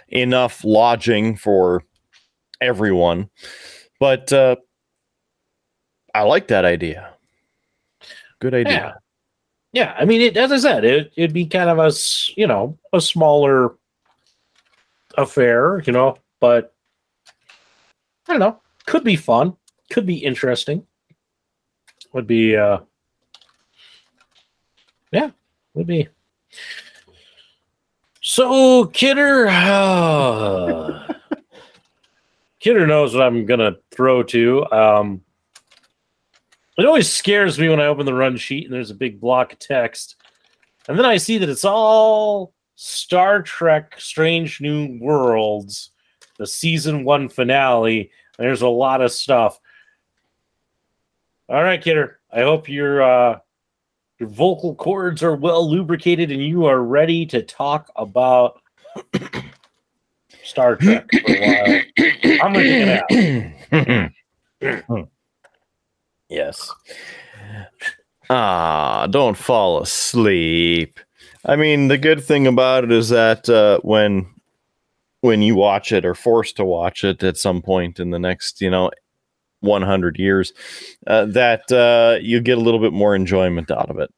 enough 0.09 0.63
lodging 0.63 1.35
for 1.35 1.83
everyone. 2.61 3.29
But 3.99 4.31
uh 4.33 4.55
i 6.13 6.21
like 6.21 6.47
that 6.47 6.65
idea. 6.65 7.13
Good 8.39 8.53
idea. 8.53 8.99
Yeah, 9.73 9.85
yeah. 9.85 9.95
i 9.97 10.05
mean 10.05 10.21
it, 10.21 10.37
as 10.37 10.51
i 10.51 10.57
said 10.57 10.85
it, 10.85 11.11
it'd 11.15 11.33
be 11.33 11.45
kind 11.45 11.69
of 11.69 11.79
a 11.79 11.91
you 12.35 12.47
know 12.47 12.77
a 12.91 13.01
smaller 13.01 13.75
affair 15.17 15.81
you 15.85 15.93
know 15.93 16.17
but 16.39 16.73
i 18.27 18.33
don't 18.33 18.39
know. 18.39 18.59
Could 18.85 19.03
be 19.03 19.15
fun. 19.15 19.55
Could 19.91 20.05
be 20.05 20.17
interesting. 20.17 20.85
Would 22.13 22.27
be 22.27 22.55
uh 22.55 22.79
yeah 25.11 25.31
would 25.73 25.87
be 25.87 26.09
so 28.21 28.85
Kidder, 28.85 29.47
uh, 29.47 31.13
Kidder 32.59 32.87
knows 32.87 33.13
what 33.13 33.23
I'm 33.23 33.45
gonna 33.45 33.75
throw 33.91 34.23
to. 34.23 34.71
Um, 34.71 35.21
It 36.77 36.85
always 36.85 37.11
scares 37.11 37.59
me 37.59 37.69
when 37.69 37.79
I 37.79 37.85
open 37.85 38.05
the 38.05 38.13
run 38.15 38.35
sheet 38.35 38.65
and 38.65 38.73
there's 38.73 38.89
a 38.89 38.95
big 38.95 39.19
block 39.19 39.53
of 39.53 39.59
text. 39.59 40.15
And 40.87 40.97
then 40.97 41.05
I 41.05 41.17
see 41.17 41.37
that 41.37 41.49
it's 41.49 41.65
all 41.65 42.53
Star 42.75 43.43
Trek 43.43 43.93
Strange 43.99 44.59
New 44.59 44.97
Worlds, 44.99 45.91
the 46.39 46.47
season 46.47 47.03
one 47.03 47.29
finale. 47.29 48.11
And 48.37 48.47
there's 48.47 48.63
a 48.63 48.67
lot 48.67 49.01
of 49.01 49.11
stuff. 49.11 49.59
All 51.47 51.61
right, 51.61 51.81
kidder. 51.81 52.19
I 52.31 52.41
hope 52.41 52.67
your 52.67 53.03
uh, 53.03 53.39
your 54.23 54.31
vocal 54.31 54.73
cords 54.75 55.21
are 55.21 55.35
well 55.35 55.69
lubricated 55.69 56.31
and 56.31 56.41
you 56.41 56.65
are 56.65 56.81
ready 56.81 57.25
to 57.25 57.41
talk 57.41 57.91
about 57.97 58.61
Star 60.43 60.77
Trek 60.77 61.09
for 61.11 61.33
a 61.33 61.83
while. 61.97 62.39
I'm 62.41 62.53
gonna 62.53 63.51
it 63.73 64.11
out. 64.61 65.07
yes. 66.29 66.71
Ah, 68.29 69.07
don't 69.11 69.35
fall 69.35 69.81
asleep. 69.81 71.01
I 71.43 71.57
mean, 71.57 71.89
the 71.89 71.97
good 71.97 72.23
thing 72.23 72.47
about 72.47 72.85
it 72.85 72.93
is 72.93 73.09
that 73.09 73.49
uh, 73.49 73.79
when 73.81 74.25
when 75.19 75.41
you 75.41 75.55
watch 75.55 75.91
it 75.91 76.05
or 76.05 76.15
forced 76.15 76.55
to 76.57 76.65
watch 76.65 77.03
it 77.03 77.23
at 77.23 77.37
some 77.37 77.61
point 77.61 77.99
in 77.99 78.11
the 78.11 78.19
next, 78.19 78.61
you 78.61 78.69
know, 78.69 78.89
100 79.63 80.19
years, 80.19 80.53
uh, 81.07 81.25
that 81.25 81.71
uh, 81.71 82.19
you 82.21 82.39
get 82.41 82.57
a 82.57 82.61
little 82.61 82.79
bit 82.79 82.93
more 82.93 83.15
enjoyment 83.15 83.71
out 83.71 83.89
of 83.89 83.99
it. 83.99 84.13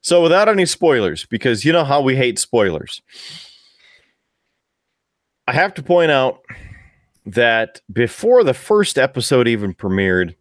So, 0.00 0.20
without 0.20 0.48
any 0.48 0.66
spoilers, 0.66 1.26
because 1.26 1.64
you 1.64 1.72
know 1.72 1.84
how 1.84 2.00
we 2.00 2.16
hate 2.16 2.38
spoilers, 2.38 3.00
I 5.46 5.52
have 5.52 5.74
to 5.74 5.82
point 5.82 6.10
out 6.10 6.40
that 7.24 7.80
before 7.92 8.42
the 8.42 8.54
first 8.54 8.98
episode 8.98 9.46
even 9.46 9.74
premiered, 9.74 10.34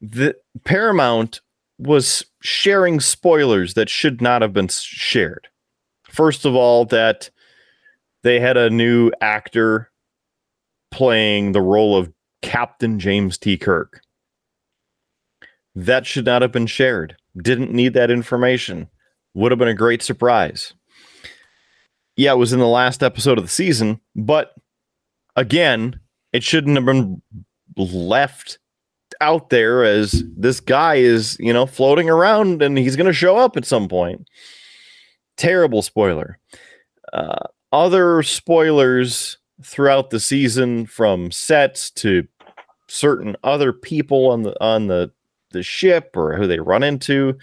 the 0.00 0.34
Paramount 0.64 1.40
was 1.78 2.24
sharing 2.40 3.00
spoilers 3.00 3.74
that 3.74 3.88
should 3.88 4.22
not 4.22 4.42
have 4.42 4.52
been 4.52 4.68
shared. 4.68 5.48
First 6.04 6.44
of 6.44 6.54
all, 6.54 6.84
that 6.86 7.28
they 8.22 8.40
had 8.40 8.56
a 8.56 8.70
new 8.70 9.10
actor 9.20 9.90
playing 10.90 11.52
the 11.52 11.60
role 11.60 11.96
of 11.96 12.12
Captain 12.44 12.98
James 12.98 13.38
T. 13.38 13.56
Kirk. 13.56 14.02
That 15.74 16.06
should 16.06 16.26
not 16.26 16.42
have 16.42 16.52
been 16.52 16.66
shared. 16.66 17.16
Didn't 17.38 17.72
need 17.72 17.94
that 17.94 18.10
information. 18.10 18.88
Would 19.32 19.50
have 19.50 19.58
been 19.58 19.66
a 19.68 19.74
great 19.74 20.02
surprise. 20.02 20.74
Yeah, 22.16 22.32
it 22.32 22.38
was 22.38 22.52
in 22.52 22.60
the 22.60 22.66
last 22.66 23.02
episode 23.02 23.38
of 23.38 23.44
the 23.44 23.50
season, 23.50 23.98
but 24.14 24.54
again, 25.34 25.98
it 26.32 26.44
shouldn't 26.44 26.76
have 26.76 26.84
been 26.84 27.20
left 27.76 28.58
out 29.20 29.48
there 29.48 29.82
as 29.82 30.22
this 30.36 30.60
guy 30.60 30.96
is, 30.96 31.36
you 31.40 31.52
know, 31.52 31.66
floating 31.66 32.10
around 32.10 32.62
and 32.62 32.76
he's 32.76 32.94
going 32.94 33.06
to 33.06 33.12
show 33.12 33.36
up 33.36 33.56
at 33.56 33.64
some 33.64 33.88
point. 33.88 34.28
Terrible 35.36 35.82
spoiler. 35.82 36.38
Uh, 37.12 37.46
other 37.72 38.22
spoilers 38.22 39.38
throughout 39.62 40.10
the 40.10 40.20
season 40.20 40.86
from 40.86 41.30
sets 41.30 41.90
to 41.90 42.26
certain 42.88 43.36
other 43.42 43.72
people 43.72 44.30
on 44.30 44.42
the 44.42 44.62
on 44.62 44.86
the 44.86 45.10
the 45.50 45.62
ship 45.62 46.16
or 46.16 46.36
who 46.36 46.46
they 46.46 46.58
run 46.58 46.82
into 46.82 47.36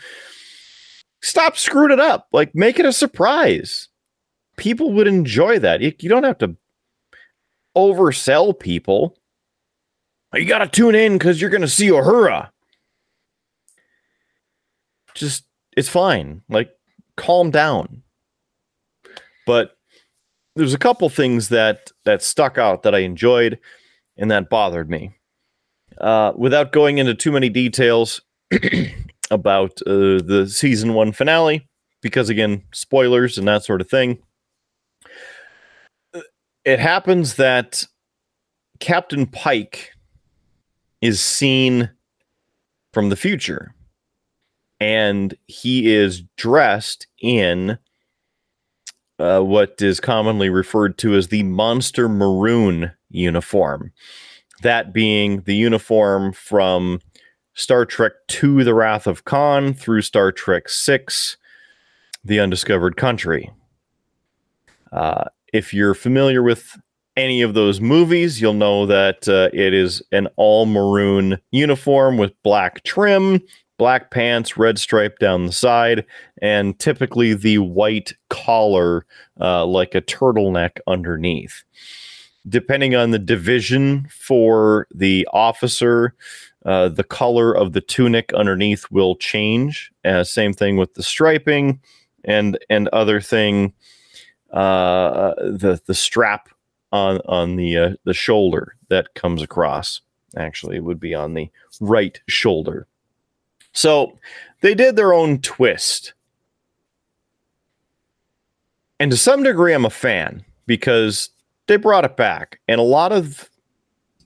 stop 1.22 1.58
screwing 1.58 1.92
it 1.92 2.00
up 2.00 2.28
like 2.32 2.54
make 2.54 2.80
it 2.80 2.86
a 2.86 2.94
surprise 2.94 3.88
people 4.58 4.92
would 4.92 5.08
enjoy 5.08 5.58
that 5.58 5.82
you, 5.82 5.94
you 6.00 6.10
don't 6.10 6.24
have 6.24 6.38
to 6.38 6.56
oversell 7.76 8.58
people 8.58 9.18
you 10.34 10.46
got 10.46 10.60
to 10.60 10.68
tune 10.68 10.96
in 10.96 11.14
because 11.14 11.42
you're 11.42 11.50
going 11.50 11.62
to 11.62 11.68
see 11.68 11.88
Uhura. 11.88 12.50
Just, 15.14 15.46
it's 15.76 15.89
fine. 15.89 16.42
Like, 16.48 16.72
calm 17.18 17.52
down. 17.52 18.04
But 19.46 19.78
there's 20.56 20.74
a 20.74 20.80
couple 20.80 21.10
things 21.10 21.50
that 21.50 21.92
that 22.06 22.22
stuck 22.22 22.58
out 22.58 22.84
that 22.84 22.96
I 22.96 23.00
enjoyed 23.00 23.60
and 24.18 24.32
that 24.32 24.50
bothered 24.50 24.89
me. 24.89 25.14
Uh, 26.02 26.34
without 26.36 26.72
going 26.72 26.97
into 26.97 27.14
too 27.14 27.32
many 27.32 27.47
details 27.47 28.22
about 29.32 29.72
uh, 29.86 30.20
the 30.22 30.47
season 30.52 30.93
one 30.93 31.12
finale, 31.12 31.68
because 32.02 32.30
again, 32.30 32.64
spoilers 32.74 33.38
and 33.38 33.47
that 33.47 33.64
sort 33.64 33.82
of 33.82 33.89
thing. 33.89 34.18
It 36.66 36.80
happens 36.80 37.36
that 37.36 37.86
Captain 38.80 39.26
Pike 39.26 39.91
is 41.02 41.22
seen 41.22 41.89
from 42.93 43.10
the 43.10 43.16
future. 43.16 43.74
And 44.80 45.36
he 45.47 45.93
is 45.93 46.24
dressed 46.38 47.08
in 47.22 47.78
uh, 49.20 49.41
what 49.41 49.82
is 49.82 49.99
commonly 49.99 50.49
referred 50.49 50.97
to 50.99 51.14
as 51.14 51.28
the 51.28 51.43
Monster 51.43 52.10
Maroon 52.10 52.91
uniform. 53.10 53.91
That 54.62 54.93
being 54.93 55.41
the 55.41 55.55
uniform 55.55 56.34
from 56.34 56.99
Star 57.53 57.86
Trek 57.86 58.14
II 58.32 58.64
The 58.64 58.74
Wrath 58.74 59.07
of 59.07 59.26
Khan 59.26 59.74
through 59.74 60.01
Star 60.01 60.32
Trek 60.32 60.68
VI 60.70 61.05
The 62.24 62.39
Undiscovered 62.39 62.97
Country. 62.97 63.51
Uh, 64.91 65.26
if 65.53 65.74
you're 65.74 65.93
familiar 65.93 66.43
with 66.43 66.78
any 67.18 67.41
of 67.41 67.53
those 67.53 67.82
movies, 67.82 68.39
you'll 68.41 68.53
know 68.53 68.86
that 68.86 69.28
uh, 69.28 69.49
it 69.53 69.74
is 69.74 70.01
an 70.12 70.28
all 70.38 70.66
maroon 70.66 71.39
uniform 71.51 72.18
with 72.18 72.34
black 72.43 72.84
trim, 72.84 73.41
black 73.78 74.12
pants, 74.12 74.57
red 74.57 74.80
stripe 74.80 75.20
down 75.20 75.45
the 75.45 75.51
side, 75.51 76.05
and 76.41 76.80
typically 76.80 77.34
the 77.34 77.57
white 77.57 78.14
collar, 78.30 79.05
uh, 79.39 79.66
like 79.66 79.93
a 79.95 80.01
turtleneck 80.01 80.80
underneath. 80.88 81.64
Depending 82.50 82.96
on 82.96 83.12
the 83.12 83.20
division 83.20 84.08
for 84.10 84.88
the 84.94 85.28
officer, 85.32 86.16
uh, 86.66 86.89
the 86.89 87.04
color 87.04 87.56
of 87.56 87.74
the 87.74 87.82
tunic 87.82 88.34
underneath 88.34 88.86
will 88.92 89.16
change. 89.16 89.92
Uh, 90.06 90.24
same 90.24 90.54
thing 90.54 90.78
with 90.78 90.94
the 90.96 91.04
striping 91.04 91.80
and 92.24 92.58
and 92.70 92.88
other 92.89 93.22
thing. 93.22 93.74
Uh, 94.52 95.34
the 95.38 95.80
the 95.86 95.94
strap 95.94 96.50
on 96.92 97.20
on 97.26 97.56
the 97.56 97.78
uh, 97.78 97.94
the 98.04 98.14
shoulder 98.14 98.76
that 98.89 99.14
comes 99.14 99.42
across. 99.42 100.02
Actually, 100.38 100.80
would 100.80 101.00
be 101.00 101.14
on 101.14 101.34
the 101.34 101.50
right 101.80 102.20
shoulder. 102.28 102.88
So 103.74 104.18
they 104.62 104.76
did 104.76 104.96
their 104.96 105.14
own 105.14 105.39
twist. 105.39 106.14
And 109.00 109.12
to 109.12 109.18
some 109.18 109.44
degree, 109.44 109.74
I'm 109.74 109.86
a 109.86 109.89
fan 109.89 110.46
because 110.68 111.30
they 111.72 111.78
brought 111.78 112.03
it 112.03 112.17
back. 112.17 112.59
And 112.67 112.82
a 112.82 112.84
lot 112.84 113.13
of 113.13 113.49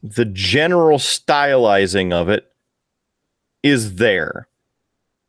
the 0.02 0.26
general 0.26 0.98
stylizing 0.98 2.12
of 2.12 2.28
it 2.28 2.52
is 3.62 3.96
there. 3.96 4.48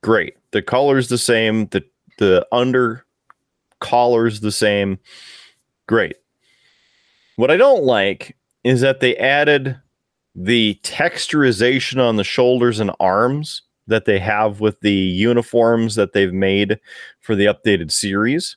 Great. 0.03 0.35
The 0.53 0.63
color's 0.63 1.09
the 1.09 1.19
same. 1.19 1.67
The 1.67 1.85
the 2.17 2.47
under 2.53 3.05
collar's 3.81 4.41
the 4.41 4.51
same. 4.51 4.99
Great. 5.87 6.17
What 7.37 7.51
I 7.51 7.59
don't 7.59 7.85
like 7.85 8.35
is 8.65 8.81
that 8.81 9.01
they 9.01 9.15
added 9.19 9.79
the 10.35 10.81
texturization 10.83 12.01
on 12.01 12.17
the 12.17 12.25
shoulders 12.25 12.81
and 12.81 12.91
arms 12.99 13.61
that 13.89 14.07
they 14.07 14.19
have 14.19 14.61
with 14.61 14.81
the 14.81 14.91
uniforms 14.91 15.97
that 15.97 16.15
they've 16.15 16.33
made 16.33 16.81
for 17.21 17.35
the 17.35 17.45
updated 17.45 17.93
series. 17.93 18.57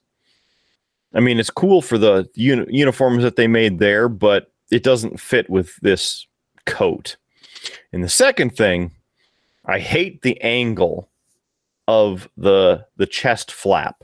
I 1.14 1.20
mean, 1.20 1.40
it's 1.40 1.50
cool 1.50 1.82
for 1.82 1.98
the 1.98 2.30
uni- 2.36 2.66
uniforms 2.70 3.24
that 3.24 3.36
they 3.36 3.48
made 3.48 3.80
there, 3.80 4.08
but 4.08 4.52
it 4.72 4.84
doesn't 4.84 5.20
fit 5.20 5.50
with 5.50 5.76
this 5.78 6.28
coat. 6.66 7.18
And 7.92 8.04
the 8.04 8.10
second 8.10 8.56
thing, 8.56 8.92
I 9.66 9.80
hate 9.80 10.22
the 10.22 10.40
angle 10.42 11.10
of 11.88 12.30
the 12.38 12.86
the 12.98 13.08
chest 13.08 13.52
flap. 13.52 14.04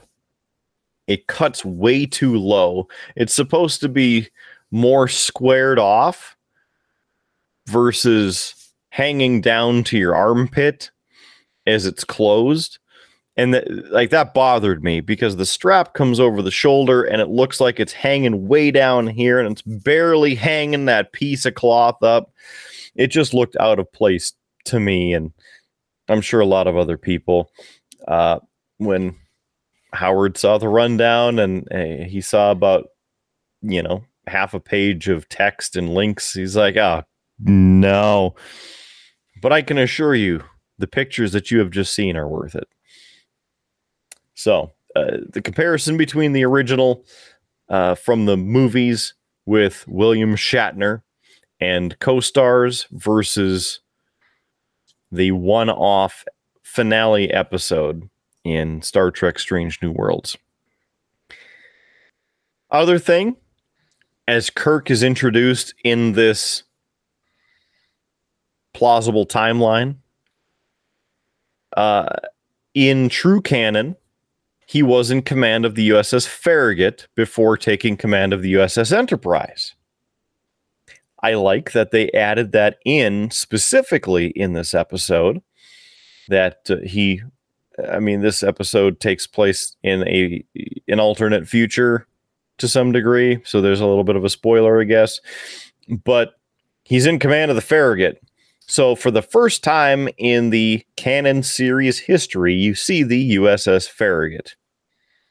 It 1.08 1.28
cuts 1.28 1.64
way 1.64 2.08
too 2.08 2.38
low. 2.38 2.88
It's 3.16 3.34
supposed 3.34 3.80
to 3.82 3.90
be 3.90 4.28
more 4.72 5.08
squared 5.08 5.78
off 5.78 6.36
versus 7.68 8.72
hanging 8.90 9.42
down 9.42 9.84
to 9.84 9.98
your 9.98 10.16
armpit 10.16 10.90
as 11.68 11.86
it's 11.86 12.04
closed. 12.04 12.80
And 13.38 13.54
that, 13.54 13.92
like 13.92 14.12
that 14.12 14.34
bothered 14.34 14.84
me 14.84 15.02
because 15.02 15.36
the 15.36 15.46
strap 15.46 15.94
comes 15.94 16.20
over 16.22 16.42
the 16.42 16.52
shoulder 16.52 17.04
and 17.04 17.22
it 17.22 17.28
looks 17.28 17.60
like 17.60 17.80
it's 17.80 17.92
hanging 17.92 18.48
way 18.48 18.72
down 18.72 19.08
here 19.08 19.40
and 19.40 19.52
it's 19.52 19.62
barely 19.62 20.36
hanging 20.36 20.86
that 20.86 21.12
piece 21.12 21.46
of 21.46 21.54
cloth 21.54 22.02
up. 22.02 22.32
It 22.96 23.08
just 23.08 23.34
looked 23.34 23.58
out 23.58 23.78
of 23.78 23.92
place 23.92 24.34
to 24.66 24.80
me. 24.80 25.14
And 25.14 25.34
I'm 26.08 26.22
sure 26.22 26.40
a 26.40 26.46
lot 26.46 26.68
of 26.68 26.78
other 26.78 26.98
people, 26.98 27.52
uh, 28.08 28.40
when 28.78 29.18
Howard 29.92 30.38
saw 30.38 30.58
the 30.58 30.70
rundown 30.70 31.40
and 31.40 31.68
uh, 31.74 32.06
he 32.06 32.22
saw 32.22 32.52
about, 32.52 32.88
you 33.62 33.84
know, 33.84 34.04
half 34.28 34.54
a 34.54 34.60
page 34.60 35.10
of 35.10 35.28
text 35.30 35.76
and 35.76 35.94
links. 35.94 36.34
He's 36.34 36.56
like, 36.56 36.78
oh, 36.78 37.04
no. 37.40 38.36
but 39.42 39.52
I 39.52 39.62
can 39.62 39.78
assure 39.78 40.16
you 40.16 40.44
the 40.78 40.88
pictures 40.88 41.32
that 41.34 41.52
you 41.52 41.60
have 41.60 41.70
just 41.70 41.94
seen 41.94 42.18
are 42.18 42.28
worth 42.28 42.56
it. 42.56 42.68
So, 44.36 44.72
uh, 44.96 45.18
the 45.30 45.42
comparison 45.42 45.98
between 45.98 46.34
the 46.34 46.46
original 46.46 47.04
uh, 47.70 47.96
from 47.96 48.26
the 48.26 48.38
movies 48.38 49.14
with 49.46 49.86
William 49.88 50.36
Shatner 50.36 51.02
and 51.60 51.98
co 52.00 52.20
stars 52.20 52.88
versus 52.92 53.80
the 55.12 55.32
one 55.32 55.70
off 55.70 56.26
finale 56.64 57.32
episode 57.32 58.10
in 58.44 58.82
Star 58.82 59.12
Trek 59.12 59.40
Strange 59.40 59.82
New 59.82 59.92
Worlds. 59.92 60.38
Other 62.72 63.00
thing, 63.00 63.38
as 64.28 64.50
Kirk 64.50 64.92
is 64.92 65.04
introduced 65.04 65.74
in 65.84 66.14
this 66.14 66.64
plausible 68.74 69.26
timeline, 69.26 69.98
uh, 71.78 72.08
in 72.74 73.08
true 73.08 73.42
canon, 73.42 73.96
he 74.66 74.82
was 74.82 75.12
in 75.12 75.22
command 75.22 75.66
of 75.66 75.76
the 75.76 75.90
USS 75.90 76.28
Farragut 76.28 77.08
before 77.16 77.58
taking 77.58 77.96
command 77.96 78.34
of 78.34 78.42
the 78.42 78.54
USS 78.54 78.96
Enterprise. 78.96 79.76
I 81.22 81.36
like 81.36 81.72
that 81.72 81.92
they 81.92 82.12
added 82.12 82.52
that 82.52 82.78
in 82.86 83.32
specifically 83.32 84.28
in 84.28 84.54
this 84.54 84.74
episode. 84.74 85.42
That 86.28 86.60
uh, 86.70 86.78
he, 86.78 87.22
I 87.92 88.00
mean, 88.00 88.22
this 88.22 88.44
episode 88.44 89.00
takes 89.00 89.28
place 89.28 89.76
in 89.84 90.08
a 90.08 90.44
an 90.88 91.00
alternate 91.00 91.48
future 91.48 92.08
to 92.58 92.68
some 92.68 92.92
degree, 92.92 93.42
so 93.44 93.62
there's 93.62 93.82
a 93.82 93.86
little 93.86 94.04
bit 94.04 94.16
of 94.16 94.24
a 94.24 94.30
spoiler, 94.30 94.82
I 94.82 94.86
guess. 94.86 95.20
But 96.04 96.34
he's 96.84 97.06
in 97.06 97.20
command 97.20 97.52
of 97.52 97.56
the 97.56 97.62
Farragut, 97.62 98.22
so, 98.68 98.96
for 98.96 99.12
the 99.12 99.22
first 99.22 99.64
time 99.64 100.10
in 100.18 100.50
the 100.50 100.84
canon 100.96 101.44
series 101.44 102.00
history, 102.00 102.54
you 102.54 102.74
see 102.74 103.04
the 103.04 103.36
USS 103.36 103.88
Farragut, 103.88 104.56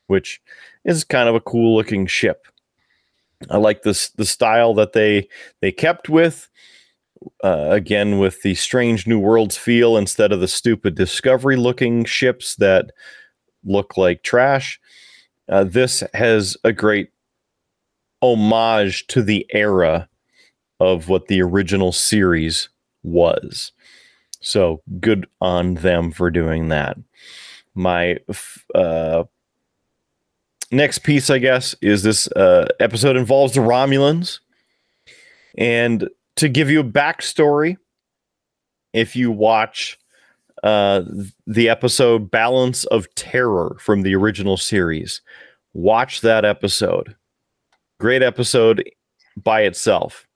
which 0.06 0.40
is 0.84 1.02
kind 1.02 1.28
of 1.28 1.34
a 1.34 1.40
cool 1.40 1.74
looking 1.74 2.06
ship. 2.06 2.46
I 3.50 3.56
like 3.56 3.82
this 3.82 4.10
the 4.10 4.24
style 4.24 4.72
that 4.74 4.92
they 4.92 5.28
they 5.60 5.72
kept 5.72 6.08
with. 6.08 6.48
Uh, 7.42 7.68
again, 7.70 8.18
with 8.18 8.42
the 8.42 8.54
strange 8.54 9.06
new 9.06 9.18
worlds 9.18 9.56
feel 9.56 9.96
instead 9.96 10.30
of 10.30 10.40
the 10.40 10.48
stupid 10.48 10.94
discovery 10.94 11.56
looking 11.56 12.04
ships 12.04 12.54
that 12.56 12.90
look 13.64 13.96
like 13.96 14.22
trash. 14.22 14.78
Uh, 15.48 15.64
this 15.64 16.02
has 16.12 16.56
a 16.64 16.72
great 16.72 17.10
homage 18.20 19.06
to 19.06 19.22
the 19.22 19.46
era 19.54 20.08
of 20.80 21.08
what 21.08 21.28
the 21.28 21.40
original 21.40 21.92
series 21.92 22.68
was. 23.04 23.72
So 24.40 24.82
good 25.00 25.26
on 25.40 25.74
them 25.74 26.10
for 26.10 26.30
doing 26.30 26.68
that. 26.68 26.96
My 27.74 28.18
uh, 28.74 29.24
next 30.70 30.98
piece, 30.98 31.30
I 31.30 31.38
guess, 31.38 31.74
is 31.80 32.02
this 32.02 32.26
uh, 32.28 32.68
episode 32.80 33.16
involves 33.16 33.54
the 33.54 33.60
Romulans. 33.60 34.40
And 35.56 36.08
to 36.36 36.48
give 36.48 36.70
you 36.70 36.80
a 36.80 36.84
backstory, 36.84 37.76
if 38.92 39.16
you 39.16 39.30
watch 39.30 39.98
uh, 40.62 41.02
the 41.46 41.68
episode 41.68 42.30
Balance 42.30 42.84
of 42.86 43.12
Terror 43.14 43.76
from 43.80 44.02
the 44.02 44.14
original 44.14 44.56
series, 44.56 45.20
watch 45.72 46.20
that 46.20 46.44
episode. 46.44 47.16
Great 47.98 48.22
episode 48.22 48.88
by 49.36 49.62
itself. 49.62 50.26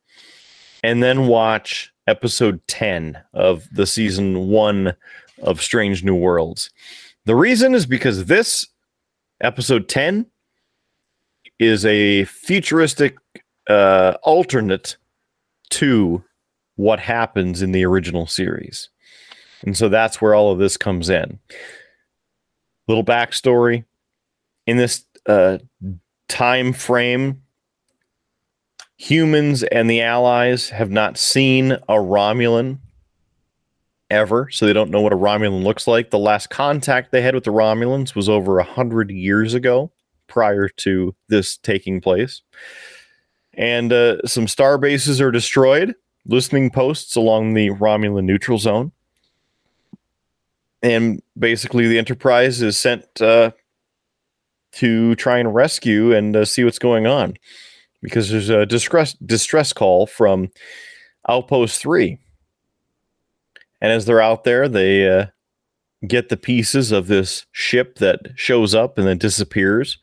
And 0.83 1.03
then 1.03 1.27
watch 1.27 1.93
episode 2.09 2.61
10 2.67 3.19
of 3.35 3.69
the 3.71 3.87
season 3.87 4.49
one 4.49 4.95
of 5.43 5.63
Strange 5.63 6.03
New 6.03 6.17
Worlds. 6.17 6.71
The 7.27 7.37
reason 7.37 7.75
is 7.75 7.87
because 7.87 8.25
this 8.25 8.67
episode 9.41 9.89
10 9.89 10.27
is 11.59 11.85
a 11.85 12.25
futuristic 12.25 13.17
uh, 13.69 14.15
alternate 14.23 14.97
to 15.71 16.25
what 16.77 16.99
happens 16.99 17.61
in 17.61 17.73
the 17.73 17.85
original 17.85 18.27
series. 18.27 18.89
And 19.63 19.77
so 19.77 19.89
that's 19.89 20.21
where 20.21 20.35
all 20.35 20.51
of 20.51 20.59
this 20.59 20.77
comes 20.77 21.11
in. 21.11 21.39
Little 22.87 23.05
backstory 23.05 23.85
in 24.67 24.79
this 24.79 25.05
uh, 25.27 25.59
time 26.29 26.73
frame 26.73 27.43
humans 28.99 29.63
and 29.63 29.89
the 29.89 30.03
allies 30.03 30.69
have 30.71 30.91
not 30.91 31.17
seen 31.17 31.73
a 31.73 31.95
Romulan 31.95 32.79
ever, 34.11 34.51
so 34.51 34.67
they 34.67 34.73
don't 34.73 34.91
know 34.91 35.01
what 35.01 35.13
a 35.13 35.17
Romulan 35.17 35.63
looks 35.63 35.87
like. 35.87 36.11
The 36.11 36.19
last 36.19 36.51
contact 36.51 37.13
they 37.13 37.23
had 37.23 37.35
with 37.35 37.45
the 37.45 37.53
Romulans 37.53 38.15
was 38.15 38.29
over 38.29 38.59
a 38.59 38.65
hundred 38.65 39.11
years 39.11 39.55
ago, 39.55 39.93
prior 40.27 40.69
to 40.69 41.15
this 41.29 41.57
taking 41.57 42.01
place. 42.01 42.43
And 43.55 43.93
uh, 43.93 44.27
some 44.27 44.49
star 44.49 44.79
bases 44.79 45.21
are 45.21 45.31
destroyed, 45.31 45.95
listening 46.27 46.71
posts 46.71 47.17
along 47.17 47.55
the 47.55 47.71
Romulan 47.71 48.25
neutral 48.25 48.59
zone. 48.59 48.93
And 50.83 51.23
basically, 51.39 51.89
the 51.89 51.99
Enterprise 51.99 52.63
is 52.63 52.79
sent 52.79 53.21
uh, 53.21 53.53
to 54.73 55.15
try 55.17 55.39
and 55.39 55.55
rescue 55.55 56.15
and 56.15 56.37
uh, 56.37 56.45
see 56.45 56.65
what's 56.65 56.79
going 56.79 57.07
on 57.07 57.37
because 58.03 58.31
there's 58.31 58.51
a 58.51 58.67
distress 58.67 59.15
distress 59.15 59.73
call 59.73 60.07
from 60.07 60.51
Outpost 61.29 61.81
Three, 61.81 62.19
and 63.81 63.93
as 63.93 64.07
they're 64.07 64.21
out 64.21 64.45
there, 64.45 64.69
they 64.69 65.09
uh, 65.09 65.27
get 66.07 66.29
the 66.29 66.37
pieces 66.37 66.93
of 66.93 67.07
this 67.07 67.47
ship 67.53 67.97
that 67.97 68.21
shows 68.37 68.75
up 68.75 68.99
and 68.99 69.07
then 69.07 69.19
disappears, 69.19 69.99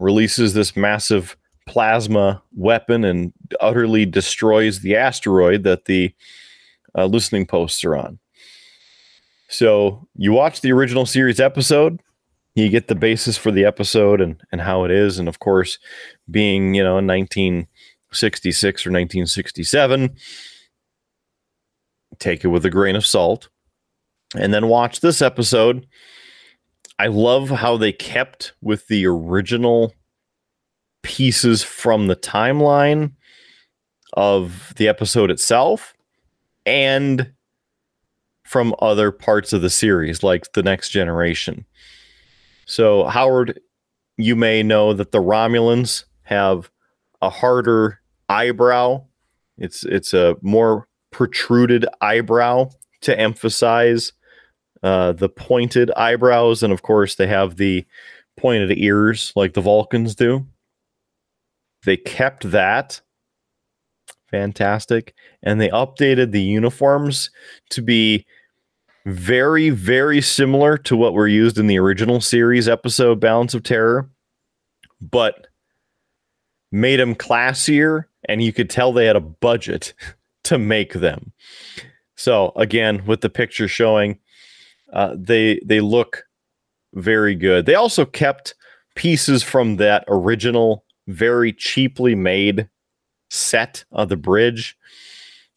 releases 0.00 0.54
this 0.54 0.76
massive 0.76 1.36
plasma 1.66 2.42
weapon, 2.54 3.04
and 3.04 3.32
utterly 3.60 4.04
destroys 4.06 4.80
the 4.80 4.96
asteroid 4.96 5.62
that 5.62 5.86
the 5.86 6.14
uh, 6.96 7.06
listening 7.06 7.46
posts 7.46 7.84
are 7.84 7.96
on. 7.96 8.18
So 9.48 10.06
you 10.16 10.32
watch 10.32 10.60
the 10.60 10.72
original 10.72 11.06
series 11.06 11.38
episode, 11.38 12.00
you 12.54 12.68
get 12.68 12.88
the 12.88 12.94
basis 12.94 13.36
for 13.36 13.50
the 13.50 13.64
episode 13.64 14.20
and 14.20 14.40
and 14.52 14.60
how 14.60 14.84
it 14.84 14.90
is. 14.90 15.18
And 15.18 15.28
of 15.28 15.38
course 15.38 15.78
being 16.30 16.74
you 16.74 16.82
know 16.82 16.94
1966 16.94 18.86
or 18.86 18.90
1967 18.90 20.16
take 22.18 22.44
it 22.44 22.48
with 22.48 22.64
a 22.64 22.70
grain 22.70 22.96
of 22.96 23.06
salt. 23.06 23.48
And 24.36 24.52
then 24.52 24.68
watch 24.68 25.00
this 25.00 25.22
episode. 25.22 25.86
I 26.98 27.08
love 27.08 27.50
how 27.50 27.76
they 27.76 27.92
kept 27.92 28.52
with 28.60 28.86
the 28.88 29.06
original 29.06 29.94
pieces 31.02 31.62
from 31.62 32.06
the 32.06 32.16
timeline 32.16 33.12
of 34.14 34.72
the 34.76 34.88
episode 34.88 35.30
itself 35.30 35.94
and 36.64 37.32
from 38.44 38.74
other 38.80 39.10
parts 39.10 39.52
of 39.52 39.60
the 39.60 39.70
series 39.70 40.22
like 40.22 40.52
the 40.52 40.62
next 40.62 40.90
generation 40.90 41.64
so, 42.66 43.04
Howard, 43.04 43.60
you 44.16 44.36
may 44.36 44.62
know 44.62 44.92
that 44.92 45.12
the 45.12 45.20
Romulans 45.20 46.04
have 46.22 46.70
a 47.20 47.30
harder 47.30 48.00
eyebrow. 48.28 49.04
It's 49.58 49.84
it's 49.84 50.14
a 50.14 50.36
more 50.42 50.88
protruded 51.10 51.86
eyebrow 52.00 52.70
to 53.02 53.18
emphasize 53.18 54.12
uh, 54.82 55.12
the 55.12 55.28
pointed 55.28 55.90
eyebrows, 55.96 56.62
and 56.62 56.72
of 56.72 56.82
course 56.82 57.14
they 57.14 57.26
have 57.26 57.56
the 57.56 57.84
pointed 58.36 58.76
ears 58.78 59.32
like 59.36 59.54
the 59.54 59.60
Vulcans 59.60 60.14
do. 60.14 60.46
They 61.84 61.96
kept 61.96 62.50
that 62.50 63.00
fantastic, 64.30 65.14
and 65.42 65.60
they 65.60 65.68
updated 65.68 66.32
the 66.32 66.42
uniforms 66.42 67.30
to 67.70 67.82
be 67.82 68.26
very, 69.06 69.70
very 69.70 70.20
similar 70.20 70.78
to 70.78 70.96
what 70.96 71.12
were 71.12 71.28
used 71.28 71.58
in 71.58 71.66
the 71.66 71.78
original 71.78 72.20
series 72.20 72.68
episode 72.68 73.20
Balance 73.20 73.54
of 73.54 73.62
Terror, 73.62 74.08
but 75.00 75.48
made 76.72 76.98
them 76.98 77.14
classier, 77.14 78.04
and 78.28 78.42
you 78.42 78.52
could 78.52 78.70
tell 78.70 78.92
they 78.92 79.06
had 79.06 79.16
a 79.16 79.20
budget 79.20 79.92
to 80.44 80.58
make 80.58 80.94
them. 80.94 81.32
So 82.16 82.52
again, 82.56 83.04
with 83.06 83.20
the 83.20 83.30
picture 83.30 83.68
showing, 83.68 84.18
uh, 84.92 85.14
they 85.18 85.60
they 85.64 85.80
look 85.80 86.24
very 86.94 87.34
good. 87.34 87.66
They 87.66 87.74
also 87.74 88.04
kept 88.04 88.54
pieces 88.94 89.42
from 89.42 89.76
that 89.76 90.04
original, 90.08 90.84
very 91.08 91.52
cheaply 91.52 92.14
made 92.14 92.68
set 93.30 93.84
of 93.90 94.08
the 94.08 94.16
bridge 94.16 94.76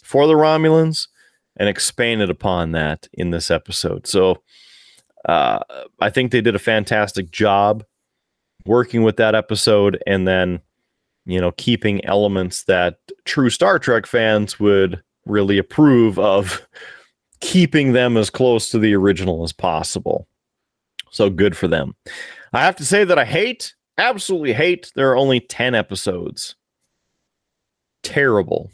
for 0.03 0.25
the 0.25 0.33
Romulans 0.33 1.07
and 1.57 1.67
expanded 1.67 2.29
upon 2.29 2.71
that 2.71 3.07
in 3.13 3.31
this 3.31 3.51
episode. 3.51 4.07
So 4.07 4.41
uh, 5.27 5.59
I 5.99 6.09
think 6.09 6.31
they 6.31 6.41
did 6.41 6.55
a 6.55 6.59
fantastic 6.59 7.31
job 7.31 7.83
working 8.65 9.03
with 9.03 9.17
that 9.17 9.35
episode 9.35 10.01
and 10.05 10.27
then, 10.27 10.61
you 11.25 11.41
know, 11.41 11.51
keeping 11.53 12.03
elements 12.05 12.63
that 12.63 12.99
true 13.25 13.49
Star 13.49 13.79
Trek 13.79 14.05
fans 14.05 14.59
would 14.59 15.01
really 15.25 15.57
approve 15.57 16.17
of 16.19 16.65
keeping 17.41 17.93
them 17.93 18.17
as 18.17 18.29
close 18.29 18.69
to 18.69 18.79
the 18.79 18.95
original 18.95 19.43
as 19.43 19.51
possible. 19.51 20.27
So 21.11 21.29
good 21.29 21.55
for 21.57 21.67
them. 21.67 21.95
I 22.53 22.63
have 22.63 22.75
to 22.77 22.85
say 22.85 23.03
that 23.03 23.19
I 23.19 23.25
hate, 23.25 23.73
absolutely 23.97 24.53
hate, 24.53 24.91
there 24.95 25.11
are 25.11 25.17
only 25.17 25.39
10 25.39 25.75
episodes. 25.75 26.55
Terrible. 28.03 28.69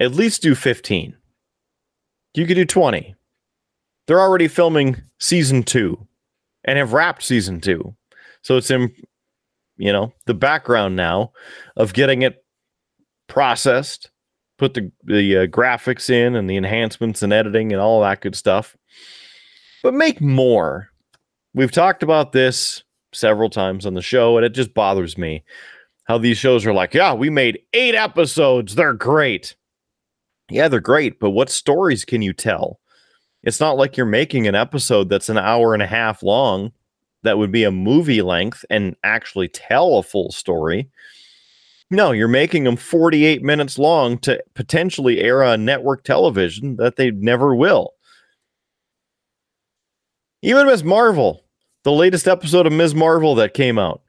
At 0.00 0.12
least 0.12 0.42
do 0.42 0.54
15. 0.54 1.14
You 2.34 2.46
could 2.46 2.54
do 2.54 2.64
20. 2.64 3.14
They're 4.06 4.20
already 4.20 4.48
filming 4.48 5.00
season 5.18 5.62
two 5.62 6.06
and 6.64 6.78
have 6.78 6.92
wrapped 6.92 7.22
season 7.22 7.60
two. 7.60 7.94
So 8.42 8.56
it's 8.56 8.70
in, 8.70 8.92
you 9.76 9.92
know, 9.92 10.12
the 10.26 10.34
background 10.34 10.96
now 10.96 11.32
of 11.76 11.92
getting 11.92 12.22
it 12.22 12.44
processed, 13.28 14.10
put 14.58 14.74
the, 14.74 14.90
the 15.04 15.38
uh, 15.38 15.46
graphics 15.46 16.10
in 16.10 16.34
and 16.34 16.48
the 16.48 16.56
enhancements 16.56 17.22
and 17.22 17.32
editing 17.32 17.72
and 17.72 17.80
all 17.80 18.00
that 18.02 18.20
good 18.20 18.34
stuff. 18.34 18.76
But 19.82 19.94
make 19.94 20.20
more. 20.20 20.88
We've 21.54 21.72
talked 21.72 22.02
about 22.02 22.32
this 22.32 22.82
several 23.12 23.50
times 23.50 23.84
on 23.84 23.94
the 23.94 24.02
show, 24.02 24.36
and 24.36 24.46
it 24.46 24.54
just 24.54 24.74
bothers 24.74 25.18
me 25.18 25.44
how 26.04 26.18
these 26.18 26.38
shows 26.38 26.66
are 26.66 26.72
like, 26.72 26.94
yeah, 26.94 27.12
we 27.12 27.30
made 27.30 27.60
eight 27.72 27.94
episodes. 27.94 28.74
They're 28.74 28.94
great. 28.94 29.54
Yeah, 30.52 30.68
they're 30.68 30.80
great, 30.80 31.18
but 31.18 31.30
what 31.30 31.50
stories 31.50 32.04
can 32.04 32.22
you 32.22 32.32
tell? 32.32 32.78
It's 33.42 33.60
not 33.60 33.76
like 33.76 33.96
you're 33.96 34.06
making 34.06 34.46
an 34.46 34.54
episode 34.54 35.08
that's 35.08 35.28
an 35.28 35.38
hour 35.38 35.74
and 35.74 35.82
a 35.82 35.86
half 35.86 36.22
long 36.22 36.72
that 37.22 37.38
would 37.38 37.50
be 37.50 37.64
a 37.64 37.70
movie 37.70 38.22
length 38.22 38.64
and 38.70 38.96
actually 39.02 39.48
tell 39.48 39.98
a 39.98 40.02
full 40.02 40.30
story. 40.30 40.88
No, 41.90 42.12
you're 42.12 42.28
making 42.28 42.64
them 42.64 42.76
48 42.76 43.42
minutes 43.42 43.78
long 43.78 44.18
to 44.18 44.42
potentially 44.54 45.20
air 45.20 45.42
on 45.42 45.64
network 45.64 46.04
television 46.04 46.76
that 46.76 46.96
they 46.96 47.10
never 47.10 47.54
will. 47.54 47.94
Even 50.42 50.66
Ms. 50.66 50.82
Marvel, 50.82 51.44
the 51.84 51.92
latest 51.92 52.26
episode 52.26 52.66
of 52.66 52.72
Ms. 52.72 52.94
Marvel 52.94 53.34
that 53.36 53.54
came 53.54 53.78
out, 53.78 54.02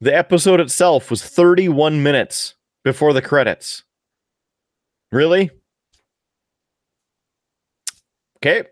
the 0.00 0.16
episode 0.16 0.60
itself 0.60 1.10
was 1.10 1.22
31 1.22 2.02
minutes 2.02 2.54
before 2.82 3.12
the 3.12 3.22
credits. 3.22 3.84
Really? 5.12 5.50
Okay. 8.38 8.64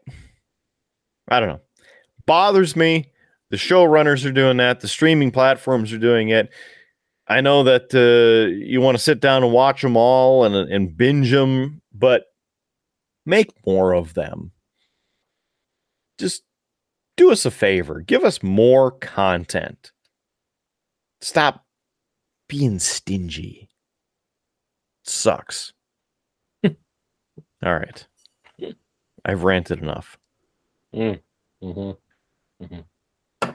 I 1.29 1.41
don't 1.41 1.49
know. 1.49 1.61
Bothers 2.27 2.77
me. 2.77 3.13
The 3.51 3.57
showrunners 3.57 4.25
are 4.27 4.33
doing 4.33 4.59
that. 4.59 4.81
The 4.81 4.89
streaming 4.89 5.31
platforms 5.31 5.93
are 5.93 5.99
doing 5.99 6.29
it. 6.31 6.51
I 7.27 7.41
know 7.41 7.63
that 7.65 7.95
uh, 7.95 8.51
you 8.51 8.81
want 8.81 8.97
to 8.97 9.03
sit 9.03 9.21
down 9.21 9.43
and 9.43 9.53
watch 9.53 9.83
them 9.83 9.97
all 9.97 10.45
and, 10.45 10.55
and 10.55 10.97
binge 10.97 11.31
them, 11.31 11.83
but 11.93 12.25
make 13.27 13.51
more 13.67 13.93
of 13.93 14.15
them. 14.15 14.53
Just 16.19 16.43
do 17.17 17.31
us 17.31 17.45
a 17.45 17.51
favor. 17.51 18.01
Give 18.01 18.25
us 18.25 18.43
more 18.43 18.91
content. 18.91 19.93
Stop 21.21 21.65
being 22.49 22.79
stingy. 22.79 23.69
sucks. 25.05 25.73
All 27.65 27.75
right. 27.75 28.07
I've 29.25 29.45
ranted 29.45 29.83
enough. 29.83 30.19
Mm. 30.95 31.21
Mm-hmm. 31.63 32.65
Mm-hmm. 32.65 33.51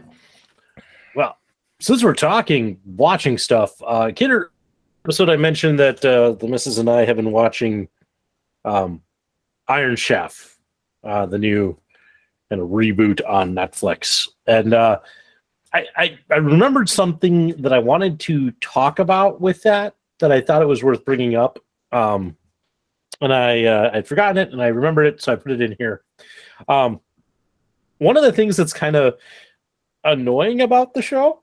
Well, 1.16 1.38
since 1.80 2.04
we're 2.04 2.14
talking 2.14 2.80
watching 2.86 3.38
stuff, 3.38 3.74
uh, 3.86 4.12
Kidder 4.16 4.52
episode 5.06 5.30
I 5.30 5.36
mentioned 5.36 5.80
that 5.80 6.04
uh, 6.06 6.34
the 6.34 6.48
missus 6.48 6.78
and 6.78 6.90
I 6.90 7.06
have 7.06 7.18
been 7.18 7.32
watching 7.32 7.90
um, 8.66 9.02
Iron 9.68 9.96
Chef, 9.96 10.58
uh, 11.04 11.26
the 11.26 11.38
new 11.38 11.78
kind 12.50 12.62
of 12.62 12.70
reboot 12.70 13.22
on 13.28 13.54
Netflix, 13.54 14.30
and 14.48 14.74
uh, 14.74 15.00
I, 15.74 15.86
I 15.98 16.20
I 16.30 16.36
remembered 16.36 16.88
something 16.88 17.50
that 17.62 17.74
I 17.74 17.80
wanted 17.80 18.20
to 18.22 18.52
talk 18.62 19.00
about 19.00 19.42
with 19.42 19.64
that 19.64 19.96
that 20.20 20.32
I 20.32 20.40
thought 20.40 20.62
it 20.62 20.68
was 20.68 20.84
worth 20.84 21.04
bringing 21.04 21.36
up. 21.36 21.60
Um, 21.92 22.38
and 23.24 23.34
I 23.34 23.64
uh, 23.66 23.92
I'd 23.94 24.08
forgotten 24.08 24.38
it 24.38 24.52
and 24.52 24.62
I 24.62 24.68
remembered 24.68 25.06
it, 25.08 25.22
so 25.22 25.34
I 25.34 25.36
put 25.36 25.52
it 25.52 25.62
in 25.62 25.76
here. 25.78 26.04
Um, 26.68 27.00
one 27.98 28.18
of 28.18 28.24
the 28.24 28.32
things 28.32 28.58
that's 28.58 28.74
kind 28.74 28.96
of 28.96 29.16
annoying 30.04 30.62
about 30.62 30.94
the 30.94 31.02
show 31.02 31.42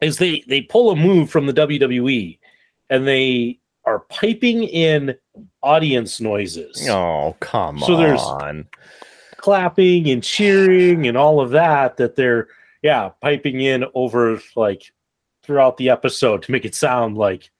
is 0.00 0.18
they 0.18 0.42
they 0.48 0.62
pull 0.62 0.90
a 0.90 0.96
move 0.96 1.30
from 1.30 1.46
the 1.46 1.52
WWE 1.52 2.38
and 2.88 3.06
they 3.06 3.58
are 3.84 4.00
piping 4.00 4.64
in 4.64 5.14
audience 5.62 6.20
noises. 6.20 6.86
Oh, 6.88 7.36
come 7.40 7.82
on, 7.82 7.86
So 7.86 7.96
there's- 7.96 8.22
on. 8.22 8.66
clapping 9.36 10.08
and 10.10 10.22
cheering 10.22 11.06
and 11.06 11.16
all 11.16 11.40
of 11.40 11.50
that 11.50 11.96
that 11.96 12.14
they're 12.16 12.48
yeah 12.82 13.10
piping 13.22 13.60
in 13.60 13.84
over 13.94 14.38
like 14.56 14.92
throughout 15.42 15.76
the 15.78 15.88
episode 15.88 16.42
to 16.42 16.52
make 16.52 16.64
it 16.66 16.74
sound 16.74 17.16
like 17.16 17.50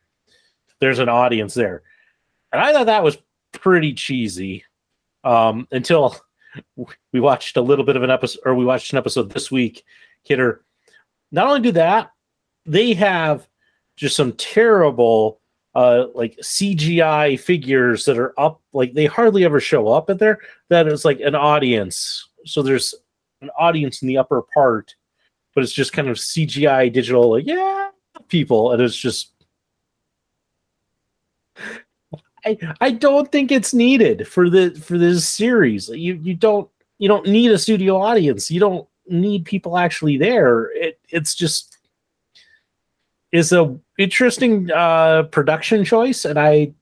there's 0.80 0.98
an 0.98 1.08
audience 1.08 1.54
there 1.54 1.82
and 2.52 2.60
i 2.60 2.72
thought 2.72 2.86
that 2.86 3.02
was 3.02 3.18
pretty 3.52 3.92
cheesy 3.92 4.64
um 5.24 5.66
until 5.70 6.16
we 7.12 7.20
watched 7.20 7.56
a 7.56 7.62
little 7.62 7.84
bit 7.84 7.96
of 7.96 8.02
an 8.02 8.10
episode 8.10 8.40
or 8.44 8.54
we 8.54 8.64
watched 8.64 8.92
an 8.92 8.98
episode 8.98 9.30
this 9.30 9.50
week 9.50 9.84
kidder 10.24 10.64
not 11.32 11.46
only 11.46 11.60
do 11.60 11.72
that 11.72 12.10
they 12.66 12.92
have 12.92 13.46
just 13.96 14.16
some 14.16 14.32
terrible 14.32 15.40
uh 15.74 16.06
like 16.14 16.36
cgi 16.42 17.38
figures 17.38 18.04
that 18.04 18.18
are 18.18 18.38
up 18.38 18.60
like 18.72 18.92
they 18.94 19.06
hardly 19.06 19.44
ever 19.44 19.60
show 19.60 19.88
up 19.88 20.10
in 20.10 20.16
there 20.16 20.40
that 20.70 20.86
is 20.86 21.04
like 21.04 21.20
an 21.20 21.34
audience. 21.34 22.28
So 22.46 22.62
there's 22.62 22.94
an 23.42 23.50
audience 23.58 24.00
in 24.00 24.08
the 24.08 24.16
upper 24.16 24.40
part, 24.54 24.94
but 25.54 25.62
it's 25.62 25.72
just 25.72 25.92
kind 25.92 26.08
of 26.08 26.16
CGI 26.16 26.90
digital, 26.90 27.30
like, 27.30 27.46
yeah, 27.46 27.90
people. 28.28 28.72
And 28.72 28.80
it's 28.80 28.96
just 28.96 29.32
I 32.50 32.74
I 32.80 32.90
don't 32.92 33.30
think 33.30 33.50
it's 33.50 33.74
needed 33.74 34.26
for 34.26 34.50
the 34.50 34.70
for 34.70 34.98
this 34.98 35.28
series. 35.28 35.88
You 35.88 36.14
you 36.22 36.34
don't 36.34 36.68
you 36.98 37.08
don't 37.08 37.26
need 37.26 37.50
a 37.50 37.58
studio 37.58 38.00
audience. 38.00 38.50
You 38.50 38.60
don't 38.60 38.88
need 39.08 39.44
people 39.44 39.76
actually 39.76 40.16
there. 40.16 40.70
It 40.72 41.00
it's 41.08 41.34
just 41.34 41.78
is 43.32 43.52
a 43.52 43.78
interesting 43.98 44.70
uh 44.72 45.24
production 45.24 45.84
choice 45.84 46.24
and 46.24 46.38
I 46.38 46.72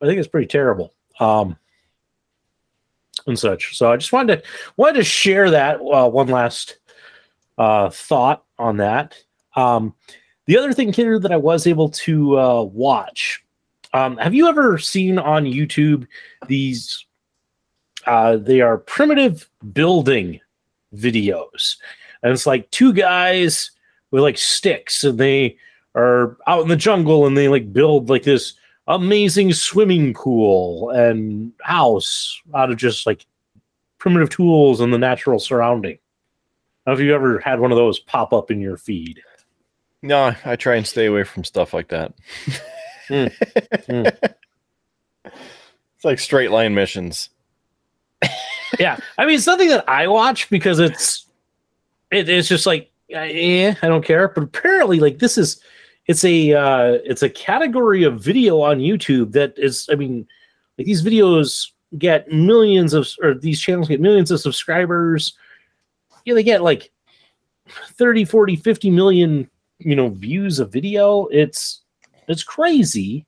I 0.00 0.06
think 0.06 0.18
it's 0.18 0.28
pretty 0.28 0.48
terrible. 0.48 0.92
Um 1.20 1.56
and 3.26 3.38
such. 3.38 3.76
So 3.76 3.92
I 3.92 3.96
just 3.96 4.12
wanted 4.12 4.42
to 4.42 4.48
wanted 4.76 4.98
to 4.98 5.04
share 5.04 5.50
that 5.50 5.76
uh, 5.76 6.08
one 6.08 6.28
last 6.28 6.78
uh, 7.58 7.90
thought 7.90 8.44
on 8.58 8.78
that. 8.78 9.16
Um, 9.56 9.94
the 10.46 10.58
other 10.58 10.72
thing, 10.72 10.92
Kidder, 10.92 11.18
that 11.20 11.32
I 11.32 11.36
was 11.36 11.66
able 11.66 11.88
to 11.90 12.38
uh, 12.38 12.62
watch. 12.62 13.43
Um, 13.94 14.16
have 14.16 14.34
you 14.34 14.48
ever 14.48 14.76
seen 14.76 15.18
on 15.18 15.44
YouTube 15.44 16.06
these? 16.48 17.06
Uh, 18.06 18.36
they 18.36 18.60
are 18.60 18.76
primitive 18.76 19.48
building 19.72 20.40
videos, 20.94 21.76
and 22.22 22.32
it's 22.32 22.44
like 22.44 22.70
two 22.70 22.92
guys 22.92 23.70
with 24.10 24.22
like 24.22 24.36
sticks, 24.36 25.04
and 25.04 25.16
they 25.16 25.56
are 25.94 26.36
out 26.48 26.62
in 26.62 26.68
the 26.68 26.76
jungle, 26.76 27.26
and 27.26 27.38
they 27.38 27.48
like 27.48 27.72
build 27.72 28.10
like 28.10 28.24
this 28.24 28.54
amazing 28.88 29.52
swimming 29.52 30.12
pool 30.12 30.90
and 30.90 31.52
house 31.62 32.42
out 32.54 32.70
of 32.70 32.76
just 32.76 33.06
like 33.06 33.24
primitive 33.98 34.28
tools 34.28 34.80
and 34.80 34.92
the 34.92 34.98
natural 34.98 35.38
surrounding. 35.38 35.98
Have 36.86 37.00
you 37.00 37.14
ever 37.14 37.38
had 37.38 37.60
one 37.60 37.72
of 37.72 37.78
those 37.78 38.00
pop 38.00 38.34
up 38.34 38.50
in 38.50 38.60
your 38.60 38.76
feed? 38.76 39.22
No, 40.02 40.34
I 40.44 40.56
try 40.56 40.74
and 40.74 40.86
stay 40.86 41.06
away 41.06 41.24
from 41.24 41.44
stuff 41.44 41.72
like 41.72 41.88
that. 41.88 42.12
Mm. 43.08 43.32
Mm. 43.88 44.34
It's 45.96 46.04
like 46.04 46.18
straight 46.18 46.50
line 46.50 46.74
missions. 46.74 47.30
yeah, 48.78 48.98
I 49.16 49.24
mean 49.24 49.36
it's 49.36 49.46
nothing 49.46 49.68
that 49.70 49.88
I 49.88 50.06
watch 50.06 50.50
because 50.50 50.78
it's 50.78 51.24
it, 52.10 52.28
it's 52.28 52.46
just 52.46 52.66
like 52.66 52.90
yeah, 53.08 53.74
I 53.82 53.88
don't 53.88 54.04
care. 54.04 54.28
But 54.28 54.44
apparently, 54.44 55.00
like 55.00 55.18
this 55.18 55.38
is 55.38 55.60
it's 56.06 56.24
a 56.24 56.52
uh, 56.52 56.98
it's 57.04 57.22
a 57.22 57.30
category 57.30 58.04
of 58.04 58.20
video 58.20 58.60
on 58.60 58.78
YouTube 58.78 59.32
that 59.32 59.54
is 59.56 59.88
I 59.90 59.94
mean 59.94 60.26
like 60.76 60.86
these 60.86 61.02
videos 61.02 61.70
get 61.96 62.30
millions 62.30 62.92
of 62.92 63.08
or 63.22 63.34
these 63.34 63.60
channels 63.60 63.88
get 63.88 64.00
millions 64.00 64.30
of 64.30 64.40
subscribers. 64.40 65.34
Yeah, 66.24 66.34
they 66.34 66.42
get 66.42 66.62
like 66.62 66.90
30, 67.68 68.24
40, 68.24 68.56
50 68.56 68.90
million, 68.90 69.50
you 69.78 69.96
know, 69.96 70.08
views 70.08 70.58
of 70.58 70.72
video. 70.72 71.26
It's 71.26 71.80
it's 72.28 72.42
crazy. 72.42 73.26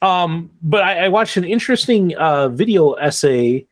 Um, 0.00 0.50
but 0.62 0.82
I, 0.82 1.06
I 1.06 1.08
watched 1.08 1.36
an 1.36 1.44
interesting 1.44 2.14
uh 2.16 2.48
video 2.48 2.92
essay 2.92 3.66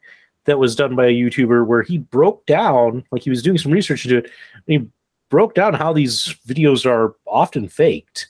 that 0.44 0.58
was 0.58 0.74
done 0.74 0.96
by 0.96 1.06
a 1.06 1.12
YouTuber 1.12 1.66
where 1.66 1.82
he 1.82 1.98
broke 1.98 2.46
down, 2.46 3.04
like 3.10 3.22
he 3.22 3.30
was 3.30 3.42
doing 3.42 3.58
some 3.58 3.72
research 3.72 4.04
into 4.04 4.18
it, 4.18 4.24
and 4.24 4.80
he 4.82 4.88
broke 5.28 5.54
down 5.54 5.74
how 5.74 5.92
these 5.92 6.36
videos 6.46 6.86
are 6.86 7.16
often 7.26 7.68
faked. 7.68 8.28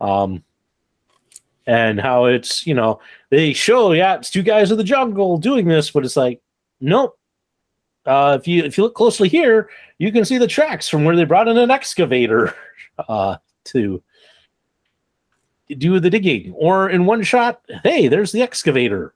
Um, 0.00 0.42
and 1.66 2.00
how 2.00 2.26
it's 2.26 2.66
you 2.66 2.74
know 2.74 3.00
they 3.30 3.52
show 3.52 3.92
yeah 3.92 4.16
it's 4.16 4.30
two 4.30 4.42
guys 4.42 4.70
in 4.70 4.76
the 4.76 4.84
jungle 4.84 5.38
doing 5.38 5.66
this, 5.66 5.90
but 5.90 6.04
it's 6.04 6.16
like 6.16 6.40
nope. 6.80 7.18
Uh, 8.06 8.36
if 8.38 8.46
you 8.46 8.62
if 8.64 8.76
you 8.76 8.84
look 8.84 8.94
closely 8.94 9.28
here, 9.28 9.70
you 9.98 10.12
can 10.12 10.24
see 10.24 10.36
the 10.38 10.46
tracks 10.46 10.88
from 10.88 11.04
where 11.04 11.16
they 11.16 11.24
brought 11.24 11.48
in 11.48 11.56
an 11.56 11.70
excavator 11.70 12.54
uh, 13.08 13.36
to 13.64 14.02
do 15.68 16.00
the 16.00 16.10
digging. 16.10 16.52
Or 16.52 16.90
in 16.90 17.06
one 17.06 17.22
shot, 17.22 17.60
hey, 17.82 18.08
there's 18.08 18.32
the 18.32 18.42
excavator. 18.42 19.14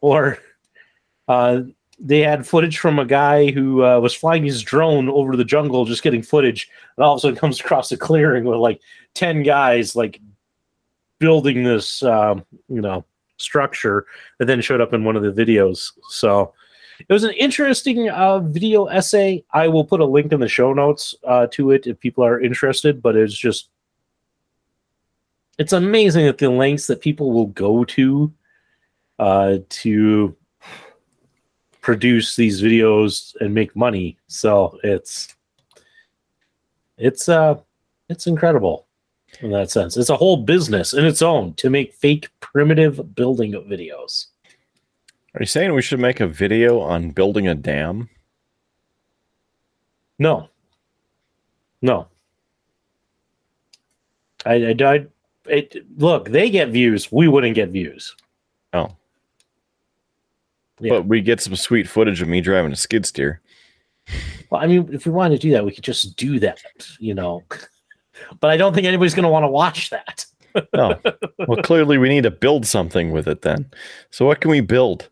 Or 0.00 0.38
uh, 1.26 1.62
they 1.98 2.20
had 2.20 2.46
footage 2.46 2.78
from 2.78 2.98
a 2.98 3.04
guy 3.04 3.50
who 3.50 3.84
uh, 3.84 3.98
was 3.98 4.14
flying 4.14 4.44
his 4.44 4.62
drone 4.62 5.08
over 5.08 5.36
the 5.36 5.44
jungle, 5.44 5.84
just 5.84 6.02
getting 6.02 6.22
footage, 6.22 6.68
and 6.96 7.04
all 7.04 7.14
of 7.14 7.18
a 7.18 7.20
sudden 7.20 7.36
comes 7.36 7.60
across 7.60 7.90
a 7.90 7.96
clearing 7.96 8.44
with 8.44 8.58
like 8.58 8.80
ten 9.14 9.42
guys 9.42 9.96
like 9.96 10.20
building 11.18 11.64
this, 11.64 12.02
um, 12.04 12.44
you 12.68 12.80
know, 12.80 13.04
structure 13.38 14.06
that 14.38 14.44
then 14.44 14.60
showed 14.60 14.80
up 14.80 14.94
in 14.94 15.02
one 15.02 15.16
of 15.16 15.22
the 15.22 15.32
videos. 15.32 15.92
So 16.08 16.54
it 17.08 17.12
was 17.12 17.24
an 17.24 17.32
interesting 17.32 18.08
uh, 18.08 18.38
video 18.38 18.86
essay. 18.86 19.44
I 19.52 19.66
will 19.66 19.84
put 19.84 20.00
a 20.00 20.04
link 20.04 20.32
in 20.32 20.38
the 20.38 20.48
show 20.48 20.72
notes 20.72 21.14
uh, 21.24 21.48
to 21.52 21.72
it 21.72 21.86
if 21.88 21.98
people 21.98 22.24
are 22.24 22.40
interested. 22.40 23.02
But 23.02 23.16
it's 23.16 23.36
just, 23.36 23.70
it's 25.58 25.72
amazing 25.72 26.26
that 26.26 26.38
the 26.38 26.48
lengths 26.48 26.86
that 26.86 27.00
people 27.00 27.32
will 27.32 27.46
go 27.46 27.84
to 27.84 28.32
uh, 29.18 29.58
to 29.68 30.36
produce 31.80 32.36
these 32.36 32.62
videos 32.62 33.34
and 33.40 33.54
make 33.54 33.74
money. 33.74 34.18
So 34.26 34.78
it's 34.82 35.34
it's 36.98 37.28
uh 37.28 37.56
it's 38.08 38.26
incredible 38.26 38.86
in 39.40 39.50
that 39.52 39.70
sense. 39.70 39.96
It's 39.96 40.10
a 40.10 40.16
whole 40.16 40.36
business 40.36 40.92
in 40.92 41.04
its 41.04 41.22
own 41.22 41.54
to 41.54 41.70
make 41.70 41.94
fake 41.94 42.28
primitive 42.40 43.14
building 43.14 43.52
videos. 43.52 44.26
Are 45.34 45.40
you 45.40 45.46
saying 45.46 45.72
we 45.72 45.82
should 45.82 46.00
make 46.00 46.20
a 46.20 46.26
video 46.26 46.80
on 46.80 47.10
building 47.10 47.48
a 47.48 47.54
dam? 47.54 48.08
No. 50.18 50.48
No. 51.80 52.08
I, 54.44 54.54
I, 54.54 54.74
I 54.84 55.06
it, 55.48 55.86
look, 55.98 56.28
they 56.28 56.50
get 56.50 56.70
views. 56.70 57.10
We 57.10 57.28
wouldn't 57.28 57.54
get 57.54 57.70
views. 57.70 58.14
Oh. 58.72 58.94
Yeah. 60.80 60.90
But 60.90 61.06
we 61.06 61.20
get 61.20 61.40
some 61.40 61.56
sweet 61.56 61.88
footage 61.88 62.22
of 62.22 62.28
me 62.28 62.40
driving 62.40 62.72
a 62.72 62.76
skid 62.76 63.04
steer. 63.06 63.40
Well, 64.50 64.62
I 64.62 64.66
mean, 64.66 64.88
if 64.92 65.06
we 65.06 65.12
wanted 65.12 65.40
to 65.40 65.46
do 65.48 65.52
that, 65.52 65.64
we 65.64 65.72
could 65.72 65.84
just 65.84 66.16
do 66.16 66.38
that, 66.40 66.60
you 66.98 67.14
know. 67.14 67.42
But 68.40 68.50
I 68.50 68.56
don't 68.56 68.74
think 68.74 68.84
anybody's 68.84 69.14
going 69.14 69.22
to 69.22 69.28
want 69.28 69.44
to 69.44 69.48
watch 69.48 69.90
that. 69.90 70.26
No. 70.74 70.98
well, 71.46 71.62
clearly 71.62 71.98
we 71.98 72.08
need 72.08 72.24
to 72.24 72.32
build 72.32 72.66
something 72.66 73.12
with 73.12 73.28
it 73.28 73.42
then. 73.42 73.70
So 74.10 74.26
what 74.26 74.40
can 74.40 74.50
we 74.50 74.60
build? 74.60 75.08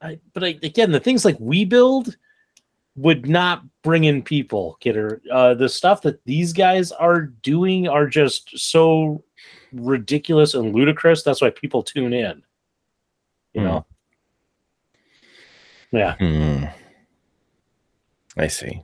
I, 0.00 0.18
but 0.32 0.42
I, 0.42 0.58
again, 0.64 0.90
the 0.90 0.98
things 0.98 1.24
like 1.24 1.36
we 1.38 1.64
build 1.64 2.16
would 2.96 3.28
not 3.28 3.62
bring 3.82 4.04
in 4.04 4.22
people, 4.22 4.76
kidder. 4.80 5.22
Uh, 5.30 5.54
the 5.54 5.68
stuff 5.68 6.02
that 6.02 6.24
these 6.24 6.52
guys 6.52 6.92
are 6.92 7.22
doing 7.22 7.88
are 7.88 8.06
just 8.06 8.58
so 8.58 9.22
ridiculous 9.72 10.54
and 10.54 10.74
ludicrous. 10.74 11.22
That's 11.22 11.40
why 11.40 11.50
people 11.50 11.82
tune 11.82 12.12
in. 12.12 12.42
You 13.54 13.60
Hmm. 13.62 13.66
know. 13.66 13.86
Yeah. 15.92 16.14
Hmm. 16.16 16.64
I 18.36 18.46
see. 18.46 18.82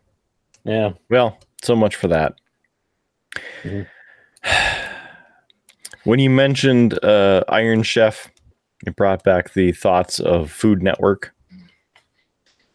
Yeah. 0.64 0.92
Well, 1.08 1.38
so 1.62 1.74
much 1.74 1.96
for 1.96 2.08
that. 2.08 2.34
Mhm. 3.62 3.86
When 6.04 6.20
you 6.20 6.30
mentioned 6.30 7.02
uh, 7.04 7.44
Iron 7.48 7.82
Chef, 7.82 8.30
it 8.86 8.96
brought 8.96 9.24
back 9.24 9.52
the 9.52 9.72
thoughts 9.72 10.20
of 10.20 10.50
Food 10.50 10.82
Network. 10.82 11.34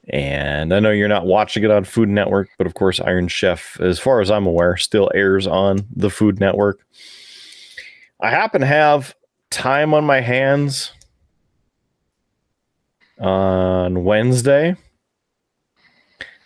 And 0.10 0.73
I 0.73 0.80
know 0.80 0.91
you're 0.91 1.07
not 1.07 1.26
watching 1.26 1.64
it 1.64 1.72
on 1.72 1.84
Food 1.85 2.10
Network, 2.10 2.49
but 2.57 2.68
of 2.68 2.73
course, 2.76 2.99
Iron 2.99 3.27
Chef, 3.30 3.80
as 3.80 3.98
far 3.99 4.19
as 4.22 4.30
I'm 4.30 4.45
aware, 4.45 4.77
still 4.77 5.10
airs 5.15 5.48
on 5.48 5.88
the 5.95 6.10
Food 6.11 6.40
Network. 6.40 6.85
I 8.23 8.29
happen 8.29 8.61
to 8.61 8.67
have 8.67 9.13
time 9.51 9.93
on 9.93 10.05
my 10.05 10.21
hands 10.21 10.93
on 13.19 14.05
Wednesday, 14.05 14.77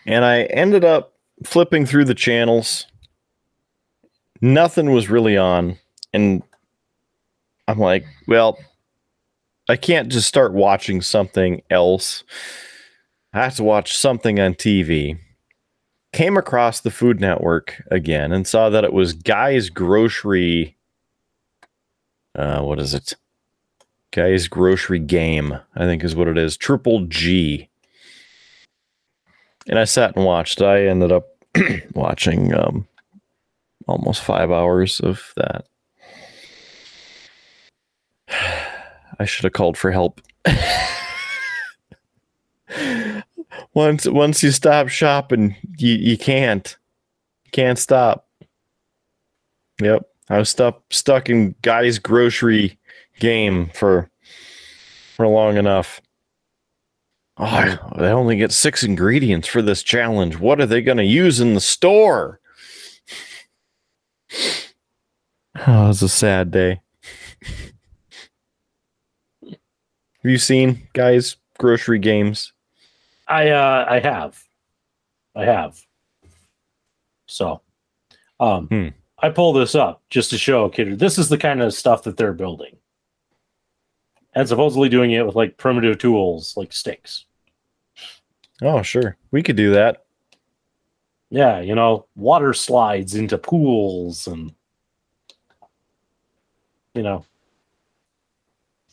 and 0.07 0.25
I 0.25 0.45
ended 0.45 0.83
up 0.83 1.13
flipping 1.45 1.85
through 1.85 2.05
the 2.05 2.15
channels. 2.15 2.87
Nothing 4.41 4.91
was 4.91 5.07
really 5.07 5.37
on, 5.37 5.77
and 6.13 6.41
I'm 7.67 7.77
like, 7.77 8.05
well, 8.27 8.57
I 9.69 9.75
can't 9.75 10.09
just 10.09 10.27
start 10.27 10.53
watching 10.53 11.03
something 11.03 11.61
else. 11.69 12.23
I 13.33 13.43
have 13.43 13.55
to 13.57 13.63
watch 13.63 13.95
something 13.95 14.39
on 14.39 14.55
TV. 14.55 15.19
Came 16.11 16.37
across 16.37 16.81
the 16.81 16.89
Food 16.89 17.19
Network 17.19 17.83
again 17.91 18.31
and 18.31 18.47
saw 18.47 18.71
that 18.71 18.83
it 18.83 18.93
was 18.93 19.13
Guy's 19.13 19.69
Grocery. 19.69 20.76
Uh, 22.38 22.61
what 22.61 22.80
is 22.80 22.93
it? 22.93 23.15
Guy's 24.11 24.47
Grocery 24.47 24.99
Game, 24.99 25.59
I 25.76 25.85
think 25.85 26.03
is 26.03 26.15
what 26.15 26.27
it 26.27 26.38
is. 26.38 26.55
Triple 26.55 27.05
G. 27.07 27.68
And 29.68 29.77
I 29.80 29.84
sat 29.84 30.15
and 30.15 30.23
watched. 30.23 30.61
I 30.61 30.85
ended 30.85 31.11
up 31.11 31.27
watching 31.93 32.53
um, 32.53 32.88
almost 33.88 34.22
five 34.23 34.51
hours 34.51 34.99
of 34.99 35.34
that. 35.35 35.65
I 39.19 39.26
should 39.26 39.43
have 39.45 39.53
called 39.53 39.77
for 39.77 39.91
help. 39.91 40.22
once 43.73 44.05
once 44.07 44.43
you 44.43 44.51
stop 44.51 44.89
shopping, 44.89 45.55
you, 45.77 45.95
you 45.95 46.18
can't. 46.18 46.77
Can't 47.51 47.80
stop. 47.80 48.27
Yep. 49.81 50.07
I 50.29 50.37
was 50.37 50.49
stuck 50.49 50.81
stuck 50.91 51.29
in 51.29 51.55
guy's 51.61 51.99
grocery 51.99 52.77
game 53.19 53.69
for 53.73 54.09
for 55.15 55.27
long 55.27 55.57
enough. 55.57 56.01
Oh, 57.37 57.77
they 57.97 58.07
only 58.09 58.35
get 58.35 58.51
six 58.51 58.83
ingredients 58.83 59.47
for 59.47 59.61
this 59.61 59.83
challenge. 59.83 60.39
What 60.39 60.59
are 60.59 60.65
they 60.65 60.81
going 60.81 60.97
to 60.97 61.03
use 61.05 61.39
in 61.39 61.53
the 61.53 61.61
store? 61.61 62.39
Oh, 65.65 65.89
it's 65.89 66.03
a 66.03 66.09
sad 66.09 66.51
day. 66.51 66.81
Have 69.43 69.55
you 70.23 70.37
seen 70.37 70.87
guys 70.93 71.37
grocery 71.57 71.97
games? 71.97 72.53
I 73.27 73.49
uh 73.49 73.85
I 73.89 73.99
have. 73.99 74.39
I 75.35 75.45
have. 75.45 75.81
So 77.25 77.61
um 78.39 78.67
Hmm. 78.67 78.87
I 79.19 79.30
pull 79.30 79.53
this 79.53 79.76
up 79.76 80.02
just 80.10 80.30
to 80.30 80.38
show 80.38 80.69
kidder 80.69 80.95
this 80.95 81.18
is 81.18 81.30
the 81.30 81.38
kind 81.38 81.61
of 81.61 81.73
stuff 81.73 82.03
that 82.03 82.18
they're 82.18 82.34
building. 82.34 82.77
And 84.35 84.48
supposedly 84.48 84.89
doing 84.89 85.11
it 85.11 85.26
with 85.26 85.35
like 85.35 85.57
primitive 85.57 85.98
tools 85.98 86.56
like 86.56 86.72
sticks. 86.72 87.26
Oh, 88.61 88.81
sure. 88.84 89.18
We 89.31 89.41
could 89.41 89.56
do 89.56 89.72
that. 89.72 90.06
Yeah, 91.30 91.60
you 91.60 91.76
know, 91.76 92.06
water 92.15 92.53
slides 92.53 93.15
into 93.15 93.38
pools 93.38 94.27
and 94.27 94.53
you 96.94 97.03
know 97.03 97.26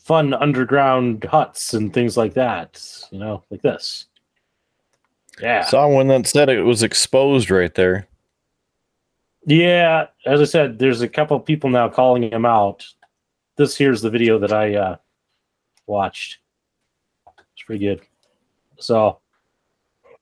fun 0.05 0.35
underground 0.35 1.23
huts 1.23 1.73
and 1.73 1.91
things 1.91 2.15
like 2.15 2.35
that, 2.35 2.79
you 3.11 3.17
know, 3.17 3.43
like 3.49 3.61
this. 3.63 4.05
Yeah. 5.41 5.65
Saw 5.65 5.87
one 5.87 6.07
that 6.07 6.27
said 6.27 6.47
it 6.47 6.61
was 6.61 6.83
exposed 6.83 7.49
right 7.49 7.73
there. 7.73 8.07
Yeah, 9.45 10.07
as 10.25 10.41
I 10.41 10.45
said, 10.45 10.79
there's 10.79 11.01
a 11.01 11.07
couple 11.07 11.37
of 11.37 11.45
people 11.45 11.69
now 11.69 11.87
calling 11.87 12.23
him 12.23 12.45
out. 12.45 12.85
This 13.57 13.77
here's 13.77 14.01
the 14.01 14.09
video 14.09 14.39
that 14.39 14.51
I 14.51 14.75
uh, 14.75 14.97
watched. 15.85 16.39
It's 17.27 17.63
pretty 17.65 17.85
good. 17.85 18.01
So, 18.79 19.19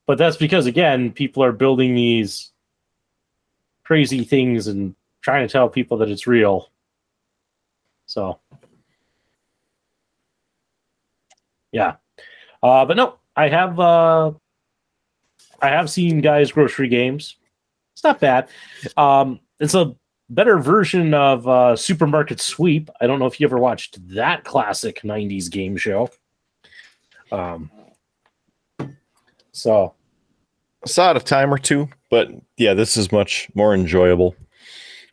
but 0.05 0.17
that's 0.17 0.35
because 0.35 0.65
again, 0.65 1.11
people 1.11 1.41
are 1.43 1.53
building 1.53 1.95
these 1.95 2.51
crazy 3.85 4.25
things 4.25 4.67
and 4.67 4.93
trying 5.21 5.47
to 5.47 5.51
tell 5.51 5.69
people 5.69 5.97
that 5.97 6.09
it's 6.09 6.27
real. 6.27 6.69
So, 8.05 8.39
yeah, 11.71 11.95
uh, 12.61 12.83
but 12.85 12.97
no, 12.97 13.15
I 13.37 13.47
have 13.47 13.79
uh, 13.79 14.33
I 15.61 15.69
have 15.69 15.89
seen 15.89 16.19
guys 16.19 16.51
grocery 16.51 16.89
games. 16.89 17.37
It's 17.93 18.03
not 18.03 18.19
bad. 18.19 18.49
Um, 18.97 19.39
it's 19.59 19.75
a 19.75 19.95
better 20.29 20.57
version 20.57 21.13
of 21.13 21.47
uh, 21.47 21.75
Supermarket 21.75 22.39
Sweep. 22.41 22.89
I 22.99 23.07
don't 23.07 23.19
know 23.19 23.25
if 23.25 23.39
you 23.39 23.47
ever 23.47 23.57
watched 23.57 24.05
that 24.09 24.43
classic 24.43 25.01
'90s 25.01 25.49
game 25.49 25.77
show. 25.77 26.09
Um, 27.31 27.71
so 29.51 29.93
I 30.83 30.87
saw 30.87 31.11
it 31.11 31.17
a 31.17 31.19
time 31.19 31.53
or 31.53 31.57
two, 31.57 31.89
but 32.09 32.29
yeah, 32.57 32.73
this 32.73 32.97
is 32.97 33.11
much 33.11 33.49
more 33.55 33.73
enjoyable 33.73 34.35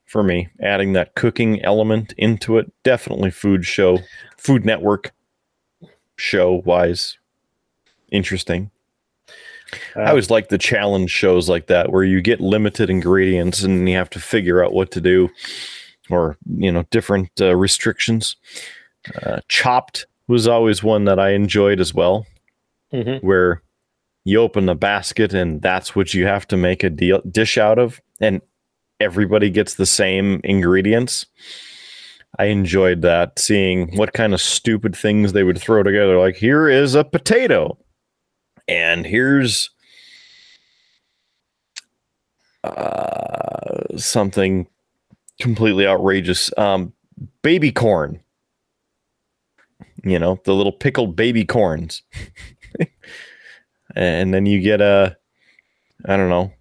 for 0.06 0.22
me. 0.22 0.48
Adding 0.60 0.94
that 0.94 1.14
cooking 1.14 1.62
element 1.62 2.12
into 2.18 2.58
it, 2.58 2.72
definitely 2.82 3.30
food 3.30 3.64
show, 3.64 3.98
Food 4.36 4.64
Network 4.64 5.12
show 6.16 6.62
wise, 6.64 7.18
interesting. 8.10 8.70
Uh, 9.96 10.00
I 10.00 10.10
always 10.10 10.30
like 10.30 10.48
the 10.48 10.58
challenge 10.58 11.10
shows 11.10 11.48
like 11.48 11.66
that 11.66 11.92
where 11.92 12.04
you 12.04 12.20
get 12.20 12.40
limited 12.40 12.90
ingredients 12.90 13.62
and 13.62 13.88
you 13.88 13.96
have 13.96 14.10
to 14.10 14.20
figure 14.20 14.64
out 14.64 14.72
what 14.72 14.90
to 14.92 15.00
do 15.00 15.28
or, 16.08 16.36
you 16.56 16.72
know, 16.72 16.84
different 16.90 17.30
uh, 17.40 17.54
restrictions. 17.56 18.36
Uh, 19.22 19.40
Chopped 19.48 20.06
was 20.28 20.46
always 20.46 20.82
one 20.82 21.04
that 21.04 21.18
I 21.18 21.30
enjoyed 21.30 21.80
as 21.80 21.94
well, 21.94 22.26
mhm. 22.92 23.22
where 23.22 23.62
you 24.24 24.40
open 24.40 24.68
a 24.68 24.74
basket 24.74 25.32
and 25.32 25.62
that's 25.62 25.96
what 25.96 26.14
you 26.14 26.26
have 26.26 26.46
to 26.48 26.56
make 26.56 26.84
a 26.84 26.90
deal, 26.90 27.20
dish 27.30 27.58
out 27.58 27.78
of, 27.78 28.00
and 28.20 28.42
everybody 29.00 29.50
gets 29.50 29.74
the 29.74 29.86
same 29.86 30.40
ingredients. 30.44 31.26
I 32.38 32.44
enjoyed 32.44 33.02
that, 33.02 33.38
seeing 33.38 33.96
what 33.96 34.12
kind 34.12 34.34
of 34.34 34.40
stupid 34.40 34.94
things 34.94 35.32
they 35.32 35.42
would 35.42 35.58
throw 35.58 35.82
together. 35.82 36.18
Like, 36.18 36.36
here 36.36 36.68
is 36.68 36.94
a 36.94 37.02
potato, 37.02 37.76
and 38.70 39.04
here's 39.04 39.70
uh, 42.62 43.96
something 43.96 44.68
completely 45.40 45.88
outrageous. 45.88 46.56
Um, 46.56 46.92
baby 47.42 47.72
corn. 47.72 48.20
You 50.04 50.18
know, 50.20 50.40
the 50.44 50.54
little 50.54 50.72
pickled 50.72 51.16
baby 51.16 51.44
corns. 51.44 52.02
and 53.96 54.32
then 54.32 54.46
you 54.46 54.60
get 54.60 54.80
a, 54.80 55.16
I 56.06 56.16
don't 56.16 56.30
know, 56.30 56.52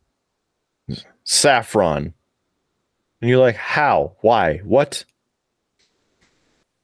saffron. 1.23 2.13
And 3.21 3.29
you're 3.29 3.39
like, 3.39 3.55
how? 3.55 4.15
Why? 4.21 4.57
What? 4.57 5.05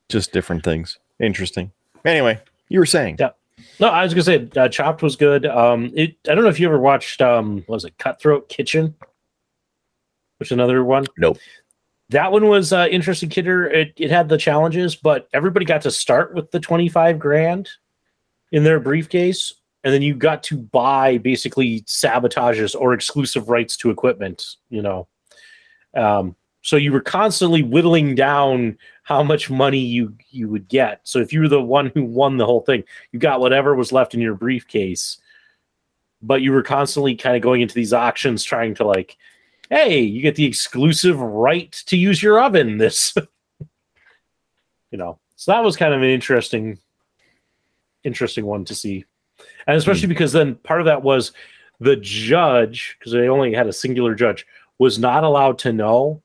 Just 0.08 0.32
different 0.32 0.64
things. 0.64 1.00
Interesting. 1.20 1.72
Anyway, 2.06 2.40
you 2.70 2.80
were 2.80 2.86
saying. 2.86 3.18
Yeah. 3.20 3.32
No, 3.80 3.90
I 3.90 4.04
was 4.04 4.14
gonna 4.14 4.24
say 4.24 4.50
uh, 4.56 4.70
Chopped 4.70 5.02
was 5.02 5.16
good. 5.16 5.46
Um, 5.46 5.92
it 5.96 6.16
I 6.30 6.36
don't 6.36 6.44
know 6.44 6.50
if 6.50 6.60
you 6.60 6.68
ever 6.68 6.80
watched 6.80 7.22
um, 7.22 7.58
what 7.68 7.76
was 7.76 7.86
it 7.86 7.98
Cutthroat 7.98 8.50
Kitchen, 8.50 8.96
which 10.38 10.48
is 10.48 10.54
another 10.54 10.84
one. 10.84 11.06
Nope. 11.18 11.38
That 12.10 12.32
one 12.32 12.48
was 12.48 12.72
uh, 12.72 12.88
interesting. 12.92 13.30
Kidder, 13.30 13.68
it 13.68 13.94
it 13.98 14.12
had 14.12 14.30
the 14.30 14.38
challenges, 14.38 14.96
but 14.96 15.28
everybody 15.34 15.66
got 15.66 15.82
to 15.82 15.92
start 15.92 16.34
with 16.34 16.52
the 16.52 16.60
twenty 16.60 16.90
five 16.90 17.18
grand 17.18 17.70
in 18.52 18.64
their 18.64 18.80
briefcase, 18.80 19.54
and 19.84 19.94
then 19.94 20.02
you 20.02 20.16
got 20.16 20.44
to 20.44 20.58
buy 20.58 21.18
basically 21.18 21.82
sabotages 21.82 22.76
or 22.80 22.94
exclusive 22.94 23.50
rights 23.50 23.76
to 23.78 23.90
equipment. 23.90 24.44
You 24.70 24.82
know, 24.82 25.08
um, 25.96 26.36
so 26.66 26.78
you 26.78 26.92
were 26.92 27.00
constantly 27.00 27.62
whittling 27.62 28.16
down 28.16 28.76
how 29.04 29.22
much 29.22 29.52
money 29.52 29.78
you 29.78 30.16
you 30.32 30.50
would 30.50 30.68
get. 30.68 31.00
So 31.04 31.20
if 31.20 31.32
you 31.32 31.42
were 31.42 31.48
the 31.48 31.62
one 31.62 31.92
who 31.94 32.04
won 32.04 32.38
the 32.38 32.46
whole 32.48 32.62
thing, 32.62 32.84
you 33.12 33.20
got 33.20 33.40
whatever 33.40 33.76
was 33.76 33.92
left 33.92 34.16
in 34.16 34.20
your 34.20 34.34
briefcase. 34.34 35.20
But 36.24 36.42
you 36.42 36.52
were 36.52 36.64
constantly 36.64 37.16
kind 37.16 37.36
of 37.36 37.44
going 37.44 37.62
into 37.62 37.76
these 37.76 37.94
auctions 37.94 38.44
trying 38.44 38.74
to 38.76 38.84
like, 38.84 39.16
hey, 39.70 40.00
you 40.00 40.24
get 40.24 40.34
the 40.34 40.46
exclusive 40.46 41.20
right 41.20 41.72
to 41.86 41.98
use 41.98 42.24
your 42.24 42.42
oven. 42.42 42.80
This, 42.80 43.14
you 44.90 44.98
know, 44.98 45.20
so 45.36 45.52
that 45.52 45.64
was 45.64 45.78
kind 45.78 45.94
of 45.94 46.02
an 46.02 46.10
interesting, 46.10 46.80
interesting 48.04 48.44
one 48.44 48.66
to 48.66 48.74
see, 48.74 49.06
and 49.68 49.78
especially 49.78 50.08
hmm. 50.08 50.14
because 50.14 50.34
then 50.34 50.56
part 50.56 50.82
of 50.82 50.88
that 50.88 51.04
was 51.04 51.32
the 51.80 51.96
judge 51.98 52.96
because 52.98 53.12
they 53.12 53.30
only 53.30 53.54
had 53.54 53.68
a 53.68 53.74
singular 53.74 54.16
judge 54.16 54.48
was 54.80 54.98
not 54.98 55.24
allowed 55.24 55.60
to 55.60 55.72
know, 55.72 56.24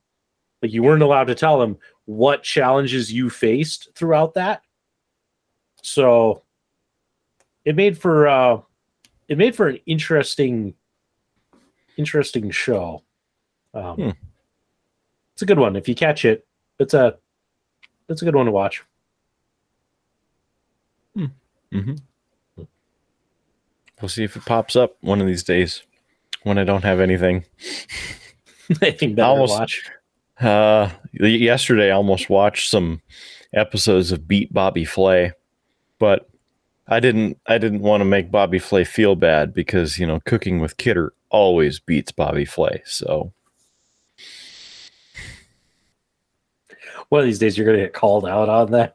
like 0.63 0.73
you 0.73 0.83
weren't 0.83 1.03
allowed 1.03 1.25
to 1.29 1.35
tell 1.35 1.59
them 1.59 1.79
what 2.05 2.43
challenges 2.43 3.13
you 3.13 3.31
faced 3.31 3.89
throughout 3.95 4.35
that. 4.35 4.63
So 5.83 6.43
it 7.65 7.77
made 7.77 7.97
for 7.99 8.29
uh 8.29 8.61
it 9.29 9.39
made 9.39 9.55
for 9.55 9.69
an 9.69 9.79
interesting 9.87 10.75
interesting 11.97 12.51
show. 12.51 13.03
Um 13.75 13.95
Hmm. 13.97 14.11
it's 15.33 15.43
a 15.43 15.47
good 15.47 15.59
one. 15.59 15.77
If 15.77 15.89
you 15.89 15.95
catch 15.95 16.25
it, 16.25 16.47
it's 16.79 16.95
a 16.95 17.17
it's 18.09 18.23
a 18.23 18.25
good 18.25 18.35
one 18.37 18.47
to 18.47 18.53
watch. 18.53 18.83
Mm-hmm. 21.73 21.95
We'll 24.01 24.09
see 24.09 24.25
if 24.25 24.35
it 24.35 24.45
pops 24.45 24.75
up 24.75 24.97
one 25.03 25.21
of 25.21 25.27
these 25.29 25.45
days 25.45 25.83
when 26.43 26.59
I 26.59 26.65
don't 26.65 26.83
have 26.83 26.99
anything. 26.99 27.45
I 28.83 28.91
think 28.91 29.15
better 29.15 29.29
Almost- 29.29 29.59
watch. 29.59 29.91
Uh, 30.41 30.91
yesterday 31.13 31.89
I 31.89 31.95
almost 31.95 32.31
watched 32.31 32.71
some 32.71 33.03
episodes 33.53 34.13
of 34.13 34.27
Beat 34.27 34.53
Bobby 34.53 34.85
Flay, 34.85 35.33
but 35.99 36.29
I 36.89 37.01
didn't. 37.01 37.39
I 37.47 37.59
didn't 37.59 37.83
want 37.83 38.01
to 38.01 38.07
make 38.07 38.31
Bobby 38.31 38.59
Flay 38.59 38.85
feel 38.85 39.17
bad 39.17 39.55
because 39.55 39.99
you 39.99 40.07
know 40.07 40.21
cooking 40.25 40.61
with 40.61 40.77
Kidder 40.77 41.13
always 41.31 41.79
beats 41.79 42.11
Bobby 42.11 42.45
Flay. 42.45 42.83
So 42.85 43.33
One 47.11 47.23
of 47.23 47.27
these 47.27 47.41
days 47.41 47.59
you're 47.59 47.67
gonna 47.67 47.79
get 47.79 47.93
called 47.93 48.25
out 48.25 48.49
on 48.49 48.71
that. 48.71 48.95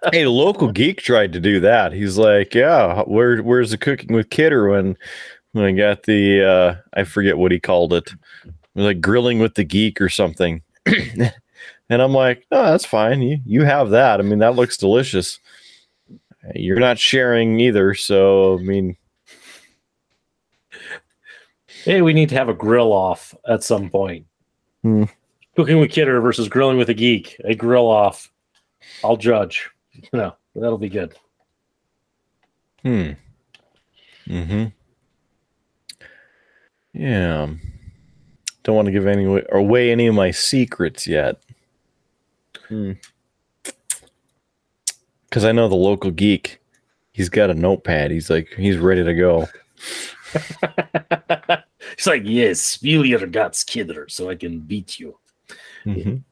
hey, 0.12 0.26
local 0.26 0.72
geek 0.72 1.00
tried 1.00 1.32
to 1.32 1.40
do 1.40 1.60
that. 1.60 1.92
He's 1.92 2.18
like, 2.18 2.54
"Yeah, 2.56 3.02
where 3.02 3.40
where's 3.40 3.70
the 3.70 3.78
cooking 3.78 4.12
with 4.12 4.30
Kidder 4.30 4.68
when 4.68 4.96
when 5.52 5.64
I 5.64 5.70
got 5.70 6.02
the 6.02 6.44
uh, 6.44 6.74
I 6.92 7.04
forget 7.04 7.38
what 7.38 7.52
he 7.52 7.60
called 7.60 7.92
it, 7.92 8.10
like 8.74 9.00
grilling 9.00 9.38
with 9.38 9.54
the 9.54 9.64
geek 9.64 10.00
or 10.00 10.08
something." 10.08 10.62
and 10.86 11.32
I'm 12.02 12.12
like, 12.12 12.46
"Oh, 12.50 12.70
that's 12.70 12.86
fine. 12.86 13.22
You 13.22 13.38
you 13.44 13.64
have 13.64 13.90
that. 13.90 14.20
I 14.20 14.22
mean, 14.22 14.38
that 14.40 14.56
looks 14.56 14.76
delicious. 14.76 15.38
You're 16.54 16.80
not 16.80 16.98
sharing 16.98 17.60
either, 17.60 17.94
so 17.94 18.58
I 18.58 18.62
mean, 18.62 18.96
Hey, 21.84 22.02
we 22.02 22.12
need 22.12 22.28
to 22.28 22.34
have 22.34 22.48
a 22.48 22.54
grill 22.54 22.92
off 22.92 23.34
at 23.48 23.64
some 23.64 23.88
point. 23.88 24.26
Hmm. 24.82 25.04
Cooking 25.56 25.80
with 25.80 25.90
Kidder 25.90 26.20
versus 26.20 26.48
grilling 26.48 26.76
with 26.76 26.90
a 26.90 26.94
geek. 26.94 27.36
A 27.44 27.54
grill 27.54 27.86
off. 27.86 28.30
I'll 29.02 29.16
judge. 29.16 29.70
No, 30.12 30.34
that'll 30.54 30.78
be 30.78 30.88
good. 30.88 31.14
hmm, 32.82 33.10
mm-hmm, 34.26 34.66
yeah." 36.94 37.48
Don't 38.70 38.76
want 38.76 38.86
to 38.86 38.92
give 38.92 39.08
any 39.08 39.24
away, 39.24 39.42
away 39.50 39.90
any 39.90 40.06
of 40.06 40.14
my 40.14 40.30
secrets 40.30 41.04
yet. 41.04 41.42
Hmm. 42.68 42.92
Because 45.28 45.44
I 45.44 45.50
know 45.50 45.66
the 45.66 45.74
local 45.74 46.12
geek, 46.12 46.60
he's 47.10 47.28
got 47.28 47.50
a 47.50 47.54
notepad. 47.54 48.12
He's 48.12 48.30
like, 48.30 48.46
he's 48.56 48.76
ready 48.78 49.02
to 49.02 49.12
go. 49.12 49.48
He's 51.96 52.06
like, 52.06 52.22
yes, 52.24 52.60
spill 52.60 53.04
your 53.04 53.26
guts, 53.26 53.64
Kidder, 53.64 54.06
so 54.08 54.30
I 54.30 54.36
can 54.36 54.60
beat 54.60 55.00
you. 55.00 55.18
Mhm. 55.84 56.22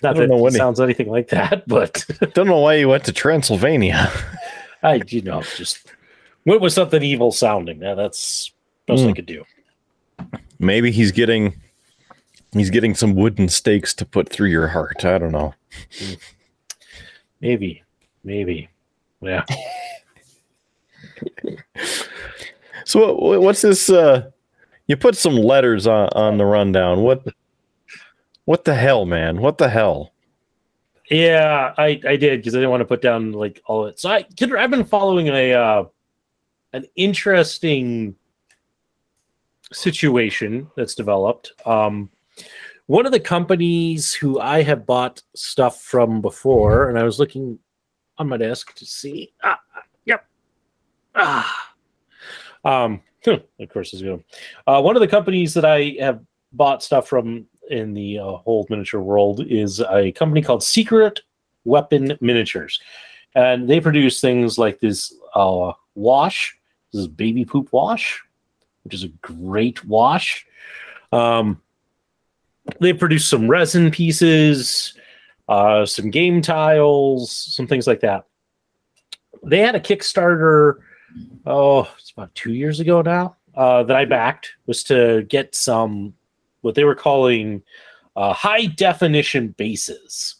Not 0.00 0.14
that 0.14 0.30
it 0.30 0.30
when 0.30 0.52
he- 0.52 0.58
sounds 0.58 0.78
anything 0.80 1.08
like 1.10 1.30
that, 1.30 1.66
but 1.66 2.06
Don't 2.34 2.46
know 2.46 2.60
why 2.60 2.78
he 2.78 2.84
went 2.84 3.04
to 3.06 3.12
Transylvania. 3.12 4.08
I, 4.84 5.02
you 5.08 5.22
know, 5.22 5.42
just 5.56 5.90
went 6.46 6.60
with 6.60 6.72
something 6.74 7.02
evil 7.02 7.32
sounding. 7.32 7.82
Yeah, 7.82 7.94
that's 7.94 8.52
best 8.86 9.02
I 9.02 9.06
Hmm. 9.08 9.12
could 9.14 9.26
do. 9.26 9.44
Maybe 10.60 10.92
he's 10.92 11.10
getting 11.10 11.60
he's 12.52 12.70
getting 12.70 12.94
some 12.94 13.14
wooden 13.14 13.48
stakes 13.48 13.94
to 13.94 14.04
put 14.04 14.28
through 14.28 14.48
your 14.48 14.68
heart. 14.68 15.04
I 15.04 15.18
don't 15.18 15.32
know. 15.32 15.54
Maybe, 17.40 17.82
maybe. 18.24 18.68
Yeah. 19.20 19.44
So 22.88 23.38
what's 23.38 23.60
this? 23.60 23.90
Uh, 23.90 24.30
you 24.86 24.96
put 24.96 25.14
some 25.14 25.34
letters 25.34 25.86
on 25.86 26.08
on 26.14 26.38
the 26.38 26.46
rundown. 26.46 27.02
What? 27.02 27.22
What 28.46 28.64
the 28.64 28.74
hell, 28.74 29.04
man? 29.04 29.42
What 29.42 29.58
the 29.58 29.68
hell? 29.68 30.14
Yeah, 31.10 31.74
I, 31.76 32.00
I 32.06 32.16
did 32.16 32.40
because 32.40 32.54
I 32.54 32.58
didn't 32.58 32.70
want 32.70 32.80
to 32.80 32.86
put 32.86 33.02
down 33.02 33.32
like 33.32 33.60
all 33.66 33.84
it. 33.84 34.00
So 34.00 34.08
I 34.08 34.24
I've 34.56 34.70
been 34.70 34.86
following 34.86 35.28
a 35.28 35.52
uh, 35.52 35.84
an 36.72 36.86
interesting 36.96 38.14
situation 39.70 40.70
that's 40.74 40.94
developed. 40.94 41.52
Um, 41.66 42.08
one 42.86 43.04
of 43.04 43.12
the 43.12 43.20
companies 43.20 44.14
who 44.14 44.40
I 44.40 44.62
have 44.62 44.86
bought 44.86 45.22
stuff 45.34 45.82
from 45.82 46.20
before, 46.20 46.88
and 46.88 46.98
I 46.98 47.02
was 47.02 47.18
looking 47.18 47.58
on 48.16 48.28
my 48.28 48.36
desk 48.36 48.74
to 48.76 48.86
see. 48.86 49.32
Ah, 49.44 49.60
yep. 50.04 50.26
Ah. 51.14 51.74
Um, 52.64 53.02
of 53.26 53.68
course, 53.70 53.92
it's 53.92 54.02
good. 54.02 54.24
Uh, 54.66 54.80
one 54.80 54.96
of 54.96 55.00
the 55.00 55.08
companies 55.08 55.54
that 55.54 55.64
I 55.64 55.96
have 56.00 56.20
bought 56.52 56.82
stuff 56.82 57.08
from 57.08 57.46
in 57.70 57.92
the 57.92 58.18
uh, 58.18 58.24
whole 58.24 58.66
miniature 58.70 59.02
world 59.02 59.44
is 59.46 59.80
a 59.80 60.12
company 60.12 60.40
called 60.40 60.62
Secret 60.62 61.20
Weapon 61.64 62.16
Miniatures, 62.20 62.80
and 63.34 63.68
they 63.68 63.80
produce 63.80 64.20
things 64.20 64.58
like 64.58 64.80
this 64.80 65.14
uh, 65.34 65.72
wash. 65.94 66.56
This 66.92 67.02
is 67.02 67.08
baby 67.08 67.44
poop 67.44 67.70
wash, 67.72 68.22
which 68.84 68.94
is 68.94 69.04
a 69.04 69.08
great 69.08 69.84
wash. 69.84 70.46
Um, 71.12 71.60
they 72.80 72.92
produced 72.92 73.28
some 73.28 73.48
resin 73.48 73.90
pieces, 73.90 74.94
uh, 75.48 75.86
some 75.86 76.10
game 76.10 76.42
tiles, 76.42 77.30
some 77.32 77.66
things 77.66 77.86
like 77.86 78.00
that. 78.00 78.26
They 79.44 79.60
had 79.60 79.74
a 79.74 79.80
Kickstarter, 79.80 80.74
oh, 81.46 81.90
it's 81.98 82.10
about 82.10 82.34
two 82.34 82.52
years 82.52 82.80
ago 82.80 83.02
now, 83.02 83.36
uh, 83.54 83.82
that 83.84 83.96
I 83.96 84.04
backed 84.04 84.52
was 84.66 84.82
to 84.84 85.22
get 85.28 85.54
some 85.54 86.14
what 86.60 86.74
they 86.74 86.84
were 86.84 86.94
calling 86.94 87.62
uh, 88.16 88.32
high 88.32 88.66
definition 88.66 89.48
bases. 89.56 90.36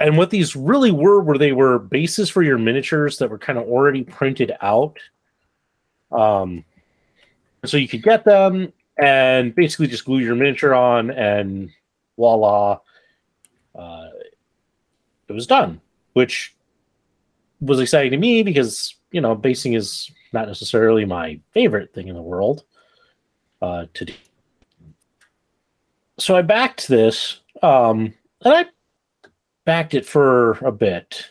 And 0.00 0.16
what 0.16 0.30
these 0.30 0.56
really 0.56 0.90
were, 0.90 1.20
were 1.20 1.38
they 1.38 1.52
were 1.52 1.78
bases 1.78 2.30
for 2.30 2.42
your 2.42 2.58
miniatures 2.58 3.18
that 3.18 3.30
were 3.30 3.38
kind 3.38 3.58
of 3.58 3.68
already 3.68 4.02
printed 4.02 4.52
out. 4.62 4.98
Um, 6.10 6.64
so 7.64 7.76
you 7.76 7.86
could 7.86 8.02
get 8.02 8.24
them 8.24 8.72
and 9.00 9.54
basically 9.54 9.86
just 9.86 10.04
glue 10.04 10.18
your 10.18 10.34
miniature 10.34 10.74
on, 10.74 11.10
and 11.10 11.70
voila, 12.16 12.78
uh, 13.74 14.08
it 15.28 15.32
was 15.32 15.46
done. 15.46 15.80
Which 16.12 16.54
was 17.60 17.78
exciting 17.78 18.10
to 18.10 18.16
me 18.16 18.42
because 18.42 18.94
you 19.12 19.20
know 19.20 19.34
basing 19.34 19.74
is 19.74 20.10
not 20.32 20.48
necessarily 20.48 21.04
my 21.04 21.40
favorite 21.52 21.92
thing 21.92 22.08
in 22.08 22.14
the 22.14 22.22
world 22.22 22.64
uh, 23.62 23.86
to 23.94 24.04
do. 24.06 24.14
So 26.18 26.36
I 26.36 26.42
backed 26.42 26.88
this, 26.88 27.40
um, 27.62 28.12
and 28.42 28.54
I 28.54 28.66
backed 29.64 29.94
it 29.94 30.04
for 30.04 30.52
a 30.64 30.72
bit. 30.72 31.26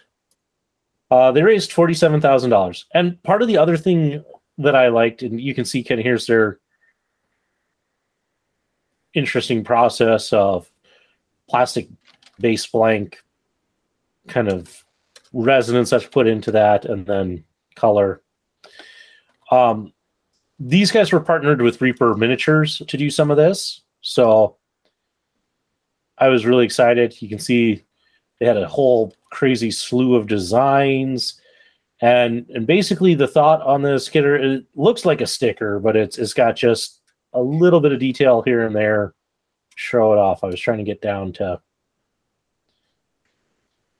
Uh, 1.11 1.31
they 1.31 1.43
raised 1.43 1.71
forty-seven 1.71 2.21
thousand 2.21 2.49
dollars, 2.49 2.85
and 2.93 3.21
part 3.23 3.41
of 3.41 3.47
the 3.47 3.57
other 3.57 3.77
thing 3.77 4.23
that 4.57 4.75
I 4.75 4.89
liked, 4.89 5.23
and 5.23 5.39
you 5.39 5.53
can 5.53 5.65
see 5.65 5.83
kind 5.83 5.99
of 5.99 6.05
here's 6.05 6.27
their 6.27 6.59
interesting 9.13 9.63
process 9.63 10.31
of 10.33 10.69
plastic 11.49 11.87
base 12.39 12.65
blank 12.67 13.23
kind 14.27 14.47
of 14.47 14.83
resonance 15.33 15.89
that's 15.89 16.05
put 16.05 16.27
into 16.27 16.51
that, 16.51 16.85
and 16.85 17.05
then 17.05 17.43
color. 17.75 18.21
Um, 19.51 19.93
these 20.59 20.91
guys 20.91 21.11
were 21.11 21.19
partnered 21.19 21.61
with 21.61 21.81
Reaper 21.81 22.15
Miniatures 22.15 22.81
to 22.87 22.97
do 22.97 23.09
some 23.09 23.31
of 23.31 23.37
this, 23.37 23.81
so 24.01 24.57
I 26.17 26.27
was 26.27 26.45
really 26.45 26.65
excited. 26.65 27.19
You 27.21 27.29
can 27.29 27.39
see 27.39 27.83
they 28.39 28.45
had 28.45 28.57
a 28.57 28.67
whole 28.67 29.15
crazy 29.31 29.71
slew 29.71 30.15
of 30.15 30.27
designs, 30.27 31.39
and 32.01 32.45
and 32.49 32.67
basically 32.67 33.15
the 33.15 33.27
thought 33.27 33.61
on 33.61 33.81
this 33.81 34.09
Kidder, 34.09 34.35
it 34.35 34.65
looks 34.75 35.05
like 35.05 35.21
a 35.21 35.27
sticker, 35.27 35.79
but 35.79 35.95
it's 35.95 36.17
it's 36.17 36.33
got 36.33 36.55
just 36.55 36.98
a 37.33 37.41
little 37.41 37.79
bit 37.79 37.91
of 37.91 37.99
detail 37.99 38.41
here 38.41 38.65
and 38.65 38.75
there. 38.75 39.13
Show 39.75 40.13
it 40.13 40.17
off. 40.17 40.43
I 40.43 40.47
was 40.47 40.59
trying 40.59 40.79
to 40.79 40.83
get 40.83 41.01
down 41.01 41.31
to 41.33 41.61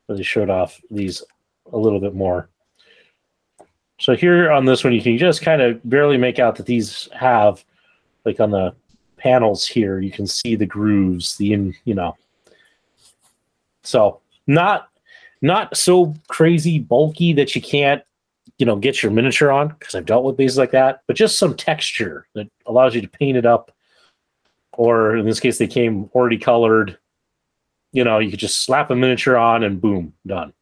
really 0.09 0.23
showed 0.23 0.49
off 0.49 0.81
these 0.89 1.23
a 1.71 1.77
little 1.77 1.99
bit 1.99 2.15
more. 2.15 2.49
So 3.99 4.15
here 4.15 4.51
on 4.51 4.65
this 4.65 4.83
one, 4.83 4.93
you 4.93 5.01
can 5.01 5.17
just 5.17 5.41
kind 5.41 5.61
of 5.61 5.79
barely 5.87 6.17
make 6.17 6.39
out 6.39 6.55
that 6.55 6.65
these 6.65 7.07
have, 7.13 7.63
like 8.25 8.39
on 8.39 8.51
the 8.51 8.73
panels 9.17 9.67
here, 9.67 9.99
you 9.99 10.11
can 10.11 10.25
see 10.25 10.55
the 10.55 10.65
grooves, 10.65 11.37
the 11.37 11.53
in, 11.53 11.75
you 11.85 11.93
know. 11.93 12.17
So 13.83 14.21
not 14.47 14.89
not 15.41 15.77
so 15.77 16.13
crazy 16.27 16.79
bulky 16.79 17.33
that 17.33 17.55
you 17.55 17.61
can't, 17.61 18.03
you 18.59 18.65
know, 18.65 18.75
get 18.75 19.01
your 19.01 19.11
miniature 19.11 19.51
on 19.51 19.69
because 19.69 19.95
I've 19.95 20.05
dealt 20.05 20.25
with 20.25 20.37
these 20.37 20.57
like 20.57 20.71
that, 20.71 21.01
but 21.07 21.15
just 21.15 21.39
some 21.39 21.55
texture 21.55 22.27
that 22.35 22.49
allows 22.65 22.93
you 22.93 23.01
to 23.01 23.07
paint 23.07 23.37
it 23.37 23.45
up. 23.45 23.71
Or 24.73 25.15
in 25.15 25.25
this 25.25 25.39
case, 25.39 25.57
they 25.57 25.67
came 25.67 26.09
already 26.13 26.37
colored. 26.37 26.97
You 27.91 28.03
know, 28.03 28.19
you 28.19 28.29
could 28.29 28.39
just 28.39 28.63
slap 28.63 28.91
a 28.91 28.95
miniature 28.95 29.37
on 29.37 29.63
and 29.63 29.81
boom, 29.81 30.13
done. 30.27 30.53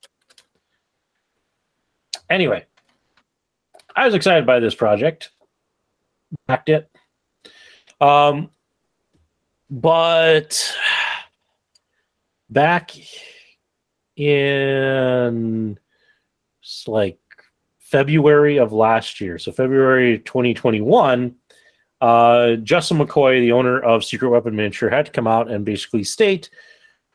Anyway, 2.30 2.66
I 3.96 4.06
was 4.06 4.14
excited 4.14 4.46
by 4.46 4.60
this 4.60 4.76
project. 4.76 5.32
Backed 6.46 6.70
it. 6.70 6.90
Um, 8.00 8.52
but 9.70 10.76
back 12.50 12.92
in 14.16 15.80
like 16.86 17.20
February 17.90 18.58
of 18.58 18.74
last 18.74 19.22
year, 19.22 19.38
so 19.38 19.52
February 19.52 20.20
2021, 20.20 21.36
uh, 22.02 22.56
Justin 22.58 22.98
McCoy, 22.98 23.40
the 23.40 23.52
owner 23.52 23.80
of 23.80 24.04
Secret 24.04 24.30
Weapon 24.30 24.56
Miniature, 24.56 24.90
had 24.90 25.06
to 25.06 25.12
come 25.12 25.28
out 25.28 25.50
and 25.50 25.66
basically 25.66 26.04
state 26.04 26.50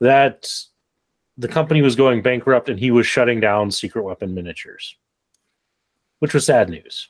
that 0.01 0.49
the 1.39 1.49
company 1.49 1.83
was 1.83 1.97
going 1.97 2.23
bankrupt 2.23 2.69
and 2.69 2.79
he 2.79 2.91
was 2.91 3.07
shutting 3.07 3.41
down 3.41 3.71
Secret 3.71 4.03
Weapon 4.03 4.35
Miniatures 4.35 4.97
which 6.23 6.35
was 6.35 6.47
sad 6.47 6.71
news. 6.71 7.09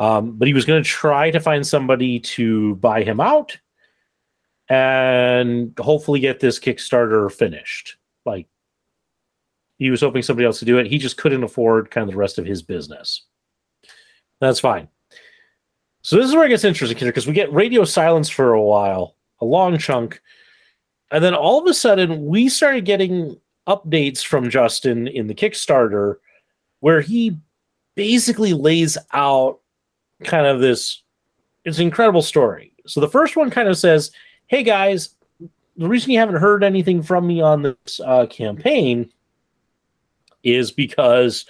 Um, 0.00 0.32
but 0.32 0.48
he 0.48 0.52
was 0.52 0.64
going 0.64 0.82
to 0.82 0.88
try 0.88 1.30
to 1.30 1.38
find 1.38 1.64
somebody 1.64 2.18
to 2.18 2.74
buy 2.74 3.04
him 3.04 3.20
out 3.20 3.56
and 4.68 5.72
hopefully 5.78 6.18
get 6.18 6.40
this 6.40 6.58
Kickstarter 6.58 7.30
finished. 7.30 7.98
Like 8.26 8.48
he 9.82 9.90
was 9.90 10.00
hoping 10.00 10.22
somebody 10.22 10.46
else 10.46 10.60
to 10.60 10.64
do 10.64 10.78
it. 10.78 10.86
He 10.86 10.96
just 10.96 11.16
couldn't 11.16 11.42
afford 11.42 11.90
kind 11.90 12.08
of 12.08 12.12
the 12.12 12.18
rest 12.18 12.38
of 12.38 12.46
his 12.46 12.62
business. 12.62 13.22
That's 14.38 14.60
fine. 14.60 14.86
So 16.02 16.16
this 16.16 16.26
is 16.26 16.34
where 16.34 16.46
it 16.46 16.50
gets 16.50 16.64
interesting 16.64 16.98
here 16.98 17.08
because 17.08 17.26
we 17.26 17.32
get 17.32 17.52
radio 17.52 17.84
silence 17.84 18.28
for 18.28 18.52
a 18.52 18.62
while, 18.62 19.16
a 19.40 19.44
long 19.44 19.78
chunk, 19.78 20.20
and 21.10 21.22
then 21.22 21.34
all 21.34 21.60
of 21.60 21.66
a 21.66 21.74
sudden 21.74 22.26
we 22.26 22.48
started 22.48 22.84
getting 22.84 23.36
updates 23.66 24.24
from 24.24 24.50
Justin 24.50 25.08
in 25.08 25.26
the 25.26 25.34
Kickstarter 25.34 26.16
where 26.78 27.00
he 27.00 27.36
basically 27.96 28.52
lays 28.52 28.96
out 29.12 29.60
kind 30.22 30.46
of 30.46 30.60
this 30.60 31.02
it's 31.64 31.78
an 31.78 31.84
incredible 31.84 32.22
story. 32.22 32.72
So 32.86 33.00
the 33.00 33.08
first 33.08 33.36
one 33.36 33.50
kind 33.50 33.68
of 33.68 33.78
says, 33.78 34.10
"Hey 34.46 34.62
guys, 34.62 35.14
the 35.76 35.88
reason 35.88 36.10
you 36.12 36.18
haven't 36.18 36.40
heard 36.40 36.62
anything 36.62 37.02
from 37.02 37.26
me 37.26 37.40
on 37.40 37.62
this 37.62 38.00
uh, 38.04 38.26
campaign 38.26 39.10
is 40.42 40.70
because 40.70 41.46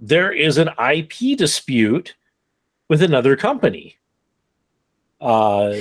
there 0.00 0.32
is 0.32 0.58
an 0.58 0.70
IP 0.78 1.36
dispute 1.36 2.14
with 2.88 3.02
another 3.02 3.36
company." 3.36 3.96
Uh, 5.20 5.74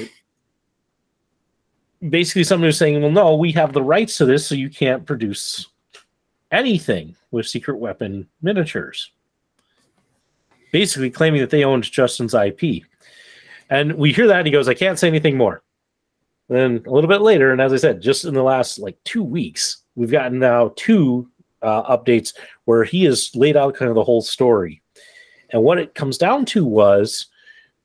basically, 2.09 2.43
somebody 2.43 2.67
was 2.67 2.77
saying, 2.77 3.01
"Well, 3.01 3.11
no, 3.11 3.35
we 3.35 3.51
have 3.53 3.73
the 3.73 3.83
rights 3.83 4.17
to 4.17 4.25
this, 4.25 4.47
so 4.47 4.55
you 4.55 4.69
can't 4.69 5.05
produce 5.05 5.67
anything 6.51 7.15
with 7.31 7.47
secret 7.47 7.77
weapon 7.77 8.27
miniatures." 8.41 9.11
basically 10.71 11.09
claiming 11.09 11.41
that 11.41 11.49
they 11.49 11.63
owned 11.63 11.83
Justin's 11.83 12.33
IP. 12.33 12.83
And 13.69 13.93
we 13.93 14.13
hear 14.13 14.27
that, 14.27 14.39
and 14.39 14.47
he 14.47 14.51
goes, 14.51 14.67
I 14.67 14.73
can't 14.73 14.97
say 14.99 15.07
anything 15.07 15.37
more. 15.37 15.63
Then 16.49 16.83
a 16.85 16.91
little 16.91 17.09
bit 17.09 17.21
later, 17.21 17.51
and 17.51 17.59
as 17.59 17.73
I 17.73 17.77
said, 17.77 18.01
just 18.01 18.23
in 18.23 18.33
the 18.33 18.43
last 18.43 18.79
like 18.79 18.97
two 19.03 19.23
weeks, 19.23 19.83
we've 19.95 20.11
gotten 20.11 20.39
now 20.39 20.71
two 20.77 21.29
uh, 21.61 21.97
updates 21.97 22.33
where 22.65 22.83
he 22.83 23.03
has 23.05 23.31
laid 23.35 23.57
out 23.57 23.75
kind 23.75 23.89
of 23.89 23.95
the 23.95 24.03
whole 24.03 24.21
story. 24.21 24.81
And 25.51 25.63
what 25.63 25.79
it 25.79 25.95
comes 25.95 26.17
down 26.17 26.45
to 26.47 26.65
was 26.65 27.27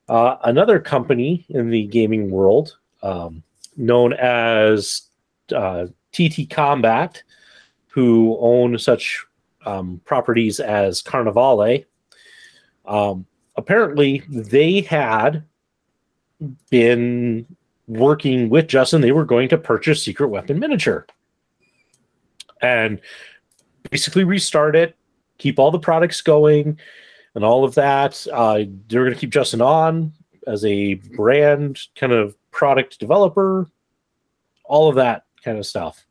uh, 0.08 0.36
another 0.44 0.80
company 0.80 1.46
in 1.48 1.70
the 1.70 1.86
gaming 1.86 2.30
world 2.30 2.76
um, 3.02 3.42
known 3.76 4.12
as 4.14 5.02
uh, 5.54 5.86
TT 6.12 6.50
Combat, 6.50 7.22
who 7.88 8.36
own 8.40 8.78
such 8.78 9.24
um, 9.64 10.00
properties 10.04 10.60
as 10.60 11.02
Carnevale 11.02 11.84
um, 12.84 13.26
apparently, 13.56 14.22
they 14.28 14.80
had 14.80 15.44
been 16.70 17.46
working 17.86 18.48
with 18.48 18.68
Justin. 18.68 19.00
They 19.00 19.12
were 19.12 19.24
going 19.24 19.48
to 19.50 19.58
purchase 19.58 20.02
Secret 20.02 20.28
Weapon 20.28 20.58
Miniature 20.58 21.06
and 22.60 23.00
basically 23.90 24.24
restart 24.24 24.76
it, 24.76 24.96
keep 25.38 25.58
all 25.58 25.70
the 25.70 25.78
products 25.78 26.20
going, 26.20 26.78
and 27.34 27.44
all 27.44 27.64
of 27.64 27.74
that. 27.74 28.26
Uh, 28.32 28.64
they're 28.88 29.04
going 29.04 29.14
to 29.14 29.18
keep 29.18 29.30
Justin 29.30 29.60
on 29.60 30.12
as 30.46 30.64
a 30.64 30.94
brand 30.94 31.80
kind 31.96 32.12
of 32.12 32.36
product 32.50 32.98
developer, 32.98 33.68
all 34.64 34.88
of 34.88 34.96
that 34.96 35.24
kind 35.44 35.58
of 35.58 35.66
stuff. 35.66 36.04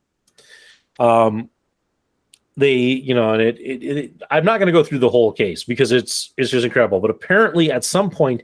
Um, 1.00 1.50
they 2.58 2.76
you 2.76 3.14
know 3.14 3.34
and 3.34 3.42
it, 3.42 3.58
it, 3.60 3.84
it 3.84 4.24
i'm 4.30 4.44
not 4.44 4.58
going 4.58 4.68
to 4.68 4.74
go 4.74 4.84
through 4.84 5.00
the 5.00 5.10
whole 5.10 5.32
case 5.32 5.64
because 5.64 5.92
it's 5.92 6.34
it's 6.38 6.52
just 6.52 6.66
incredible 6.66 7.00
but 7.00 7.10
apparently 7.10 7.72
at 7.72 7.84
some 7.84 8.10
point 8.10 8.44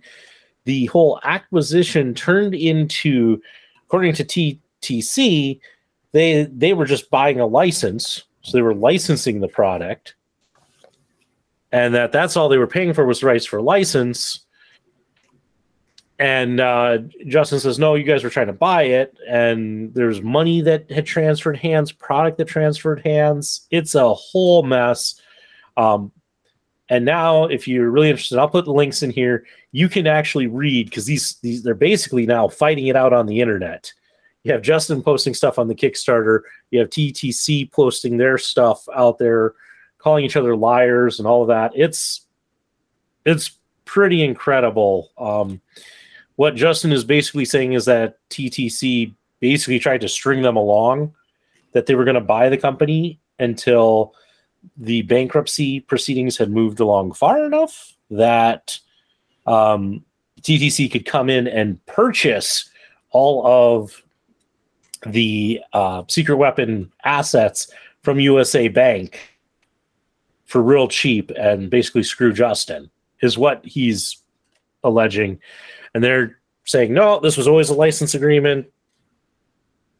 the 0.63 0.85
whole 0.87 1.19
acquisition 1.23 2.13
turned 2.13 2.55
into 2.55 3.41
according 3.85 4.13
to 4.13 4.23
ttc 4.23 5.59
they 6.13 6.43
they 6.43 6.73
were 6.73 6.85
just 6.85 7.09
buying 7.09 7.39
a 7.39 7.45
license 7.45 8.23
so 8.47 8.57
they 8.57 8.61
were 8.61 8.73
licensing 8.73 9.41
the 9.41 9.47
product 9.47 10.15
and 11.73 11.93
that 11.93 12.13
that's 12.13 12.37
all 12.37 12.47
they 12.47 12.57
were 12.57 12.65
paying 12.65 12.93
for 12.93 13.05
was 13.05 13.23
rights 13.23 13.45
for 13.45 13.61
license 13.61 14.45
and 16.19 16.59
uh, 16.59 16.99
Justin 17.27 17.59
says, 17.59 17.77
"No, 17.77 17.93
you 17.93 18.03
guys 18.03 18.23
were 18.23 18.29
trying 18.31 18.47
to 18.47 18.53
buy 18.53 18.83
it, 18.83 19.15
and 19.27 19.93
there's 19.93 20.21
money 20.21 20.61
that 20.61 20.89
had 20.89 21.05
transferred 21.05 21.57
hands, 21.57 21.91
product 21.91 22.39
that 22.39 22.45
transferred 22.45 23.01
hands. 23.05 23.67
It's 23.69 23.93
a 23.93 24.13
whole 24.13 24.63
mess." 24.63 25.21
Um, 25.75 26.11
and 26.89 27.05
now, 27.05 27.45
if 27.45 27.67
you're 27.67 27.91
really 27.91 28.09
interested, 28.09 28.39
I'll 28.39 28.49
put 28.49 28.65
the 28.65 28.73
links 28.73 29.03
in 29.03 29.11
here. 29.11 29.45
You 29.71 29.89
can 29.89 30.07
actually 30.07 30.47
read 30.47 30.89
because 30.89 31.05
these 31.05 31.35
these 31.43 31.61
they're 31.61 31.75
basically 31.75 32.25
now 32.25 32.47
fighting 32.47 32.87
it 32.87 32.95
out 32.95 33.13
on 33.13 33.27
the 33.27 33.39
internet. 33.39 33.93
You 34.43 34.53
have 34.53 34.61
Justin 34.61 35.01
posting 35.01 35.33
stuff 35.33 35.59
on 35.59 35.67
the 35.67 35.75
Kickstarter. 35.75 36.41
You 36.71 36.79
have 36.79 36.89
TTC 36.89 37.71
posting 37.71 38.17
their 38.17 38.37
stuff 38.37 38.87
out 38.95 39.17
there, 39.17 39.53
calling 39.97 40.23
each 40.23 40.37
other 40.37 40.55
liars 40.55 41.19
and 41.19 41.27
all 41.27 41.41
of 41.41 41.47
that. 41.49 41.71
It's 41.75 42.25
it's 43.25 43.51
pretty 43.85 44.23
incredible. 44.23 45.11
Um, 45.17 45.61
what 46.37 46.55
Justin 46.55 46.91
is 46.91 47.03
basically 47.03 47.45
saying 47.45 47.73
is 47.73 47.85
that 47.85 48.17
TTC 48.29 49.13
basically 49.39 49.79
tried 49.79 50.01
to 50.01 50.09
string 50.09 50.41
them 50.41 50.55
along, 50.55 51.13
that 51.73 51.85
they 51.85 51.95
were 51.95 52.05
going 52.05 52.15
to 52.15 52.21
buy 52.21 52.47
the 52.49 52.57
company 52.57 53.19
until 53.39 54.13
the 54.77 55.01
bankruptcy 55.03 55.79
proceedings 55.79 56.37
had 56.37 56.51
moved 56.51 56.79
along 56.79 57.13
far 57.13 57.45
enough 57.45 57.93
that 58.09 58.79
um, 59.45 60.03
TTC 60.41 60.91
could 60.91 61.05
come 61.05 61.29
in 61.29 61.47
and 61.47 61.83
purchase 61.85 62.69
all 63.11 63.45
of 63.45 64.03
the 65.05 65.61
uh, 65.73 66.03
secret 66.07 66.37
weapon 66.37 66.91
assets 67.03 67.71
from 68.01 68.19
USA 68.19 68.67
Bank 68.67 69.19
for 70.45 70.61
real 70.61 70.87
cheap 70.87 71.29
and 71.31 71.69
basically 71.69 72.03
screw 72.03 72.33
Justin, 72.33 72.89
is 73.21 73.37
what 73.37 73.63
he's 73.65 74.17
alleging. 74.83 75.39
And 75.93 76.03
they're 76.03 76.39
saying, 76.63 76.93
no, 76.93 77.19
this 77.19 77.37
was 77.37 77.47
always 77.47 77.69
a 77.69 77.73
license 77.73 78.15
agreement. 78.15 78.67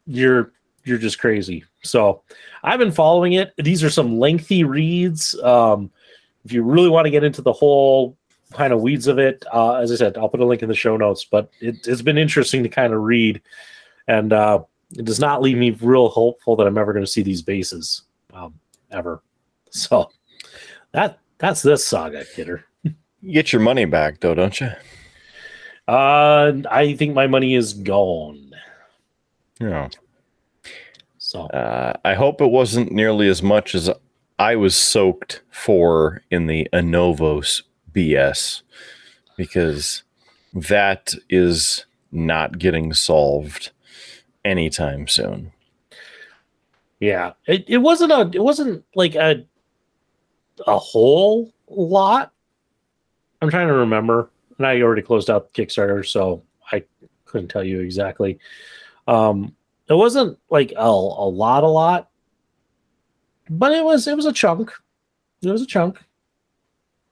You're 0.06 0.52
you're 0.84 0.98
just 0.98 1.18
crazy. 1.18 1.64
So 1.82 2.22
I've 2.62 2.78
been 2.78 2.92
following 2.92 3.34
it. 3.34 3.52
These 3.58 3.84
are 3.84 3.90
some 3.90 4.18
lengthy 4.18 4.64
reads. 4.64 5.38
Um, 5.42 5.90
if 6.44 6.52
you 6.52 6.62
really 6.62 6.88
want 6.88 7.04
to 7.04 7.10
get 7.10 7.24
into 7.24 7.42
the 7.42 7.52
whole 7.52 8.16
kind 8.52 8.72
of 8.72 8.80
weeds 8.80 9.06
of 9.06 9.18
it, 9.18 9.44
uh, 9.52 9.74
as 9.74 9.92
I 9.92 9.96
said, 9.96 10.16
I'll 10.16 10.30
put 10.30 10.40
a 10.40 10.46
link 10.46 10.62
in 10.62 10.68
the 10.68 10.74
show 10.74 10.96
notes. 10.96 11.26
But 11.30 11.50
it, 11.60 11.84
has 11.84 12.00
been 12.00 12.16
interesting 12.16 12.62
to 12.62 12.70
kind 12.70 12.94
of 12.94 13.02
read, 13.02 13.42
and 14.06 14.32
uh, 14.32 14.60
it 14.96 15.04
does 15.04 15.20
not 15.20 15.42
leave 15.42 15.56
me 15.56 15.70
real 15.70 16.08
hopeful 16.08 16.56
that 16.56 16.66
I'm 16.66 16.78
ever 16.78 16.92
going 16.92 17.04
to 17.04 17.10
see 17.10 17.22
these 17.22 17.42
bases 17.42 18.02
um, 18.32 18.54
ever. 18.90 19.22
So 19.70 20.10
that 20.92 21.18
that's 21.38 21.62
this 21.62 21.84
saga, 21.84 22.24
kidder. 22.34 22.64
You 23.20 23.32
get 23.32 23.52
your 23.52 23.60
money 23.60 23.84
back 23.84 24.20
though, 24.20 24.34
don't 24.34 24.60
you? 24.60 24.70
Uh, 25.86 26.52
I 26.70 26.94
think 26.94 27.14
my 27.14 27.26
money 27.26 27.54
is 27.54 27.72
gone. 27.72 28.52
Yeah. 29.60 29.88
So 31.18 31.42
uh, 31.48 31.94
I 32.04 32.14
hope 32.14 32.40
it 32.40 32.50
wasn't 32.50 32.92
nearly 32.92 33.28
as 33.28 33.42
much 33.42 33.74
as 33.74 33.90
I 34.38 34.56
was 34.56 34.76
soaked 34.76 35.42
for 35.50 36.22
in 36.30 36.46
the 36.46 36.68
Anovos 36.72 37.62
BS 37.92 38.62
because 39.36 40.04
that 40.54 41.12
is 41.28 41.84
not 42.12 42.58
getting 42.58 42.92
solved 42.94 43.72
anytime 44.48 45.06
soon. 45.06 45.52
Yeah, 47.00 47.32
it, 47.46 47.64
it 47.68 47.78
wasn't 47.78 48.12
a 48.12 48.30
it 48.34 48.42
wasn't 48.42 48.84
like 48.94 49.14
a 49.14 49.44
a 50.66 50.78
whole 50.78 51.52
lot. 51.68 52.32
I'm 53.40 53.50
trying 53.50 53.68
to 53.68 53.74
remember, 53.74 54.30
and 54.56 54.66
I 54.66 54.80
already 54.80 55.02
closed 55.02 55.30
out 55.30 55.52
Kickstarter, 55.52 56.04
so 56.04 56.42
I 56.72 56.82
couldn't 57.24 57.48
tell 57.48 57.62
you 57.62 57.80
exactly. 57.80 58.40
Um, 59.06 59.54
it 59.88 59.94
wasn't 59.94 60.38
like 60.50 60.72
a, 60.72 60.82
a 60.82 61.28
lot, 61.28 61.62
a 61.62 61.68
lot, 61.68 62.10
but 63.48 63.72
it 63.72 63.84
was 63.84 64.08
it 64.08 64.16
was 64.16 64.26
a 64.26 64.32
chunk. 64.32 64.72
It 65.42 65.50
was 65.50 65.62
a 65.62 65.66
chunk, 65.66 66.02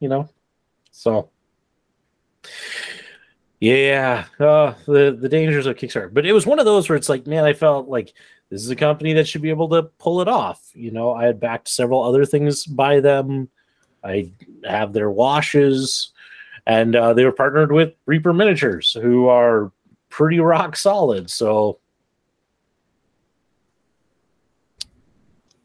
you 0.01 0.09
know. 0.09 0.29
So 0.91 1.31
yeah, 3.61 4.25
uh, 4.39 4.75
the 4.87 5.17
the 5.19 5.29
dangers 5.29 5.67
of 5.67 5.77
Kickstarter. 5.77 6.13
But 6.13 6.27
it 6.27 6.33
was 6.33 6.47
one 6.47 6.59
of 6.59 6.65
those 6.65 6.89
where 6.89 6.97
it's 6.97 7.09
like, 7.09 7.27
man, 7.27 7.45
I 7.45 7.53
felt 7.53 7.89
like 7.89 8.13
this 8.51 8.63
is 8.63 8.71
a 8.71 8.77
company 8.77 9.13
that 9.15 9.27
should 9.27 9.43
be 9.43 9.51
able 9.51 9.69
to 9.71 9.85
pull 9.99 10.21
it 10.21 10.29
off. 10.29 10.61
You 10.75 10.91
know, 10.91 11.13
I 11.13 11.25
had 11.25 11.41
backed 11.41 11.69
several 11.69 12.03
other 12.03 12.25
things 12.25 12.65
by 12.67 13.01
them. 13.01 13.49
I 14.05 14.31
have 14.65 14.93
their 14.93 15.11
washes, 15.11 16.13
and 16.67 16.95
uh, 16.95 17.15
they 17.15 17.25
were 17.25 17.33
partnered 17.33 17.73
with 17.73 17.95
Reaper 18.07 18.33
Miniatures, 18.33 18.93
who 18.93 19.29
are 19.29 19.73
pretty 20.11 20.39
rock 20.39 20.77
solid. 20.77 21.31
So 21.31 21.81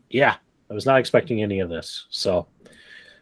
yeah, 0.09 0.35
I 0.69 0.73
was 0.73 0.85
not 0.85 0.99
expecting 0.99 1.41
any 1.41 1.59
of 1.59 1.69
this. 1.69 2.05
So 2.09 2.47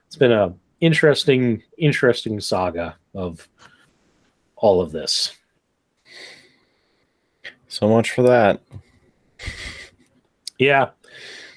it's 0.07 0.15
been 0.15 0.31
a 0.31 0.53
interesting, 0.79 1.61
interesting 1.77 2.39
saga 2.39 2.97
of 3.13 3.47
all 4.59 4.81
of 4.81 4.91
this. 4.91 5.35
So 7.67 7.87
much 7.87 8.11
for 8.11 8.23
that. 8.23 8.61
Yeah, 10.61 10.89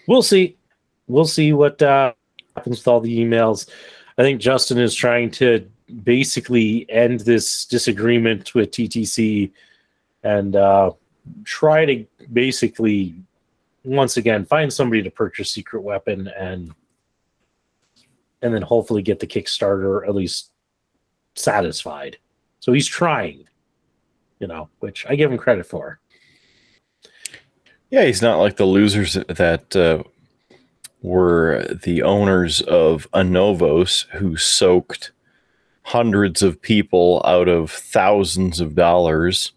we'll 0.07 0.23
see. 0.23 0.57
We'll 1.09 1.25
see 1.25 1.53
what 1.53 1.83
uh, 1.83 2.13
happens 2.55 2.79
with 2.79 2.87
all 2.87 3.01
the 3.01 3.19
emails. 3.19 3.69
I 4.17 4.23
think 4.23 4.41
Justin 4.41 4.79
is 4.79 4.95
trying 4.95 5.33
to 5.33 5.69
basically 6.05 6.89
end 6.89 7.19
this 7.21 7.67
disagreement 7.67 8.55
with 8.55 8.71
TTC 8.71 9.51
and 10.23 10.55
uh, 10.55 10.93
try 11.45 11.85
to 11.85 12.07
basically 12.33 13.17
once 13.85 14.17
again 14.17 14.45
find 14.45 14.73
somebody 14.73 15.03
to 15.03 15.11
purchase 15.11 15.51
secret 15.51 15.83
weapon 15.83 16.29
and 16.39 16.73
and 18.43 18.55
then 18.55 18.63
hopefully 18.63 19.03
get 19.03 19.19
the 19.19 19.27
kickstarter 19.27 20.07
at 20.07 20.15
least 20.15 20.51
satisfied 21.35 22.19
so 22.63 22.73
he's 22.73 22.87
trying 22.87 23.45
you 24.39 24.47
know 24.47 24.69
which 24.79 25.05
i 25.09 25.15
give 25.15 25.31
him 25.31 25.37
credit 25.37 25.67
for 25.67 25.99
yeah 27.91 28.05
he's 28.05 28.23
not 28.23 28.39
like 28.39 28.57
the 28.57 28.65
losers 28.65 29.15
that 29.29 29.77
uh, 29.77 30.03
were 31.03 31.67
the 31.83 32.03
owners 32.03 32.61
of 32.63 33.11
anovos 33.13 34.07
who 34.13 34.37
soaked 34.37 35.11
hundreds 35.83 36.43
of 36.43 36.63
people 36.63 37.21
out 37.25 37.49
of 37.49 37.71
thousands 37.71 38.61
of 38.61 38.75
dollars 38.75 39.53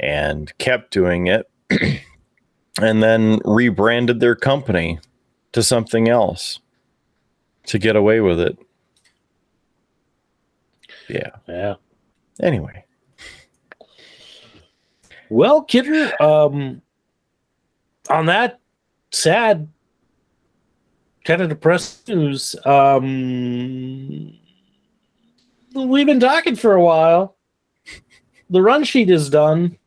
and 0.00 0.56
kept 0.58 0.90
doing 0.90 1.26
it 1.26 1.48
and 2.80 3.02
then 3.02 3.40
rebranded 3.44 4.20
their 4.20 4.34
company 4.34 4.98
to 5.52 5.62
something 5.62 6.08
else 6.08 6.58
to 7.66 7.78
get 7.78 7.96
away 7.96 8.20
with 8.20 8.40
it. 8.40 8.58
Yeah. 11.08 11.30
Yeah. 11.48 11.74
Anyway. 12.40 12.84
Well, 15.30 15.62
Kidder, 15.62 16.10
um, 16.22 16.82
on 18.10 18.26
that 18.26 18.60
sad, 19.10 19.68
kind 21.24 21.42
of 21.42 21.48
depressed 21.48 22.08
news, 22.08 22.54
um, 22.66 24.32
we've 25.74 26.06
been 26.06 26.20
talking 26.20 26.56
for 26.56 26.74
a 26.74 26.82
while. 26.82 27.36
The 28.50 28.62
run 28.62 28.84
sheet 28.84 29.10
is 29.10 29.30
done 29.30 29.78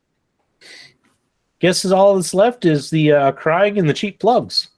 guess 1.59 1.85
all 1.85 2.15
that's 2.15 2.33
left 2.33 2.65
is 2.65 2.89
the 2.89 3.11
uh, 3.11 3.31
crying 3.33 3.77
and 3.77 3.89
the 3.89 3.93
cheap 3.93 4.19
plugs. 4.19 4.69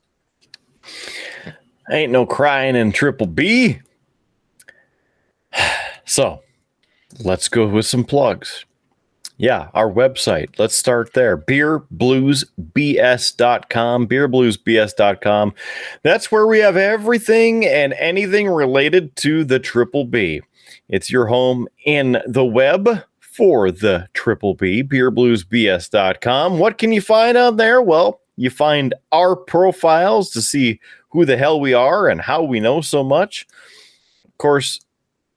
Ain't 1.91 2.11
no 2.11 2.25
crying 2.25 2.75
in 2.75 2.91
Triple 2.91 3.27
B. 3.27 3.79
So 6.19 6.43
let's 7.23 7.47
go 7.47 7.65
with 7.65 7.85
some 7.85 8.03
plugs. 8.03 8.65
Yeah, 9.37 9.69
our 9.73 9.89
website. 9.89 10.59
Let's 10.59 10.75
start 10.75 11.13
there. 11.13 11.37
Beerbluesbs.com. 11.37 14.05
Beerbluesbs.com. 14.05 15.53
That's 16.03 16.29
where 16.29 16.45
we 16.45 16.59
have 16.59 16.75
everything 16.75 17.65
and 17.65 17.93
anything 17.93 18.49
related 18.49 19.15
to 19.15 19.45
the 19.45 19.59
Triple 19.59 20.03
B. 20.03 20.41
It's 20.89 21.09
your 21.09 21.27
home 21.27 21.69
in 21.85 22.21
the 22.27 22.43
web 22.43 23.01
for 23.21 23.71
the 23.71 24.09
Triple 24.13 24.55
B, 24.55 24.83
beerbluesbs.com. 24.83 26.59
What 26.59 26.77
can 26.77 26.91
you 26.91 26.99
find 26.99 27.37
out 27.37 27.55
there? 27.55 27.81
Well, 27.81 28.19
you 28.35 28.49
find 28.49 28.93
our 29.13 29.37
profiles 29.37 30.31
to 30.31 30.41
see 30.41 30.81
who 31.11 31.23
the 31.23 31.37
hell 31.37 31.61
we 31.61 31.73
are 31.73 32.09
and 32.09 32.19
how 32.19 32.43
we 32.43 32.59
know 32.59 32.81
so 32.81 33.05
much. 33.05 33.47
Of 34.25 34.37
course, 34.37 34.81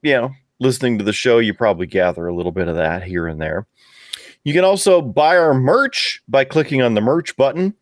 you 0.03 0.15
know, 0.15 0.33
listening 0.63 0.97
to 0.99 1.05
the 1.05 1.13
show, 1.13 1.39
you 1.39 1.53
probably 1.53 1.87
gather 1.87 2.27
a 2.27 2.35
little 2.35 2.53
bit 2.53 2.69
of 2.69 2.77
that 2.77 3.03
here 3.03 3.27
and 3.27 3.41
there. 3.41 3.67
You 4.45 4.55
can 4.55 4.65
also 4.65 5.03
buy 5.03 5.37
our 5.37 5.55
merch 5.55 6.23
by 6.29 6.45
clicking 6.45 6.81
on 6.81 6.95
the 6.95 7.01
merch 7.01 7.37
button. 7.37 7.75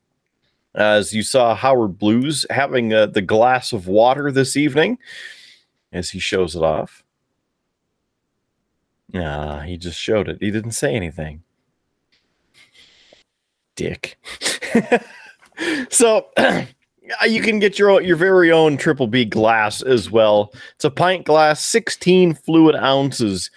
As 0.74 1.12
you 1.12 1.22
saw 1.22 1.54
Howard 1.54 1.98
Blues 1.98 2.46
having 2.48 2.94
uh, 2.94 3.06
the 3.06 3.22
glass 3.22 3.72
of 3.72 3.88
water 3.88 4.30
this 4.30 4.56
evening 4.56 4.98
as 5.92 6.10
he 6.10 6.18
shows 6.18 6.54
it 6.54 6.62
off. 6.62 7.02
Nah, 9.12 9.60
he 9.62 9.76
just 9.76 9.98
showed 9.98 10.28
it. 10.28 10.38
He 10.40 10.50
didn't 10.50 10.72
say 10.72 10.94
anything. 10.94 11.42
Dick. 13.74 14.16
so 15.90 16.28
you 17.26 17.42
can 17.42 17.58
get 17.58 17.78
your 17.78 18.00
your 18.00 18.16
very 18.16 18.52
own 18.52 18.76
triple 18.76 19.06
B 19.06 19.24
glass 19.24 19.82
as 19.82 20.10
well. 20.10 20.52
It's 20.74 20.84
a 20.84 20.90
pint 20.90 21.24
glass, 21.24 21.64
16 21.64 22.34
fluid 22.34 22.74
ounces. 22.76 23.50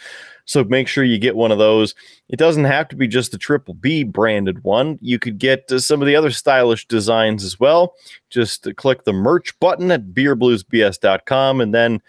So 0.46 0.64
make 0.64 0.88
sure 0.88 1.04
you 1.04 1.18
get 1.18 1.36
one 1.36 1.52
of 1.52 1.58
those. 1.58 1.96
It 2.28 2.38
doesn't 2.38 2.66
have 2.66 2.90
to 2.90 2.96
be 2.96 3.08
just 3.08 3.32
the 3.32 3.38
triple 3.38 3.74
B 3.74 4.04
branded 4.04 4.64
one. 4.64 5.00
You 5.02 5.20
could 5.20 5.38
get 5.38 5.72
uh, 5.72 5.80
some 5.80 6.02
of 6.02 6.08
the 6.08 6.16
other 6.16 6.32
stylish 6.32 6.88
designs 6.88 7.44
as 7.44 7.60
well. 7.60 7.96
Just 8.30 8.68
uh, 8.68 8.74
click 8.74 9.06
the 9.06 9.14
merch 9.14 9.58
button 9.60 9.92
at 9.92 10.08
beerbluesbs.com 10.08 11.62
and 11.62 11.74
then 11.74 12.02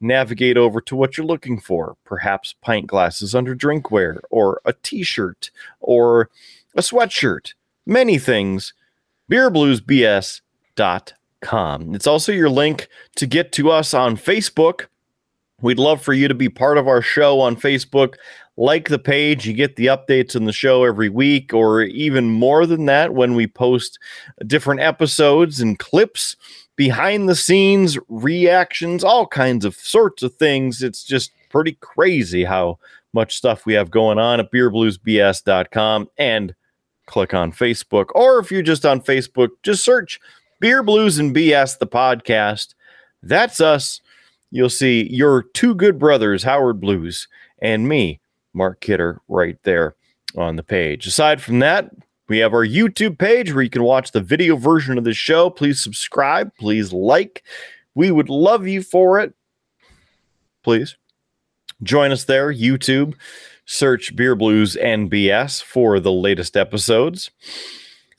navigate 0.00 0.56
over 0.56 0.80
to 0.82 0.96
what 0.96 1.16
you're 1.16 1.26
looking 1.26 1.60
for. 1.60 1.96
Perhaps 2.04 2.54
pint 2.60 2.86
glasses 2.86 3.34
under 3.34 3.54
drinkware, 3.54 4.18
or 4.30 4.60
a 4.64 4.72
t 4.72 5.02
shirt, 5.02 5.50
or 5.80 6.28
a 6.74 6.80
sweatshirt. 6.80 7.54
Many 7.86 8.18
things. 8.18 8.74
beerbluesbs.com. 10.76 11.94
It's 11.94 12.06
also 12.06 12.32
your 12.32 12.50
link 12.50 12.88
to 13.16 13.26
get 13.26 13.52
to 13.52 13.70
us 13.70 13.94
on 13.94 14.16
Facebook. 14.16 14.86
We'd 15.62 15.78
love 15.78 16.02
for 16.02 16.12
you 16.12 16.28
to 16.28 16.34
be 16.34 16.48
part 16.48 16.78
of 16.78 16.86
our 16.86 17.02
show 17.02 17.40
on 17.40 17.56
Facebook. 17.56 18.14
Like 18.58 18.88
the 18.88 18.98
page, 18.98 19.46
you 19.46 19.52
get 19.52 19.76
the 19.76 19.86
updates 19.86 20.34
on 20.34 20.44
the 20.44 20.52
show 20.52 20.84
every 20.84 21.08
week, 21.08 21.52
or 21.52 21.82
even 21.82 22.30
more 22.30 22.66
than 22.66 22.86
that 22.86 23.14
when 23.14 23.34
we 23.34 23.46
post 23.46 23.98
different 24.46 24.80
episodes 24.80 25.60
and 25.60 25.78
clips 25.78 26.36
behind 26.74 27.28
the 27.28 27.34
scenes 27.34 27.98
reactions, 28.08 29.04
all 29.04 29.26
kinds 29.26 29.64
of 29.64 29.74
sorts 29.74 30.22
of 30.22 30.34
things. 30.34 30.82
It's 30.82 31.04
just 31.04 31.32
pretty 31.50 31.72
crazy 31.80 32.44
how 32.44 32.78
much 33.12 33.36
stuff 33.36 33.66
we 33.66 33.74
have 33.74 33.90
going 33.90 34.18
on 34.18 34.40
at 34.40 34.52
beerbluesbs.com 34.52 36.08
and 36.18 36.54
click 37.06 37.34
on 37.34 37.52
Facebook. 37.52 38.06
Or 38.14 38.38
if 38.38 38.50
you're 38.50 38.62
just 38.62 38.84
on 38.84 39.00
Facebook, 39.00 39.50
just 39.62 39.84
search 39.84 40.18
Beer 40.60 40.82
Blues 40.82 41.18
and 41.18 41.34
BS, 41.34 41.78
the 41.78 41.86
podcast. 41.86 42.74
That's 43.22 43.60
us. 43.60 44.00
You'll 44.50 44.70
see 44.70 45.12
your 45.12 45.42
two 45.42 45.74
good 45.74 45.98
brothers, 45.98 46.42
Howard 46.42 46.80
Blues, 46.80 47.28
and 47.60 47.88
me, 47.88 48.20
Mark 48.54 48.80
Kidder, 48.80 49.20
right 49.28 49.58
there 49.64 49.96
on 50.36 50.56
the 50.56 50.62
page. 50.62 51.06
Aside 51.06 51.42
from 51.42 51.58
that, 51.58 51.90
we 52.28 52.38
have 52.38 52.54
our 52.54 52.66
YouTube 52.66 53.18
page 53.18 53.52
where 53.52 53.62
you 53.62 53.70
can 53.70 53.82
watch 53.82 54.12
the 54.12 54.20
video 54.20 54.56
version 54.56 54.98
of 54.98 55.04
the 55.04 55.14
show. 55.14 55.50
Please 55.50 55.82
subscribe. 55.82 56.54
Please 56.56 56.92
like. 56.92 57.44
We 57.94 58.10
would 58.10 58.28
love 58.28 58.66
you 58.66 58.82
for 58.82 59.20
it. 59.20 59.34
Please 60.62 60.96
join 61.82 62.12
us 62.12 62.24
there, 62.24 62.52
YouTube. 62.52 63.14
Search 63.66 64.14
Beer 64.14 64.34
Blues 64.34 64.76
and 64.76 65.10
BS 65.10 65.62
for 65.62 65.98
the 65.98 66.12
latest 66.12 66.56
episodes. 66.56 67.30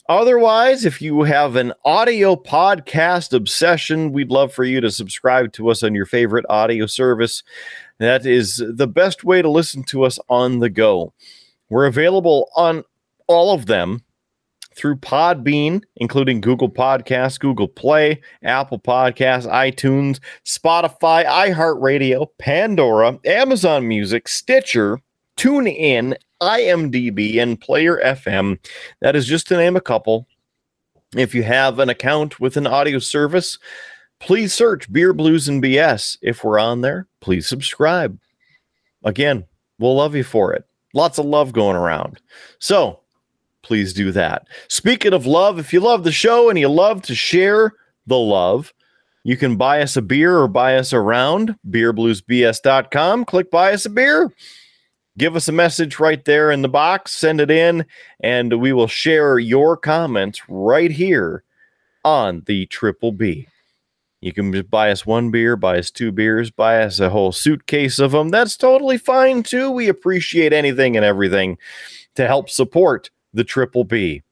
Otherwise, 0.10 0.86
if 0.86 1.02
you 1.02 1.24
have 1.24 1.58
an 1.58 1.74
audio 1.84 2.36
podcast 2.36 3.34
obsession, 3.34 4.14
we'd 4.14 4.32
love 4.32 4.54
for 4.54 4.64
you 4.64 4.80
to 4.80 4.90
subscribe 4.90 5.52
to 5.52 5.70
us 5.70 5.84
on 5.84 5.94
your 5.94 6.06
favorite 6.06 6.46
audio 6.50 6.86
service. 6.86 7.44
That 8.00 8.26
is 8.26 8.64
the 8.66 8.88
best 8.88 9.26
way 9.26 9.42
to 9.42 9.50
listen 9.50 9.84
to 9.86 10.04
us 10.04 10.18
on 10.30 10.60
the 10.60 10.70
go. 10.70 11.14
We're 11.70 11.88
available 11.88 12.50
on 12.56 12.86
all 13.28 13.54
of 13.54 13.66
them 13.66 14.02
through 14.74 14.96
Podbean, 14.98 15.84
including 15.98 16.40
Google 16.40 16.70
Podcasts, 16.70 17.38
Google 17.38 17.68
Play, 17.68 18.22
Apple 18.44 18.80
Podcasts, 18.80 19.46
iTunes, 19.52 20.20
Spotify, 20.46 21.26
iHeartRadio, 21.26 22.28
Pandora, 22.38 23.20
Amazon 23.26 23.88
Music, 23.88 24.30
Stitcher, 24.30 25.02
TuneIn, 25.38 26.16
IMDb, 26.42 27.42
and 27.42 27.60
Player 27.60 28.02
FM. 28.04 28.60
That 29.02 29.16
is 29.16 29.26
just 29.26 29.48
to 29.48 29.58
name 29.58 29.76
a 29.76 29.82
couple. 29.82 30.28
If 31.16 31.34
you 31.34 31.44
have 31.44 31.80
an 31.80 31.90
account 31.90 32.40
with 32.40 32.58
an 32.58 32.68
audio 32.68 33.00
service, 33.00 33.58
please 34.20 34.54
search 34.54 34.92
Beer 34.92 35.14
Blues 35.14 35.48
and 35.48 35.64
BS. 35.64 36.18
If 36.22 36.44
we're 36.44 36.60
on 36.60 36.82
there, 36.82 37.08
please 37.22 37.48
subscribe. 37.48 38.20
Again, 39.04 39.46
we'll 39.80 39.96
love 39.96 40.16
you 40.16 40.24
for 40.24 40.54
it. 40.54 40.66
Lots 40.94 41.18
of 41.18 41.26
love 41.26 41.54
going 41.54 41.76
around. 41.76 42.20
So, 42.60 43.02
please 43.62 43.94
do 43.94 44.12
that. 44.12 44.48
Speaking 44.68 45.14
of 45.14 45.26
love, 45.26 45.60
if 45.60 45.72
you 45.72 45.80
love 45.80 46.04
the 46.04 46.12
show 46.12 46.50
and 46.50 46.58
you 46.58 46.68
love 46.68 47.04
to 47.04 47.16
share 47.16 47.74
the 48.06 48.18
love, 48.18 48.74
you 49.24 49.38
can 49.38 49.58
buy 49.58 49.82
us 49.82 49.98
a 49.98 50.02
beer 50.02 50.38
or 50.38 50.48
buy 50.48 50.78
us 50.78 50.94
around 50.94 51.56
beerbluesbs.com. 51.70 53.26
Click 53.26 53.52
buy 53.52 53.74
us 53.74 53.86
a 53.86 53.90
beer. 53.90 54.32
Give 55.18 55.36
us 55.36 55.48
a 55.48 55.52
message 55.52 56.00
right 56.00 56.24
there 56.26 56.52
in 56.52 56.62
the 56.62 56.70
box, 56.70 57.12
send 57.12 57.42
it 57.42 57.50
in, 57.50 57.86
and 58.20 58.60
we 58.60 58.72
will 58.72 58.88
share 58.88 59.40
your 59.40 59.76
comments 59.76 60.42
right 60.48 60.92
here 60.92 61.44
on 62.06 62.44
the 62.46 62.68
Triple 62.68 63.12
B. 63.12 63.48
You 64.22 64.34
can 64.34 64.52
just 64.52 64.70
buy 64.70 64.92
us 64.92 65.06
one 65.06 65.32
beer, 65.32 65.56
buy 65.56 65.80
us 65.80 65.92
two 65.92 66.12
beers, 66.12 66.52
buy 66.52 66.82
us 66.82 67.00
a 67.00 67.10
whole 67.10 67.32
suitcase 67.32 68.00
of 68.00 68.12
them. 68.12 68.30
That's 68.30 68.58
totally 68.58 68.98
fine 68.98 69.44
too. 69.44 69.72
We 69.72 69.88
appreciate 69.88 70.54
anything 70.54 70.96
and 70.96 71.06
everything 71.06 71.58
to 72.16 72.28
help 72.28 72.50
support 72.50 73.10
the 73.34 73.44
Triple 73.44 73.84
B. 73.84 74.24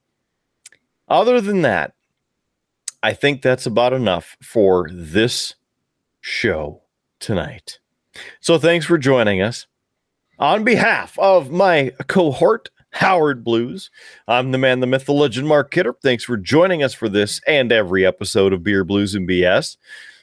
Other 1.08 1.40
than 1.40 1.62
that, 1.62 1.94
I 3.04 3.14
think 3.14 3.42
that's 3.42 3.68
about 3.68 3.94
enough 3.94 4.38
for 4.42 4.90
this 4.92 5.56
show 6.22 6.82
tonight. 7.20 7.80
So 8.40 8.58
thanks 8.58 8.86
for 8.86 8.98
joining 8.98 9.42
us. 9.42 9.68
On 10.40 10.64
behalf 10.64 11.18
of 11.18 11.50
my 11.50 11.92
cohort, 12.08 12.70
Howard 12.92 13.44
Blues, 13.44 13.90
I'm 14.28 14.52
the 14.52 14.58
man, 14.58 14.80
the 14.80 14.88
myth, 14.88 15.06
the 15.06 15.14
legend, 15.14 15.48
Mark 15.48 15.72
Kidder. 15.72 15.96
Thanks 16.02 16.24
for 16.24 16.38
joining 16.38 16.84
us 16.84 16.94
for 16.94 17.08
this 17.08 17.42
and 17.48 17.72
every 17.72 18.06
episode 18.06 18.52
of 18.52 18.64
Beer 18.64 18.84
Blues 18.84 19.16
and 19.16 19.28
BS. 19.28 19.78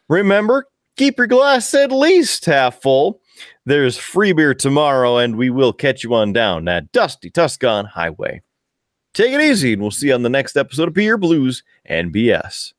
Remember, 0.08 0.66
keep 0.96 1.16
your 1.16 1.26
glass 1.26 1.72
at 1.74 1.90
least 1.90 2.44
half 2.44 2.80
full. 2.82 3.20
There's 3.64 3.96
free 3.96 4.32
beer 4.32 4.54
tomorrow, 4.54 5.16
and 5.16 5.36
we 5.36 5.48
will 5.48 5.72
catch 5.72 6.04
you 6.04 6.14
on 6.14 6.32
down 6.32 6.66
that 6.66 6.92
dusty 6.92 7.30
Tuscan 7.30 7.86
highway. 7.86 8.42
Take 9.14 9.32
it 9.32 9.40
easy, 9.40 9.74
and 9.74 9.82
we'll 9.82 9.90
see 9.90 10.08
you 10.08 10.14
on 10.14 10.22
the 10.22 10.28
next 10.28 10.56
episode 10.56 10.88
of 10.88 10.94
Beer 10.94 11.16
Blues 11.16 11.62
and 11.84 12.12
BS. 12.12 12.72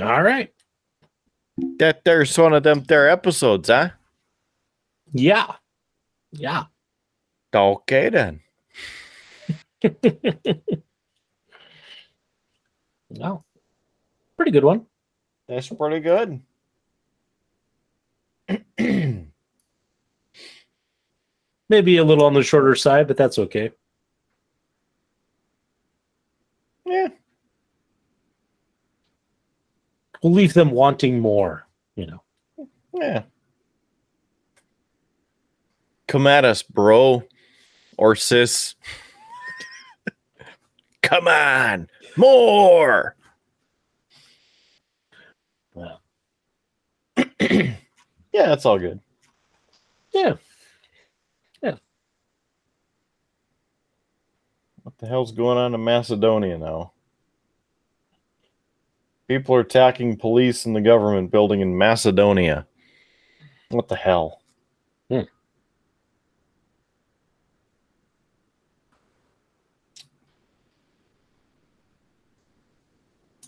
All 0.00 0.22
right. 0.22 0.50
That 1.78 2.04
there's 2.04 2.36
one 2.38 2.54
of 2.54 2.62
them 2.62 2.82
there 2.84 3.08
episodes, 3.08 3.68
huh? 3.68 3.90
Yeah. 5.12 5.52
Yeah. 6.32 6.64
Okay 7.54 8.08
then. 8.08 8.40
no. 13.10 13.44
Pretty 14.36 14.50
good 14.50 14.64
one. 14.64 14.86
That's 15.46 15.68
pretty 15.68 16.00
good. 16.00 16.40
Maybe 21.68 21.96
a 21.96 22.04
little 22.04 22.24
on 22.24 22.34
the 22.34 22.42
shorter 22.42 22.74
side, 22.74 23.06
but 23.08 23.16
that's 23.16 23.38
okay. 23.38 23.70
Yeah. 26.84 27.08
We'll 30.22 30.32
leave 30.32 30.54
them 30.54 30.70
wanting 30.70 31.18
more, 31.20 31.66
you 31.96 32.06
know. 32.06 32.22
Yeah. 32.94 33.22
Come 36.06 36.26
at 36.26 36.44
us, 36.44 36.62
bro 36.62 37.24
or 37.96 38.16
sis. 38.16 38.74
Come 41.02 41.28
on. 41.28 41.88
More. 42.16 43.16
Well, 45.74 46.00
Yeah, 47.40 47.76
that's 48.32 48.64
all 48.64 48.78
good. 48.78 48.98
Yeah. 50.12 50.34
Yeah. 51.62 51.76
What 54.82 54.98
the 54.98 55.06
hell's 55.06 55.32
going 55.32 55.58
on 55.58 55.74
in 55.74 55.84
Macedonia 55.84 56.58
now? 56.58 56.92
People 59.38 59.54
are 59.54 59.60
attacking 59.60 60.18
police 60.18 60.66
and 60.66 60.76
the 60.76 60.82
government 60.82 61.30
building 61.30 61.62
in 61.62 61.78
Macedonia. 61.78 62.66
What 63.70 63.88
the 63.88 63.96
hell? 63.96 64.42
Hmm. 65.08 65.22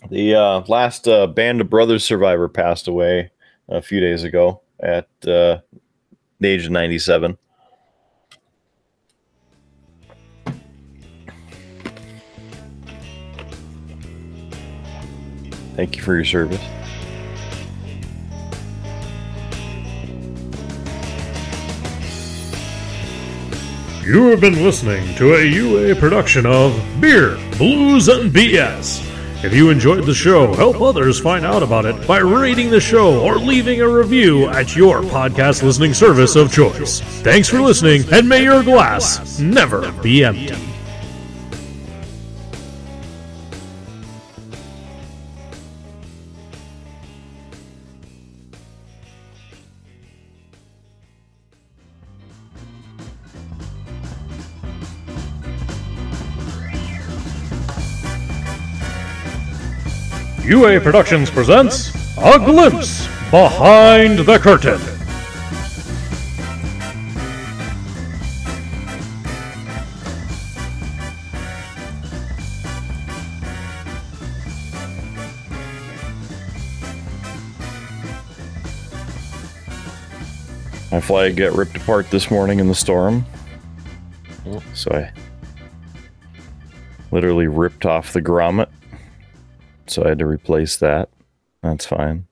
The 0.09 0.33
uh, 0.33 0.63
last 0.67 1.07
uh, 1.07 1.27
Band 1.27 1.61
of 1.61 1.69
Brothers 1.69 2.03
survivor 2.03 2.49
passed 2.49 2.87
away 2.87 3.29
a 3.69 3.79
few 3.79 3.99
days 3.99 4.23
ago 4.23 4.63
at 4.79 5.07
uh, 5.27 5.59
the 6.39 6.47
age 6.47 6.65
of 6.65 6.71
97. 6.71 7.37
Thank 15.75 15.97
you 15.97 16.03
for 16.03 16.15
your 16.15 16.25
service. 16.25 16.61
You 24.05 24.25
have 24.29 24.39
been 24.39 24.63
listening 24.63 25.15
to 25.15 25.33
a 25.33 25.43
UA 25.43 25.95
production 25.95 26.45
of 26.45 26.79
Beer, 27.01 27.37
Blues, 27.57 28.07
and 28.07 28.31
BS. 28.31 29.03
If 29.43 29.51
you 29.53 29.71
enjoyed 29.71 30.05
the 30.05 30.13
show, 30.13 30.53
help 30.53 30.79
others 30.79 31.19
find 31.19 31.43
out 31.43 31.63
about 31.63 31.85
it 31.85 32.07
by 32.07 32.19
rating 32.19 32.69
the 32.69 32.79
show 32.79 33.19
or 33.19 33.37
leaving 33.37 33.81
a 33.81 33.89
review 33.89 34.47
at 34.47 34.75
your 34.75 35.01
podcast 35.01 35.63
listening 35.63 35.93
service 35.95 36.35
of 36.35 36.53
choice. 36.53 37.01
Thanks 37.21 37.49
for 37.49 37.59
listening, 37.59 38.03
and 38.11 38.29
may 38.29 38.43
your 38.43 38.63
glass 38.63 39.39
never 39.39 39.91
be 40.03 40.23
empty. 40.23 40.74
UA 60.55 60.79
Productions 60.79 61.29
presents 61.29 61.93
A 62.17 62.39
Glimpse 62.39 63.07
Behind 63.29 64.19
the 64.19 64.39
Curtain. 64.39 64.79
My 80.89 81.01
flag 81.01 81.35
got 81.35 81.51
ripped 81.51 81.75
apart 81.75 82.09
this 82.11 82.31
morning 82.31 82.61
in 82.61 82.69
the 82.69 82.75
storm. 82.75 83.25
Oh. 84.47 84.63
So 84.73 84.89
I 84.93 85.11
literally 87.11 87.47
ripped 87.47 87.85
off 87.85 88.13
the 88.13 88.21
grommet. 88.21 88.69
So 89.87 90.03
I 90.03 90.09
had 90.09 90.19
to 90.19 90.25
replace 90.25 90.77
that. 90.77 91.09
That's 91.61 91.85
fine. 91.85 92.27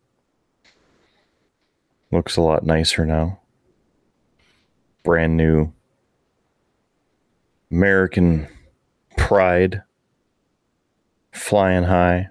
Looks 2.11 2.37
a 2.37 2.41
lot 2.41 2.65
nicer 2.65 3.05
now. 3.05 3.39
Brand 5.03 5.35
new 5.37 5.71
American 7.71 8.47
pride 9.17 9.81
flying 11.31 11.83
high. 11.83 12.29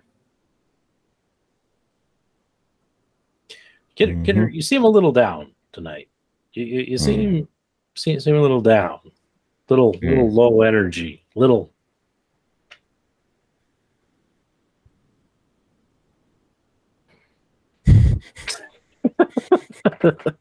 Get, 3.94 4.22
get, 4.22 4.36
Mhm. 4.36 4.54
You 4.54 4.62
seem 4.62 4.84
a 4.84 4.88
little 4.88 5.12
down 5.12 5.52
tonight. 5.72 6.08
You, 6.54 6.64
you, 6.64 6.80
you 6.82 6.98
seem, 6.98 7.48
seem 7.94 8.20
seem 8.20 8.36
a 8.36 8.40
little 8.40 8.60
down, 8.60 9.00
little 9.68 9.92
Mm. 9.94 10.08
little 10.10 10.30
low 10.30 10.62
energy, 10.62 11.24
little. 11.34 11.70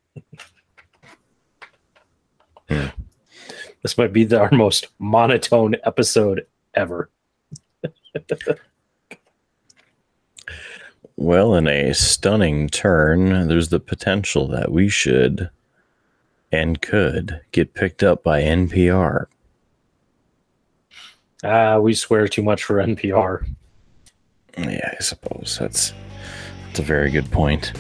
This 3.84 3.98
might 3.98 4.14
be 4.14 4.26
the, 4.26 4.40
our 4.40 4.52
most 4.52 4.88
monotone 5.00 5.76
episode 5.84 6.46
ever. 6.76 7.10
Well, 11.18 11.54
in 11.54 11.68
a 11.68 11.94
stunning 11.94 12.68
turn, 12.68 13.48
there's 13.48 13.70
the 13.70 13.80
potential 13.80 14.48
that 14.48 14.72
we 14.72 14.90
should 14.90 15.52
and 16.52 16.82
could 16.82 17.40
get 17.52 17.76
picked 17.76 18.02
up 18.02 18.24
by 18.24 18.42
NPR. 18.42 19.28
Ah, 21.44 21.78
we 21.78 21.94
swear 21.94 22.28
too 22.28 22.42
much 22.42 22.64
for 22.64 22.78
NPR. 22.78 23.48
Yeah, 24.58 24.96
I 24.98 25.02
suppose 25.02 25.58
that's 25.60 25.94
that's 26.66 26.80
a 26.80 26.84
very 26.84 27.12
good 27.12 27.30
point. 27.30 27.72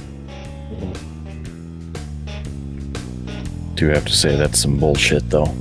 Do 3.82 3.88
have 3.88 4.06
to 4.06 4.14
say 4.14 4.36
that's 4.36 4.60
some 4.60 4.78
bullshit 4.78 5.28
though. 5.32 5.52